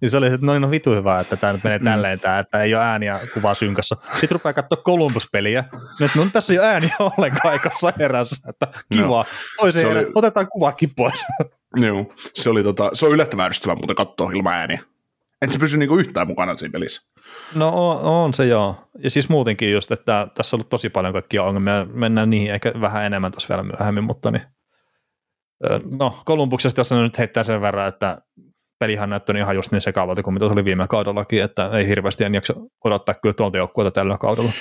Niin 0.00 0.10
se 0.10 0.16
oli, 0.16 0.26
että 0.26 0.46
no, 0.46 0.52
niin, 0.52 0.62
no 0.62 0.70
vitu 0.70 0.90
hyvä, 0.90 1.20
että 1.20 1.36
tämä 1.36 1.52
nyt 1.52 1.64
menee 1.64 1.78
mm. 1.78 1.84
tälleen, 1.84 2.20
tämä, 2.20 2.38
että 2.38 2.62
ei 2.62 2.74
ole 2.74 2.84
ääniä 2.84 3.20
kuvaa 3.34 3.54
synkassa. 3.54 3.96
Sitten 4.12 4.30
rupeaa 4.30 4.52
katsoa 4.52 4.82
Columbus-peliä, 4.84 5.64
että 6.04 6.18
no 6.18 6.26
tässä 6.32 6.52
ei 6.52 6.58
ole 6.58 6.66
ääniä 6.66 6.94
ollenkaan 7.00 7.52
aikassa 7.52 7.92
erässä, 7.98 8.48
että 8.50 8.66
kiva, 8.92 9.18
no, 9.18 9.24
toisen 9.56 9.90
erä, 9.90 10.00
oli... 10.00 10.10
otetaan 10.14 10.48
kuvakin 10.48 10.90
pois. 10.96 11.24
Joo, 11.86 12.12
se, 12.34 12.50
oli 12.50 12.62
tota, 12.62 12.90
se 12.94 13.06
on 13.06 13.12
yllättävän 13.12 13.46
ärsyttävää 13.46 13.76
muuten 13.76 13.96
katsoa 13.96 14.30
ilman 14.30 14.54
ääniä. 14.54 14.80
Et 15.42 15.52
se 15.52 15.58
pysy 15.58 15.76
niinku 15.76 15.96
yhtään 15.96 16.26
mukana 16.26 16.56
siinä 16.56 16.72
pelissä. 16.72 17.10
No 17.54 17.68
on, 17.68 18.00
on, 18.00 18.34
se 18.34 18.46
joo. 18.46 18.76
Ja 18.98 19.10
siis 19.10 19.28
muutenkin 19.28 19.72
just, 19.72 19.92
että 19.92 20.28
tässä 20.34 20.56
on 20.56 20.58
ollut 20.58 20.68
tosi 20.68 20.88
paljon 20.88 21.12
kaikkia 21.12 21.42
ongelmia. 21.42 21.86
Mennään 21.92 22.30
niihin 22.30 22.54
ehkä 22.54 22.72
vähän 22.80 23.04
enemmän 23.04 23.32
tuossa 23.32 23.48
vielä 23.48 23.62
myöhemmin, 23.62 24.04
mutta 24.04 24.30
niin, 24.30 24.42
no 25.98 26.18
Kolumbuksesta, 26.24 26.80
jos 26.80 26.92
nyt 26.92 27.18
heittää 27.18 27.42
sen 27.42 27.60
verran, 27.60 27.88
että 27.88 28.18
pelihän 28.78 29.10
näyttänyt 29.10 29.42
ihan 29.42 29.56
just 29.56 29.72
niin 29.72 29.80
sekavalta 29.80 30.22
kuin 30.22 30.34
mitä 30.34 30.46
se 30.46 30.52
oli 30.52 30.64
viime 30.64 30.86
kaudellakin, 30.88 31.42
että 31.42 31.70
ei 31.70 31.88
hirveästi 31.88 32.24
en 32.24 32.34
jaksa 32.34 32.54
odottaa 32.84 33.14
kyllä 33.14 33.32
tuolta 33.32 33.58
joukkueelta 33.58 33.94
tällä 33.94 34.18
kaudella. 34.18 34.52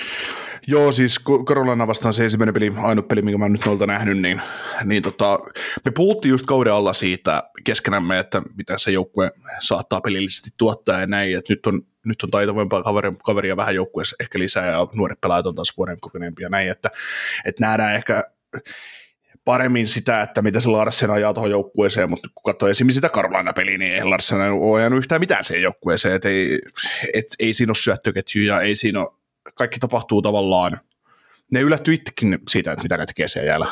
Joo, 0.66 0.92
siis 0.92 1.20
Carolina 1.44 1.86
vastaan 1.86 2.14
se 2.14 2.24
ensimmäinen 2.24 2.54
peli, 2.54 2.72
ainut 2.82 3.08
peli, 3.08 3.22
minkä 3.22 3.38
mä 3.38 3.48
nyt 3.48 3.66
noilta 3.66 3.86
nähnyt, 3.86 4.18
niin, 4.18 4.40
niin 4.84 5.02
tota, 5.02 5.38
me 5.84 5.90
puhuttiin 5.90 6.30
just 6.30 6.46
kauden 6.46 6.72
alla 6.72 6.92
siitä 6.92 7.42
keskenämme, 7.64 8.18
että 8.18 8.42
mitä 8.56 8.78
se 8.78 8.90
joukkue 8.90 9.30
saattaa 9.60 10.00
pelillisesti 10.00 10.50
tuottaa 10.58 11.00
ja 11.00 11.06
näin, 11.06 11.38
että 11.38 11.52
nyt 11.52 11.66
on, 11.66 11.82
nyt 12.04 12.22
on 12.22 12.30
taitavampaa 12.30 12.82
kaveria, 12.82 13.12
kaveria 13.24 13.56
vähän 13.56 13.74
joukkueessa 13.74 14.16
ehkä 14.20 14.38
lisää 14.38 14.66
ja 14.66 14.88
nuoret 14.92 15.20
pelaajat 15.20 15.46
on 15.46 15.54
taas 15.54 15.76
vuoden 15.76 16.00
kokeneempia 16.00 16.48
näin, 16.48 16.70
että, 16.70 16.90
että 17.44 17.66
nähdään 17.66 17.94
ehkä 17.94 18.24
paremmin 19.44 19.88
sitä, 19.88 20.22
että 20.22 20.42
mitä 20.42 20.60
se 20.60 20.68
Larsen 20.68 21.10
ajaa 21.10 21.34
tuohon 21.34 21.50
joukkueeseen, 21.50 22.10
mutta 22.10 22.28
kun 22.34 22.52
katsoo 22.52 22.68
esimerkiksi 22.68 22.94
sitä 22.94 23.08
Carolina-peliä, 23.08 23.78
niin 23.78 23.94
ei 23.94 24.04
Larsen 24.04 24.40
ole 24.40 24.80
ajanut 24.80 24.98
yhtään 24.98 25.20
mitään 25.20 25.44
siihen 25.44 25.62
joukkueeseen, 25.62 26.14
että 26.14 26.28
ei, 26.28 26.58
et, 27.14 27.26
ei 27.38 27.52
siinä 27.52 27.70
ole 27.70 27.76
syöttöketjuja, 27.76 28.60
ei 28.60 28.74
siinä 28.74 29.00
ole, 29.00 29.12
kaikki 29.54 29.78
tapahtuu 29.78 30.22
tavallaan, 30.22 30.80
ne 31.52 31.60
yllätty 31.60 31.94
itsekin 31.94 32.38
siitä, 32.48 32.72
että 32.72 32.82
mitä 32.82 32.96
ne 32.96 33.06
tekee 33.06 33.28
siellä 33.28 33.48
jäällä. 33.48 33.66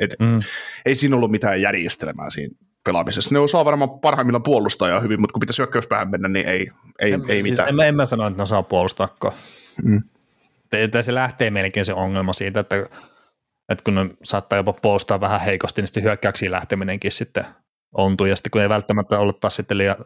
Et, 0.00 0.16
mm. 0.18 0.40
Ei 0.86 0.96
siinä 0.96 1.16
ollut 1.16 1.30
mitään 1.30 1.62
järjestelmää 1.62 2.30
siinä 2.30 2.54
pelaamisessa. 2.84 3.34
Ne 3.34 3.38
osaa 3.38 3.64
varmaan 3.64 4.00
parhaimmillaan 4.00 4.42
puolustaa 4.42 5.00
hyvin, 5.00 5.20
mutta 5.20 5.32
kun 5.32 5.40
pitäisi 5.40 5.58
hyökkäyspäähän 5.58 6.10
mennä, 6.10 6.28
niin 6.28 6.48
ei, 6.48 6.70
ei, 6.98 7.12
en, 7.12 7.22
ei 7.28 7.42
siis 7.42 7.50
mitään. 7.50 7.68
En, 7.68 7.80
en 7.80 7.94
mä 7.94 8.06
sano, 8.06 8.26
että 8.26 8.36
ne 8.36 8.42
osaa 8.42 8.62
puolustaakaan. 8.62 9.34
Mm. 9.84 10.02
Se 11.00 11.14
lähtee 11.14 11.50
melkein 11.50 11.86
se 11.86 11.94
ongelma 11.94 12.32
siitä, 12.32 12.60
että 12.60 12.86
että 13.68 13.84
kun 13.84 13.94
ne 13.94 14.10
saattaa 14.22 14.56
jopa 14.56 14.72
puolustaa 14.72 15.20
vähän 15.20 15.40
heikosti, 15.40 15.82
niin 15.82 15.88
sitten 15.88 16.02
hyökkäyksiin 16.02 16.52
lähteminenkin 16.52 17.12
sitten 17.12 17.46
ontuu, 17.92 18.26
ja 18.26 18.36
sitten 18.36 18.50
kun 18.50 18.62
ei 18.62 18.68
välttämättä 18.68 19.18
ollut 19.18 19.40
taas 19.40 19.56
sitten 19.56 19.78
liian, 19.78 19.96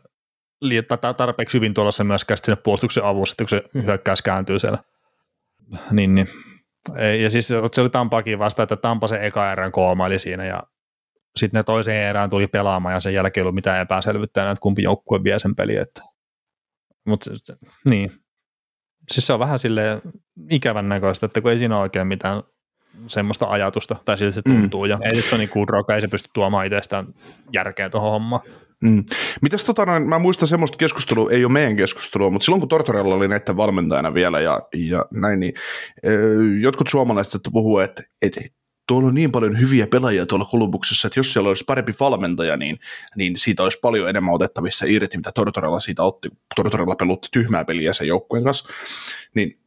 liian 0.60 0.84
tarpeeksi 1.16 1.56
hyvin 1.56 1.74
tuolla 1.74 2.04
myöskään 2.04 2.38
sinne 2.38 2.56
puolustuksen 2.56 3.04
avussa, 3.04 3.36
kun 3.38 3.48
se 3.48 3.62
hyökkäys 3.74 4.22
kääntyy 4.22 4.58
siellä. 4.58 4.78
Niin, 5.90 6.14
niin. 6.14 6.26
Ja 7.22 7.30
siis 7.30 7.48
se 7.48 7.80
oli 7.80 7.90
Tampakin 7.90 8.38
vasta, 8.38 8.62
että 8.62 8.76
Tampa 8.76 9.06
se 9.06 9.26
eka 9.26 9.52
erän 9.52 9.72
koomaili 9.72 10.18
siinä, 10.18 10.44
ja 10.44 10.62
sitten 11.36 11.58
ne 11.58 11.62
toiseen 11.62 12.08
erään 12.08 12.30
tuli 12.30 12.46
pelaamaan, 12.46 12.94
ja 12.94 13.00
sen 13.00 13.14
jälkeen 13.14 13.42
ei 13.42 13.44
ollut 13.44 13.54
mitään 13.54 13.80
epäselvyyttä 13.80 14.40
enää, 14.40 14.52
että 14.52 14.62
kumpi 14.62 14.82
joukkue 14.82 15.24
vie 15.24 15.38
sen 15.38 15.54
peli. 15.54 15.76
Että. 15.76 16.02
Mutta 17.06 17.30
niin, 17.84 18.10
siis 19.10 19.26
se 19.26 19.32
on 19.32 19.38
vähän 19.38 19.58
sille 19.58 20.02
ikävän 20.50 20.88
näköistä, 20.88 21.26
että 21.26 21.40
kun 21.40 21.50
ei 21.50 21.58
siinä 21.58 21.76
ole 21.76 21.82
oikein 21.82 22.06
mitään 22.06 22.42
semmoista 23.06 23.46
ajatusta, 23.46 23.96
tai 24.04 24.18
siltä 24.18 24.34
se 24.34 24.42
tuntuu, 24.42 24.84
mm. 24.84 24.90
ja 24.90 24.98
ei 25.02 25.22
se 25.22 25.34
on 25.34 25.38
niin 25.38 25.48
Kudroka, 25.48 25.94
ei 25.94 26.00
se 26.00 26.08
pysty 26.08 26.28
tuomaan 26.32 26.66
itsestään 26.66 27.06
järkeä 27.52 27.90
tuohon 27.90 28.12
hommaan. 28.12 28.42
Mm. 28.84 29.04
Mitäs 29.42 29.64
tota 29.64 29.86
noin, 29.86 30.08
mä 30.08 30.18
muistan 30.18 30.48
semmoista 30.48 30.78
keskustelua, 30.78 31.30
ei 31.30 31.44
ole 31.44 31.52
meidän 31.52 31.76
keskustelua, 31.76 32.30
mutta 32.30 32.44
silloin 32.44 32.60
kun 32.60 32.68
Tortorella 32.68 33.14
oli 33.14 33.28
näiden 33.28 33.56
valmentajana 33.56 34.14
vielä 34.14 34.40
ja, 34.40 34.60
ja 34.76 35.06
näin, 35.10 35.40
niin 35.40 35.54
jotkut 36.60 36.88
suomalaiset 36.88 37.40
puhuu, 37.52 37.78
että, 37.78 38.02
että 38.22 38.40
tuolla 38.88 39.08
on 39.08 39.14
niin 39.14 39.32
paljon 39.32 39.60
hyviä 39.60 39.86
pelaajia 39.86 40.26
tuolla 40.26 40.44
Kolumbuksessa, 40.44 41.08
että 41.08 41.20
jos 41.20 41.32
siellä 41.32 41.48
olisi 41.48 41.64
parempi 41.64 41.94
valmentaja, 42.00 42.56
niin, 42.56 42.78
niin 43.16 43.36
siitä 43.36 43.62
olisi 43.62 43.78
paljon 43.82 44.08
enemmän 44.08 44.34
otettavissa 44.34 44.86
irti, 44.88 45.16
mitä 45.16 45.32
Tortorella 45.32 45.80
siitä 45.80 46.02
otti. 46.02 46.28
Tortorella 46.56 46.96
pelutti 46.96 47.28
tyhmää 47.32 47.64
peliä 47.64 47.92
sen 47.92 48.08
joukkueen 48.08 48.44
kanssa, 48.44 48.68
niin 49.34 49.58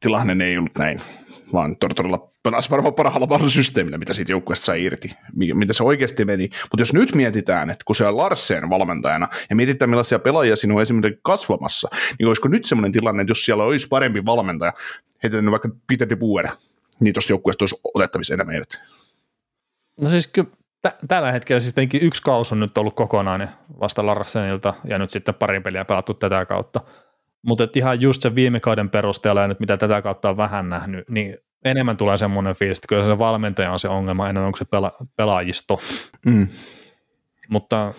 tilanne 0.00 0.44
ei 0.44 0.58
ollut 0.58 0.78
näin 0.78 1.00
vaan 1.52 1.76
Tortorella 1.76 2.33
pelasi 2.44 2.70
varmaan 2.70 2.94
parhaalla 2.94 3.26
mahdollisella 3.26 3.98
mitä 3.98 4.12
siitä 4.12 4.32
joukkueesta 4.32 4.64
sai 4.64 4.84
irti, 4.84 5.10
mitä 5.34 5.72
se 5.72 5.82
oikeasti 5.82 6.24
meni. 6.24 6.48
Mutta 6.62 6.82
jos 6.82 6.92
nyt 6.92 7.14
mietitään, 7.14 7.70
että 7.70 7.84
kun 7.84 7.96
se 7.96 8.06
on 8.06 8.16
Larsen 8.16 8.70
valmentajana 8.70 9.28
ja 9.50 9.56
mietitään 9.56 9.90
millaisia 9.90 10.18
pelaajia 10.18 10.56
sinun 10.56 10.76
on 10.76 10.82
esimerkiksi 10.82 11.20
kasvamassa, 11.22 11.88
niin 12.18 12.26
olisiko 12.26 12.48
nyt 12.48 12.64
sellainen 12.64 12.92
tilanne, 12.92 13.22
että 13.22 13.30
jos 13.30 13.44
siellä 13.44 13.64
olisi 13.64 13.88
parempi 13.88 14.24
valmentaja, 14.24 14.72
heitetään 15.22 15.50
vaikka 15.50 15.68
Peter 15.86 16.08
de 16.08 16.16
Boer, 16.16 16.48
niin 17.00 17.14
tuosta 17.14 17.32
joukkueesta 17.32 17.62
olisi 17.62 17.80
otettavissa 17.94 18.34
enemmän 18.34 18.56
irti. 18.56 18.78
No 20.00 20.10
siis 20.10 20.26
kyllä 20.26 20.48
tällä 21.08 21.32
hetkellä 21.32 21.60
siis 21.60 21.74
yksi 22.02 22.22
kaus 22.22 22.52
on 22.52 22.60
nyt 22.60 22.78
ollut 22.78 22.96
kokonainen 22.96 23.48
vasta 23.80 24.06
Larsenilta 24.06 24.74
ja 24.84 24.98
nyt 24.98 25.10
sitten 25.10 25.34
parin 25.34 25.62
peliä 25.62 25.84
pelattu 25.84 26.14
tätä 26.14 26.46
kautta. 26.46 26.80
Mutta 27.42 27.68
ihan 27.76 28.00
just 28.00 28.22
sen 28.22 28.34
viime 28.34 28.60
kauden 28.60 28.90
perusteella 28.90 29.40
ja 29.40 29.48
nyt 29.48 29.60
mitä 29.60 29.76
tätä 29.76 30.02
kautta 30.02 30.28
on 30.28 30.36
vähän 30.36 30.68
nähnyt, 30.68 31.08
niin 31.08 31.38
enemmän 31.64 31.96
tulee 31.96 32.18
semmoinen 32.18 32.54
fiilis, 32.54 32.78
että 32.78 32.88
kyllä 32.88 33.04
se 33.04 33.18
valmentaja 33.18 33.72
on 33.72 33.80
se 33.80 33.88
ongelma, 33.88 34.28
enemmän 34.28 34.46
onko 34.46 34.58
se 34.58 34.64
pela- 34.64 35.06
pelaajisto. 35.16 35.80
Mm. 36.26 36.48
Mutta 37.48 37.94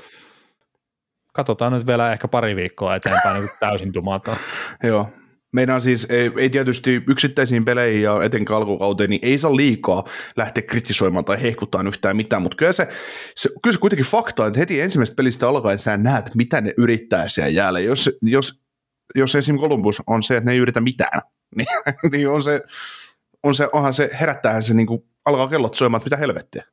katsotaan 1.34 1.74
nyt 1.74 1.88
vielä 1.88 2.14
ehkä 2.14 2.28
pari 2.28 2.56
viikkoa 2.56 2.96
eteenpäin 2.96 3.42
niin 3.42 3.50
täysin 3.60 3.94
tumataan. 3.94 4.38
Joo. 4.84 5.10
Meidän 5.52 5.82
siis 5.82 6.08
ei, 6.10 6.32
ei 6.38 6.50
tietysti 6.50 7.04
yksittäisiin 7.08 7.66
peleihin 7.66 8.02
ja 8.02 8.24
etenkin 8.24 8.56
alkukauteen, 8.56 9.10
niin 9.10 9.20
ei 9.22 9.38
saa 9.38 9.56
liikaa 9.56 10.04
lähteä 10.38 10.64
kritisoimaan 10.64 11.26
tai 11.26 11.42
hehkuttaa 11.42 11.84
yhtään 11.88 12.16
mitään, 12.16 12.42
mutta 12.42 12.58
kyllä 12.58 12.74
se, 12.74 12.88
se, 13.36 13.50
kyllä 13.64 13.74
se 13.74 13.80
kuitenkin 13.80 14.06
fakta, 14.06 14.48
että 14.48 14.60
heti 14.60 14.82
ensimmäisestä 14.82 15.18
pelistä 15.18 15.50
alkaen 15.50 15.80
sä 15.80 15.98
näet, 15.98 16.36
mitä 16.36 16.62
ne 16.62 16.74
yrittää 16.78 17.28
siellä 17.28 17.50
jäällä. 17.50 17.80
Jos, 17.80 18.18
jos 18.22 18.66
jos 19.16 19.36
esim. 19.36 19.60
Columbus 19.60 20.02
on 20.08 20.24
se, 20.24 20.38
että 20.38 20.46
ne 20.46 20.54
ei 20.54 20.60
yritä 20.60 20.82
mitään, 20.82 21.22
niin, 21.58 21.68
niin 22.12 22.30
on 22.30 22.44
se, 22.44 22.62
on 23.46 23.56
se, 23.56 23.70
onhan 23.74 23.94
se, 23.94 24.10
herättäähän 24.20 24.64
se 24.64 24.74
niin 24.74 24.88
kuin, 24.88 25.04
alkaa 25.26 25.48
kellot 25.48 25.76
soimaan, 25.76 26.00
että 26.00 26.06
mitä 26.06 26.18
helvettiä. 26.18 26.64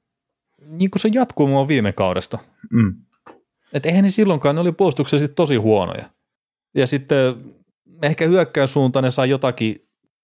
Niin 0.67 0.91
kuin 0.91 1.01
se 1.01 1.09
jatkuu 1.13 1.47
mua 1.47 1.69
viime 1.69 1.93
kaudesta. 1.93 2.39
Mm. 2.73 2.95
Että 3.73 3.89
eihän 3.89 4.05
ne 4.05 4.11
silloinkaan, 4.11 4.55
ne 4.55 4.61
oli 4.61 4.73
puolustuksellisesti 4.73 5.35
tosi 5.35 5.57
huonoja. 5.57 6.05
Ja 6.75 6.87
sitten 6.87 7.35
ehkä 8.03 8.27
hyökkäyssuuntaan 8.27 9.05
ne 9.05 9.11
saa 9.11 9.27
jotakin 9.27 9.77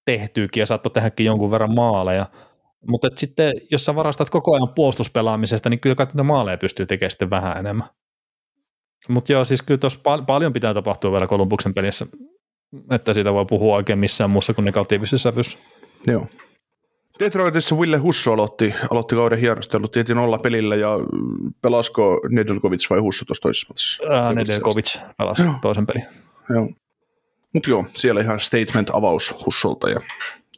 tehtyykin 0.05 0.61
ja 0.61 0.67
saattoi 0.67 0.91
tehdäkin 0.93 1.27
jonkun 1.27 1.51
verran 1.51 1.75
maaleja. 1.75 2.27
Mutta 2.89 3.09
sitten, 3.17 3.53
jos 3.71 3.85
sä 3.85 3.95
varastat 3.95 4.31
koko 4.31 4.55
ajan 4.55 4.75
puolustuspelaamisesta, 4.75 5.71
niin 5.71 5.81
kyllä 5.81 5.97
kai 5.97 6.07
maaleja 6.23 6.59
pystyy 6.59 6.87
tekemään 6.87 7.11
sitten 7.11 7.31
vähän 7.31 7.57
enemmän. 7.57 7.89
Mutta 9.09 9.33
joo, 9.33 9.45
siis 9.45 9.63
kyllä 9.63 9.79
tuossa 9.79 10.01
pal- 10.03 10.23
paljon 10.23 10.53
pitää 10.53 10.75
tapahtua 10.75 11.13
vielä 11.13 11.27
Kolumbuksen 11.27 11.75
pelissä, 11.75 12.07
että 12.91 13.15
siitä 13.15 13.33
voi 13.33 13.47
puhua 13.47 13.77
oikein 13.77 13.99
missään 13.99 14.31
muussa 14.31 14.55
kuin 14.55 14.65
negatiivisessa 14.65 15.31
sävyssä. 15.31 15.59
Joo. 16.07 16.27
Detroitissa 17.19 17.81
Ville 17.81 17.97
Husso 17.97 18.33
aloitti, 18.33 18.75
aloitti 18.91 19.15
kauden 19.15 19.39
hienostelun, 19.39 19.91
tietin 19.91 20.17
nolla 20.17 20.39
pelillä 20.39 20.77
ja 20.77 20.91
pelasko 21.63 22.21
Nedelkovic 22.29 22.91
vai 22.91 22.99
Husso 22.99 23.25
tuossa 23.25 23.43
toisessa 23.43 23.67
matsissa? 23.71 24.03
Nedelkovic 24.35 24.99
pelasi 25.19 25.43
joo. 25.43 25.55
toisen 25.63 25.87
pelin. 25.87 26.05
Joo. 26.51 26.69
Mutta 27.53 27.71
joo, 27.71 27.87
siellä 27.95 28.21
ihan 28.21 28.41
statement-avaus 28.41 29.35
Hussolta 29.47 29.91
ja 29.91 30.01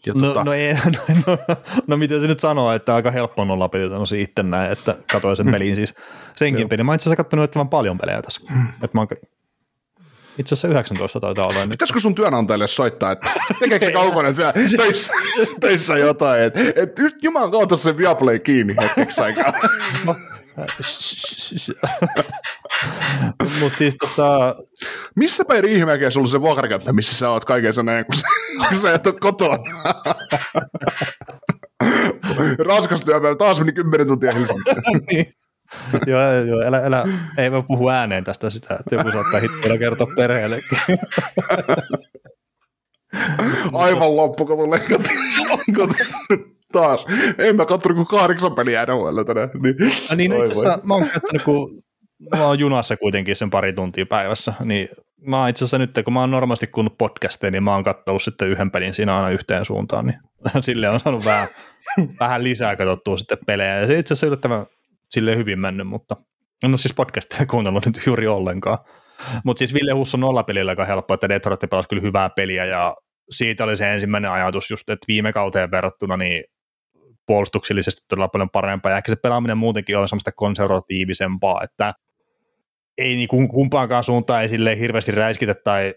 ja 0.06 0.12
no, 0.14 0.26
tota... 0.26 0.44
no, 0.44 0.52
ei, 0.52 0.74
no, 0.74 1.24
no, 1.26 1.56
no, 1.86 1.96
miten 1.96 2.20
se 2.20 2.26
nyt 2.26 2.40
sanoo, 2.40 2.72
että 2.72 2.94
aika 2.94 3.10
helppo 3.10 3.44
nolla 3.44 3.68
peli 3.68 3.90
sanoisin 3.90 4.20
itse 4.20 4.42
näin, 4.42 4.72
että 4.72 4.96
katsoin 5.12 5.36
sen 5.36 5.46
mm. 5.46 5.52
pelin 5.52 5.76
siis 5.76 5.94
senkin 6.36 6.68
pelin. 6.68 6.86
Mä 6.86 6.94
itse 6.94 7.02
asiassa 7.02 7.24
katsonut 7.24 7.54
vaan 7.54 7.68
paljon 7.68 7.98
pelejä 7.98 8.22
tässä. 8.22 8.40
Mm. 8.50 8.68
Että 8.68 8.90
mä 8.94 9.00
oon, 9.00 9.08
itse 10.38 10.54
asiassa 10.54 10.68
19 10.68 11.20
taitaa 11.20 11.46
olla. 11.46 11.66
Pitäisikö 11.70 12.00
sun 12.00 12.14
työnantajalle 12.14 12.68
soittaa, 12.68 13.12
että 13.12 13.30
tekeekö 13.60 13.86
se 13.86 13.92
kaupanen 13.92 14.36
siellä 14.36 14.52
töissä, 14.76 15.12
töissä 15.60 15.98
jotain, 15.98 16.42
että 16.42 16.60
et, 16.76 17.00
juman 17.22 17.50
kautta 17.50 17.76
se 17.76 17.96
Viaplay 17.96 18.38
kiinni 18.38 18.74
hetkeksi 18.82 19.20
aikaa. 19.20 19.52
Mutta 23.60 23.78
siis 23.78 23.96
tota... 23.96 24.56
Missä 25.16 25.44
päin 25.44 25.64
Riihimäkeä 25.64 26.10
sulla 26.10 26.26
se 26.26 26.40
vuokrakämppä, 26.40 26.92
missä 26.92 27.16
sä 27.16 27.30
oot 27.30 27.44
kaiken 27.44 27.74
saneen, 27.74 28.04
kun, 28.04 28.14
kun 28.68 28.76
sä 28.76 28.94
et 28.94 29.06
ole 29.06 29.14
kotona? 29.20 29.58
Raskas 32.66 33.04
työpäivä, 33.04 33.36
taas 33.36 33.58
meni 33.58 33.72
10 33.72 34.06
tuntia 34.06 34.32
Helsinkiin. 34.32 34.76
niin. 35.10 35.34
joo, 36.06 36.32
joo 36.32 36.60
älä, 36.60 36.80
älä, 36.84 37.04
ei 37.38 37.50
mä 37.50 37.62
puhu 37.62 37.88
ääneen 37.88 38.24
tästä 38.24 38.50
sitä, 38.50 38.74
että 38.80 38.94
joku 38.94 39.10
saattaa 39.10 39.40
hittoilla 39.40 39.78
kertoa 39.78 40.06
perheellekin. 40.16 40.78
Aivan 43.72 44.16
loppu, 44.16 44.46
kun 44.46 44.56
tulee 44.56 44.80
taas. 46.72 47.06
En 47.38 47.56
mä 47.56 47.66
katsonut 47.66 47.96
kuin 47.96 48.06
kahdeksan 48.06 48.54
peliä 48.54 48.86
NHL 48.86 49.22
tänään. 49.22 49.50
Niin, 49.62 49.74
no 50.10 50.16
niin 50.16 50.32
itse 50.32 50.52
asiassa 50.52 50.78
mä 50.82 50.94
oon 50.94 51.08
käyttänyt, 51.08 51.42
kun 51.42 51.82
mä 52.36 52.46
oon 52.46 52.58
junassa 52.58 52.96
kuitenkin 52.96 53.36
sen 53.36 53.50
pari 53.50 53.72
tuntia 53.72 54.06
päivässä, 54.06 54.54
niin 54.64 54.88
mä 55.26 55.40
oon 55.40 55.48
itse 55.48 55.64
asiassa 55.64 55.78
nyt, 55.78 55.90
kun 56.04 56.14
mä 56.14 56.20
oon 56.20 56.30
normaalisti 56.30 56.66
kuunnut 56.66 56.98
podcasteja, 56.98 57.50
niin 57.50 57.62
mä 57.62 57.74
oon 57.74 57.84
kattonut 57.84 58.22
sitten 58.22 58.48
yhden 58.48 58.70
pelin 58.70 58.94
siinä 58.94 59.16
aina 59.16 59.30
yhteen 59.30 59.64
suuntaan, 59.64 60.06
niin 60.06 60.18
sille 60.66 60.88
on 60.88 61.00
saanut 61.00 61.24
vähän, 61.24 61.48
vähän 62.20 62.44
lisää 62.44 62.76
katsottua 62.76 63.16
sitten 63.16 63.38
pelejä, 63.46 63.80
ja 63.80 63.86
se 63.86 63.98
itse 63.98 64.14
asiassa 64.14 64.26
yllättävän 64.26 64.66
sille 65.10 65.36
hyvin 65.36 65.60
mennyt, 65.60 65.86
mutta 65.86 66.16
no 66.62 66.76
siis 66.76 66.94
podcasteja 66.94 67.46
kuunnellut 67.50 67.86
nyt 67.86 68.02
juuri 68.06 68.26
ollenkaan. 68.26 68.78
Mutta 69.44 69.58
siis 69.58 69.74
Ville 69.74 69.92
Husso 69.92 70.16
nollapelillä 70.16 70.72
aika 70.72 70.84
helppo, 70.84 71.14
että 71.14 71.28
Detroit 71.28 71.60
pelasi 71.70 71.88
kyllä 71.88 72.02
hyvää 72.02 72.30
peliä 72.30 72.64
ja 72.64 72.96
siitä 73.30 73.64
oli 73.64 73.76
se 73.76 73.92
ensimmäinen 73.92 74.30
ajatus 74.30 74.70
just, 74.70 74.90
että 74.90 75.04
viime 75.08 75.32
kauteen 75.32 75.70
verrattuna 75.70 76.16
niin 76.16 76.44
puolustuksellisesti 77.26 78.02
todella 78.08 78.28
paljon 78.28 78.50
parempaa 78.50 78.92
ja 78.92 78.98
ehkä 78.98 79.12
se 79.12 79.16
pelaaminen 79.16 79.58
muutenkin 79.58 79.98
on 79.98 80.08
semmoista 80.08 80.32
konservatiivisempaa, 80.32 81.60
että 81.62 81.94
ei 82.98 83.16
niin 83.16 83.28
kumpaankaan 83.28 84.04
suuntaan 84.04 84.42
ei 84.42 84.48
silleen 84.48 84.78
hirveästi 84.78 85.12
räiskitä 85.12 85.54
tai 85.54 85.94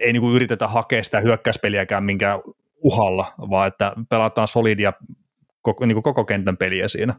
ei 0.00 0.12
niin 0.12 0.34
yritetä 0.34 0.68
hakea 0.68 1.04
sitä 1.04 1.20
hyökkäyspeliäkään 1.20 2.04
minkään 2.04 2.40
uhalla, 2.76 3.26
vaan 3.50 3.68
että 3.68 3.92
pelataan 4.08 4.48
solidia 4.48 4.92
koko, 5.62 5.86
niin 5.86 5.94
kuin 5.94 6.02
koko 6.02 6.24
kentän 6.24 6.56
peliä 6.56 6.88
siinä. 6.88 7.14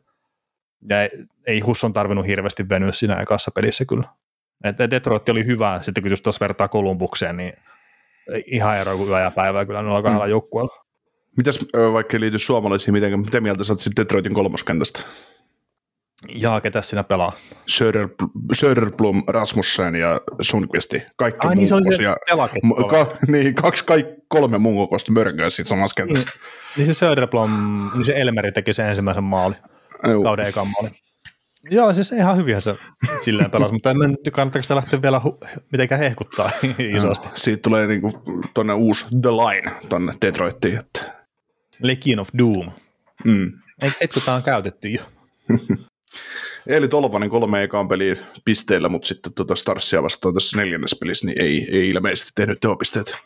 Ja 0.89 0.97
ei 1.47 1.59
Husson 1.59 1.93
tarvinnut 1.93 2.27
hirveästi 2.27 2.69
venyä 2.69 2.91
siinä 2.91 3.21
ekassa 3.21 3.51
pelissä 3.51 3.85
kyllä. 3.85 4.07
Että 4.63 4.89
Detroit 4.89 5.29
oli 5.29 5.45
hyvä, 5.45 5.79
sitten 5.81 6.03
kun 6.03 6.09
just 6.11 6.23
tuossa 6.23 6.39
vertaa 6.39 6.67
Kolumbukseen, 6.67 7.37
niin 7.37 7.53
ihan 8.45 8.77
ero 8.77 8.97
kuin 8.97 9.09
yö 9.09 9.19
ja 9.19 9.31
päivää 9.31 9.65
kyllä 9.65 9.81
noilla 9.81 10.01
kahdella 10.01 10.25
mm. 10.25 10.29
joukkueella. 10.29 10.85
Mitäs, 11.37 11.59
vaikka 11.93 12.17
ei 12.17 12.21
liity 12.21 12.39
suomalaisiin 12.39 12.93
mitenkään, 12.93 13.19
mitä 13.19 13.41
mieltä 13.41 13.63
sä 13.63 13.73
oot 13.73 13.95
Detroitin 13.95 14.33
kolmoskentästä? 14.33 14.99
Jaa, 16.29 16.61
ketä 16.61 16.81
siinä 16.81 17.03
pelaa? 17.03 17.31
Söder, 17.67 18.09
Söderblom, 18.53 19.23
Rasmussen 19.27 19.95
ja 19.95 20.21
Sundqvisti. 20.41 21.03
Kaikki 21.15 21.47
Ai 21.47 21.55
niin, 21.55 21.67
se 21.67 21.75
oli 21.75 21.83
se 21.83 22.03
ka, 22.89 23.07
niin, 23.27 23.55
kaksi, 23.55 23.85
kaikki, 23.85 24.13
kolme 24.27 24.57
muun 24.57 24.75
kokoista 24.75 25.11
mörköä 25.11 25.49
siinä 25.49 25.67
samassa 25.67 25.95
kentässä. 25.95 26.29
Niin, 26.29 26.85
niin 26.85 26.95
se 26.95 26.99
Söderblom, 26.99 27.51
niin 27.93 28.05
se 28.05 28.13
Elmeri 28.15 28.51
teki 28.51 28.73
sen 28.73 28.89
ensimmäisen 28.89 29.23
maali, 29.23 29.55
Juu. 30.11 30.23
kauden 30.23 30.47
ekan 30.47 30.67
maali. 30.67 30.89
Joo, 31.71 31.93
siis 31.93 32.11
ihan 32.11 32.37
hyviä 32.37 32.59
se 32.59 32.75
silleen 33.21 33.51
pelasi, 33.51 33.73
mutta 33.73 33.91
en 33.91 33.97
mä 33.97 34.07
nyt 34.07 34.19
kannattaako 34.31 34.63
sitä 34.63 34.75
lähteä 34.75 35.01
vielä 35.01 35.21
hu- 35.25 35.47
mitenkään 35.71 36.01
hehkuttaa 36.01 36.51
isosti. 36.97 37.27
No, 37.27 37.31
siitä 37.35 37.61
tulee 37.61 37.87
niinku 37.87 38.23
tonne 38.53 38.73
uusi 38.73 39.05
The 39.21 39.29
Line 39.31 39.71
tonne 39.89 40.13
Detroittiin. 40.21 40.77
Että... 40.79 41.13
Legion 41.79 42.19
of 42.19 42.29
Doom. 42.37 42.71
Mm. 43.23 43.51
Ei 43.81 43.91
hetkutaan 44.01 44.37
on 44.37 44.43
käytetty 44.43 44.87
jo. 44.87 45.01
Eli 46.67 46.87
Tolvanen 46.87 47.29
kolme 47.29 47.63
ekaan 47.63 47.87
peliä 47.87 48.15
pisteillä, 48.45 48.89
mutta 48.89 49.07
sitten 49.07 49.33
tuota 49.33 49.55
Starsia 49.55 50.03
vastaan 50.03 50.33
tässä 50.33 50.57
neljännes 50.57 50.95
pelissä, 50.99 51.25
niin 51.25 51.41
ei, 51.41 51.67
ei 51.71 51.89
ilmeisesti 51.89 52.31
tehnyt 52.35 52.59
tehopisteet. 52.59 53.17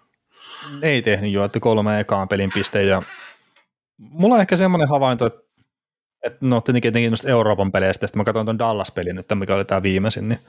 Ei 0.81 1.02
tehnyt 1.02 1.31
jo, 1.31 1.44
että 1.45 1.60
kolme 1.60 1.99
ekaan 1.99 2.27
pelin 2.27 2.49
pisteen 2.53 2.88
ja 2.88 3.02
mulla 3.98 4.35
on 4.35 4.41
ehkä 4.41 4.57
semmoinen 4.57 4.89
havainto, 4.89 5.26
että, 5.26 5.39
että 6.23 6.38
no 6.41 6.61
tietenkin, 6.61 6.94
tietenkin 6.94 7.11
noista 7.11 7.30
Euroopan 7.30 7.72
peleistä, 7.72 8.07
sitten 8.07 8.19
mä 8.19 8.23
katsoin 8.23 8.45
tuon 8.45 8.60
Dallas-pelin 8.60 9.15
nyt, 9.15 9.26
mikä 9.35 9.56
oli 9.56 9.65
tämä 9.65 9.84
viimeisin, 9.84 10.30
niin, 10.30 10.39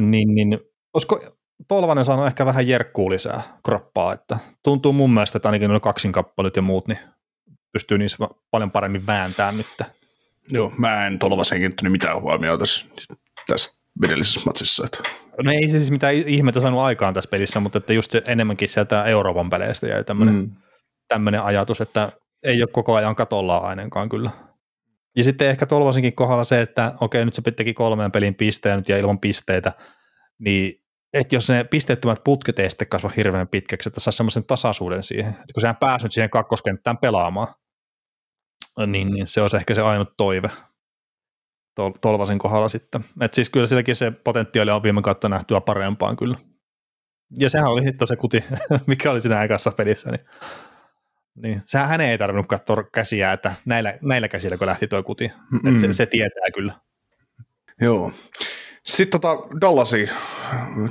niin, 0.00 0.34
niin 0.34 0.60
olisiko 0.94 1.36
Tolvanen 1.68 2.04
saanut 2.04 2.26
ehkä 2.26 2.46
vähän 2.46 2.68
jerkkuu 2.68 3.10
lisää 3.10 3.42
kroppaa, 3.64 4.12
että 4.12 4.38
tuntuu 4.62 4.92
mun 4.92 5.14
mielestä, 5.14 5.38
että 5.38 5.48
ainakin 5.48 5.68
noin 5.68 5.80
kaksinkappaleet 5.80 6.56
ja 6.56 6.62
muut, 6.62 6.88
niin 6.88 6.98
pystyy 7.72 7.98
niissä 7.98 8.28
paljon 8.50 8.70
paremmin 8.70 9.06
vääntämään 9.06 9.56
nyt. 9.56 9.66
Joo, 10.52 10.72
mä 10.78 11.06
en 11.06 11.18
Tolvasen 11.18 11.58
kiinnittänyt 11.58 11.92
mitään 11.92 12.22
huomioon 12.22 12.58
tässä, 12.58 12.86
tässä 13.46 13.80
edellisessä 14.04 14.40
matsissa. 14.46 14.84
Että. 14.84 15.10
No 15.42 15.52
ei 15.52 15.68
siis 15.68 15.90
mitään 15.90 16.14
ihmettä 16.14 16.60
saanut 16.60 16.80
aikaan 16.80 17.14
tässä 17.14 17.30
pelissä, 17.30 17.60
mutta 17.60 17.78
että 17.78 17.92
just 17.92 18.10
se 18.10 18.22
enemmänkin 18.28 18.68
sieltä 18.68 19.04
Euroopan 19.04 19.50
peleistä 19.50 19.86
jäi 19.86 20.04
tämmöinen, 20.04 20.34
mm. 20.34 21.44
ajatus, 21.44 21.80
että 21.80 22.12
ei 22.42 22.62
ole 22.62 22.70
koko 22.72 22.94
ajan 22.94 23.16
katolla 23.16 23.56
ainakaan 23.56 24.08
kyllä. 24.08 24.30
Ja 25.16 25.24
sitten 25.24 25.48
ehkä 25.48 25.66
Tolvasenkin 25.66 26.12
kohdalla 26.12 26.44
se, 26.44 26.60
että 26.60 26.94
okei, 27.00 27.24
nyt 27.24 27.34
se 27.34 27.42
teki 27.42 27.74
kolmeen 27.74 28.12
pelin 28.12 28.34
pisteen 28.34 28.76
nyt 28.76 28.88
ja 28.88 28.98
ilman 28.98 29.18
pisteitä, 29.18 29.72
niin 30.38 30.84
että 31.12 31.34
jos 31.34 31.48
ne 31.48 31.64
pisteettömät 31.64 32.24
putket 32.24 32.58
ei 32.58 32.70
sitten 32.70 32.88
kasva 32.88 33.10
hirveän 33.16 33.48
pitkäksi, 33.48 33.88
että 33.88 34.00
saa 34.00 34.12
semmoisen 34.12 34.44
tasaisuuden 34.44 35.02
siihen, 35.02 35.30
että 35.30 35.52
kun 35.54 35.60
sehän 35.60 35.76
päässyt 35.76 36.12
siihen 36.12 36.30
kakkoskenttään 36.30 36.98
pelaamaan, 36.98 37.54
niin, 38.86 39.12
niin 39.12 39.26
se 39.26 39.42
olisi 39.42 39.56
ehkä 39.56 39.74
se 39.74 39.82
ainut 39.82 40.16
toive 40.16 40.50
Tol- 41.80 41.98
Tolvasen 42.00 42.38
kohdalla 42.38 42.68
sitten. 42.68 43.04
Et 43.20 43.34
siis 43.34 43.50
kyllä 43.50 43.66
silläkin 43.66 43.96
se 43.96 44.10
potentiaali 44.10 44.70
on 44.70 44.82
viime 44.82 45.02
kautta 45.02 45.28
nähtyä 45.28 45.60
parempaan 45.60 46.16
kyllä. 46.16 46.36
Ja 47.38 47.50
sehän 47.50 47.70
oli 47.70 47.84
sitten 47.84 48.08
se 48.08 48.16
kuti, 48.16 48.44
mikä 48.86 49.10
oli 49.10 49.20
siinä 49.20 49.42
ekassa 49.42 49.70
pelissä, 49.70 50.10
niin, 50.10 50.26
niin 51.34 51.62
sehän 51.64 51.88
hän 51.88 52.00
ei 52.00 52.18
tarvinnut 52.18 52.46
katsoa 52.46 52.82
käsiä, 52.82 53.32
että 53.32 53.54
näillä, 53.64 53.94
näillä 54.02 54.28
käsillä 54.28 54.56
kun 54.56 54.66
lähti 54.66 54.88
tuo 54.88 55.02
kuti, 55.02 55.32
mm 55.64 55.80
se, 55.80 55.92
se 55.92 56.06
tietää 56.06 56.50
kyllä. 56.54 56.74
Joo. 57.80 58.12
Sitten 58.82 59.20
tota 59.20 59.38
Dallasi, 59.60 60.10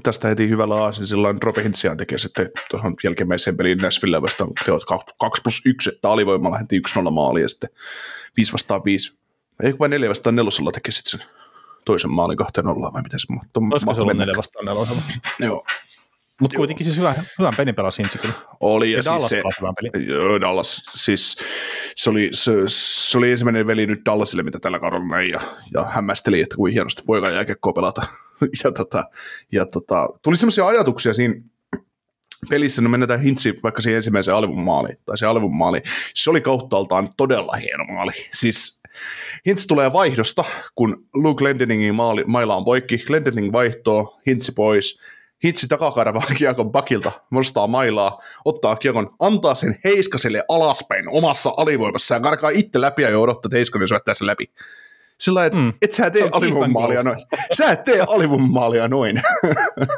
tästä 0.03 0.27
heti 0.27 0.49
hyvällä 0.49 0.75
aasin 0.83 1.07
silloin 1.07 1.41
Robe 1.41 1.63
Hintsiaan 1.63 1.97
tekee 1.97 2.17
sitten 2.17 2.49
tuohon 2.71 2.95
jälkimmäiseen 3.03 3.57
peliin 3.57 3.77
Nashville 3.77 4.21
vastaan 4.21 4.49
teot 4.65 4.83
2 5.19 5.41
plus 5.43 5.61
1, 5.65 5.89
että 5.89 6.09
alivoimalla 6.09 6.57
heti 6.57 6.81
1-0 7.07 7.11
maali 7.11 7.41
ja 7.41 7.49
sitten 7.49 7.69
5 8.37 8.53
vastaan 8.53 8.81
5, 8.85 9.19
ei 9.63 9.79
vain 9.79 9.89
4 9.89 10.09
vastaan 10.09 10.35
4 10.35 10.71
teki 10.73 10.91
sitten 10.91 11.19
sen 11.19 11.29
toisen 11.85 12.11
maalin 12.11 12.37
2 12.37 12.61
0 12.61 12.93
vai 12.93 13.01
miten 13.01 13.19
se 13.19 13.33
mahtoi. 13.33 13.63
Olisiko 13.71 13.93
se 13.93 14.01
ollut 14.01 14.17
4 14.17 14.33
vastaan 14.37 14.65
4? 14.65 14.85
Joo. 15.39 15.65
Mutta 16.39 16.57
kuitenkin 16.57 16.85
siis 16.85 16.97
hyvän, 16.97 17.15
hyvän 17.39 17.53
pelin 17.57 17.75
pelasi 17.75 18.01
Hintsi 18.01 18.17
kyllä. 18.17 18.33
Oli, 18.59 18.91
ja, 18.91 18.97
ja 18.97 19.03
siis 19.03 19.13
Dallas 19.13 19.29
se, 19.29 19.41
hyvän 19.61 19.73
pelin. 19.75 20.09
Joo, 20.09 20.41
Dallas, 20.41 20.83
siis 20.95 21.37
se 21.95 22.09
oli, 22.09 22.29
se, 22.31 22.51
se 22.67 23.17
oli 23.17 23.31
ensimmäinen 23.31 23.67
veli 23.67 23.85
nyt 23.85 24.01
Dallasille, 24.05 24.43
mitä 24.43 24.59
tällä 24.59 24.79
kaudella 24.79 25.07
näin, 25.07 25.29
ja, 25.29 25.41
ja 25.73 25.83
hämmästeli, 25.83 26.41
että 26.41 26.55
kuin 26.55 26.73
hienosti 26.73 27.03
voikaan 27.07 27.33
jääkiekkoa 27.33 27.73
pelata. 27.73 28.01
ja 28.63 28.71
tota, 28.71 29.03
ja 29.51 29.65
tota, 29.65 30.09
tuli 30.21 30.35
semmoisia 30.35 30.67
ajatuksia 30.67 31.13
siinä, 31.13 31.35
pelissä, 32.49 32.81
no 32.81 32.89
mennään 32.89 33.21
hintsi 33.21 33.59
vaikka 33.63 33.81
siihen 33.81 33.95
ensimmäiseen 33.95 34.37
alivun 34.37 34.63
maaliin, 34.63 34.97
tai 35.05 35.17
se 35.17 35.25
alivun 35.25 35.55
maali, 35.55 35.81
se 36.13 36.29
oli 36.29 36.41
kauttaaltaan 36.41 37.09
todella 37.17 37.53
hieno 37.63 37.83
maali. 37.83 38.11
Siis 38.33 38.79
Hintz 39.47 39.67
tulee 39.67 39.93
vaihdosta, 39.93 40.43
kun 40.75 41.05
Luke 41.13 41.39
Glendeningin 41.39 41.95
maali, 41.95 42.23
maila 42.27 42.55
on 42.55 42.65
poikki, 42.65 42.97
Glendening 42.97 43.51
vaihtoo, 43.51 44.19
Hintsi 44.27 44.51
pois, 44.51 44.99
Hitsi 45.43 45.67
takakarvaa 45.67 46.25
kiekon 46.37 46.71
bakilta, 46.71 47.11
nostaa 47.31 47.67
mailaa, 47.67 48.21
ottaa 48.45 48.75
kiekon, 48.75 49.15
antaa 49.19 49.55
sen 49.55 49.79
Heiskaselle 49.83 50.43
alaspäin 50.49 51.09
omassa 51.09 51.53
alivoimassa 51.57 52.15
ja 52.15 52.21
karkaa 52.21 52.49
itse 52.49 52.81
läpi 52.81 53.01
ja 53.01 53.19
odottaa, 53.19 53.47
että 53.47 53.57
Heiskanen 53.57 53.87
syöttää 53.87 54.13
sen 54.13 54.27
läpi. 54.27 54.45
Sillä 55.19 55.45
että 55.45 55.59
mm. 55.59 55.73
et 55.81 55.93
sä 55.93 56.09
tee 56.09 56.29
alivoimaalia 56.31 57.03
noin. 57.03 57.19
Sä 57.53 57.71
et 57.71 57.83
tee 57.83 58.05
alivoimaalia 58.07 58.87
noin. 58.87 59.21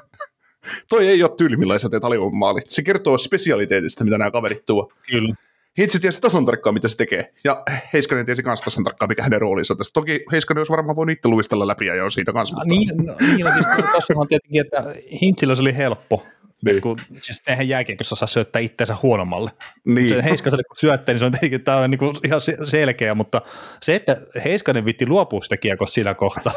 Toi 0.89 1.07
ei 1.07 1.23
ole 1.23 1.31
tyyli, 1.37 1.57
millä 1.57 1.79
sä 1.79 1.89
teet 1.89 2.03
alivoimaali. 2.03 2.61
Se 2.67 2.83
kertoo 2.83 3.17
spesialiteetista, 3.17 4.03
mitä 4.03 4.17
nämä 4.17 4.31
kaverit 4.31 4.65
tuo. 4.65 4.91
Kyllä. 5.09 5.35
Hitsi 5.79 5.99
tiesi 5.99 6.21
tasan 6.21 6.45
tarkkaan, 6.45 6.73
mitä 6.73 6.87
se 6.87 6.97
tekee. 6.97 7.33
Ja 7.43 7.63
Heiskanen 7.93 8.25
tiesi 8.25 8.43
myös 8.45 8.61
tasan 8.61 8.83
tarkkaan, 8.83 9.09
mikä 9.09 9.23
hänen 9.23 9.41
roolinsa 9.41 9.75
tässä. 9.75 9.93
Toki 9.93 10.25
Heiskanen 10.31 10.59
olisi 10.59 10.71
varmaan 10.71 10.95
voinut 10.95 11.13
itse 11.13 11.27
luistella 11.27 11.67
läpi 11.67 11.85
ja 11.85 11.95
jo 11.95 12.09
siitä 12.09 12.33
kanssa. 12.33 12.55
Mutta... 12.55 12.67
Niin, 12.67 13.05
no, 13.05 13.15
niin 13.19 13.45
no, 13.45 13.53
siis 13.53 13.67
tuossa 13.91 14.13
on 14.15 14.27
tietenkin, 14.27 14.61
että 14.61 14.93
Hintsillä 15.21 15.55
se 15.55 15.61
oli 15.61 15.77
helppo. 15.77 16.25
Niin. 16.65 16.81
Kun, 16.81 16.97
siis 17.21 17.43
eihän 17.47 17.67
jääkiekossa 17.67 18.15
saa 18.15 18.27
syöttää 18.27 18.59
itseensä 18.59 18.95
huonommalle. 19.03 19.51
Niin. 19.85 20.09
Se 20.09 20.23
Heiskaselle 20.23 20.63
kun 20.63 20.77
syöttää, 20.77 21.13
niin 21.13 21.19
se 21.19 21.25
on 21.25 21.31
tietenkin 21.31 21.63
tämä 21.63 21.77
on 21.77 21.91
niin 21.91 21.99
kuin 21.99 22.15
ihan 22.25 22.41
selkeä, 22.65 23.15
mutta 23.15 23.41
se, 23.81 23.95
että 23.95 24.17
Heiskanen 24.45 24.85
vitti 24.85 25.07
luopua 25.07 25.41
sitä 25.41 25.57
kiekosta 25.57 25.93
siinä 25.93 26.13
kohtaa. 26.13 26.53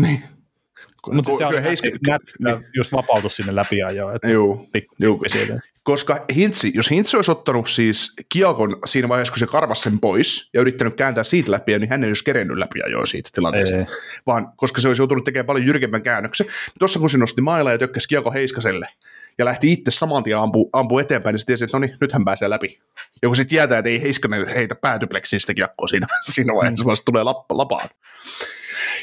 Niin. 0.00 0.22
Mutta 1.12 1.30
se, 1.32 1.36
se 1.38 1.46
on 1.46 1.62
heiska, 1.62 1.88
niin. 1.88 2.66
just 2.76 2.92
vapautus 2.92 3.36
sinne 3.36 3.54
läpi 3.54 3.82
ajoa. 3.82 4.12
Joo, 4.22 4.66
joo. 4.98 5.18
Koska 5.84 6.24
Hintsi, 6.34 6.72
jos 6.74 6.90
Hintsi 6.90 7.16
olisi 7.16 7.30
ottanut 7.30 7.68
siis 7.68 8.12
kiekon 8.28 8.76
siinä 8.86 9.08
vaiheessa, 9.08 9.32
kun 9.32 9.38
se 9.38 9.46
karvasi 9.46 9.82
sen 9.82 10.00
pois 10.00 10.50
ja 10.54 10.60
yrittänyt 10.60 10.94
kääntää 10.94 11.24
siitä 11.24 11.50
läpi, 11.50 11.78
niin 11.78 11.90
hän 11.90 12.04
ei 12.04 12.10
olisi 12.10 12.24
kerennyt 12.24 12.58
läpi 12.58 12.82
ajoa 12.82 13.06
siitä 13.06 13.30
tilanteesta. 13.32 13.76
Ei. 13.76 13.86
Vaan 14.26 14.52
koska 14.56 14.80
se 14.80 14.88
olisi 14.88 15.02
joutunut 15.02 15.24
tekemään 15.24 15.46
paljon 15.46 15.66
jyrkemmän 15.66 16.02
käännöksen. 16.02 16.46
Tuossa 16.78 17.00
kun 17.00 17.10
se 17.10 17.18
nosti 17.18 17.40
mailla 17.40 17.72
ja 17.72 17.78
tökkäsi 17.78 18.08
kiekko 18.08 18.32
Heiskaselle, 18.32 18.88
ja 19.38 19.44
lähti 19.44 19.72
itse 19.72 19.90
saman 19.90 20.22
tien 20.22 20.38
ampu, 20.38 20.70
ampu 20.72 20.98
eteenpäin, 20.98 21.34
niin 21.34 21.40
se 21.40 21.46
tiesi, 21.46 21.64
että 21.64 21.76
no 21.76 21.80
niin, 21.80 21.96
nyt 22.00 22.12
hän 22.12 22.24
pääsee 22.24 22.50
läpi. 22.50 22.80
Ja 23.22 23.28
kun 23.28 23.36
se 23.36 23.44
tietää, 23.44 23.78
että 23.78 23.88
ei 23.90 24.02
Heiskanen 24.02 24.48
heitä 24.48 24.74
päätypleksiin 24.74 25.40
sitä 25.40 25.54
kiekkoa 25.54 25.88
siinä, 25.88 26.06
siinä 26.32 26.54
vaiheessa, 26.54 26.84
vaan 26.84 26.96
se 26.96 27.04
tulee 27.04 27.22
lap, 27.22 27.50
lapaan. 27.50 27.88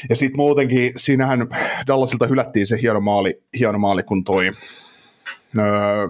Ja 0.08 0.16
sitten 0.16 0.36
muutenkin, 0.36 0.92
siinähän 0.96 1.48
Dallasilta 1.86 2.26
hylättiin 2.26 2.66
se 2.66 2.78
hieno 2.82 3.00
maali, 3.00 3.42
hieno 3.58 3.78
maali 3.78 4.02
kun 4.02 4.24
toi 4.24 4.50
öö, 5.58 6.08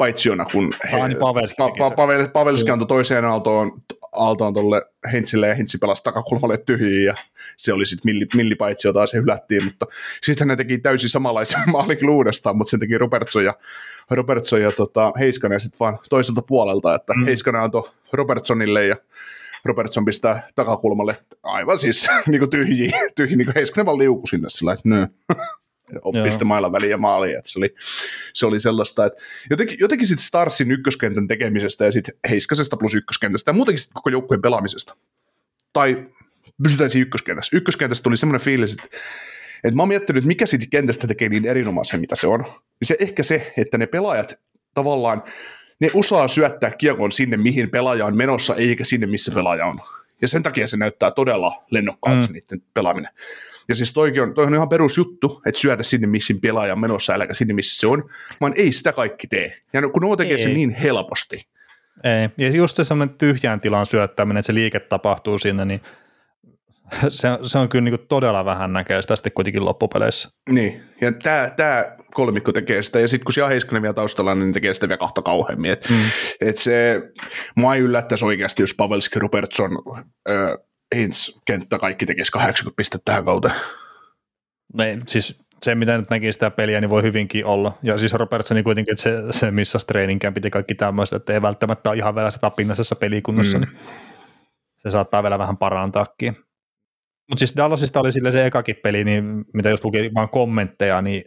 paitsiona, 0.00 0.44
kun 0.52 0.74
he, 0.92 1.00
ah, 1.00 1.08
niin 1.08 1.18
Pavelski, 1.18 1.56
pa, 1.56 1.70
pa, 1.78 1.90
Pavel, 1.90 2.28
Pavelski 2.28 2.70
antoi 2.70 2.86
toiseen 2.86 3.24
aaltoon, 3.24 3.82
aaltoon 4.12 4.54
tuolle 4.54 4.86
Hentsille 5.12 5.48
ja 5.48 5.54
Hentsi 5.54 5.78
pelasi 5.78 6.02
takakulmalle 6.02 6.58
tyhjiin 6.58 7.04
ja 7.04 7.14
se 7.56 7.72
oli 7.72 7.86
sitten 7.86 8.12
milli, 8.12 8.26
millipaitsio 8.34 8.92
taas 8.92 9.10
se 9.10 9.18
hylättiin, 9.18 9.64
mutta 9.64 9.86
sitten 10.22 10.48
ne 10.48 10.56
teki 10.56 10.78
täysin 10.78 11.10
samanlaisen 11.10 11.60
maalin 11.72 12.10
uudestaan, 12.10 12.56
mutta 12.56 12.70
sen 12.70 12.80
teki 12.80 12.98
Robertson 12.98 13.44
ja, 13.44 13.54
Robertson 14.10 14.62
ja 14.62 14.72
tota, 14.72 15.12
Heiskanen 15.18 15.60
sitten 15.60 15.78
vaan 15.80 15.98
toiselta 16.10 16.42
puolelta, 16.42 16.94
että 16.94 17.12
mm. 17.14 17.24
Heiskanen 17.24 17.62
antoi 17.62 17.90
Robertsonille 18.12 18.86
ja 18.86 18.96
Robertson 19.64 20.04
pistää 20.04 20.48
takakulmalle 20.54 21.16
aivan 21.42 21.78
siis 21.78 22.08
niin 22.26 22.38
kuin 22.38 22.50
tyhjiä, 22.50 22.98
tyhjiä 23.14 23.36
niin 23.36 23.46
kuin 23.46 23.54
Heiskanen 23.54 23.86
vaan 23.86 23.98
liuku 23.98 24.26
sinne 24.26 24.48
sillä 24.48 24.72
että 24.72 24.88
nö. 24.88 25.06
piste 26.24 26.44
mailan 26.44 26.72
väliin 26.72 26.90
ja 26.90 26.98
maaliin. 26.98 27.38
Että 27.38 27.50
se, 27.50 27.58
oli, 27.58 27.74
se 28.34 28.46
oli 28.46 28.60
sellaista, 28.60 29.06
että 29.06 29.22
jotenkin, 29.50 29.76
jotenkin 29.80 30.08
sitten 30.08 30.26
Starsin 30.26 30.70
ykköskentän 30.70 31.28
tekemisestä 31.28 31.84
ja 31.84 31.92
sitten 31.92 32.14
Heiskasesta 32.30 32.76
plus 32.76 32.94
ykköskentästä 32.94 33.48
ja 33.48 33.52
muutenkin 33.52 33.78
sitten 33.78 33.94
koko 33.94 34.10
joukkueen 34.10 34.42
pelaamisesta. 34.42 34.96
Tai 35.72 36.06
pysytään 36.62 36.90
siinä 36.90 37.02
ykköskentässä. 37.02 37.56
Ykköskentässä 37.56 38.02
tuli 38.02 38.16
semmoinen 38.16 38.44
fiilis, 38.44 38.72
että 38.72 38.96
että 39.64 39.76
mä 39.76 39.82
oon 39.82 39.88
miettinyt, 39.88 40.20
että 40.20 40.28
mikä 40.28 40.46
siitä 40.46 40.66
kentästä 40.70 41.06
tekee 41.06 41.28
niin 41.28 41.46
erinomaisen, 41.46 42.00
mitä 42.00 42.16
se 42.16 42.26
on. 42.26 42.44
Se 42.82 42.96
ehkä 42.98 43.22
se, 43.22 43.52
että 43.56 43.78
ne 43.78 43.86
pelaajat 43.86 44.38
tavallaan, 44.74 45.22
ne 45.80 45.90
osaa 45.94 46.28
syöttää 46.28 46.70
kiekon 46.70 47.12
sinne, 47.12 47.36
mihin 47.36 47.70
pelaaja 47.70 48.06
on 48.06 48.16
menossa, 48.16 48.54
eikä 48.54 48.84
sinne, 48.84 49.06
missä 49.06 49.32
pelaaja 49.32 49.66
on. 49.66 49.80
Ja 50.22 50.28
sen 50.28 50.42
takia 50.42 50.68
se 50.68 50.76
näyttää 50.76 51.10
todella 51.10 51.64
lennokkaalta 51.70 52.26
mm. 52.26 52.32
niiden 52.32 52.62
pelaaminen. 52.74 53.10
Ja 53.70 53.76
siis 53.76 53.92
toikin 53.92 54.22
on, 54.22 54.34
toi 54.34 54.44
on 54.44 54.54
ihan 54.54 54.68
perusjuttu, 54.68 55.42
että 55.46 55.60
syötä 55.60 55.82
sinne, 55.82 56.06
missä 56.06 56.34
pelaaja 56.42 56.72
on 56.72 56.80
menossa, 56.80 57.12
äläkä 57.12 57.34
sinne, 57.34 57.54
missä 57.54 57.80
se 57.80 57.86
on, 57.86 58.10
vaan 58.40 58.52
ei 58.56 58.72
sitä 58.72 58.92
kaikki 58.92 59.26
tee. 59.26 59.56
Ja 59.72 59.88
kun 59.88 60.02
nuo 60.02 60.16
tekee 60.16 60.34
ei. 60.34 60.38
sen 60.38 60.54
niin 60.54 60.74
helposti. 60.74 61.48
Ei, 62.04 62.28
ja 62.38 62.50
just 62.50 62.76
se 62.76 62.84
semmoinen 62.84 63.16
tyhjään 63.18 63.60
tilan 63.60 63.86
syöttäminen, 63.86 64.38
että 64.40 64.46
se 64.46 64.54
liike 64.54 64.80
tapahtuu 64.80 65.38
sinne, 65.38 65.64
niin 65.64 65.80
se, 67.08 67.28
se 67.42 67.58
on 67.58 67.68
kyllä 67.68 67.84
niin 67.84 67.98
kuin 67.98 68.08
todella 68.08 68.44
vähän 68.44 68.72
näkee 68.72 69.02
sitä 69.02 69.16
sitten 69.16 69.32
kuitenkin 69.32 69.64
loppupeleissä. 69.64 70.28
Niin, 70.50 70.82
ja 71.00 71.12
tämä, 71.12 71.50
tämä 71.56 71.96
kolmikko 72.14 72.52
tekee 72.52 72.82
sitä, 72.82 73.00
ja 73.00 73.08
sitten 73.08 73.24
kun 73.24 73.32
siellä 73.32 73.48
Heiskanen 73.48 73.82
vielä 73.82 73.94
taustalla, 73.94 74.34
niin 74.34 74.52
tekee 74.52 74.74
sitä 74.74 74.88
vielä 74.88 74.98
kahta 74.98 75.22
kauheammin. 75.22 75.70
Et, 75.70 75.86
mm. 75.90 75.96
et 76.40 76.58
se, 76.58 77.02
mua 77.56 77.74
ei 77.74 77.80
yllättäisi 77.80 78.24
oikeasti, 78.24 78.62
jos 78.62 78.74
Pavelski, 78.74 79.18
Robertson, 79.18 79.70
Hintz, 80.94 81.38
kenttä, 81.46 81.78
kaikki 81.78 82.06
tekisi 82.06 82.32
80 82.32 82.76
pistettä 82.76 83.04
tähän 83.04 83.24
kauteen. 83.24 83.54
Me, 84.74 84.98
siis 85.06 85.38
se, 85.62 85.74
mitä 85.74 85.98
nyt 85.98 86.10
näki 86.10 86.32
sitä 86.32 86.50
peliä, 86.50 86.80
niin 86.80 86.90
voi 86.90 87.02
hyvinkin 87.02 87.44
olla. 87.46 87.78
Ja 87.82 87.98
siis 87.98 88.12
Robertsoni 88.14 88.62
kuitenkin, 88.62 88.92
että 88.92 89.02
se, 89.02 89.22
se 89.30 89.50
missä 89.50 89.78
training 89.86 90.20
camp 90.20 90.36
ja 90.44 90.50
kaikki 90.50 90.74
tämmöistä, 90.74 91.16
että 91.16 91.32
ei 91.32 91.42
välttämättä 91.42 91.90
ole 91.90 91.98
ihan 91.98 92.14
vielä 92.14 92.30
se 92.30 92.38
tapinnaisessa 92.38 92.96
pelikunnossa, 92.96 93.58
mm. 93.58 93.64
niin 93.64 93.78
se 94.78 94.90
saattaa 94.90 95.22
vielä 95.22 95.38
vähän 95.38 95.56
parantaakin. 95.56 96.36
Mutta 97.28 97.38
siis 97.38 97.56
Dallasista 97.56 98.00
oli 98.00 98.12
sille 98.12 98.32
se 98.32 98.46
ekakin 98.46 98.76
peli, 98.82 99.04
niin 99.04 99.44
mitä 99.54 99.68
jos 99.68 99.84
luki 99.84 100.10
vaan 100.14 100.30
kommentteja, 100.30 101.02
niin 101.02 101.24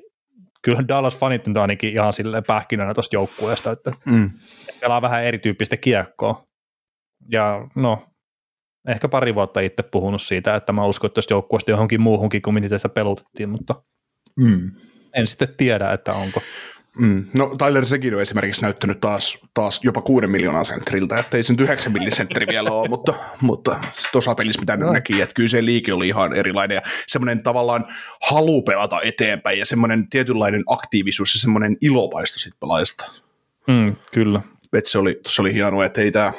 kyllä 0.61 0.88
Dallas 0.88 1.18
fanit 1.18 1.48
nyt 1.48 1.57
ainakin 1.57 1.94
ihan 1.94 2.14
sille 2.14 2.41
pähkinänä 2.41 2.94
tuosta 2.94 3.15
joukkueesta, 3.15 3.72
että 3.72 3.91
mm. 4.06 4.31
pelaa 4.80 5.02
vähän 5.02 5.23
erityyppistä 5.23 5.77
kiekkoa. 5.77 6.44
Ja 7.31 7.68
no, 7.76 8.07
ehkä 8.88 9.07
pari 9.07 9.35
vuotta 9.35 9.60
itse 9.60 9.84
puhunut 9.84 10.22
siitä, 10.22 10.55
että 10.55 10.73
mä 10.73 10.85
uskon, 10.85 11.07
että 11.07 11.14
tuosta 11.14 11.34
joukkueesta 11.34 11.72
johonkin 11.72 12.01
muuhunkin 12.01 12.41
kuin 12.41 12.53
miten 12.53 12.80
sitä 12.80 12.89
pelutettiin, 12.89 13.49
mutta 13.49 13.76
mm. 14.35 14.72
en 15.14 15.27
sitten 15.27 15.53
tiedä, 15.57 15.91
että 15.91 16.14
onko. 16.14 16.41
Mm. 16.99 17.26
No 17.38 17.55
Tyler 17.57 17.85
Sekin 17.85 18.15
on 18.15 18.22
esimerkiksi 18.22 18.61
näyttänyt 18.61 18.99
taas, 18.99 19.38
taas 19.53 19.84
jopa 19.84 20.01
6 20.01 20.27
miljoonaa 20.27 20.64
sentriltä, 20.64 21.18
että 21.18 21.38
ei 21.38 21.43
se 21.43 21.53
nyt 21.53 21.61
9 21.61 21.93
millisentri 21.93 22.47
vielä 22.47 22.72
ole, 22.72 22.89
mutta, 22.89 23.14
mutta 23.41 23.80
tuossa 24.11 24.35
pelissä 24.35 24.61
mitä 24.61 24.77
no. 24.77 24.93
näki, 24.93 25.22
että 25.22 25.34
kyllä 25.35 25.49
se 25.49 25.65
liike 25.65 25.93
oli 25.93 26.07
ihan 26.07 26.34
erilainen 26.34 26.76
ja 26.76 26.81
semmoinen 27.07 27.43
tavallaan 27.43 27.85
halu 28.30 28.61
pelata 28.61 29.01
eteenpäin 29.01 29.60
ja 29.60 29.65
semmoinen 29.65 30.10
tietynlainen 30.10 30.64
aktiivisuus 30.68 31.34
ja 31.34 31.39
semmoinen 31.39 31.77
ilopaisto 31.81 32.39
sitten 32.39 32.60
pelaajasta. 32.60 33.11
Mm, 33.68 33.95
kyllä. 34.11 34.41
Että 34.73 34.89
se 34.89 34.97
oli, 34.97 35.19
se 35.27 35.41
oli 35.41 35.53
hienoa, 35.53 35.85
että 35.85 36.01
ei 36.01 36.11
tämä 36.11 36.34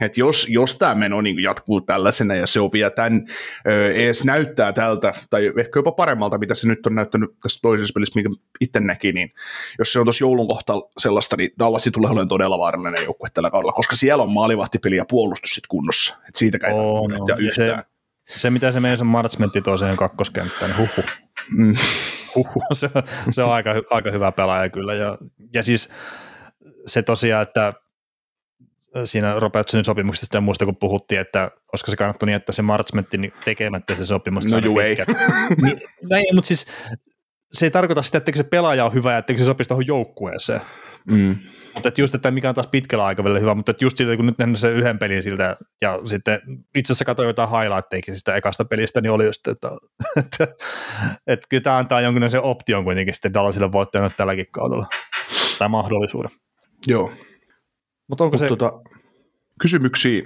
että 0.00 0.20
jos, 0.20 0.46
jos 0.48 0.78
tämä 0.78 0.94
meno 0.94 1.20
niin 1.20 1.42
jatkuu 1.42 1.80
tällaisena 1.80 2.34
ja 2.34 2.46
se 2.46 2.60
on 2.60 2.72
vielä 2.72 2.90
tämän 2.90 3.26
ö, 3.68 3.92
edes 3.92 4.24
näyttää 4.24 4.72
tältä, 4.72 5.12
tai 5.30 5.46
ehkä 5.46 5.78
jopa 5.78 5.92
paremmalta, 5.92 6.38
mitä 6.38 6.54
se 6.54 6.68
nyt 6.68 6.86
on 6.86 6.94
näyttänyt 6.94 7.30
tässä 7.42 7.58
toisessa 7.62 7.92
pelissä, 7.94 8.12
minkä 8.14 8.30
itse 8.60 8.80
näki, 8.80 9.12
niin 9.12 9.32
jos 9.78 9.92
se 9.92 9.98
on 9.98 10.06
tuossa 10.06 10.24
joulun 10.24 10.48
kohta 10.48 10.72
sellaista, 10.98 11.36
niin 11.36 11.50
Dallasi 11.58 11.90
tulee 11.90 12.10
olemaan 12.10 12.28
todella 12.28 12.58
vaarallinen 12.58 13.04
joukkue 13.04 13.28
tällä 13.34 13.50
kaudella, 13.50 13.72
koska 13.72 13.96
siellä 13.96 14.22
on 14.22 14.32
maalivahtipeli 14.32 14.96
ja 14.96 15.04
puolustus 15.04 15.50
sitten 15.50 15.68
kunnossa. 15.68 16.14
Että 16.14 16.38
siitä 16.38 16.58
ei 16.66 16.72
oh, 16.72 17.08
no. 17.08 17.26
yhtään. 17.38 17.84
Se, 18.28 18.38
se, 18.38 18.50
mitä 18.50 18.70
se 18.70 18.80
meidän 18.80 19.06
martsmentti 19.06 19.62
tuo 19.62 19.76
siihen 19.76 19.96
kakkoskenttään, 19.96 20.70
niin 20.70 20.78
huhu. 20.78 21.08
Mm. 21.50 21.76
Huhu, 22.34 22.62
se, 22.72 22.90
se 23.30 23.42
on 23.42 23.52
aika, 23.52 23.70
aika 23.90 24.10
hyvä 24.10 24.32
pelaaja 24.32 24.70
kyllä. 24.70 24.94
Ja, 24.94 25.18
ja 25.52 25.62
siis 25.62 25.90
se 26.86 27.02
tosiaan, 27.02 27.42
että 27.42 27.74
siinä 29.04 29.40
Robertsonin 29.40 29.84
sopimuksesta 29.84 30.36
ja 30.36 30.40
muista, 30.40 30.64
kun 30.64 30.76
puhuttiin, 30.76 31.20
että 31.20 31.50
olisiko 31.72 31.90
se 31.90 31.96
kannattu 31.96 32.26
niin, 32.26 32.36
että 32.36 32.52
se 32.52 32.62
Marchmentti 32.62 33.18
niin 33.18 33.32
tekemättä 33.44 33.94
se 33.94 34.06
sopimus. 34.06 34.52
No 34.52 34.58
juu, 34.58 34.78
ei. 34.78 34.96
niin, 35.62 35.80
näin, 36.10 36.24
mutta 36.34 36.48
siis 36.48 36.66
se 37.52 37.66
ei 37.66 37.70
tarkoita 37.70 38.02
sitä, 38.02 38.18
että 38.18 38.32
se 38.36 38.44
pelaaja 38.44 38.84
on 38.84 38.94
hyvä 38.94 39.12
ja 39.12 39.18
että 39.18 39.32
se 39.36 39.44
sopisi 39.44 39.68
tuohon 39.68 39.86
joukkueeseen. 39.86 40.60
Mm. 41.10 41.36
Mutta 41.74 41.92
just, 41.98 42.14
että 42.14 42.30
mikä 42.30 42.48
on 42.48 42.54
taas 42.54 42.66
pitkällä 42.66 43.04
aikavälillä 43.04 43.40
hyvä, 43.40 43.54
mutta 43.54 43.72
just 43.80 43.96
siitä, 43.96 44.16
kun 44.16 44.26
nyt 44.26 44.38
nähnyt 44.38 44.60
se 44.60 44.70
yhden 44.70 44.98
pelin 44.98 45.22
siltä, 45.22 45.56
ja 45.80 46.00
sitten 46.04 46.40
itse 46.74 46.92
asiassa 46.92 47.04
katsoin 47.04 47.26
jotain 47.26 47.48
highlightteja 47.50 48.02
sitä 48.18 48.34
ekasta 48.34 48.64
pelistä, 48.64 49.00
niin 49.00 49.10
oli 49.10 49.24
just, 49.26 49.48
että, 49.48 49.68
että, 50.18 50.44
että, 50.44 50.64
että 51.26 51.46
kyllä 51.48 51.60
tämä 51.60 51.78
antaa 51.78 52.00
jonkinlaisen 52.00 52.42
option 52.42 52.84
kuitenkin 52.84 53.14
sitten 53.14 53.34
Dallasille 53.34 53.72
voittajana 53.72 54.10
tälläkin 54.10 54.46
kaudella, 54.50 54.86
tai 55.58 55.68
mahdollisuuden. 55.68 56.30
Joo, 56.86 57.12
mutta 58.08 58.24
onko 58.24 58.34
Mut 58.34 58.40
se... 58.40 58.48
Tota, 58.48 58.72
kysymyksiin. 59.60 60.24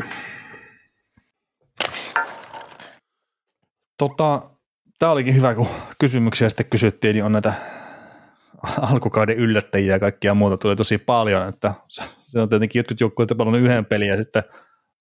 Tota, 3.99 4.51
tämä 4.99 5.13
olikin 5.13 5.35
hyvä, 5.35 5.55
kun 5.55 5.67
kysymyksiä 5.99 6.49
sitten 6.49 6.67
kysyttiin, 6.71 7.15
niin 7.15 7.25
on 7.25 7.33
näitä 7.33 7.53
alkukauden 8.93 9.37
yllättäjiä 9.37 9.95
ja 9.95 10.01
kaikkia 10.01 10.35
muuta 10.35 10.57
tuli 10.57 10.77
tosi 10.77 10.99
paljon, 10.99 11.49
että 11.49 11.75
se 12.21 12.41
on 12.41 12.49
tietenkin 12.49 12.81
jotkut 12.81 13.01
joukkueet 13.01 13.31
pelannut 13.39 13.63
yhden 13.63 13.87
pelin 13.87 14.09
ja 14.09 14.17
sitten 14.17 14.43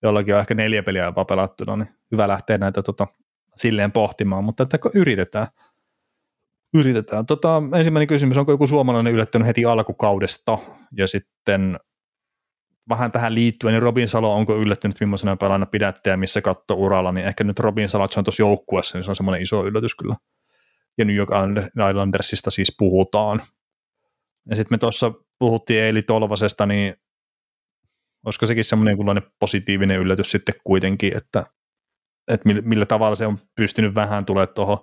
jollakin 0.02 0.34
on 0.34 0.40
ehkä 0.40 0.54
neljä 0.54 0.82
peliä 0.82 1.04
jopa 1.04 1.24
pelattuna, 1.24 1.76
niin 1.76 1.88
hyvä 2.12 2.28
lähteä 2.28 2.58
näitä 2.58 2.82
tota, 2.82 3.06
silleen 3.56 3.92
pohtimaan, 3.92 4.44
mutta 4.44 4.62
että 4.62 4.78
yritetään. 4.94 5.46
Yritetään. 6.74 7.26
Tota, 7.26 7.62
ensimmäinen 7.78 8.08
kysymys, 8.08 8.36
onko 8.36 8.52
joku 8.52 8.66
suomalainen 8.66 9.12
yllättänyt 9.12 9.48
heti 9.48 9.64
alkukaudesta 9.64 10.58
ja 10.96 11.06
sitten 11.06 11.78
vähän 12.90 13.12
tähän 13.12 13.34
liittyen, 13.34 13.72
niin 13.72 13.82
Robin 13.82 14.08
Salo, 14.08 14.34
onko 14.34 14.56
yllättynyt, 14.56 15.00
millaisena 15.00 15.36
pelaajana 15.36 15.66
pidätte 15.66 16.10
ja 16.10 16.16
missä 16.16 16.40
katto 16.40 16.74
uralla, 16.74 17.12
niin 17.12 17.26
ehkä 17.26 17.44
nyt 17.44 17.58
Robin 17.58 17.88
Salo, 17.88 18.04
että 18.04 18.14
se 18.14 18.20
on 18.20 18.24
tuossa 18.24 18.42
joukkuessa, 18.42 18.98
niin 18.98 19.04
se 19.04 19.10
on 19.10 19.16
semmoinen 19.16 19.42
iso 19.42 19.66
yllätys 19.66 19.94
kyllä. 19.94 20.16
Ja 20.98 21.04
New 21.04 21.16
York 21.16 21.30
Islandersista 21.90 22.50
siis 22.50 22.74
puhutaan. 22.78 23.42
Ja 24.50 24.56
sitten 24.56 24.74
me 24.74 24.78
tuossa 24.78 25.12
puhuttiin 25.38 25.82
Eili 25.82 26.02
Tolvasesta, 26.02 26.66
niin 26.66 26.94
olisiko 28.26 28.46
sekin 28.46 28.64
semmoinen 28.64 29.22
positiivinen 29.38 30.00
yllätys 30.00 30.30
sitten 30.30 30.54
kuitenkin, 30.64 31.16
että, 31.16 31.44
että 32.28 32.48
millä, 32.48 32.62
millä 32.62 32.86
tavalla 32.86 33.14
se 33.14 33.26
on 33.26 33.38
pystynyt 33.54 33.94
vähän 33.94 34.24
tulemaan 34.24 34.54
tuohon 34.54 34.78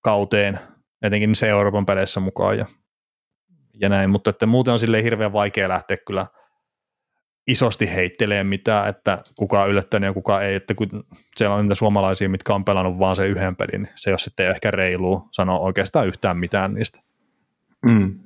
kauteen, 0.00 0.58
etenkin 1.02 1.34
se 1.34 1.48
Euroopan 1.48 1.86
peleissä 1.86 2.20
mukaan 2.20 2.58
ja, 2.58 2.66
ja 3.80 3.88
näin, 3.88 4.10
mutta 4.10 4.30
että 4.30 4.46
muuten 4.46 4.72
on 4.72 4.78
sille 4.78 5.02
hirveän 5.02 5.32
vaikea 5.32 5.68
lähteä 5.68 5.96
kyllä– 6.06 6.26
isosti 7.46 7.94
heittelee 7.94 8.44
mitään, 8.44 8.88
että 8.88 9.24
kuka 9.36 9.62
on 9.62 9.70
yllättänyt 9.70 10.06
ja 10.06 10.12
kuka 10.12 10.42
ei, 10.42 10.54
että 10.54 10.74
kun 10.74 11.04
siellä 11.36 11.56
on 11.56 11.64
niitä 11.64 11.74
suomalaisia, 11.74 12.28
mitkä 12.28 12.54
on 12.54 12.64
pelannut 12.64 12.98
vaan 12.98 13.16
se 13.16 13.26
yhden 13.26 13.56
pelin, 13.56 13.82
niin 13.82 13.92
se 13.96 14.10
ole 14.10 14.18
sitten 14.18 14.50
ehkä 14.50 14.70
reilu 14.70 15.28
sanoa 15.32 15.58
oikeastaan 15.58 16.06
yhtään 16.06 16.38
mitään 16.38 16.74
niistä. 16.74 17.00
Mm. 17.86 18.20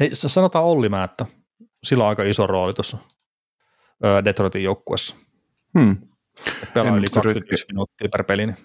Hei, 0.00 0.10
sanotaan 0.12 0.64
Olli 0.64 0.88
että 1.04 1.26
sillä 1.84 2.04
on 2.04 2.08
aika 2.08 2.22
iso 2.22 2.46
rooli 2.46 2.74
tuossa 2.74 2.98
Detroitin 4.24 4.62
joukkuessa. 4.62 5.16
Hmm. 5.78 5.96
Pelaa 6.74 6.96
yli 6.96 7.06
21 7.06 7.66
minuuttia 7.68 8.08
per 8.08 8.24
peli. 8.24 8.46
Niin. 8.46 8.56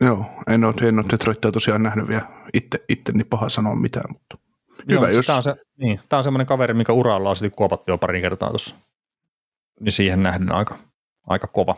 Joo, 0.00 0.26
en 0.46 0.64
ole, 0.64 0.88
en 0.88 0.98
ole 0.98 1.06
Detroitia 1.12 1.52
tosiaan 1.52 1.82
nähnyt 1.82 2.08
vielä 2.08 2.28
itse, 2.54 2.84
itse 2.88 3.12
niin 3.12 3.26
paha 3.26 3.48
sanoa 3.48 3.74
mitään, 3.74 4.12
mutta 4.12 4.38
Hyvä, 4.90 5.06
Joo, 5.06 5.08
jos... 5.08 5.26
Tämä 5.26 5.36
on, 5.36 5.42
se, 5.42 5.54
niin, 5.76 6.00
tämä 6.08 6.18
on 6.18 6.24
semmoinen 6.24 6.46
kaveri, 6.46 6.74
mikä 6.74 6.92
uralla 6.92 7.30
on 7.30 7.36
sitten 7.36 7.56
kuopattu 7.56 7.92
jo 7.92 7.98
pari 7.98 8.20
kertaa 8.20 8.48
tuossa. 8.48 8.74
Niin 9.80 9.92
siihen 9.92 10.22
nähden 10.22 10.52
aika, 10.52 10.76
aika 11.26 11.46
kova. 11.46 11.76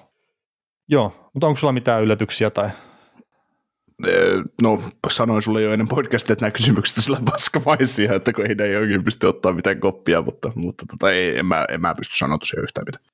Joo, 0.88 1.30
mutta 1.34 1.46
onko 1.46 1.58
sulla 1.58 1.72
mitään 1.72 2.02
yllätyksiä 2.02 2.50
tai 2.50 2.70
No, 4.62 4.82
sanoin 5.10 5.42
sulle 5.42 5.62
jo 5.62 5.72
ennen 5.72 5.88
podcastia, 5.88 6.32
että 6.32 6.44
nämä 6.44 6.50
kysymykset 6.50 7.04
sillä 7.04 7.20
paskamaisia, 7.24 8.14
että 8.14 8.32
kun 8.32 8.46
ei 8.46 8.54
ne 8.54 8.64
ei 8.64 8.76
oikein 8.76 9.04
pysty 9.04 9.26
ottaa 9.26 9.52
mitään 9.52 9.80
koppia, 9.80 10.22
mutta, 10.22 10.52
mutta 10.54 10.86
tota, 10.90 11.12
ei, 11.12 11.38
en, 11.38 11.46
mä, 11.46 11.66
en 11.68 11.80
mä 11.80 11.94
pysty 11.94 12.16
sanoa 12.16 12.38
tosiaan 12.38 12.62
yhtään 12.62 12.84
mitään. 12.86 13.04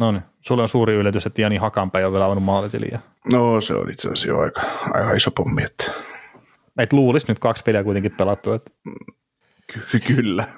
No 0.00 0.12
niin, 0.12 0.22
sulle 0.40 0.62
on 0.62 0.68
suuri 0.68 0.94
yllätys, 0.94 1.26
että 1.26 1.42
Jani 1.42 1.56
Hakanpäin 1.56 2.06
on 2.06 2.12
vielä 2.12 2.24
avannut 2.24 2.44
maalitiliä. 2.44 3.00
No 3.32 3.60
se 3.60 3.74
on 3.74 3.90
itse 3.90 4.08
asiassa 4.08 4.28
jo 4.28 4.38
aika, 4.38 4.62
aika 4.94 5.12
iso 5.12 5.30
pommi, 5.30 5.62
että 5.62 5.92
et 6.78 6.92
luulisi 6.92 7.26
nyt 7.28 7.38
kaksi 7.38 7.62
peliä 7.62 7.84
kuitenkin 7.84 8.12
pelattu. 8.12 8.52
Että... 8.52 8.70
Ky- 9.90 10.00
kyllä. 10.00 10.48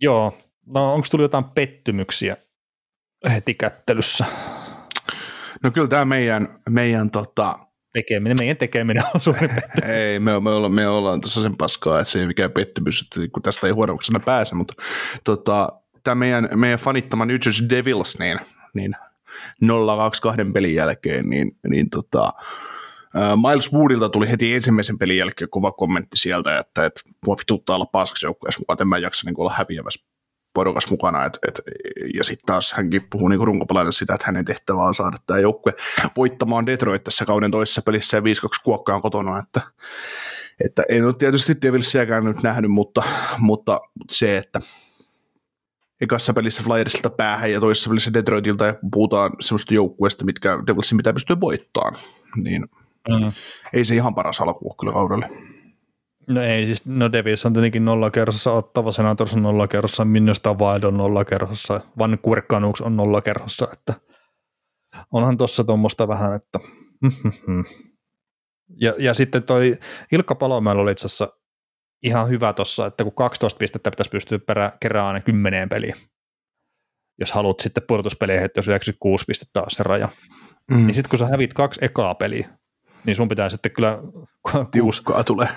Joo. 0.00 0.38
No 0.66 0.94
onko 0.94 1.06
tullut 1.10 1.24
jotain 1.24 1.44
pettymyksiä 1.44 2.36
heti 3.30 3.54
kättelyssä? 3.54 4.24
No 5.62 5.70
kyllä 5.70 5.88
tämä 5.88 6.04
meidän, 6.04 6.58
meidän 6.70 7.10
tota... 7.10 7.58
tekeminen, 7.92 8.36
meidän 8.40 8.56
tekeminen 8.56 9.04
on 9.14 9.20
suuri 9.20 9.48
pettymys. 9.48 9.90
ei, 9.90 10.18
me, 10.18 10.40
me, 10.40 10.50
ollaan, 10.50 10.72
me 10.72 10.88
ollaan 10.88 11.20
tässä 11.20 11.42
sen 11.42 11.56
paskaa, 11.56 12.00
että 12.00 12.10
se 12.10 12.20
ei 12.20 12.26
mikään 12.26 12.52
pettymys, 12.52 13.02
että 13.02 13.32
kun 13.32 13.42
tästä 13.42 13.66
ei 13.66 13.72
huonoksena 13.72 14.20
pääse, 14.20 14.54
mutta 14.54 14.74
tota, 15.24 15.68
tämä 16.04 16.14
meidän, 16.14 16.48
meidän 16.54 16.78
fanittama 16.78 17.26
New 17.26 17.38
Jersey 17.44 17.68
Devils, 17.68 18.18
niin, 18.18 18.38
niin 18.74 18.96
0-2 19.64 19.66
pelin 20.52 20.74
jälkeen, 20.74 21.30
niin, 21.30 21.58
niin 21.68 21.90
tota, 21.90 22.32
Miles 23.48 23.72
Woodilta 23.72 24.08
tuli 24.08 24.30
heti 24.30 24.54
ensimmäisen 24.54 24.98
pelin 24.98 25.18
jälkeen 25.18 25.50
kova 25.50 25.72
kommentti 25.72 26.16
sieltä, 26.16 26.58
että, 26.58 26.84
että 26.84 27.00
mua 27.26 27.36
vituttaa 27.38 27.76
olla 27.76 27.86
paskaksi 27.86 28.26
joukkueessa 28.26 28.60
mukaan, 28.60 28.74
että 28.74 28.84
en 28.84 28.88
mä 28.88 28.98
jaksa 28.98 29.26
niin 29.26 29.40
olla 29.40 29.54
häviävässä 29.56 30.06
porukas 30.54 30.90
mukana. 30.90 31.24
Et, 31.24 31.38
et, 31.48 31.60
ja 32.14 32.24
sitten 32.24 32.46
taas 32.46 32.72
hänkin 32.72 33.06
puhuu 33.10 33.28
niin 33.28 33.46
runkopelainen 33.46 33.92
sitä, 33.92 34.14
että 34.14 34.26
hänen 34.26 34.44
tehtävä 34.44 34.82
on 34.82 34.94
saada 34.94 35.16
tämä 35.26 35.40
joukkue 35.40 35.74
voittamaan 36.16 36.66
Detroit 36.66 37.04
tässä 37.04 37.24
kauden 37.24 37.50
toisessa 37.50 37.82
pelissä 37.82 38.16
ja 38.16 38.20
5-2 38.20 38.24
kuokkaan 38.64 39.02
kotona. 39.02 39.38
Että, 39.38 39.60
että 40.64 40.82
en 40.88 41.04
ole 41.06 41.14
tietysti 41.18 41.54
Devilsiäkään 41.62 42.24
nyt 42.24 42.42
nähnyt, 42.42 42.70
mutta, 42.70 43.02
mutta 43.38 43.80
se, 44.10 44.36
että 44.36 44.60
ekassa 46.00 46.32
pelissä 46.32 46.62
Flyersilta 46.62 47.10
päähän 47.10 47.52
ja 47.52 47.60
toisessa 47.60 47.90
pelissä 47.90 48.12
Detroitilta 48.12 48.66
ja 48.66 48.74
puhutaan 48.92 49.32
semmoista 49.40 49.74
joukkueesta, 49.74 50.24
mitkä 50.24 50.58
Devilsin 50.66 50.96
mitä 50.96 51.12
pystyy 51.12 51.40
voittamaan, 51.40 51.98
niin– 52.36 52.64
Mm. 53.08 53.32
Ei 53.72 53.84
se 53.84 53.94
ihan 53.94 54.14
paras 54.14 54.40
alku 54.40 54.74
kyllä 54.74 54.92
kaudelle. 54.92 55.30
No 56.28 56.42
ei, 56.42 56.66
siis 56.66 56.86
no 56.86 57.12
Davis 57.12 57.46
on 57.46 57.52
tietenkin 57.52 57.84
nolla 57.84 58.10
kerrossa, 58.10 58.52
Ottava 58.52 58.92
Senators 58.92 59.34
on 59.34 59.42
nolla 59.42 59.68
kerrossa, 59.68 60.04
Minnesota 60.04 60.54
Wild 60.54 60.82
on 60.82 60.96
nolla 60.96 61.24
kerrossa, 61.24 61.80
Vancouver 61.98 62.42
Canucks 62.42 62.80
on 62.80 62.96
nolla 62.96 63.22
kerrossa, 63.22 63.68
että 63.72 63.94
onhan 65.12 65.36
tuossa 65.36 65.64
tuommoista 65.64 66.08
vähän, 66.08 66.34
että 66.34 66.58
ja, 68.82 68.94
ja 68.98 69.14
sitten 69.14 69.42
toi 69.42 69.78
Ilkka 70.12 70.34
Palomäellä 70.34 70.82
oli 70.82 70.92
itse 70.92 71.06
asiassa 71.06 71.28
ihan 72.02 72.28
hyvä 72.28 72.52
tuossa, 72.52 72.86
että 72.86 73.04
kun 73.04 73.14
12 73.14 73.58
pistettä 73.58 73.90
pitäisi 73.90 74.10
pystyä 74.10 74.38
perä, 74.38 74.72
kerään 74.80 75.06
aina 75.06 75.20
kymmeneen 75.20 75.68
peliin, 75.68 75.94
jos 77.20 77.32
haluat 77.32 77.60
sitten 77.60 77.82
pudotuspeleihin, 77.88 78.44
että 78.44 78.58
jos 78.58 78.68
96 78.68 79.24
pistettä 79.24 79.60
on 79.60 79.70
se 79.70 79.82
raja, 79.82 80.08
mm. 80.70 80.76
niin 80.76 80.94
sitten 80.94 81.10
kun 81.10 81.18
sä 81.18 81.26
hävit 81.26 81.54
kaksi 81.54 81.84
ekaa 81.84 82.14
peliä, 82.14 82.48
niin 83.06 83.16
sun 83.16 83.28
pitää 83.28 83.48
sitten 83.48 83.72
kyllä... 83.72 83.98
Tiukkaa 84.70 85.24
tulee. 85.24 85.48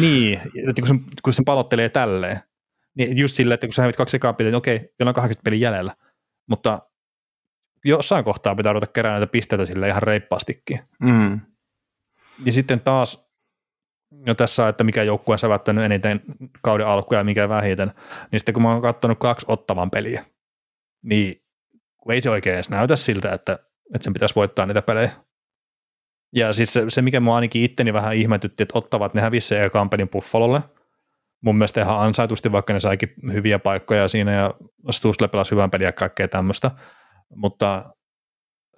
Niin, 0.00 0.40
että 0.68 0.82
kun, 0.82 0.88
sen, 0.88 1.04
kun 1.22 1.32
sen 1.32 1.44
palottelee 1.44 1.88
tälleen, 1.88 2.40
niin 2.94 3.18
just 3.18 3.36
silleen, 3.36 3.54
että 3.54 3.66
kun 3.66 3.74
sä 3.74 3.82
hävit 3.82 3.96
kaksi 3.96 4.16
ekaa 4.16 4.32
peliä, 4.32 4.50
niin 4.50 4.56
okei, 4.56 4.78
vielä 4.98 5.08
on 5.08 5.14
80 5.14 5.44
pelin 5.44 5.60
jäljellä, 5.60 5.94
mutta 6.46 6.82
jossain 7.84 8.24
kohtaa 8.24 8.54
pitää 8.54 8.72
ruveta 8.72 8.92
kerää 8.92 9.12
näitä 9.12 9.26
pisteitä 9.26 9.64
sille 9.64 9.88
ihan 9.88 10.02
reippaastikin. 10.02 10.80
Mm. 11.02 11.40
Ja 12.44 12.52
sitten 12.52 12.80
taas, 12.80 13.28
no 14.10 14.34
tässä 14.34 14.68
että 14.68 14.84
mikä 14.84 15.02
joukkue 15.02 15.32
on 15.32 15.38
sävättänyt 15.38 15.84
eniten 15.84 16.20
kauden 16.62 16.86
alkuja 16.86 17.20
ja 17.20 17.24
mikä 17.24 17.48
vähiten, 17.48 17.92
niin 18.32 18.40
sitten 18.40 18.52
kun 18.52 18.62
mä 18.62 18.72
oon 18.72 18.82
katsonut 18.82 19.18
kaksi 19.18 19.46
ottavan 19.48 19.90
peliä, 19.90 20.24
niin 21.02 21.42
ei 22.10 22.20
se 22.20 22.30
oikein 22.30 22.54
edes 22.54 22.70
näytä 22.70 22.96
siltä, 22.96 23.32
että, 23.32 23.52
että 23.94 24.04
sen 24.04 24.12
pitäisi 24.12 24.34
voittaa 24.34 24.66
niitä 24.66 24.82
pelejä. 24.82 25.10
Ja 26.32 26.52
siis 26.52 26.72
se, 26.72 26.84
se 26.88 27.02
mikä 27.02 27.20
mua 27.20 27.34
ainakin 27.34 27.64
itteni 27.64 27.92
vähän 27.92 28.14
ihmetytti, 28.14 28.62
että 28.62 28.78
ottavat 28.78 29.14
ne 29.14 29.20
hävisi 29.20 29.46
se 29.46 29.70
kampanjan 29.72 30.08
Buffalolle. 30.08 30.62
Mun 31.40 31.56
mielestä 31.56 31.82
ihan 31.82 32.00
ansaitusti, 32.00 32.52
vaikka 32.52 32.72
ne 32.72 32.80
saikin 32.80 33.14
hyviä 33.32 33.58
paikkoja 33.58 34.08
siinä 34.08 34.32
ja 34.32 34.54
Stusle 34.90 35.28
pelasi 35.28 35.50
hyvän 35.50 35.70
peliä 35.70 35.88
ja 35.88 35.92
kaikkea 35.92 36.28
tämmöistä. 36.28 36.70
Mutta 37.34 37.94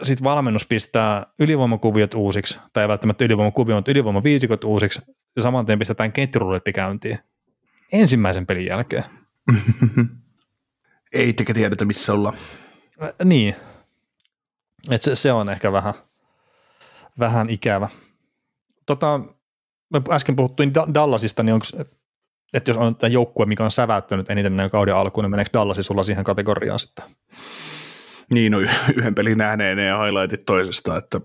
sitten 0.02 0.24
valmennus 0.24 0.66
pistää 0.66 1.26
ylivoimakuviot 1.38 2.14
uusiksi, 2.14 2.58
tai 2.72 2.84
ei 2.84 2.88
välttämättä 2.88 3.24
ylivoimakuviot, 3.24 3.76
mutta 3.76 3.90
ylivoimaviisikot 3.90 4.64
uusiksi, 4.64 5.02
ja 5.36 5.42
saman 5.42 5.66
tien 5.66 5.78
pistetään 5.78 6.12
ketjuruletti 6.12 6.72
käyntiin. 6.72 7.18
Ensimmäisen 7.92 8.46
pelin 8.46 8.66
jälkeen. 8.66 9.04
ei 11.12 11.32
tekä 11.32 11.54
tiedetä, 11.54 11.84
missä 11.84 12.12
ollaan. 12.12 12.36
Äh, 13.02 13.10
niin. 13.24 13.56
Et 14.90 15.02
se, 15.02 15.14
se 15.14 15.32
on 15.32 15.48
ehkä 15.48 15.72
vähän– 15.72 15.94
vähän 17.18 17.50
ikävä. 17.50 17.88
Tota, 18.86 19.20
me 19.92 20.02
äsken 20.10 20.36
puhuttiin 20.36 20.74
Dallasista, 20.94 21.42
niin 21.42 21.54
onko, 21.54 21.66
että 22.52 22.70
jos 22.70 22.76
on 22.76 22.96
tämä 22.96 23.08
joukkue, 23.08 23.46
mikä 23.46 23.64
on 23.64 23.70
säväyttänyt 23.70 24.30
eniten 24.30 24.56
näin 24.56 24.70
kauden 24.70 24.94
alkuun, 24.94 25.24
niin 25.24 25.30
meneekö 25.30 25.50
Dallasi 25.52 25.82
sulla 25.82 26.02
siihen 26.02 26.24
kategoriaan 26.24 26.78
sitten? 26.78 27.04
Niin, 28.30 28.52
no 28.52 28.58
yhden 28.96 29.14
pelin 29.14 29.38
nähneen 29.38 29.78
ja 29.78 30.02
highlightit 30.02 30.44
toisesta, 30.46 30.96
että 30.96 31.20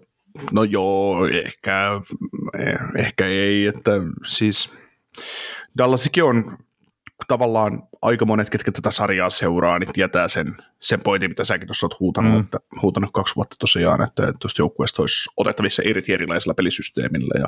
no 0.52 0.64
joo, 0.64 1.28
ehkä, 1.28 2.02
ehkä 2.96 3.28
ei, 3.28 3.66
että 3.66 3.92
siis 4.26 4.74
Dallasikin 5.78 6.24
on 6.24 6.58
tavallaan 7.28 7.84
aika 8.02 8.26
monet, 8.26 8.50
ketkä 8.50 8.72
tätä 8.72 8.92
sarjaa 8.92 9.30
seuraa, 9.30 9.80
niin 9.80 9.94
tietää 9.94 10.28
sen, 10.28 10.58
sen 10.80 11.02
pointin, 11.02 11.32
mitä 11.32 11.44
säkin 11.44 11.68
tuossa 11.68 11.86
olet 11.86 12.00
huutanut, 12.00 12.34
mm. 12.34 12.40
että, 12.40 12.60
huutanut 12.82 13.10
kaksi 13.14 13.36
vuotta 13.36 13.56
tosiaan, 13.60 14.02
että 14.02 14.34
tuosta 14.40 14.62
joukkueesta 14.62 15.02
olisi 15.02 15.30
otettavissa 15.38 15.82
irti 15.86 16.14
erilaisella 16.14 16.54
pelisysteemillä. 16.54 17.40
Ja, 17.40 17.48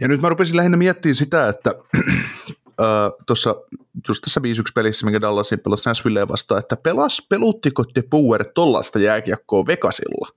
ja 0.00 0.08
nyt 0.08 0.20
mä 0.20 0.28
rupesin 0.28 0.56
lähinnä 0.56 0.76
miettimään 0.76 1.14
sitä, 1.14 1.48
että 1.48 1.74
tuossa 3.26 3.54
just 4.08 4.22
tässä 4.22 4.40
5-1 4.40 4.42
pelissä, 4.74 5.06
minkä 5.06 5.20
Dallasin 5.20 5.60
pelasi 5.60 5.88
Nashvilleen 5.88 6.28
vastaan, 6.28 6.58
että 6.58 6.76
pelas, 6.76 7.26
peluttiko 7.28 7.84
te 7.84 8.02
Power 8.02 8.44
tollaista 8.54 8.98
jääkiekkoa 8.98 9.66
Vegasilla? 9.66 10.28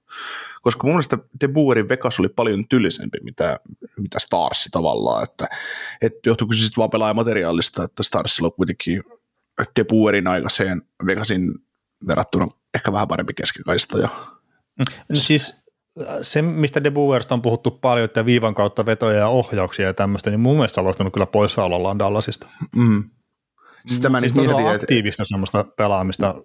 Koska 0.62 0.88
mun 0.88 0.94
mielestä 0.94 1.18
De 1.42 1.48
Boerin 1.48 1.90
Vegas 1.90 2.20
oli 2.20 2.30
paljon 2.30 2.68
tyllisempi, 2.68 3.18
mitä, 3.24 3.60
mitä 4.00 4.20
Starsi 4.20 4.70
tavallaan, 4.72 5.24
että, 5.24 5.48
että 6.02 6.20
johtuuko 6.26 6.54
se 6.54 6.60
sitten 6.60 6.78
vaan 6.78 6.90
pelaajamateriaalista, 6.90 7.84
että 7.84 8.04
Starsilla 8.04 8.48
on 8.48 8.54
kuitenkin 8.54 9.04
De 9.76 9.84
Boerin 9.84 10.28
aikaiseen 10.28 10.82
Vegasin 11.06 11.54
verrattuna 12.08 12.48
ehkä 12.74 12.92
vähän 12.92 13.08
parempi 13.08 13.34
keskikaista. 13.34 14.00
Ja... 14.00 14.10
Mm. 14.80 15.16
Siis 15.16 15.62
se, 16.22 16.42
mistä 16.42 16.84
De 16.84 16.92
Boerista 16.92 17.36
on 17.36 17.42
puhuttu 17.42 17.72
paljon, 17.72 18.06
että 18.06 18.26
viivan 18.26 18.56
kautta 18.56 18.86
vetoja 18.86 19.18
ja 19.18 19.28
ohjauksia 19.28 19.86
ja 19.86 19.94
tämmöistä, 19.94 20.30
niin 20.30 20.40
mun 20.40 20.56
mielestä 20.56 20.82
on 20.82 21.12
kyllä 21.12 21.26
poissaolollaan 21.26 22.00
Dallasista. 22.00 22.48
Mm. 22.76 23.10
Sitä 23.88 24.10
mä 24.10 24.20
siis 24.20 24.36
niin 24.36 24.68
aktiivista 24.68 25.26
semmoista 25.26 25.66
pelaamista 25.78 26.36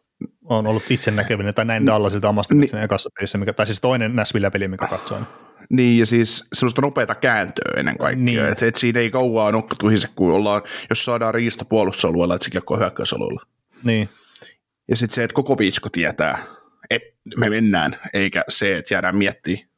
on 0.44 0.66
ollut 0.66 0.90
itse 0.90 1.10
näkeminen, 1.10 1.54
tai 1.54 1.64
näin 1.64 1.86
Dallasilta 1.86 2.28
omasta 2.28 2.54
niin, 2.54 2.68
sen 2.68 2.82
ekassa 2.82 3.10
pelissä, 3.14 3.38
mikä, 3.38 3.52
tai 3.52 3.66
siis 3.66 3.80
toinen 3.80 4.16
Nashville-peli, 4.16 4.68
mikä 4.68 4.86
katsoin. 4.86 5.26
Niin, 5.70 5.98
ja 5.98 6.06
siis 6.06 6.48
semmoista 6.52 6.82
nopeata 6.82 7.14
kääntöä 7.14 7.72
ennen 7.76 7.98
kaikkea, 7.98 8.24
niin. 8.24 8.44
että 8.44 8.66
et 8.66 8.76
siinä 8.76 9.00
ei 9.00 9.10
kauaa 9.10 9.52
nokka 9.52 9.76
tuhise, 9.76 10.08
kun 10.16 10.32
ollaan, 10.32 10.62
jos 10.90 11.04
saadaan 11.04 11.34
riista 11.34 11.64
puolustusalueella, 11.64 12.34
että 12.34 12.44
se 12.44 12.50
kiekko 12.50 12.76
hyökkäysalueella. 12.76 13.42
Niin. 13.84 14.08
Ja 14.88 14.96
sitten 14.96 15.14
se, 15.14 15.24
että 15.24 15.34
koko 15.34 15.58
viisko 15.58 15.88
tietää, 15.88 16.38
että 16.90 17.16
me 17.38 17.50
mennään, 17.50 17.96
eikä 18.12 18.44
se, 18.48 18.76
että 18.76 18.94
jäädään 18.94 19.16
miettimään, 19.16 19.68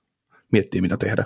miettii 0.52 0.80
mitä 0.80 0.96
tehdä. 0.96 1.24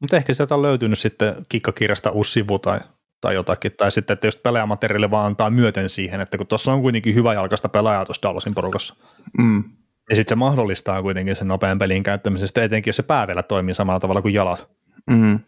Mutta 0.00 0.16
ehkä 0.16 0.34
sieltä 0.34 0.54
on 0.54 0.62
löytynyt 0.62 0.98
sitten 0.98 1.34
kikkakirjasta 1.48 2.10
uusi 2.10 2.32
sivu 2.32 2.58
tai 2.58 2.80
tai 3.24 3.34
jotakin, 3.34 3.72
tai 3.72 3.92
sitten, 3.92 4.14
että 4.14 4.26
jos 4.26 4.36
pelaajamateriaali 4.36 5.10
vaan 5.10 5.26
antaa 5.26 5.50
myöten 5.50 5.88
siihen, 5.88 6.20
että 6.20 6.38
kun 6.38 6.46
tuossa 6.46 6.72
on 6.72 6.82
kuitenkin 6.82 7.14
hyvä 7.14 7.34
jalkaista 7.34 7.68
pelaajaa 7.68 8.04
tuossa 8.04 8.28
Dallasin 8.28 8.54
porukassa, 8.54 8.94
mm. 9.38 9.64
ja 10.10 10.16
sitten 10.16 10.28
se 10.28 10.34
mahdollistaa 10.34 11.02
kuitenkin 11.02 11.36
sen 11.36 11.48
nopean 11.48 11.78
pelin 11.78 12.02
käyttämisestä, 12.02 12.64
etenkin 12.64 12.88
jos 12.88 12.96
se 12.96 13.02
pää 13.02 13.26
vielä 13.26 13.42
toimii 13.42 13.74
samalla 13.74 14.00
tavalla 14.00 14.22
kuin 14.22 14.34
jalat. 14.34 14.70
Mm. 15.10 15.40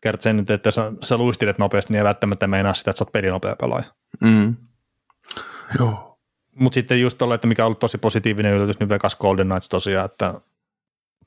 Kert 0.00 0.22
sen 0.22 0.36
nyt, 0.36 0.50
että 0.50 0.70
sä, 0.70 0.92
sä 1.02 1.16
luistelet 1.16 1.58
nopeasti, 1.58 1.92
niin 1.92 1.98
ei 1.98 2.04
välttämättä 2.04 2.46
meinaa 2.46 2.74
sitä, 2.74 2.90
että 2.90 2.98
sä 2.98 3.04
oot 3.04 3.12
pelinopea 3.12 3.56
pelaaja. 3.56 3.84
Mm. 4.24 4.56
Joo. 5.78 6.18
Mutta 6.54 6.74
sitten 6.74 7.00
just 7.00 7.18
tuolla, 7.18 7.34
että 7.34 7.46
mikä 7.46 7.62
on 7.62 7.66
ollut 7.66 7.78
tosi 7.78 7.98
positiivinen 7.98 8.52
yllätys, 8.52 8.80
niin 8.80 8.88
Vegas 8.88 9.16
Golden 9.16 9.46
Knights 9.46 9.68
tosiaan, 9.68 10.04
että 10.04 10.34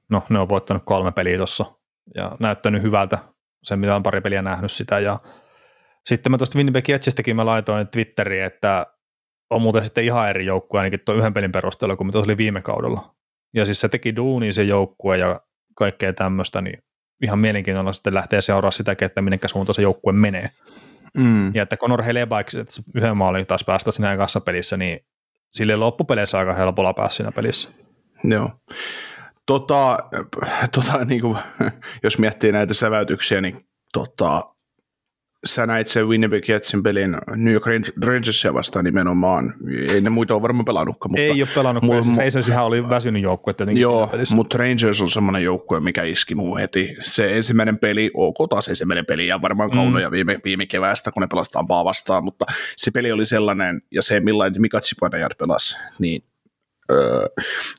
no, 0.09 0.23
ne 0.29 0.39
on 0.39 0.49
voittanut 0.49 0.83
kolme 0.85 1.11
peliä 1.11 1.37
tuossa 1.37 1.65
ja 2.15 2.31
näyttänyt 2.39 2.81
hyvältä 2.81 3.17
sen, 3.63 3.79
mitä 3.79 3.95
on 3.95 4.03
pari 4.03 4.21
peliä 4.21 4.41
nähnyt 4.41 4.71
sitä 4.71 4.99
ja 4.99 5.19
sitten 6.05 6.31
mä 6.31 6.37
tuosta 6.37 6.57
Winnipeg 6.57 6.89
Jetsistäkin 6.89 7.35
mä 7.35 7.45
laitoin 7.45 7.87
Twitteriin, 7.87 8.43
että 8.43 8.85
on 9.49 9.61
muuten 9.61 9.85
sitten 9.85 10.03
ihan 10.03 10.29
eri 10.29 10.45
joukkue 10.45 10.79
ainakin 10.79 10.99
tuon 11.05 11.17
yhden 11.17 11.33
pelin 11.33 11.51
perusteella 11.51 11.95
kuin 11.95 12.07
mitä 12.07 12.19
se 12.19 12.23
oli 12.23 12.37
viime 12.37 12.61
kaudella. 12.61 13.15
Ja 13.53 13.65
siis 13.65 13.81
se 13.81 13.89
teki 13.89 14.15
duuni 14.15 14.51
se 14.51 14.63
joukkue 14.63 15.17
ja 15.17 15.41
kaikkea 15.75 16.13
tämmöistä, 16.13 16.61
niin 16.61 16.79
ihan 17.23 17.39
mielenkiintoista 17.39 17.93
sitten 17.93 18.13
lähteä 18.13 18.41
seuraa 18.41 18.71
sitä, 18.71 18.95
että 19.01 19.21
minnekä 19.21 19.47
suuntaan 19.47 19.73
se 19.73 19.81
joukkue 19.81 20.13
menee. 20.13 20.49
Mm. 21.17 21.55
Ja 21.55 21.63
että 21.63 21.77
Conor 21.77 22.03
Helebaik, 22.03 22.47
että 22.47 22.73
yhden 22.95 23.17
maalin 23.17 23.47
taas 23.47 23.63
päästä 23.63 23.91
siinä 23.91 24.17
kanssa 24.17 24.41
pelissä, 24.41 24.77
niin 24.77 24.99
sille 25.53 25.75
loppupeleissä 25.75 26.39
aika 26.39 26.53
helpolla 26.53 26.93
päässä 26.93 27.17
siinä 27.17 27.31
pelissä. 27.31 27.69
Joo. 28.23 28.49
Tota, 29.45 29.97
tota, 30.75 31.05
niin 31.05 31.21
kuin, 31.21 31.37
jos 32.03 32.17
miettii 32.17 32.51
näitä 32.51 32.73
säväytyksiä, 32.73 33.41
niin 33.41 33.61
tota, 33.93 34.50
sä 35.45 35.67
näit 35.67 35.87
sen 35.87 36.07
Winnipeg 36.07 36.49
Jetsin 36.49 36.83
pelin 36.83 37.17
New 37.35 37.53
York 37.53 37.65
Rangersia 38.03 38.53
vastaan 38.53 38.85
nimenomaan. 38.85 39.53
Ei 39.93 40.01
ne 40.01 40.09
muita 40.09 40.33
ole 40.33 40.41
varmaan 40.41 40.65
pelannutkaan. 40.65 41.11
Mutta, 41.11 41.21
ei 41.21 41.41
ole 41.41 41.49
pelannut, 41.55 41.83
mu- 41.83 42.03
siis 42.03 42.17
Rangers 42.17 42.47
ihan 42.47 42.65
oli 42.65 42.89
väsynyt 42.89 43.23
joukkue. 43.23 43.53
Joo, 43.73 44.09
mutta 44.35 44.57
Rangers 44.57 45.01
on 45.01 45.09
semmoinen 45.09 45.43
joukkue, 45.43 45.79
mikä 45.79 46.03
iski 46.03 46.35
muu 46.35 46.55
heti. 46.55 46.95
Se 46.99 47.37
ensimmäinen 47.37 47.77
peli, 47.77 48.11
ok 48.13 48.49
taas 48.49 48.67
ensimmäinen 48.67 49.05
peli 49.05 49.27
ja 49.27 49.41
varmaan 49.41 49.71
kaunoja 49.71 50.09
mm. 50.09 50.11
viime, 50.11 50.39
viime 50.45 50.65
keväästä, 50.65 51.11
kun 51.11 51.21
ne 51.21 51.27
pelastaan 51.27 51.67
vastaan, 51.67 52.23
mutta 52.23 52.45
se 52.75 52.91
peli 52.91 53.11
oli 53.11 53.25
sellainen, 53.25 53.81
ja 53.91 54.01
se 54.01 54.19
millainen 54.19 54.61
Mika 54.61 54.81
Zibanejad 54.81 55.31
pelasi, 55.37 55.77
niin 55.99 56.23
Öö, 56.91 57.27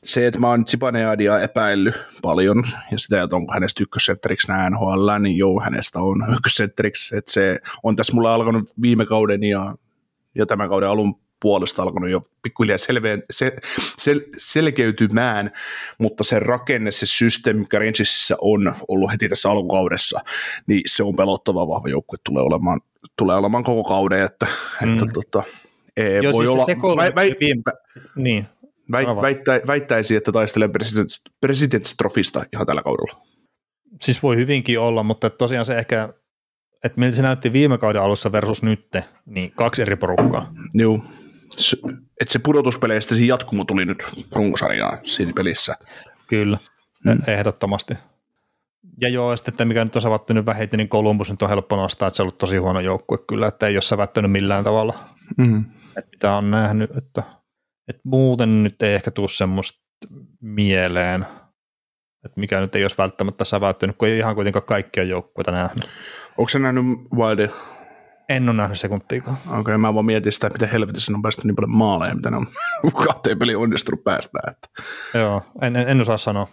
se, 0.03 0.27
että 0.27 0.39
mä 0.39 0.49
oon 0.49 0.67
Zibaneadia 0.67 1.39
epäillyt 1.39 1.95
paljon, 2.21 2.63
ja 2.91 2.99
sitä, 2.99 3.21
että 3.21 3.35
onko 3.35 3.53
hänestä 3.53 3.83
ykkössentteriksi 3.83 4.47
nämä 4.47 4.69
NHL, 4.69 5.09
niin 5.19 5.37
joo, 5.37 5.61
hänestä 5.61 5.99
on 5.99 6.25
ykkössentteriksi, 6.37 7.17
että 7.17 7.33
se 7.33 7.59
on 7.83 7.95
tässä 7.95 8.13
mulla 8.13 8.33
alkanut 8.33 8.69
viime 8.81 9.05
kauden 9.05 9.43
ja, 9.43 9.75
ja 10.35 10.45
tämän 10.45 10.69
kauden 10.69 10.89
alun 10.89 11.23
puolesta 11.43 11.83
alkanut 11.83 12.09
jo 12.09 12.21
pikkuhiljaa 12.41 12.77
selveen, 12.77 13.23
se, 13.31 13.51
sel, 13.97 14.21
selkeytymään, 14.37 15.51
mutta 15.99 16.23
se 16.23 16.39
rakenne, 16.39 16.91
se 16.91 17.05
systeemi, 17.05 17.59
mikä 17.59 17.79
Rangersissa 17.79 18.35
on 18.41 18.73
ollut 18.87 19.11
heti 19.11 19.29
tässä 19.29 19.51
alkukaudessa, 19.51 20.19
niin 20.67 20.81
se 20.85 21.03
on 21.03 21.15
pelottava 21.15 21.67
vahva 21.67 21.89
joukkue, 21.89 22.17
tulee 22.23 22.43
olemaan, 22.43 22.81
tulee 23.17 23.35
olemaan 23.37 23.63
koko 23.63 23.83
kauden, 23.83 24.23
että, 24.23 24.47
mm. 24.81 24.93
että 24.93 25.05
tota, 25.13 25.43
ei, 25.97 26.23
Joo, 26.23 26.33
voi 26.33 26.45
siis 26.45 26.83
olla, 26.83 26.95
vai, 26.95 27.15
vai, 27.15 27.35
viime, 27.39 27.63
niin, 28.15 28.45
Väit, 28.91 29.07
väittä, 29.21 29.61
väittäisi, 29.67 30.15
että 30.15 30.31
taistelee 30.31 30.69
presidentsitrofista 31.41 32.45
ihan 32.53 32.67
tällä 32.67 32.83
kaudella. 32.83 33.21
Siis 34.01 34.23
voi 34.23 34.35
hyvinkin 34.35 34.79
olla, 34.79 35.03
mutta 35.03 35.29
tosiaan 35.29 35.65
se 35.65 35.77
ehkä, 35.77 36.09
että 36.83 36.99
miltä 36.99 37.15
se 37.15 37.21
näytti 37.21 37.53
viime 37.53 37.77
kauden 37.77 38.01
alussa 38.01 38.31
versus 38.31 38.63
nytte, 38.63 39.03
niin 39.25 39.51
kaksi 39.51 39.81
eri 39.81 39.95
porukkaa. 39.95 40.53
Joo, 40.73 40.99
että 42.21 42.31
se 42.31 42.39
pudotuspeleistä 42.39 43.15
se 43.15 43.25
jatkumo 43.25 43.65
tuli 43.65 43.85
nyt 43.85 44.05
runkosarjaan 44.31 44.97
siinä 45.03 45.31
pelissä. 45.35 45.75
Kyllä, 46.27 46.57
mm. 47.05 47.19
ehdottomasti. 47.27 47.93
Ja 49.01 49.09
joo, 49.09 49.35
sitten 49.35 49.53
että 49.53 49.65
mikä 49.65 49.83
nyt 49.83 49.95
on 49.95 50.01
savattanut 50.01 50.45
vähiten, 50.45 50.77
niin 50.77 50.89
Columbus 50.89 51.31
nyt 51.31 51.41
on 51.41 51.49
helppo 51.49 51.75
nostaa, 51.75 52.07
että 52.07 52.17
se 52.17 52.23
on 52.23 52.25
ollut 52.25 52.37
tosi 52.37 52.57
huono 52.57 52.79
joukkue 52.79 53.17
kyllä, 53.17 53.47
että 53.47 53.67
ei 53.67 53.75
ole 53.75 53.81
sävättänyt 53.81 54.31
millään 54.31 54.63
tavalla. 54.63 54.93
Mm. 55.37 55.65
Että 55.97 56.09
mitä 56.11 56.33
on 56.33 56.51
nähnyt, 56.51 56.97
että 56.97 57.23
et 57.87 57.99
muuten 58.03 58.63
nyt 58.63 58.81
ei 58.81 58.93
ehkä 58.93 59.11
tule 59.11 59.27
semmoista 59.27 59.79
mieleen, 60.41 61.25
että 62.25 62.39
mikä 62.39 62.59
nyt 62.59 62.75
ei 62.75 62.83
olisi 62.83 62.97
välttämättä 62.97 63.45
säväyttänyt, 63.45 63.97
kun 63.97 64.07
ei 64.07 64.17
ihan 64.17 64.35
kuitenkaan 64.35 64.65
kaikkia 64.65 65.03
joukkueita 65.03 65.51
nähnyt. 65.51 65.89
Onko 66.37 66.49
se 66.49 66.59
nähnyt 66.59 66.85
Wilde? 67.15 67.49
En 68.29 68.49
ole 68.49 68.57
nähnyt 68.57 68.79
sekuntiikaan. 68.79 69.37
Okei, 69.47 69.59
okay, 69.59 69.77
mä 69.77 69.93
vaan 69.93 70.05
mietin 70.05 70.31
sitä, 70.31 70.49
miten 70.49 70.69
helvetissä 70.69 71.11
on 71.15 71.21
päästy 71.21 71.41
niin 71.47 71.55
paljon 71.55 71.75
maaleja, 71.75 72.15
mitä 72.15 72.31
ne 72.31 72.37
on 72.37 72.47
kahteen 73.07 73.39
peliin 73.39 73.57
onnistunut 73.57 74.03
päästä. 74.03 74.39
Että. 74.51 74.67
Joo, 75.13 75.41
en, 75.61 75.75
en, 75.75 75.89
en 75.89 76.01
osaa 76.01 76.17
sanoa. 76.17 76.47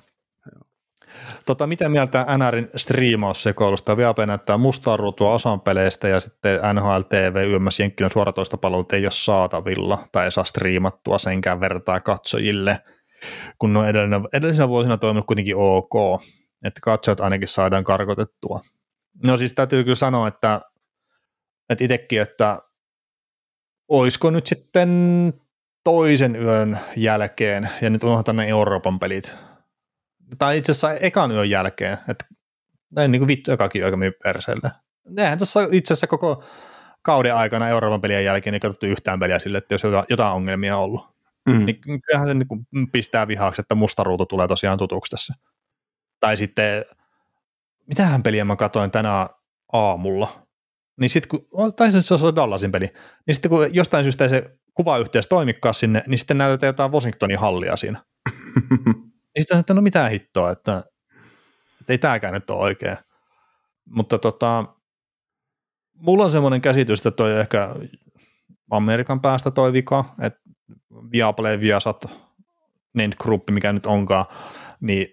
Tota, 1.46 1.66
mitä 1.66 1.88
mieltä 1.88 2.26
NRin 2.38 2.70
striimaussekoilusta? 2.76 3.96
Viape 3.96 4.26
näyttää 4.26 4.56
mustaa 4.56 4.96
ruutua 4.96 5.34
osan 5.34 5.60
peleistä 5.60 6.08
ja 6.08 6.20
sitten 6.20 6.60
NHL 6.74 7.00
TV 7.08 7.36
YMS 7.48 7.80
Jenkkilän 7.80 8.10
suoratoistopalvelut 8.10 8.92
ei 8.92 9.04
ole 9.04 9.10
saatavilla 9.10 10.08
tai 10.12 10.24
ei 10.24 10.30
saa 10.30 10.44
striimattua 10.44 11.18
senkään 11.18 11.60
vertaa 11.60 12.00
katsojille, 12.00 12.78
kun 13.58 13.76
on 13.76 13.86
edellisenä, 14.32 14.68
vuosina 14.68 14.96
toiminut 14.96 15.26
kuitenkin 15.26 15.56
ok, 15.56 16.22
että 16.64 16.80
katsojat 16.82 17.20
ainakin 17.20 17.48
saadaan 17.48 17.84
karkotettua. 17.84 18.60
No 19.24 19.36
siis 19.36 19.52
täytyy 19.52 19.84
kyllä 19.84 19.94
sanoa, 19.94 20.28
että, 20.28 20.60
että 21.70 21.84
itsekin, 21.84 22.20
että 22.20 22.58
olisiko 23.88 24.30
nyt 24.30 24.46
sitten 24.46 24.88
toisen 25.84 26.36
yön 26.36 26.78
jälkeen, 26.96 27.68
ja 27.82 27.90
nyt 27.90 28.04
unohtan 28.04 28.36
ne 28.36 28.48
Euroopan 28.48 28.98
pelit, 28.98 29.34
tai 30.39 30.59
itse 30.59 30.73
asiassa 30.73 30.93
ekan 30.93 31.31
yön 31.31 31.51
jälkeen, 31.51 31.98
että 32.09 32.24
näin 32.90 33.12
niin 33.12 33.20
kuin 33.20 33.28
vittu 33.28 33.52
ekakin 33.52 33.82
yö 33.82 33.97
meni 33.97 34.12
perseelle. 34.23 34.70
Eihän 35.19 35.39
tässä 35.39 35.69
itse 35.73 35.93
asiassa 35.93 36.07
koko 36.07 36.44
kauden 37.02 37.35
aikana 37.35 37.69
Euroopan 37.69 38.01
pelien 38.01 38.24
jälkeen 38.24 38.55
ei 38.55 38.61
katsottu 38.61 38.86
yhtään 38.86 39.20
peliä 39.20 39.39
sille, 39.39 39.59
että 39.59 39.74
jos 39.74 39.82
jotain 40.09 40.32
ongelmia 40.35 40.77
on 40.77 40.82
ollut. 40.82 41.11
Mm. 41.48 41.66
Niin 41.66 42.02
kyllähän 42.02 42.28
se 42.28 42.35
niin 42.35 42.90
pistää 42.93 43.28
vihaaksi, 43.28 43.61
että 43.61 43.74
musta 43.74 44.05
ruutu 44.05 44.27
tulee 44.27 44.48
tosiaan 44.48 44.78
tutuksi 44.78 45.11
tässä. 45.11 45.35
Tai 46.20 46.36
sitten, 46.36 46.85
mitähän 47.86 48.23
peliä 48.23 48.44
mä 48.44 48.57
katsoin 48.57 48.90
tänä 48.90 49.27
aamulla, 49.73 50.47
niin 51.01 51.11
sitten 51.11 51.28
kun, 51.28 51.74
tai 51.74 51.93
se 51.93 52.15
on 52.15 52.36
Dallasin 52.36 52.73
peli, 52.73 52.93
niin 53.27 53.35
sitten 53.35 53.48
kun 53.48 53.69
jostain 53.73 54.05
syystä 54.05 54.24
ei 54.24 54.31
se 54.31 54.43
kuvayhteys 54.74 55.27
toimikaan 55.27 55.74
sinne, 55.74 56.05
niin 56.07 56.19
sitten 56.19 56.39
näytetään 56.39 56.69
jotain 56.69 56.93
Washingtonin 56.93 57.39
hallia 57.39 57.77
siinä. 57.77 58.02
Ja 59.36 59.43
sitten 59.43 59.59
että 59.59 59.74
no 59.74 59.82
mitään 59.82 60.11
hittoa, 60.11 60.51
että, 60.51 60.85
että 61.81 61.93
ei 61.93 61.98
tämäkään 61.98 62.35
nyt 62.35 62.51
ole 62.51 62.61
oikein. 62.61 62.97
Mutta 63.90 64.19
tota, 64.19 64.65
mulla 65.94 66.24
on 66.24 66.32
semmoinen 66.32 66.61
käsitys, 66.61 66.98
että 66.98 67.11
toi 67.11 67.40
ehkä 67.40 67.74
Amerikan 68.70 69.20
päästä 69.20 69.51
toi 69.51 69.73
vika, 69.73 70.05
että 70.20 70.40
Viaplay, 71.12 71.61
Viasat, 71.61 72.07
Nend 72.94 73.12
Group, 73.20 73.43
mikä 73.51 73.73
nyt 73.73 73.86
onkaan, 73.86 74.27
niin 74.81 75.07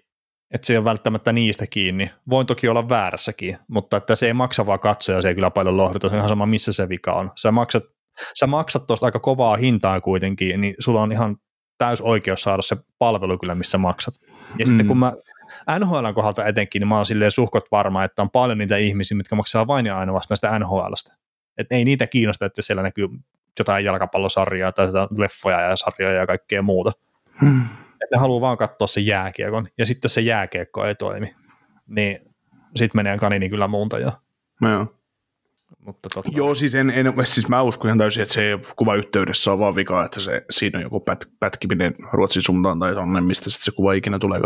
että 0.54 0.66
se 0.66 0.72
ei 0.72 0.76
ole 0.76 0.84
välttämättä 0.84 1.32
niistä 1.32 1.66
kiinni. 1.66 2.10
Voin 2.30 2.46
toki 2.46 2.68
olla 2.68 2.88
väärässäkin, 2.88 3.58
mutta 3.68 3.96
että 3.96 4.16
se 4.16 4.26
ei 4.26 4.32
maksa 4.32 4.66
vaan 4.66 4.80
katsoja, 4.80 5.22
se 5.22 5.28
ei 5.28 5.34
kyllä 5.34 5.50
paljon 5.50 5.76
lohduta, 5.76 6.08
se 6.08 6.14
on 6.14 6.18
ihan 6.18 6.28
sama 6.28 6.46
missä 6.46 6.72
se 6.72 6.88
vika 6.88 7.12
on. 7.12 7.32
Sä 7.36 7.52
maksat, 7.52 7.84
sä 8.38 8.46
maksat 8.46 8.86
tuosta 8.86 9.06
aika 9.06 9.18
kovaa 9.18 9.56
hintaa 9.56 10.00
kuitenkin, 10.00 10.60
niin 10.60 10.74
sulla 10.78 11.02
on 11.02 11.12
ihan 11.12 11.36
täys 11.78 12.00
oikeus 12.00 12.42
saada 12.42 12.62
se 12.62 12.76
palvelu 12.98 13.38
kyllä, 13.38 13.54
missä 13.54 13.78
maksat. 13.78 14.14
Ja 14.58 14.64
mm. 14.64 14.68
sitten 14.68 14.86
kun 14.86 14.98
mä 14.98 15.12
NHL 15.78 16.12
kohdalta 16.14 16.46
etenkin, 16.46 16.80
niin 16.80 16.88
mä 16.88 16.96
oon 16.96 17.06
silleen 17.06 17.30
suhkot 17.30 17.64
varma, 17.70 18.04
että 18.04 18.22
on 18.22 18.30
paljon 18.30 18.58
niitä 18.58 18.76
ihmisiä, 18.76 19.16
mitkä 19.16 19.36
maksaa 19.36 19.66
vain 19.66 19.86
ja 19.86 19.98
ainoastaan 19.98 20.36
sitä 20.36 20.58
NHLstä. 20.58 21.14
Että 21.58 21.74
ei 21.74 21.84
niitä 21.84 22.06
kiinnosta, 22.06 22.46
että 22.46 22.62
siellä 22.62 22.82
näkyy 22.82 23.08
jotain 23.58 23.84
jalkapallosarjaa 23.84 24.72
tai 24.72 24.86
leffoja 25.18 25.60
ja 25.60 25.76
sarjoja 25.76 26.14
ja 26.14 26.26
kaikkea 26.26 26.62
muuta. 26.62 26.92
Hmm. 27.40 27.62
Että 28.02 28.16
ne 28.16 28.20
haluaa 28.20 28.40
vaan 28.40 28.56
katsoa 28.56 28.86
sen 28.86 29.06
jääkiekon, 29.06 29.68
ja 29.78 29.86
sitten 29.86 30.08
se 30.08 30.20
jääkiekko 30.20 30.84
ei 30.84 30.94
toimi, 30.94 31.34
niin 31.86 32.20
sitten 32.76 32.98
menee 32.98 33.18
kanini 33.18 33.48
kyllä 33.48 33.68
muunta 33.68 33.98
jo. 33.98 34.12
No, 34.62 34.97
mutta 35.84 36.08
totta. 36.14 36.30
Joo, 36.34 36.54
siis, 36.54 36.74
en, 36.74 36.90
en, 36.90 37.12
siis 37.24 37.48
mä 37.48 37.62
uskon 37.62 37.88
ihan 37.88 37.98
täysin, 37.98 38.22
että 38.22 38.34
se 38.34 38.58
kuva 38.76 38.94
yhteydessä 38.94 39.52
on 39.52 39.58
vaan 39.58 39.76
vika, 39.76 40.04
että 40.04 40.20
se, 40.20 40.44
siinä 40.50 40.78
on 40.78 40.82
joku 40.82 41.00
pät, 41.00 41.28
pätkiminen 41.40 41.94
Ruotsin 42.12 42.42
suuntaan 42.42 42.78
tai 42.78 42.94
tonne, 42.94 43.20
mistä 43.20 43.50
sitten 43.50 43.64
se 43.64 43.70
kuva 43.70 43.92
ikinä 43.92 44.18
tulee 44.18 44.40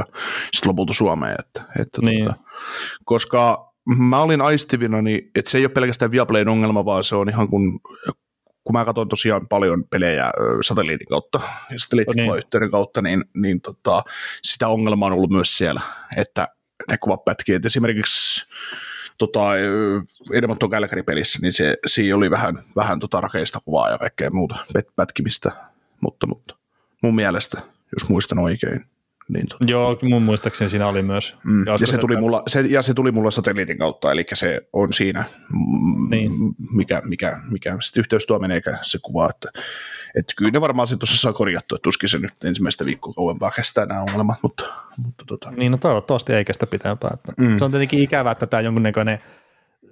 sitten 0.52 0.68
lopulta 0.68 0.92
Suomeen. 0.92 1.36
Että, 1.38 1.62
että 1.80 2.00
niin. 2.02 2.24
tota, 2.24 2.38
koska 3.04 3.72
mä 3.98 4.20
olin 4.20 4.40
aistivina, 4.40 5.02
niin 5.02 5.30
että 5.34 5.50
se 5.50 5.58
ei 5.58 5.64
ole 5.64 5.72
pelkästään 5.72 6.10
Viaplayn 6.10 6.48
ongelma, 6.48 6.84
vaan 6.84 7.04
se 7.04 7.16
on 7.16 7.28
ihan 7.28 7.48
kun, 7.48 7.80
kun 8.64 8.72
mä 8.72 8.84
katson 8.84 9.08
tosiaan 9.08 9.48
paljon 9.48 9.84
pelejä 9.90 10.30
satelliitin 10.62 11.06
kautta 11.06 11.40
ja 11.70 11.78
satelliittikuvayhteyden 11.78 12.66
niin. 12.66 12.72
kautta, 12.72 13.02
niin, 13.02 13.24
niin 13.36 13.60
tota, 13.60 14.02
sitä 14.42 14.68
ongelmaa 14.68 15.06
on 15.06 15.12
ollut 15.12 15.30
myös 15.30 15.58
siellä, 15.58 15.80
että 16.16 16.48
ne 16.88 16.98
kuvat 16.98 17.24
pätkii. 17.24 17.54
Et 17.54 17.66
esimerkiksi 17.66 18.46
tota, 19.18 19.56
Edmonton 20.32 20.70
Calgary-pelissä, 20.70 21.38
niin 21.42 21.52
se, 21.52 21.76
siinä 21.86 22.16
oli 22.16 22.30
vähän, 22.30 22.62
vähän 22.76 23.00
tota 23.00 23.20
rakeista 23.20 23.60
kuvaa 23.64 23.90
ja 23.90 23.98
kaikkea 23.98 24.30
muuta 24.30 24.56
pätkimistä, 24.96 25.52
mutta, 26.00 26.26
mutta 26.26 26.56
mun 27.02 27.14
mielestä, 27.14 27.60
jos 27.92 28.08
muistan 28.08 28.38
oikein, 28.38 28.84
niin 29.28 29.48
tota. 29.48 29.64
Joo, 29.68 29.98
mun 30.02 30.22
muistaakseni 30.22 30.68
siinä 30.68 30.86
oli 30.86 31.02
myös. 31.02 31.36
Mm. 31.44 31.66
Ja, 31.66 31.86
se 31.86 31.98
tuli 31.98 32.16
mulla, 32.16 32.42
se, 32.46 32.60
ja 32.60 32.82
se 32.82 32.94
tuli 32.94 33.12
mulla 33.12 33.30
satelliitin 33.30 33.78
kautta, 33.78 34.12
eli 34.12 34.24
se 34.32 34.68
on 34.72 34.92
siinä, 34.92 35.24
niin. 36.10 36.32
mikä, 36.72 37.02
mikä, 37.04 37.40
mikä 37.50 37.76
sitten 37.80 38.00
yhteys 38.00 38.26
tuo 38.26 38.38
meneekään 38.38 38.78
se 38.82 38.98
kuva, 39.02 39.30
että, 39.30 39.60
että 40.14 40.32
kyllä 40.36 40.50
ne 40.50 40.60
varmaan 40.60 40.88
se 40.88 40.96
tuossa 40.96 41.16
saa 41.16 41.32
korjattua, 41.32 41.76
että 41.76 41.82
tuskin 41.82 42.08
se 42.08 42.18
nyt 42.18 42.44
ensimmäistä 42.44 42.84
viikkoa 42.84 43.12
kauempaa 43.12 43.50
kestää 43.50 43.86
nämä 43.86 44.00
ongelmat, 44.00 44.38
mutta, 44.42 44.72
mutta 44.96 45.24
tota. 45.26 45.50
Niin, 45.50 45.72
no 45.72 45.78
toivottavasti 45.78 46.32
ei 46.32 46.44
kestä 46.44 46.66
pitempään. 46.66 47.18
Mm. 47.38 47.58
Se 47.58 47.64
on 47.64 47.70
tietenkin 47.70 48.00
ikävää, 48.00 48.32
että 48.32 48.46
tämä 48.46 48.60
jonkunnäköinen 48.60 49.18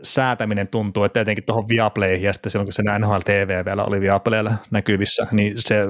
säätäminen 0.03 0.69
tuntuu, 0.69 1.05
että 1.05 1.21
etenkin 1.21 1.45
tuohon 1.45 1.69
Viaplayhin 1.69 2.23
ja 2.23 2.33
sitten 2.33 2.51
silloin 2.51 2.67
kun 2.67 2.73
se 2.73 2.83
NHL 2.99 3.19
TV 3.25 3.65
vielä 3.65 3.85
oli 3.85 4.01
Viaplaylla 4.01 4.53
näkyvissä, 4.71 5.27
niin 5.33 5.53
se 5.57 5.89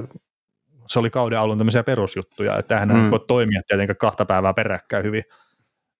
se 0.90 0.98
oli 0.98 1.10
kauden 1.10 1.38
alun 1.38 1.58
tämmöisiä 1.58 1.82
perusjuttuja, 1.82 2.58
että 2.58 2.74
eihän 2.74 2.88
mm. 2.88 3.10
voi 3.10 3.20
toimia 3.28 3.60
tietenkään 3.66 3.96
kahta 3.96 4.24
päivää 4.24 4.54
peräkkäin 4.54 5.04
hyvin. 5.04 5.22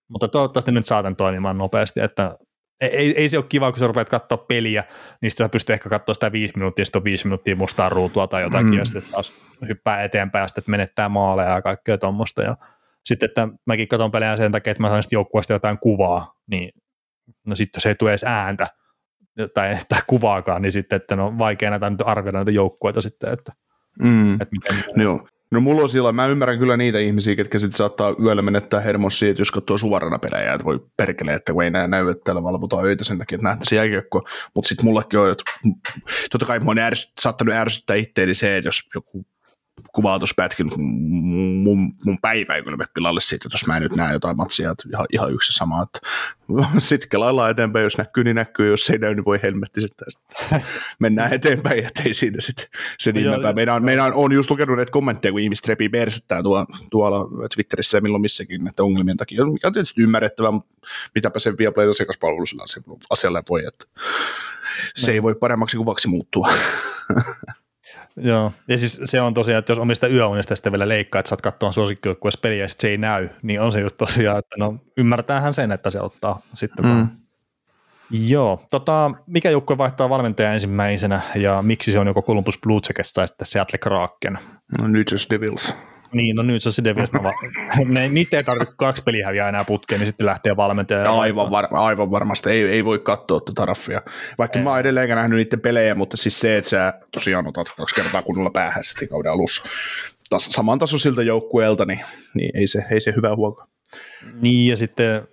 Mutta 0.07 0.27
toivottavasti 0.27 0.71
nyt 0.71 0.85
saatan 0.85 1.15
toimimaan 1.15 1.57
nopeasti, 1.57 1.99
että 1.99 2.37
ei, 2.81 3.13
ei 3.17 3.29
se 3.29 3.37
ole 3.37 3.45
kiva, 3.49 3.71
kun 3.71 3.79
sä 3.79 3.87
rupeat 3.87 4.09
katsoa 4.09 4.37
peliä, 4.37 4.83
niin 5.21 5.31
sä 5.31 5.49
pystyt 5.49 5.73
ehkä 5.73 5.89
katsoa 5.89 6.13
sitä 6.13 6.31
viisi 6.31 6.53
minuuttia, 6.55 6.85
sitten 6.85 6.99
on 6.99 7.03
viisi 7.03 7.25
minuuttia 7.25 7.55
mustaa 7.55 7.89
ruutua 7.89 8.27
tai 8.27 8.41
jotakin, 8.41 8.69
mm. 8.69 8.77
ja 8.77 8.85
sitten 8.85 9.11
taas 9.11 9.33
hyppää 9.67 10.03
eteenpäin, 10.03 10.43
ja 10.43 10.47
sitten 10.47 10.71
menettää 10.71 11.09
maaleja 11.09 11.49
ja 11.49 11.61
kaikkea 11.61 11.97
tuommoista. 11.97 12.41
Ja 12.41 12.57
sitten, 13.05 13.27
että 13.29 13.47
mäkin 13.65 13.87
katson 13.87 14.11
pelejä 14.11 14.37
sen 14.37 14.51
takia, 14.51 14.71
että 14.71 14.83
mä 14.83 14.89
saan 14.89 15.03
joukkueesta 15.11 15.53
jotain 15.53 15.79
kuvaa, 15.79 16.33
niin 16.47 16.71
no 17.47 17.55
sitten 17.55 17.81
se 17.81 17.89
ei 17.89 17.95
tule 17.95 18.11
edes 18.11 18.23
ääntä 18.23 18.67
tai, 19.53 19.77
tai 19.89 20.01
kuvaakaan, 20.07 20.61
niin 20.61 20.71
sitten, 20.71 20.95
että 20.95 21.15
no 21.15 21.37
vaikea 21.37 21.69
näitä 21.69 21.89
nyt 21.89 22.03
arvioida 22.05 22.37
näitä 22.37 22.51
joukkueita 22.51 23.01
sitten, 23.01 23.33
että 23.33 23.51
Mm. 23.99 24.33
Että 24.33 24.47
miten... 24.51 25.01
Joo. 25.03 25.27
No 25.51 25.59
mulla 25.61 25.81
on 25.81 25.89
sillä, 25.89 26.11
mä 26.11 26.27
ymmärrän 26.27 26.59
kyllä 26.59 26.77
niitä 26.77 26.99
ihmisiä, 26.99 27.35
ketkä 27.35 27.59
sitten 27.59 27.77
saattaa 27.77 28.15
yöllä 28.23 28.41
menettää 28.41 28.79
hermon 28.79 29.11
siitä, 29.11 29.41
jos 29.41 29.51
katsoo 29.51 29.77
suorana 29.77 30.19
pelejä, 30.19 30.53
että 30.53 30.65
voi 30.65 30.79
perkele, 30.97 31.33
että 31.33 31.53
kun 31.53 31.63
ei 31.63 31.69
näe 31.69 31.87
näy, 31.87 32.09
että 32.09 32.23
täällä 32.23 32.43
valvotaan 32.43 32.85
öitä 32.85 33.03
sen 33.03 33.17
takia, 33.17 33.35
että 33.35 33.47
nähtäisiin 33.47 33.77
jääkiekkoa. 33.77 34.21
Mutta 34.55 34.67
sitten 34.67 34.85
mullekin 34.85 35.19
on, 35.19 35.31
että 35.31 35.43
totta 36.31 36.45
kai 36.45 36.59
mua 36.59 36.71
on 36.71 36.79
ärsyt, 36.79 37.11
saattanut 37.19 37.55
ärsyttää 37.55 37.95
itteeni 37.95 38.33
se, 38.33 38.57
että 38.57 38.67
jos 38.67 38.81
joku 38.95 39.25
pätkin, 40.35 40.71
mun, 40.79 41.93
mun 42.05 42.17
päivä 42.21 42.55
ei 42.55 42.63
kyllä 42.63 42.77
mene 42.77 42.87
pilalle 42.93 43.21
siitä, 43.21 43.49
jos 43.51 43.67
mä 43.67 43.75
en 43.77 43.81
nyt 43.83 43.95
näe 43.95 44.13
jotain 44.13 44.37
matsia, 44.37 44.71
että 44.71 44.83
ihan, 44.93 45.05
ihan 45.13 45.33
yksi 45.33 45.53
sama, 45.53 45.83
että 45.83 45.99
sitten 46.79 47.09
kelaillaan 47.09 47.51
eteenpäin, 47.51 47.83
jos 47.83 47.97
näkyy, 47.97 48.23
niin 48.23 48.35
näkyy, 48.35 48.71
jos 48.71 48.89
ei 48.89 48.97
näy, 48.97 49.15
niin 49.15 49.25
voi 49.25 49.39
helmetti 49.43 49.81
sitten, 49.81 50.07
sitten 50.11 50.61
mennään 50.99 51.33
eteenpäin, 51.33 51.85
että 51.85 52.03
ei 52.03 52.13
siinä 52.13 52.37
sitten 52.39 52.65
se 52.97 53.11
niin 53.11 53.27
Meidän, 53.55 53.85
meidän 53.85 54.13
on 54.13 54.31
just 54.31 54.49
lukenut 54.49 54.75
näitä 54.75 54.91
kommentteja, 54.91 55.31
kun 55.31 55.41
ihmiset 55.41 55.67
repii 55.67 55.89
persettään 55.89 56.43
tuolla, 56.43 56.65
tuolla 56.91 57.47
Twitterissä 57.55 57.97
ja 57.97 58.01
milloin 58.01 58.21
missäkin 58.21 58.63
näiden 58.63 58.85
ongelmien 58.85 59.17
takia, 59.17 59.45
mikä 59.45 59.67
on 59.67 59.73
tietysti 59.73 60.01
ymmärrettävää, 60.01 60.51
mutta 60.51 60.87
mitäpä 61.15 61.39
se 61.39 61.57
Viaplay 61.57 61.89
asiakaspalvelu 61.89 62.45
sillä 62.45 62.63
asialle 63.09 63.43
voi, 63.49 63.65
että 63.65 63.85
se 64.95 65.11
ei 65.11 65.23
voi 65.23 65.35
paremmaksi 65.35 65.77
kuvaksi 65.77 66.07
muuttua. 66.07 66.47
Joo, 68.15 68.51
ja 68.67 68.77
siis 68.77 69.01
se 69.05 69.21
on 69.21 69.33
tosiaan, 69.33 69.59
että 69.59 69.71
jos 69.71 69.79
omista 69.79 70.07
yöunista 70.07 70.55
sitten 70.55 70.71
vielä 70.71 70.87
leikkaa, 70.87 71.19
että 71.19 71.29
saat 71.29 71.41
katsoa 71.41 71.71
suosikkijoukkueessa 71.71 72.39
peliä 72.41 72.57
ja 72.57 72.67
sitten 72.67 72.81
se 72.81 72.91
ei 72.91 72.97
näy, 72.97 73.29
niin 73.41 73.61
on 73.61 73.71
se 73.71 73.79
just 73.79 73.97
tosiaan, 73.97 74.39
että 74.39 74.55
no 74.59 74.75
ymmärtäähän 74.97 75.53
sen, 75.53 75.71
että 75.71 75.89
se 75.89 76.01
ottaa 76.01 76.41
sitten 76.53 76.85
mm. 76.85 76.91
vaan. 76.91 77.11
Joo, 78.11 78.65
tota, 78.71 79.11
mikä 79.27 79.49
joukkue 79.49 79.77
vaihtaa 79.77 80.09
valmentaja 80.09 80.53
ensimmäisenä 80.53 81.21
ja 81.35 81.61
miksi 81.61 81.91
se 81.91 81.99
on 81.99 82.07
joko 82.07 82.21
Columbus 82.21 82.59
Blue 82.63 82.79
Jackets 82.89 83.13
tai 83.13 83.27
sitten 83.27 83.47
Seattle 83.47 83.77
Kraken? 83.77 84.39
No 84.79 84.87
New 84.87 85.03
Jersey 85.11 85.29
Devils. 85.29 85.75
Niin, 86.13 86.35
no 86.35 86.43
nyt 86.43 86.63
se 86.63 86.83
Devils. 86.83 87.13
Va- 87.23 87.33
ne, 87.85 88.09
niitä 88.09 88.37
ei 88.37 88.43
tarvitse 88.43 88.75
kaksi 88.77 89.03
peliä 89.03 89.25
häviää 89.25 89.49
enää 89.49 89.63
putkeen, 89.63 89.99
niin 89.99 90.07
sitten 90.07 90.25
lähtee 90.25 90.55
valmentaja. 90.57 91.11
Aivan, 91.11 91.51
var, 91.51 91.67
aivan 91.71 92.11
varmasti, 92.11 92.49
ei, 92.49 92.63
ei 92.63 92.85
voi 92.85 92.99
katsoa 92.99 93.39
tuota 93.39 93.65
raffia. 93.65 94.01
Vaikka 94.37 94.59
ei. 94.59 94.63
mä 94.63 94.69
oon 94.69 94.79
edelleenkään 94.79 95.17
nähnyt 95.17 95.37
niiden 95.37 95.61
pelejä, 95.61 95.95
mutta 95.95 96.17
siis 96.17 96.39
se, 96.39 96.57
että 96.57 96.69
sä 96.69 96.93
tosiaan 97.11 97.47
otat 97.47 97.69
kaksi 97.77 97.95
kertaa 97.95 98.21
kunnolla 98.21 98.49
päähän 98.49 98.83
sitten 98.83 99.07
kauden 99.07 99.31
alussa 99.31 99.63
tas, 100.31 100.45
saman 100.45 100.79
tasoisilta 100.79 101.23
joukkueelta, 101.23 101.85
niin, 101.85 101.99
niin 102.33 102.57
ei, 102.57 102.67
se, 102.67 102.85
ei 102.91 103.01
se 103.01 103.13
hyvä 103.15 103.35
huoka. 103.35 103.67
Niin, 104.41 104.69
ja 104.69 104.77
sitten 104.77 105.27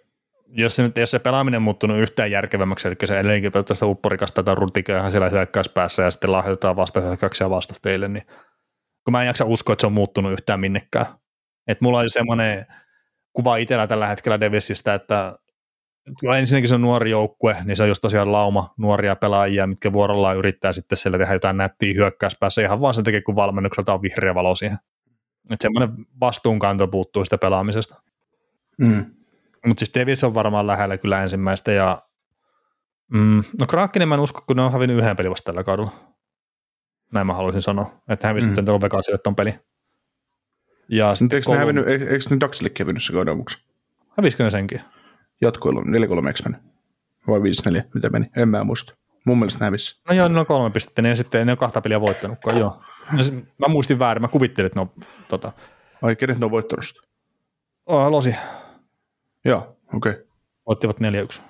jos 0.48 0.76
se, 0.76 0.90
jos 0.96 1.10
se 1.10 1.18
pelaaminen 1.18 1.62
muuttunut 1.62 1.98
yhtään 1.98 2.30
järkevämmäksi, 2.30 2.88
eli 2.88 2.96
se 3.04 3.18
edelleenkin 3.18 3.52
tästä 3.52 3.86
upporikasta 3.86 4.42
tai 4.42 4.54
rutiköähän 4.54 5.10
siellä 5.10 5.28
hyökkäyspäässä 5.28 6.02
ja 6.02 6.10
sitten 6.10 6.32
lahjoitetaan 6.32 6.76
vastahyökkäyksiä 6.76 7.50
vastustajille, 7.50 8.08
niin 8.08 8.26
kun 9.08 9.12
mä 9.12 9.22
en 9.22 9.26
jaksa 9.26 9.44
uskoa, 9.44 9.72
että 9.72 9.80
se 9.80 9.86
on 9.86 9.92
muuttunut 9.92 10.32
yhtään 10.32 10.60
minnekään. 10.60 11.06
Et 11.66 11.80
mulla 11.80 11.98
on 11.98 12.10
semmoinen 12.10 12.66
kuva 13.32 13.56
itsellä 13.56 13.86
tällä 13.86 14.06
hetkellä 14.06 14.40
Devisistä, 14.40 14.94
että 14.94 15.38
kun 16.20 16.36
ensinnäkin 16.36 16.68
se 16.68 16.74
on 16.74 16.80
nuori 16.80 17.10
joukkue, 17.10 17.56
niin 17.64 17.76
se 17.76 17.82
on 17.82 17.88
just 17.88 18.00
tosiaan 18.00 18.32
lauma 18.32 18.74
nuoria 18.78 19.16
pelaajia, 19.16 19.66
mitkä 19.66 19.92
vuorollaan 19.92 20.36
yrittää 20.36 20.72
sitten 20.72 20.98
siellä 20.98 21.18
tehdä 21.18 21.32
jotain 21.32 21.56
nättiä 21.56 21.94
hyökkäyspäässä 21.94 22.62
ihan 22.62 22.80
vaan 22.80 22.94
sen 22.94 23.04
takia, 23.04 23.22
kun 23.22 23.36
valmennukselta 23.36 23.94
on 23.94 24.02
vihreä 24.02 24.34
valo 24.34 24.54
siihen. 24.54 24.78
Että 25.50 25.62
semmoinen 25.62 26.06
vastuunkanto 26.20 26.88
puuttuu 26.88 27.24
sitä 27.24 27.38
pelaamisesta. 27.38 28.02
Mm. 28.78 29.04
Mutta 29.66 29.80
siis 29.80 29.94
Davis 29.94 30.24
on 30.24 30.34
varmaan 30.34 30.66
lähellä 30.66 30.98
kyllä 30.98 31.22
ensimmäistä 31.22 31.72
ja 31.72 32.02
mm, 33.12 33.42
no 33.60 33.66
Krakenen 33.66 34.08
mä 34.08 34.14
en 34.14 34.20
usko, 34.20 34.42
kun 34.46 34.56
ne 34.56 34.62
on 34.62 34.72
hävinnyt 34.72 34.98
yhden 34.98 35.16
pelin 35.16 35.30
vasta 35.30 35.46
tällä 35.46 35.64
kaudella. 35.64 35.90
Näin 37.12 37.26
mä 37.26 37.34
haluaisin 37.34 37.62
sanoa, 37.62 38.00
että 38.08 38.28
hävisi 38.28 38.46
mm. 38.46 38.54
sitten 38.54 38.82
Vegasille 38.82 39.18
ton 39.18 39.36
peli. 39.36 39.54
Ja 40.88 41.14
sitten 41.14 41.36
eikö, 41.36 41.46
Kolum... 41.46 41.58
hävinnyt, 41.58 41.88
eikö 41.88 42.18
ne 42.30 42.36
Daxille 42.40 42.70
hävinnyt 42.78 43.04
se 43.04 43.12
kauden 43.12 43.34
avuksi? 43.34 43.58
Hävisikö 44.16 44.44
ne 44.44 44.50
senkin? 44.50 44.80
Jatkoilla 45.40 45.80
4-3 45.80 45.84
meni? 45.84 46.62
Vai 47.28 47.40
5-4, 47.40 47.82
mitä 47.94 48.10
meni? 48.10 48.26
En 48.36 48.48
mä 48.48 48.64
muista. 48.64 48.94
Mun 49.26 49.38
mielestä 49.38 49.64
hävisi. 49.64 50.00
No 50.08 50.14
joo, 50.14 50.28
ne 50.28 50.40
on 50.40 50.46
kolme 50.46 50.70
pistettä, 50.70 51.02
niin 51.02 51.16
sitten 51.16 51.46
ne 51.46 51.52
on 51.52 51.58
kahta 51.58 51.80
peliä 51.80 52.00
voittanutkaan, 52.00 52.58
joo. 52.58 52.82
No, 53.12 53.18
mä 53.58 53.68
muistin 53.68 53.98
väärin, 53.98 54.22
mä 54.22 54.28
kuvittelin, 54.28 54.66
että 54.66 54.78
ne 54.78 54.80
on 54.80 55.04
tota... 55.28 55.52
Ai, 56.02 56.16
kenet 56.16 56.38
ne 56.38 56.44
on 56.44 56.50
voittanut 56.50 56.86
sitä? 56.86 57.00
Oh, 57.86 58.10
Losi. 58.10 58.34
Joo, 59.44 59.76
okei. 59.94 60.12
Okay. 60.12 60.24
Voittivat 60.66 60.96
4-1. 61.00 61.40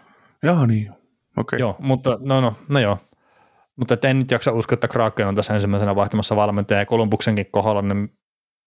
Joo, 0.42 0.66
niin. 0.66 0.90
Okei. 0.90 1.00
Okay. 1.36 1.58
Joo, 1.58 1.76
mutta 1.78 2.18
no, 2.20 2.40
no, 2.40 2.56
no 2.68 2.80
joo. 2.80 2.98
Mutta 3.78 4.08
en 4.08 4.18
nyt 4.18 4.30
jaksa 4.30 4.52
uskoa, 4.52 4.74
että 4.74 4.88
Kraken 4.88 5.26
on 5.26 5.34
tässä 5.34 5.54
ensimmäisenä 5.54 5.96
vaihtamassa 5.96 6.36
valmentaja 6.36 6.80
ja 6.80 6.86
Kolumbuksenkin 6.86 7.46
kohdalla, 7.50 7.82
niin 7.82 8.12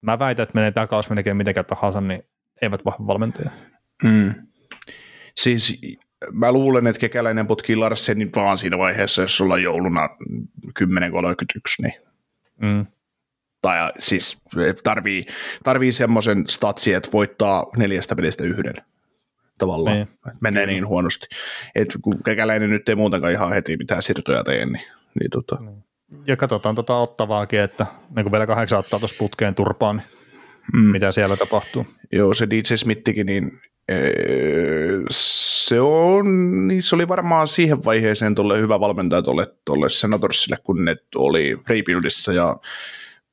mä 0.02 0.20
väitän, 0.20 0.44
että 0.44 0.56
menee 0.56 0.72
tämä 0.72 0.88
kausi 0.88 1.10
melkein 1.10 1.38
mitenkään 1.38 1.66
tahansa, 1.66 2.02
niin 2.02 2.24
eivät 2.62 2.86
vahva 2.86 3.08
valmentaja. 3.08 3.50
Mm. 4.04 4.34
Siis 5.38 5.82
mä 6.32 6.52
luulen, 6.52 6.88
että 6.88 7.00
kekäläinen 7.00 7.48
potkii 7.48 7.76
Larsenin 7.76 8.32
vaan 8.36 8.58
siinä 8.58 8.78
vaiheessa, 8.78 9.22
jos 9.22 9.38
sulla 9.38 9.54
on 9.54 9.64
jouluna 9.64 10.10
10.31, 10.80 10.86
niin 11.82 11.94
mm. 12.62 12.86
tai 13.62 13.92
siis 14.00 14.42
tarvii, 14.84 15.26
tarvii 15.64 15.92
semmoisen 15.92 16.46
statsi, 16.48 16.94
että 16.94 17.10
voittaa 17.14 17.66
neljästä 17.78 18.16
pelistä 18.16 18.44
yhden 18.44 18.76
tavallaan. 19.58 19.96
Niin. 19.96 20.08
Menee 20.42 20.66
niin 20.66 20.88
huonosti. 20.88 21.28
että 21.76 22.00
kun 22.02 22.24
kekäläinen 22.24 22.70
nyt 22.70 22.90
ei 22.90 22.96
muutenkaan 22.96 23.34
ihan 23.34 23.54
heti 23.54 23.78
mitään 23.78 24.02
siirtoja 24.02 24.44
tee, 24.44 24.66
niin 24.66 24.82
niin 25.20 25.30
tota. 25.32 25.58
Ja 26.28 26.38
katsotaan 26.38 26.76
tota 26.76 26.98
ottavaakin, 26.98 27.60
että 27.60 27.86
niin 28.16 28.24
kun 28.24 28.32
vielä 28.32 28.48
kahdeksan 28.48 28.80
ottaa 28.80 29.00
tuossa 29.00 29.18
putkeen 29.20 29.56
turpaan, 29.56 30.02
niin 30.74 30.84
mm. 30.84 30.92
mitä 30.92 31.12
siellä 31.12 31.38
tapahtuu. 31.38 31.86
Joo, 32.12 32.34
se 32.34 32.50
DJ 32.50 32.76
Smithikin, 32.76 33.26
niin 33.26 33.52
se 35.10 35.82
on, 35.82 36.26
niin 36.68 36.84
se 36.84 36.96
oli 36.96 37.08
varmaan 37.08 37.48
siihen 37.48 37.84
vaiheeseen 37.86 38.36
tuolle 38.36 38.60
hyvä 38.60 38.80
valmentaja 38.80 39.22
tuolle, 39.22 39.48
tuolle 39.66 39.90
Senatorsille, 39.90 40.58
kun 40.64 40.86
ne 40.86 40.96
oli 41.16 41.58
rebuildissa 41.68 42.34
ja 42.34 42.58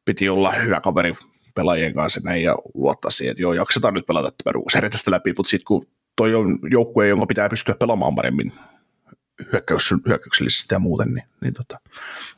piti 0.05 0.29
olla 0.29 0.53
hyvä 0.53 0.81
kaveri 0.81 1.15
pelaajien 1.55 1.95
kanssa 1.95 2.21
näin 2.25 2.43
ja 2.43 2.57
luottaa 2.75 3.11
siihen, 3.11 3.31
että 3.31 3.43
joo, 3.43 3.53
jaksetaan 3.53 3.95
nyt 3.95 4.07
pelata 4.07 4.33
tämä 4.45 4.53
ruuseri 4.53 4.91
tästä 4.91 5.11
läpi, 5.11 5.35
mutta 5.37 5.51
sitten 5.51 5.65
kun 5.65 5.87
toi 6.17 6.35
on 6.35 6.59
joukkue, 6.71 7.09
jonka 7.09 7.27
pitää 7.27 7.49
pystyä 7.49 7.75
pelaamaan 7.75 8.15
paremmin 8.15 8.53
hyökkäys, 9.52 9.94
hyökkäyksellisesti 10.06 10.74
ja 10.74 10.78
muuten, 10.78 11.15
niin, 11.15 11.24
niin 11.40 11.55
tota, 11.55 11.81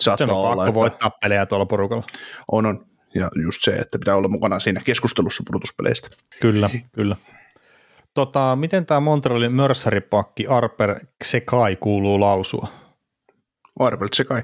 saattaa 0.01 0.27
se 0.27 0.32
on 0.32 0.39
olla, 0.39 0.48
pakko 0.48 0.64
että 0.64 0.74
voittaa 0.74 1.10
pelejä 1.10 1.47
tuolla 1.47 1.66
porukalla. 1.66 2.05
On, 2.52 2.66
on. 2.66 2.86
Ja 3.14 3.31
just 3.43 3.62
se, 3.62 3.70
että 3.70 3.98
pitää 3.98 4.16
olla 4.16 4.28
mukana 4.28 4.60
siinä 4.60 4.81
keskustelussa 4.85 5.43
pudotuspeleistä. 5.47 6.09
Kyllä, 6.40 6.70
kyllä. 6.93 7.16
Tota, 8.14 8.56
miten 8.56 8.86
tämä 8.86 9.01
Montrealin 9.01 9.52
mörsäripakki 9.52 10.47
Arper 10.47 11.01
Sekai 11.24 11.77
kuuluu 11.77 12.20
lausua? 12.20 12.68
Arper 13.78 14.09
Sekai. 14.12 14.43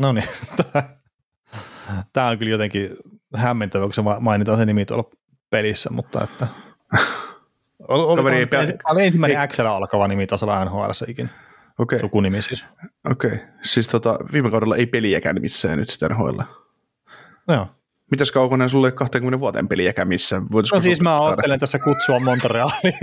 No 0.00 0.12
niin, 0.12 0.28
tämä 2.12 2.28
on 2.28 2.38
kyllä 2.38 2.50
jotenkin 2.50 2.96
hämmentävä, 3.36 3.84
kun 3.84 3.94
se 3.94 4.02
mainitaan 4.20 4.58
se 4.58 4.66
nimi 4.66 4.84
tuolla 4.84 5.10
pelissä, 5.50 5.90
mutta 5.90 6.24
että... 6.24 6.46
Oli, 7.88 8.02
oli, 8.02 8.20
oli, 8.20 8.78
oli 8.90 9.04
ensimmäinen 9.06 9.48
X 9.48 9.60
alkava 9.60 10.08
nimi 10.08 10.26
tasolla 10.26 10.64
NHL 10.64 10.90
ikinä. 11.08 11.28
Okay. 11.78 12.00
Sukunimi 12.00 12.42
siis. 12.42 12.64
Okei, 13.10 13.30
okay. 13.30 13.46
siis 13.62 13.88
tota, 13.88 14.18
viime 14.32 14.50
kaudella 14.50 14.76
ei 14.76 14.86
peliäkään 14.86 15.36
missään 15.40 15.78
nyt 15.78 15.88
sitä 15.88 16.08
NHL. 16.08 16.40
Joo. 17.48 17.66
Mitäs 18.10 18.32
kaukonen 18.32 18.68
sulle 18.68 18.92
20 18.92 19.40
vuoteen 19.40 19.68
peliäkään 19.68 20.08
missään? 20.08 20.46
Voitaisko 20.52 20.76
no 20.76 20.82
siis 20.82 21.00
mä 21.00 21.26
ajattelen 21.26 21.60
tässä 21.60 21.78
kutsua 21.78 22.20
Montrealiin. 22.20 22.94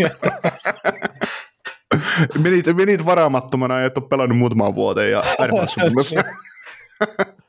menit, 2.43 2.65
menit 2.75 3.05
varaamattomana 3.05 3.79
ja 3.79 3.85
et 3.85 3.97
ole 3.97 4.07
pelannut 4.09 4.37
muutamaan 4.37 4.75
vuoteen 4.75 5.11
ja 5.11 5.21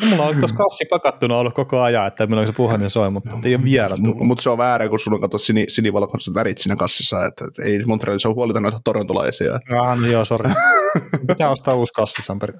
No, 0.00 0.06
mulla 0.10 0.26
on 0.26 0.38
tuossa 0.38 0.56
kassi 0.56 0.84
pakattuna 0.84 1.36
ollut 1.36 1.54
koko 1.54 1.80
ajan, 1.80 2.06
että 2.06 2.26
minulla 2.26 2.46
se 2.46 2.52
puhelin 2.52 2.90
soi, 2.90 3.10
mutta 3.10 3.30
ei 3.44 3.54
ole 3.54 3.64
vielä 3.64 3.96
tullut. 3.96 4.26
Mutta 4.26 4.42
se 4.42 4.50
on 4.50 4.58
väärä, 4.58 4.88
kun 4.88 5.00
sulla 5.00 5.14
on 5.14 5.20
kato 5.20 5.38
sini, 5.38 5.64
sinivalkoiset 5.68 6.34
värit 6.34 6.58
siinä 6.58 6.76
kassissa, 6.76 7.26
että, 7.26 7.44
että 7.44 7.62
ei 7.62 7.84
Montrealissa 7.84 8.28
ole 8.28 8.34
huolita 8.34 8.60
noita 8.60 8.80
torontolaisia. 8.84 9.58
Ah, 9.80 10.00
no 10.00 10.06
joo, 10.06 10.24
sori. 10.24 10.50
Pitää 11.28 11.50
ostaa 11.50 11.74
uusi 11.74 11.92
kassi, 11.92 12.22
Samperi. 12.22 12.52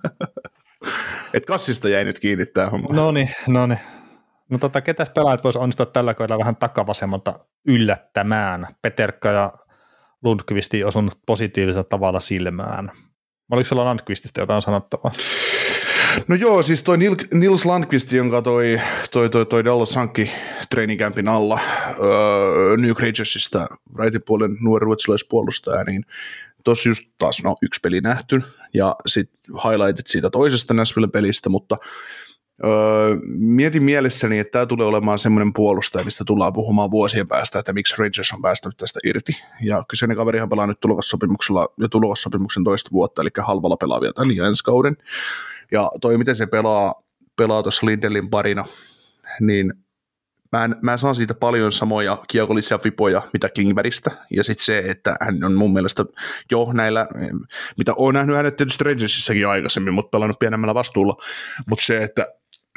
Et 1.35 1.47
kassista 1.47 1.89
jäi 1.89 2.05
nyt 2.05 2.19
kiinni 2.19 2.47
tämä 2.47 2.71
homma. 2.71 2.89
No 2.93 3.11
niin, 3.11 3.31
no 3.47 3.67
niin. 3.67 3.81
No 4.51 4.59
tota, 4.59 4.81
ketäs 4.81 5.11
pelaajat 5.11 5.45
voisi 5.45 5.59
onnistua 5.59 5.87
tällä 5.87 6.15
kaudella 6.15 6.39
vähän 6.39 6.57
takavasemmalta 6.57 7.35
yllättämään? 7.67 8.67
Peterkka 8.83 9.29
ja 9.29 9.53
Lundqvisti 10.23 10.85
osunut 10.85 11.19
positiivisella 11.27 11.85
tavalla 11.85 12.21
silmään. 12.21 12.93
Oliko 13.51 13.69
sulla 13.69 13.85
Lundqvistista 13.85 14.41
jotain 14.41 14.63
sanottavaa? 14.63 15.13
No 16.29 16.35
joo, 16.35 16.63
siis 16.63 16.83
toi 16.83 16.99
Nils 17.35 17.65
Landqvist, 17.65 18.13
jonka 18.13 18.43
toi, 18.43 18.81
toi, 19.11 19.31
toi, 19.31 19.47
toi 19.47 19.65
Dallas 19.65 19.97
hankki 19.97 20.31
treeninkämpin 20.71 21.29
alla 21.29 21.61
öö, 22.05 22.77
New 22.77 22.93
Creaturesista, 22.93 23.67
rightin 23.99 24.23
puolen 24.23 24.57
nuori 24.61 24.85
ruotsalaispuolustaja, 24.85 25.85
niin 25.85 26.05
tossa 26.65 26.89
just 26.89 27.03
taas 27.19 27.43
no, 27.45 27.57
yksi 27.63 27.81
peli 27.81 28.01
nähty, 28.01 28.43
ja 28.75 28.97
sitten 29.07 29.55
highlightit 29.55 30.07
siitä 30.07 30.31
toisesta 30.31 30.75
Nashville-pelistä, 30.75 31.49
mutta 31.49 31.77
öö, 32.65 33.17
mietin 33.39 33.83
mielessäni, 33.83 34.39
että 34.39 34.53
tämä 34.53 34.67
tulee 34.67 34.87
olemaan 34.87 35.19
semmoinen 35.19 35.53
puolustaja, 35.53 36.05
mistä 36.05 36.25
tullaan 36.27 36.53
puhumaan 36.53 36.91
vuosien 36.91 37.29
päästä, 37.29 37.59
että 37.59 37.73
miksi 37.73 37.95
Rangers 37.99 38.33
on 38.33 38.43
päästänyt 38.43 38.77
tästä 38.77 39.01
irti. 39.05 39.33
Ja 39.63 39.85
kyseinen 39.89 40.17
kaverihan 40.17 40.49
pelaa 40.49 40.67
nyt 40.67 40.81
tulokassopimuksella 40.81 41.69
ja 41.79 41.89
tulokassopimuksen 41.89 42.65
toista 42.65 42.91
vuotta, 42.93 43.23
eli 43.23 43.31
halvalla 43.39 43.77
pelaavia 43.77 44.13
tämän 44.13 44.37
ja 44.37 44.47
ensi 44.47 44.65
kauden. 44.65 44.97
Ja 45.73 45.93
toi, 46.01 46.19
miten 46.19 46.37
se 46.37 46.47
pelaa, 46.47 47.03
pelaa 47.37 47.63
tuossa 47.63 47.87
Lindelin 47.87 48.31
parina, 48.31 48.65
niin 49.41 49.75
mä, 50.53 50.65
en, 50.65 50.77
mä 50.83 50.97
saan 50.97 51.15
siitä 51.15 51.35
paljon 51.35 51.73
samoja 51.73 52.19
kiekollisia 52.29 52.79
vipoja, 52.85 53.23
mitä 53.33 53.49
Klingbergistä, 53.49 54.11
ja 54.37 54.45
sitten 54.45 54.65
se, 54.65 54.79
että 54.79 55.17
hän 55.21 55.45
on 55.45 55.55
mun 55.55 55.73
mielestä 55.73 56.05
jo 56.51 56.73
näillä, 56.73 57.09
mitä 57.79 57.93
on 57.97 58.15
nähnyt 58.15 58.37
hänet 58.37 58.57
tietysti 58.57 58.85
Rangersissakin 58.85 59.49
aikaisemmin, 59.49 59.95
mutta 59.95 60.11
pelannut 60.11 60.39
pienemmällä 60.39 60.75
vastuulla, 60.75 61.17
mutta 61.67 61.85
se, 61.85 62.05
että 62.05 62.27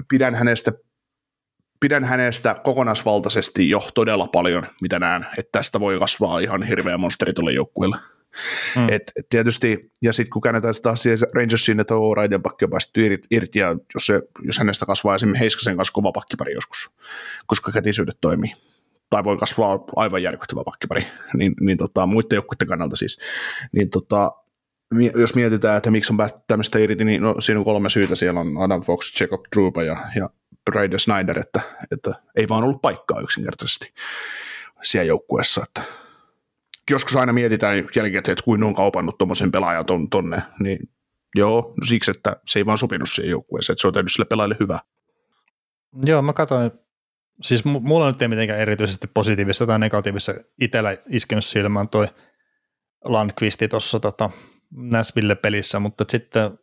pidän 0.09 0.35
hänestä 0.35 0.71
pidän 1.79 2.03
hänestä 2.03 2.55
kokonaisvaltaisesti 2.63 3.69
jo 3.69 3.87
todella 3.93 4.27
paljon, 4.27 4.67
mitä 4.81 4.99
näen, 4.99 5.25
että 5.37 5.51
tästä 5.51 5.79
voi 5.79 5.99
kasvaa 5.99 6.39
ihan 6.39 6.63
hirveä 6.63 6.97
monsteri 6.97 7.33
tuolle 7.33 7.53
joukkueelle. 7.53 7.97
Mm. 8.75 8.89
Et, 8.89 9.11
et 9.19 9.29
tietysti, 9.29 9.91
ja 10.01 10.13
sitten 10.13 10.29
kun 10.29 10.41
käännetään 10.41 10.73
sitä 10.73 10.89
asiaa 10.89 11.17
Rangersin, 11.35 11.79
että 11.79 11.95
on 11.95 12.17
raiden 12.17 12.41
pakki 12.41 12.65
on 12.65 12.71
päästy 12.71 13.19
irti, 13.31 13.59
ja 13.59 13.75
jos, 13.93 14.05
se, 14.05 14.21
jos 14.41 14.57
hänestä 14.57 14.85
kasvaa 14.85 15.15
esimerkiksi 15.15 15.39
Heiskasen 15.39 15.75
kanssa 15.75 15.93
kova 15.93 16.11
pakkipari 16.11 16.53
joskus, 16.53 16.89
koska 17.47 17.71
kätisyydet 17.71 18.17
toimii, 18.21 18.51
tai 19.09 19.23
voi 19.23 19.37
kasvaa 19.37 19.83
aivan 19.95 20.23
järkyttävä 20.23 20.63
pakkipari, 20.65 21.07
niin, 21.33 21.53
niin 21.59 21.77
tota, 21.77 22.05
muiden 22.05 22.35
joukkuiden 22.35 22.67
kannalta 22.67 22.95
siis, 22.95 23.19
niin 23.71 23.89
tota, 23.89 24.31
jos 25.15 25.35
mietitään, 25.35 25.77
että 25.77 25.91
miksi 25.91 26.13
on 26.13 26.17
päästy 26.17 26.39
tämmöistä 26.47 26.79
irti, 26.79 27.05
niin 27.05 27.21
no, 27.21 27.35
siinä 27.39 27.59
on 27.59 27.65
kolme 27.65 27.89
syytä. 27.89 28.15
Siellä 28.15 28.39
on 28.39 28.57
Adam 28.57 28.81
Fox, 28.81 29.21
Jacob 29.21 29.41
Drupa 29.55 29.83
ja, 29.83 29.97
ja 30.15 30.29
Brady 30.71 30.99
Snyder, 30.99 31.39
että, 31.39 31.61
että 31.91 32.13
ei 32.35 32.49
vaan 32.49 32.63
ollut 32.63 32.81
paikkaa 32.81 33.19
yksinkertaisesti 33.19 33.93
siellä 34.83 35.07
joukkueessa. 35.07 35.63
Että 35.63 35.81
joskus 36.91 37.15
aina 37.15 37.33
mietitään 37.33 37.75
jälkikäteen, 37.77 38.33
että 38.33 38.43
kuin 38.45 38.63
on 38.63 38.73
kaupannut 38.73 39.17
tuommoisen 39.17 39.51
pelaajan 39.51 39.85
ton, 39.85 40.09
tonne, 40.09 40.41
niin 40.59 40.79
joo, 41.35 41.73
siksi, 41.87 42.11
että 42.11 42.35
se 42.45 42.59
ei 42.59 42.65
vaan 42.65 42.77
sopinut 42.77 43.09
siihen 43.09 43.31
joukkueeseen, 43.31 43.73
että 43.73 43.81
se 43.81 43.87
on 43.87 43.93
tehnyt 43.93 44.11
sille 44.11 44.25
pelaajalle 44.25 44.57
hyvä. 44.59 44.79
Joo, 46.05 46.21
mä 46.21 46.33
katsoin, 46.33 46.71
siis 47.41 47.65
mulla 47.65 48.07
nyt 48.07 48.21
ei 48.21 48.27
mitenkään 48.27 48.59
erityisesti 48.59 49.07
positiivista 49.13 49.67
tai 49.67 49.79
negatiivista 49.79 50.33
itsellä 50.61 50.97
iskenyt 51.09 51.45
silmään 51.45 51.89
toi 51.89 52.07
Landqvisti 53.03 53.67
tuossa 53.67 53.99
tota, 53.99 54.29
Näsville-pelissä, 54.75 55.79
mutta 55.79 56.05
sitten 56.09 56.59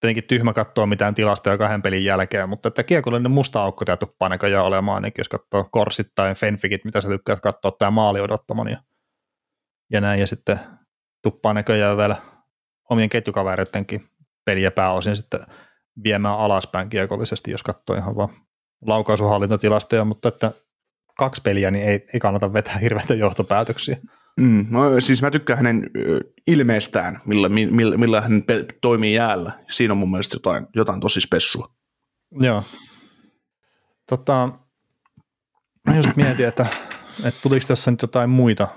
tietenkin 0.00 0.24
tyhmä 0.24 0.52
katsoa 0.52 0.86
mitään 0.86 1.14
tilastoja 1.14 1.58
kahden 1.58 1.82
pelin 1.82 2.04
jälkeen, 2.04 2.48
mutta 2.48 2.68
että 2.68 2.82
kiekollinen 2.82 3.30
musta 3.30 3.62
aukko 3.62 3.84
tämä 3.84 3.96
tuppaa 3.96 4.28
näköjään 4.28 4.64
olemaan, 4.64 4.94
ainakin 4.94 5.20
jos 5.20 5.28
katsoo 5.28 5.68
Korsit 5.70 6.08
tai 6.14 6.34
Fenfikit, 6.34 6.84
mitä 6.84 7.00
sä 7.00 7.08
tykkäät 7.08 7.40
katsoa, 7.40 7.72
tämä 7.78 7.90
maali 7.90 8.20
odottaman 8.20 8.68
ja 8.68 8.82
ja 9.92 10.00
näin, 10.00 10.20
ja 10.20 10.26
sitten 10.26 10.60
tuppaa 11.22 11.54
näköjään 11.54 11.96
vielä 11.96 12.16
omien 12.90 13.08
ketjukavereidenkin 13.08 14.08
peliä 14.44 14.70
pääosin 14.70 15.16
sitten 15.16 15.40
viemään 16.04 16.38
alaspäin 16.38 16.88
kiekollisesti, 16.88 17.50
jos 17.50 17.62
katsoo 17.62 17.96
ihan 17.96 18.16
vaan 18.16 18.28
laukaisuhallintatilastoja, 18.86 20.04
mutta 20.04 20.28
että 20.28 20.52
kaksi 21.18 21.42
peliä, 21.42 21.70
niin 21.70 21.88
ei, 21.88 22.06
ei 22.14 22.20
kannata 22.20 22.52
vetää 22.52 22.78
hirveitä 22.78 23.14
johtopäätöksiä. 23.14 23.96
Mm, 24.40 24.66
no, 24.70 25.00
siis 25.00 25.22
mä 25.22 25.30
tykkään 25.30 25.56
hänen 25.56 25.90
ilmeestään, 26.46 27.20
millä, 27.26 27.48
millä, 27.48 27.96
millä 27.96 28.20
hän 28.20 28.42
pe- 28.42 28.66
toimii 28.80 29.14
jäällä. 29.14 29.52
Siinä 29.70 29.92
on 29.92 29.98
mun 29.98 30.10
mielestä 30.10 30.34
jotain, 30.34 30.66
jotain 30.74 31.00
tosi 31.00 31.20
spessua. 31.20 31.68
Joo. 32.40 32.62
Tota, 34.08 34.48
just 35.96 36.16
mietin, 36.16 36.46
että, 36.46 36.66
että 37.24 37.40
tuliko 37.42 37.66
tässä 37.68 37.90
nyt 37.90 38.02
jotain 38.02 38.30
muita 38.30 38.68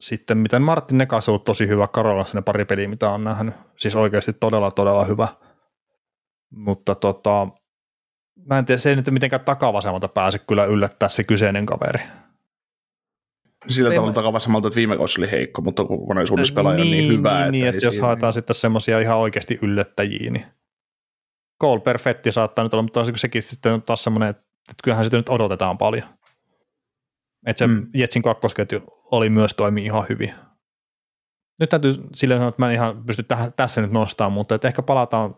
sitten 0.00 0.38
miten 0.38 0.62
Martin 0.62 0.98
Nekas 0.98 1.28
on 1.28 1.32
ollut 1.32 1.44
tosi 1.44 1.68
hyvä 1.68 1.88
Karolassa 1.88 2.38
ne 2.38 2.42
pari 2.42 2.64
peliä, 2.64 2.88
mitä 2.88 3.10
on 3.10 3.24
nähnyt. 3.24 3.54
Siis 3.78 3.96
oikeasti 3.96 4.32
todella, 4.32 4.70
todella 4.70 5.04
hyvä. 5.04 5.28
Mutta 6.50 6.94
tota, 6.94 7.48
mä 8.46 8.58
en 8.58 8.64
tiedä, 8.64 8.78
se 8.78 8.90
ei 8.90 8.96
nyt 8.96 9.10
mitenkään 9.10 9.44
takavasemmalta 9.44 10.08
pääse 10.08 10.38
kyllä 10.38 10.64
yllättää 10.64 11.08
se 11.08 11.24
kyseinen 11.24 11.66
kaveri. 11.66 12.00
Sillä 13.66 13.94
tavalla 13.94 14.12
takavasemmalta, 14.12 14.68
että 14.68 14.76
viime 14.76 14.96
kausi 14.96 15.20
oli 15.20 15.30
heikko, 15.30 15.62
mutta 15.62 15.84
kokonaisuudessa 15.84 16.54
pelaaja 16.54 16.76
niin, 16.76 16.86
on 16.86 16.90
niin, 16.90 17.08
niin 17.08 17.18
hyvä. 17.18 17.50
Niin, 17.50 17.66
että, 17.66 17.76
että 17.76 17.86
jos 17.86 17.94
siinä... 17.94 18.06
haetaan 18.06 18.32
sitten 18.32 18.56
semmoisia 18.56 19.00
ihan 19.00 19.16
oikeasti 19.16 19.58
yllättäjiä, 19.62 20.30
niin 20.30 20.44
Cole 21.62 21.80
Perfetti 21.80 22.32
saattaa 22.32 22.64
nyt 22.64 22.74
olla, 22.74 22.82
mutta 22.82 23.04
sekin 23.16 23.42
sitten 23.42 23.72
on 23.72 23.82
taas 23.82 24.04
semmoinen, 24.04 24.28
että 24.28 24.82
kyllähän 24.84 25.04
sitä 25.04 25.16
nyt 25.16 25.28
odotetaan 25.28 25.78
paljon. 25.78 26.04
Että 27.46 27.58
se 27.58 27.66
mm. 27.66 27.86
Jetsin 27.94 28.22
kakkosketju 28.22 28.80
oli 29.10 29.30
myös 29.30 29.54
toimi 29.54 29.84
ihan 29.84 30.06
hyvin. 30.08 30.34
Nyt 31.60 31.70
täytyy 31.70 31.94
silleen 32.14 32.38
sanoa, 32.38 32.48
että 32.48 32.62
mä 32.62 32.66
en 32.66 32.74
ihan 32.74 33.04
pysty 33.04 33.22
tähän, 33.22 33.52
tässä 33.52 33.80
nyt 33.80 33.92
nostamaan, 33.92 34.32
mutta 34.32 34.54
että 34.54 34.68
ehkä 34.68 34.82
palataan 34.82 35.34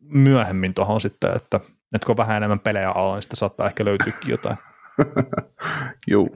myöhemmin 0.00 0.74
tuohon 0.74 1.00
sitten, 1.00 1.36
että 1.36 1.60
nyt 1.92 2.04
kun 2.04 2.12
on 2.12 2.16
vähän 2.16 2.36
enemmän 2.36 2.60
pelejä 2.60 2.90
alla, 2.90 3.14
niin 3.14 3.22
sitten 3.22 3.36
saattaa 3.36 3.66
ehkä 3.66 3.84
löytyykin 3.84 4.30
jotain. 4.30 4.56
Joo. 6.06 6.28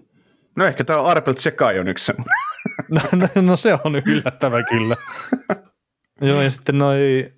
No 0.59 0.65
ehkä 0.65 0.85
tämä 0.85 1.03
Arpel 1.03 1.33
Tsekai 1.33 1.79
on 1.79 1.89
yksi 1.89 2.13
no, 2.91 3.01
no, 3.13 3.43
no, 3.43 3.57
se 3.57 3.79
on 3.85 3.97
yllättävä 4.07 4.63
kyllä. 4.63 4.97
Joo, 6.21 6.43
ja 6.43 6.51
sitten 6.51 6.79
noi, 6.79 7.29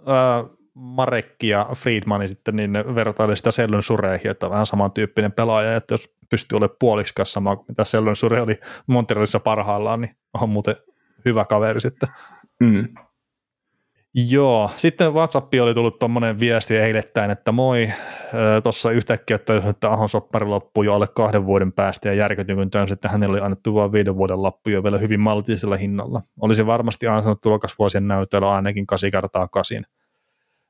äh, 0.00 0.56
Marekki 0.74 1.48
ja 1.48 1.68
Friedmani 1.74 2.28
sitten, 2.28 2.56
niin 2.56 2.72
ne 2.72 2.94
vertaili 2.94 3.36
sitä 3.36 3.50
Sellyn 3.50 3.82
sureihin, 3.82 4.30
että 4.30 4.50
vähän 4.50 4.66
samantyyppinen 4.66 5.32
pelaaja, 5.32 5.76
että 5.76 5.94
jos 5.94 6.14
pystyy 6.30 6.56
olemaan 6.56 6.76
puoliksi 6.80 7.14
sama 7.22 7.56
kuin 7.56 7.66
mitä 7.68 7.84
Sellyn 7.84 8.16
sure 8.16 8.40
oli 8.40 8.60
Montrealissa 8.86 9.40
parhaillaan, 9.40 10.00
niin 10.00 10.16
on 10.34 10.48
muuten 10.48 10.76
hyvä 11.24 11.44
kaveri 11.44 11.80
sitten. 11.80 12.08
Mm. 12.60 12.88
Joo, 14.18 14.70
sitten 14.76 15.14
WhatsAppi 15.14 15.60
oli 15.60 15.74
tullut 15.74 15.98
tuommoinen 15.98 16.40
viesti 16.40 16.76
eilettäin, 16.76 17.30
että 17.30 17.52
moi, 17.52 17.92
tuossa 18.62 18.90
yhtäkkiä, 18.90 19.34
että 19.34 19.52
jos 19.52 19.64
Ahon 19.88 20.08
soppari 20.08 20.46
loppuu 20.46 20.82
jo 20.82 20.94
alle 20.94 21.08
kahden 21.08 21.46
vuoden 21.46 21.72
päästä 21.72 22.08
ja 22.08 22.14
järkytyin, 22.14 22.58
kun 22.58 22.70
työnsi, 22.70 22.94
että 22.94 23.08
hänelle 23.08 23.32
oli 23.32 23.44
annettu 23.44 23.74
vain 23.74 23.92
viiden 23.92 24.16
vuoden 24.16 24.42
lappu 24.42 24.70
jo 24.70 24.82
vielä 24.82 24.98
hyvin 24.98 25.20
maltillisella 25.20 25.76
hinnalla. 25.76 26.22
Olisi 26.40 26.66
varmasti 26.66 27.06
ansainnut 27.06 27.40
tulokasvuosien 27.40 28.08
näytöllä 28.08 28.52
ainakin 28.52 28.86
8 28.86 29.10
kertaa 29.10 29.48
8. 29.48 29.84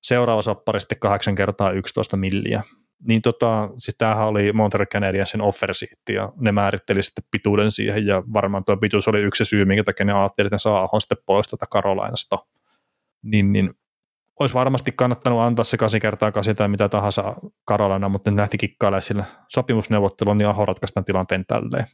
Seuraava 0.02 0.43
soppari 0.43 0.81
sitten 0.81 0.98
8 0.98 1.35
kertaa 1.35 1.70
11 1.70 2.16
milliä. 2.16 2.62
Niin 3.09 3.23
tota, 3.23 3.70
siis 3.77 3.97
tämähän 3.98 4.27
oli 4.27 4.52
Montreal 4.52 4.86
Canadiensin 4.86 5.40
offer 5.40 5.70
ja 6.09 6.32
ne 6.36 6.52
määritteli 6.52 7.02
sitten 7.02 7.24
pituuden 7.31 7.73
siihen 7.73 8.06
ja 8.06 8.23
varmaan 8.32 8.64
tuo 8.64 8.77
pituus 8.77 9.09
oli 9.09 9.20
yksi 9.20 9.44
syy, 9.44 9.64
minkä 9.64 9.85
takia 9.85 10.06
ne 10.06 10.12
ajatteli, 10.12 10.47
että 10.47 10.55
ne 10.55 10.59
saa 10.59 10.82
Ahon 10.82 11.01
sitten 11.01 11.18
pois 11.27 11.48
tuota 11.48 11.66
Karolainasta– 11.66 12.39
niin, 13.31 13.53
niin 13.53 13.70
olisi 14.40 14.55
varmasti 14.55 14.93
kannattanut 14.93 15.40
antaa 15.40 15.65
se 15.65 15.77
8 15.77 16.01
kertaa 16.01 16.32
8 16.32 16.57
tai 16.57 16.69
mitä 16.69 16.89
tahansa 16.89 17.35
Karolana, 17.65 18.09
mutta 18.09 18.31
ne 18.31 18.36
lähti 18.36 18.59
kikkailemaan 18.59 19.03
sillä 19.03 19.24
sopimusneuvottelun, 19.48 20.39
niin 20.39 20.48
Aho 20.48 20.66
ratkaistaan 20.66 21.05
tilanteen 21.05 21.44
tälleen. 21.47 21.86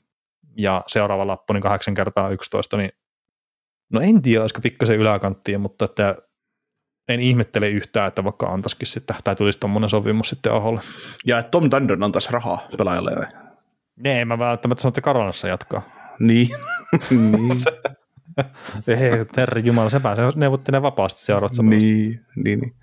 Ja 0.57 0.85
seuraava 0.87 1.27
lappu, 1.27 1.53
niin 1.53 1.63
8 1.63 1.95
kertaa 1.95 2.29
11, 2.29 2.77
niin 2.77 2.91
no 3.93 4.01
en 4.01 4.23
tiedä, 4.23 4.43
olisiko 4.43 4.61
pikkasen 4.61 4.99
yläkanttia, 4.99 5.59
mutta 5.59 5.85
että 5.85 6.17
en 7.09 7.21
ihmettele 7.21 7.69
yhtään, 7.69 8.09
että 8.09 8.25
vaikka 8.25 8.47
antaisikin 8.47 8.89
sitten, 8.89 9.17
tai 9.25 9.35
tulisi 9.35 9.61
tuommoinen 9.61 9.91
sopimus 9.91 10.29
sitten 10.29 10.53
Aholle. 10.53 10.81
Ja 11.27 11.39
että 11.39 11.51
Tom 11.51 11.71
Dundon 11.71 12.03
antaisi 12.03 12.33
rahaa 12.33 12.69
pelaajalle. 12.79 13.29
Ne, 13.97 14.25
mä 14.25 14.39
välttämättä 14.39 14.83
sanon, 14.83 14.91
että 14.91 15.01
Karolanassa 15.01 15.49
jatkaa. 15.49 15.83
Niin. 16.19 16.49
niin. 17.11 17.51
Ei, 18.89 19.27
herra 19.37 19.61
Jumala, 19.61 19.89
se 19.89 20.01
pääsee 20.01 20.33
neuvottelemaan 20.35 20.83
vapaasti 20.83 21.21
seuraavassa 21.21 21.63
niin, 21.63 22.21
niin, 22.37 22.61
niin. 22.61 22.75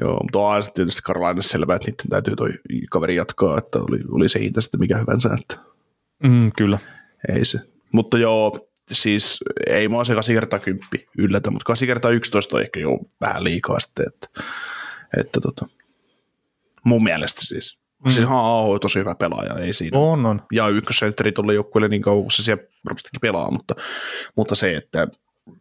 Joo, 0.00 0.18
mutta 0.22 0.38
on 0.38 0.52
aina 0.52 0.66
tietysti 0.74 1.02
Karolainen 1.04 1.42
selvä, 1.42 1.74
että 1.74 1.90
niiden 1.90 2.10
täytyy 2.10 2.36
toi 2.36 2.50
kaveri 2.90 3.16
jatkaa, 3.16 3.58
että 3.58 3.78
oli, 3.78 3.98
oli 4.10 4.28
se 4.28 4.40
hinta 4.40 4.60
sitten 4.60 4.80
mikä 4.80 4.98
hyvänsä. 4.98 5.36
Että. 5.40 5.56
Mm, 6.22 6.52
kyllä. 6.56 6.78
Ei 7.28 7.44
se. 7.44 7.58
Mutta 7.92 8.18
joo, 8.18 8.68
siis 8.92 9.40
ei 9.66 9.88
mua 9.88 10.04
se 10.04 10.12
8 10.14 10.34
kertaa 10.34 10.58
10 10.58 10.88
yllätä, 11.18 11.50
mutta 11.50 11.64
8 11.64 11.86
kertaa 11.88 12.10
11 12.10 12.56
on 12.56 12.62
ehkä 12.62 12.80
jo 12.80 12.98
vähän 13.20 13.44
liikaa 13.44 13.80
sitten, 13.80 14.06
että, 14.06 14.28
että 15.20 15.40
tota, 15.40 15.66
mun 16.84 17.04
mielestä 17.04 17.40
siis. 17.44 17.83
Mm. 18.04 18.10
Siis 18.10 18.28
Haa 18.28 18.62
on 18.62 18.80
tosi 18.80 18.98
hyvä 18.98 19.14
pelaaja, 19.14 19.54
ei 19.54 19.72
siinä. 19.72 19.98
On, 19.98 20.26
on. 20.26 20.42
Ja 20.52 20.68
ykkössentteri 20.68 21.32
tuolle 21.32 21.54
joukkueelle 21.54 21.88
niin 21.88 22.02
kauan, 22.02 22.22
kun 22.22 22.30
se 22.30 22.42
siellä 22.42 22.62
varmastikin 22.84 23.20
pelaa, 23.20 23.50
mutta, 23.50 23.74
mutta 24.36 24.54
se, 24.54 24.76
että 24.76 25.08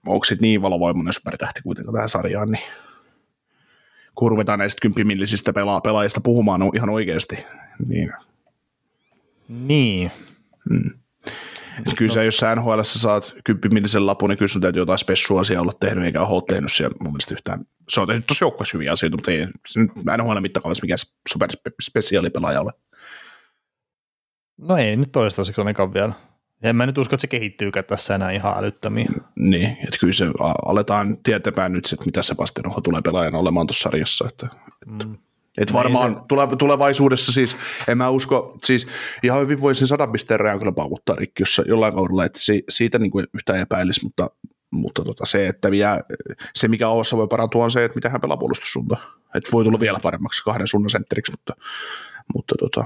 onko 0.07 0.24
sitten 0.24 0.41
niin 0.41 0.61
valovoimainen 0.61 1.14
supertähti 1.14 1.61
kuitenkaan 1.61 1.94
tähän 1.94 2.10
sarjaan, 2.10 2.52
niin 2.52 2.64
kun 4.15 4.32
ruvetaan 4.32 4.60
näistä 4.60 4.82
kymppimillisistä 4.82 5.52
pela- 5.52 5.82
pelaajista 5.84 6.22
puhumaan 6.22 6.60
no, 6.60 6.72
ihan 6.76 6.90
oikeasti, 6.90 7.45
niin... 7.88 8.11
Niin. 9.48 10.11
Mm. 10.70 11.02
Et 11.78 11.94
kyllä 11.98 12.10
no. 12.10 12.14
se, 12.14 12.26
jos 12.26 12.38
sä 12.38 12.56
NHL 12.56 12.82
saat 12.84 13.34
kymppimillisen 13.45 14.06
lapun, 14.06 14.30
niin 14.30 14.38
kyllä 14.38 14.50
sun 14.50 14.62
täytyy 14.62 14.82
jotain 14.82 15.00
spessua 15.00 15.41
asiaa 15.41 15.62
olla 15.62 15.74
tehnyt, 15.80 16.06
eikä 16.06 16.22
ole 16.22 16.44
tehnyt 16.48 16.72
siellä 16.74 16.95
mun 17.00 17.12
mielestä 17.12 17.34
yhtään. 17.34 17.66
Se 17.90 18.02
on 18.02 18.08
tehnyt 18.08 18.28
tosi 18.28 18.44
joukkueessa 18.44 18.78
hyviä 18.78 18.91
asioita, 18.91 19.18
mutta 19.18 19.32
ei 19.32 19.48
se 19.68 19.80
nyt 19.80 19.91
NHL 20.18 20.40
mittakaavassa 20.40 20.84
mikään 20.84 21.00
superspesiaalipelaaja 21.30 22.62
ole. 22.62 22.72
No 24.58 24.78
ei 24.78 24.98
nyt 24.98 25.12
toistaiseksi 25.12 25.62
ainakaan 25.62 25.94
vielä. 25.94 26.14
En 26.64 26.76
mä 26.76 26.86
nyt 26.86 26.98
usko, 26.98 27.16
että 27.16 27.22
se 27.22 27.28
kehittyykään 27.28 27.86
tässä 27.86 28.16
enää 28.16 28.32
ihan 28.32 28.58
älyttömiin. 28.58 29.08
Niin, 29.36 29.78
että 29.84 29.98
kyllä 30.00 30.14
se 30.14 30.26
aletaan 30.66 31.18
tietämään 31.18 31.74
nyt, 31.74 31.90
että 31.94 32.06
mitä 32.06 32.22
se 32.22 32.36
Basteroho 32.36 32.82
tulee 32.82 33.02
pelaajana 33.02 33.38
olemaan 33.38 33.68
tuossa 33.68 33.84
sarjassa. 33.84 34.28
Että, 34.28 34.48
mm. 34.86 35.18
Et 35.57 35.73
varmaan 35.73 36.15
se... 36.49 36.55
tulevaisuudessa 36.55 37.31
siis, 37.31 37.57
en 37.88 37.97
mä 37.97 38.09
usko, 38.09 38.57
siis 38.63 38.88
ihan 39.23 39.41
hyvin 39.41 39.61
voisin 39.61 39.88
sadan 39.88 40.11
pisteen 40.11 40.39
rajan 40.39 40.59
kyllä 40.59 40.71
paukuttaa 40.71 41.15
rikki 41.15 41.41
jos 41.41 41.61
jollain 41.67 41.93
kaudella, 41.93 42.25
että 42.25 42.39
si, 42.39 42.63
siitä 42.69 42.99
niin 42.99 43.11
kuin 43.11 43.25
yhtään 43.34 43.59
epäilisi, 43.59 44.03
mutta, 44.03 44.30
mutta 44.71 45.03
tota, 45.03 45.25
se, 45.25 45.47
että 45.47 45.71
vielä, 45.71 46.01
se 46.53 46.67
mikä 46.67 46.89
Oossa 46.89 47.17
voi 47.17 47.27
parantua 47.27 47.63
on 47.63 47.71
se, 47.71 47.85
että 47.85 47.95
miten 47.95 48.11
hän 48.11 48.21
pelaa 48.21 48.38
puolustussuunta. 48.38 48.97
Että 49.35 49.49
voi 49.53 49.63
tulla 49.63 49.80
vielä 49.80 49.99
paremmaksi 49.99 50.43
kahden 50.43 50.67
suunnan 50.67 50.89
sentteriksi, 50.89 51.31
mutta, 51.31 51.55
mutta 52.34 52.55
tota, 52.59 52.85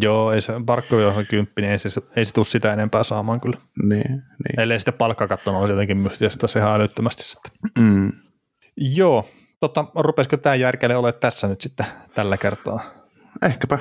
Joo, 0.00 0.32
ei 0.32 0.40
se 0.40 0.52
Barkkovi 0.64 1.04
on 1.04 1.26
kymppi, 1.26 1.62
niin 1.62 1.72
ei 1.72 1.78
se, 1.78 2.00
ei 2.16 2.26
se 2.26 2.34
tule 2.34 2.44
sitä 2.44 2.72
enempää 2.72 3.02
saamaan 3.02 3.40
kyllä. 3.40 3.56
Niin, 3.82 4.10
niin. 4.10 4.60
Ellei 4.60 4.80
sitten 4.80 4.94
palkkakatto 4.94 5.58
on 5.58 5.70
jotenkin 5.70 5.96
mystistä 5.96 6.46
se 6.46 6.58
ihan 6.58 6.74
älyttömästi 6.74 7.22
sitten. 7.22 7.52
Mm. 7.78 8.12
Joo, 8.76 9.28
tota, 9.60 9.84
rupesiko 9.94 10.36
tämä 10.36 10.54
järkele 10.54 10.96
ole 10.96 11.12
tässä 11.12 11.48
nyt 11.48 11.60
sitten 11.60 11.86
tällä 12.14 12.36
kertaa? 12.36 12.80
Ehkäpä. 13.42 13.78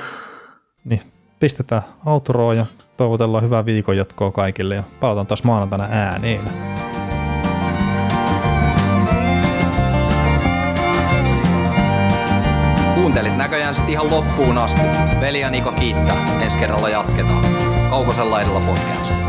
Niin, 0.86 1.02
pistetään 1.40 1.82
autoroon 2.06 2.58
ja 2.58 2.66
toivotellaan 2.98 3.44
hyvää 3.44 3.66
viikon 3.66 3.98
jatkoa 3.98 4.32
kaikille 4.32 4.76
ja 4.76 4.84
palataan 5.00 5.28
taas 5.28 5.44
maanantaina 5.44 5.88
ääneen. 5.92 6.42
Kuuntelit 12.96 13.38
näköjään 13.38 13.76
sitten 13.76 13.92
ihan 13.92 14.10
loppuun 14.10 14.58
asti. 14.58 14.82
Veli 15.20 15.40
ja 15.40 15.50
Niko 15.50 15.72
kiittää. 15.72 16.42
Ensi 16.42 16.60
kerralla 16.60 16.90
jatketaan. 16.90 17.46
Kaukosella 17.90 18.42
edellä 18.42 18.60
podcast. 18.60 19.29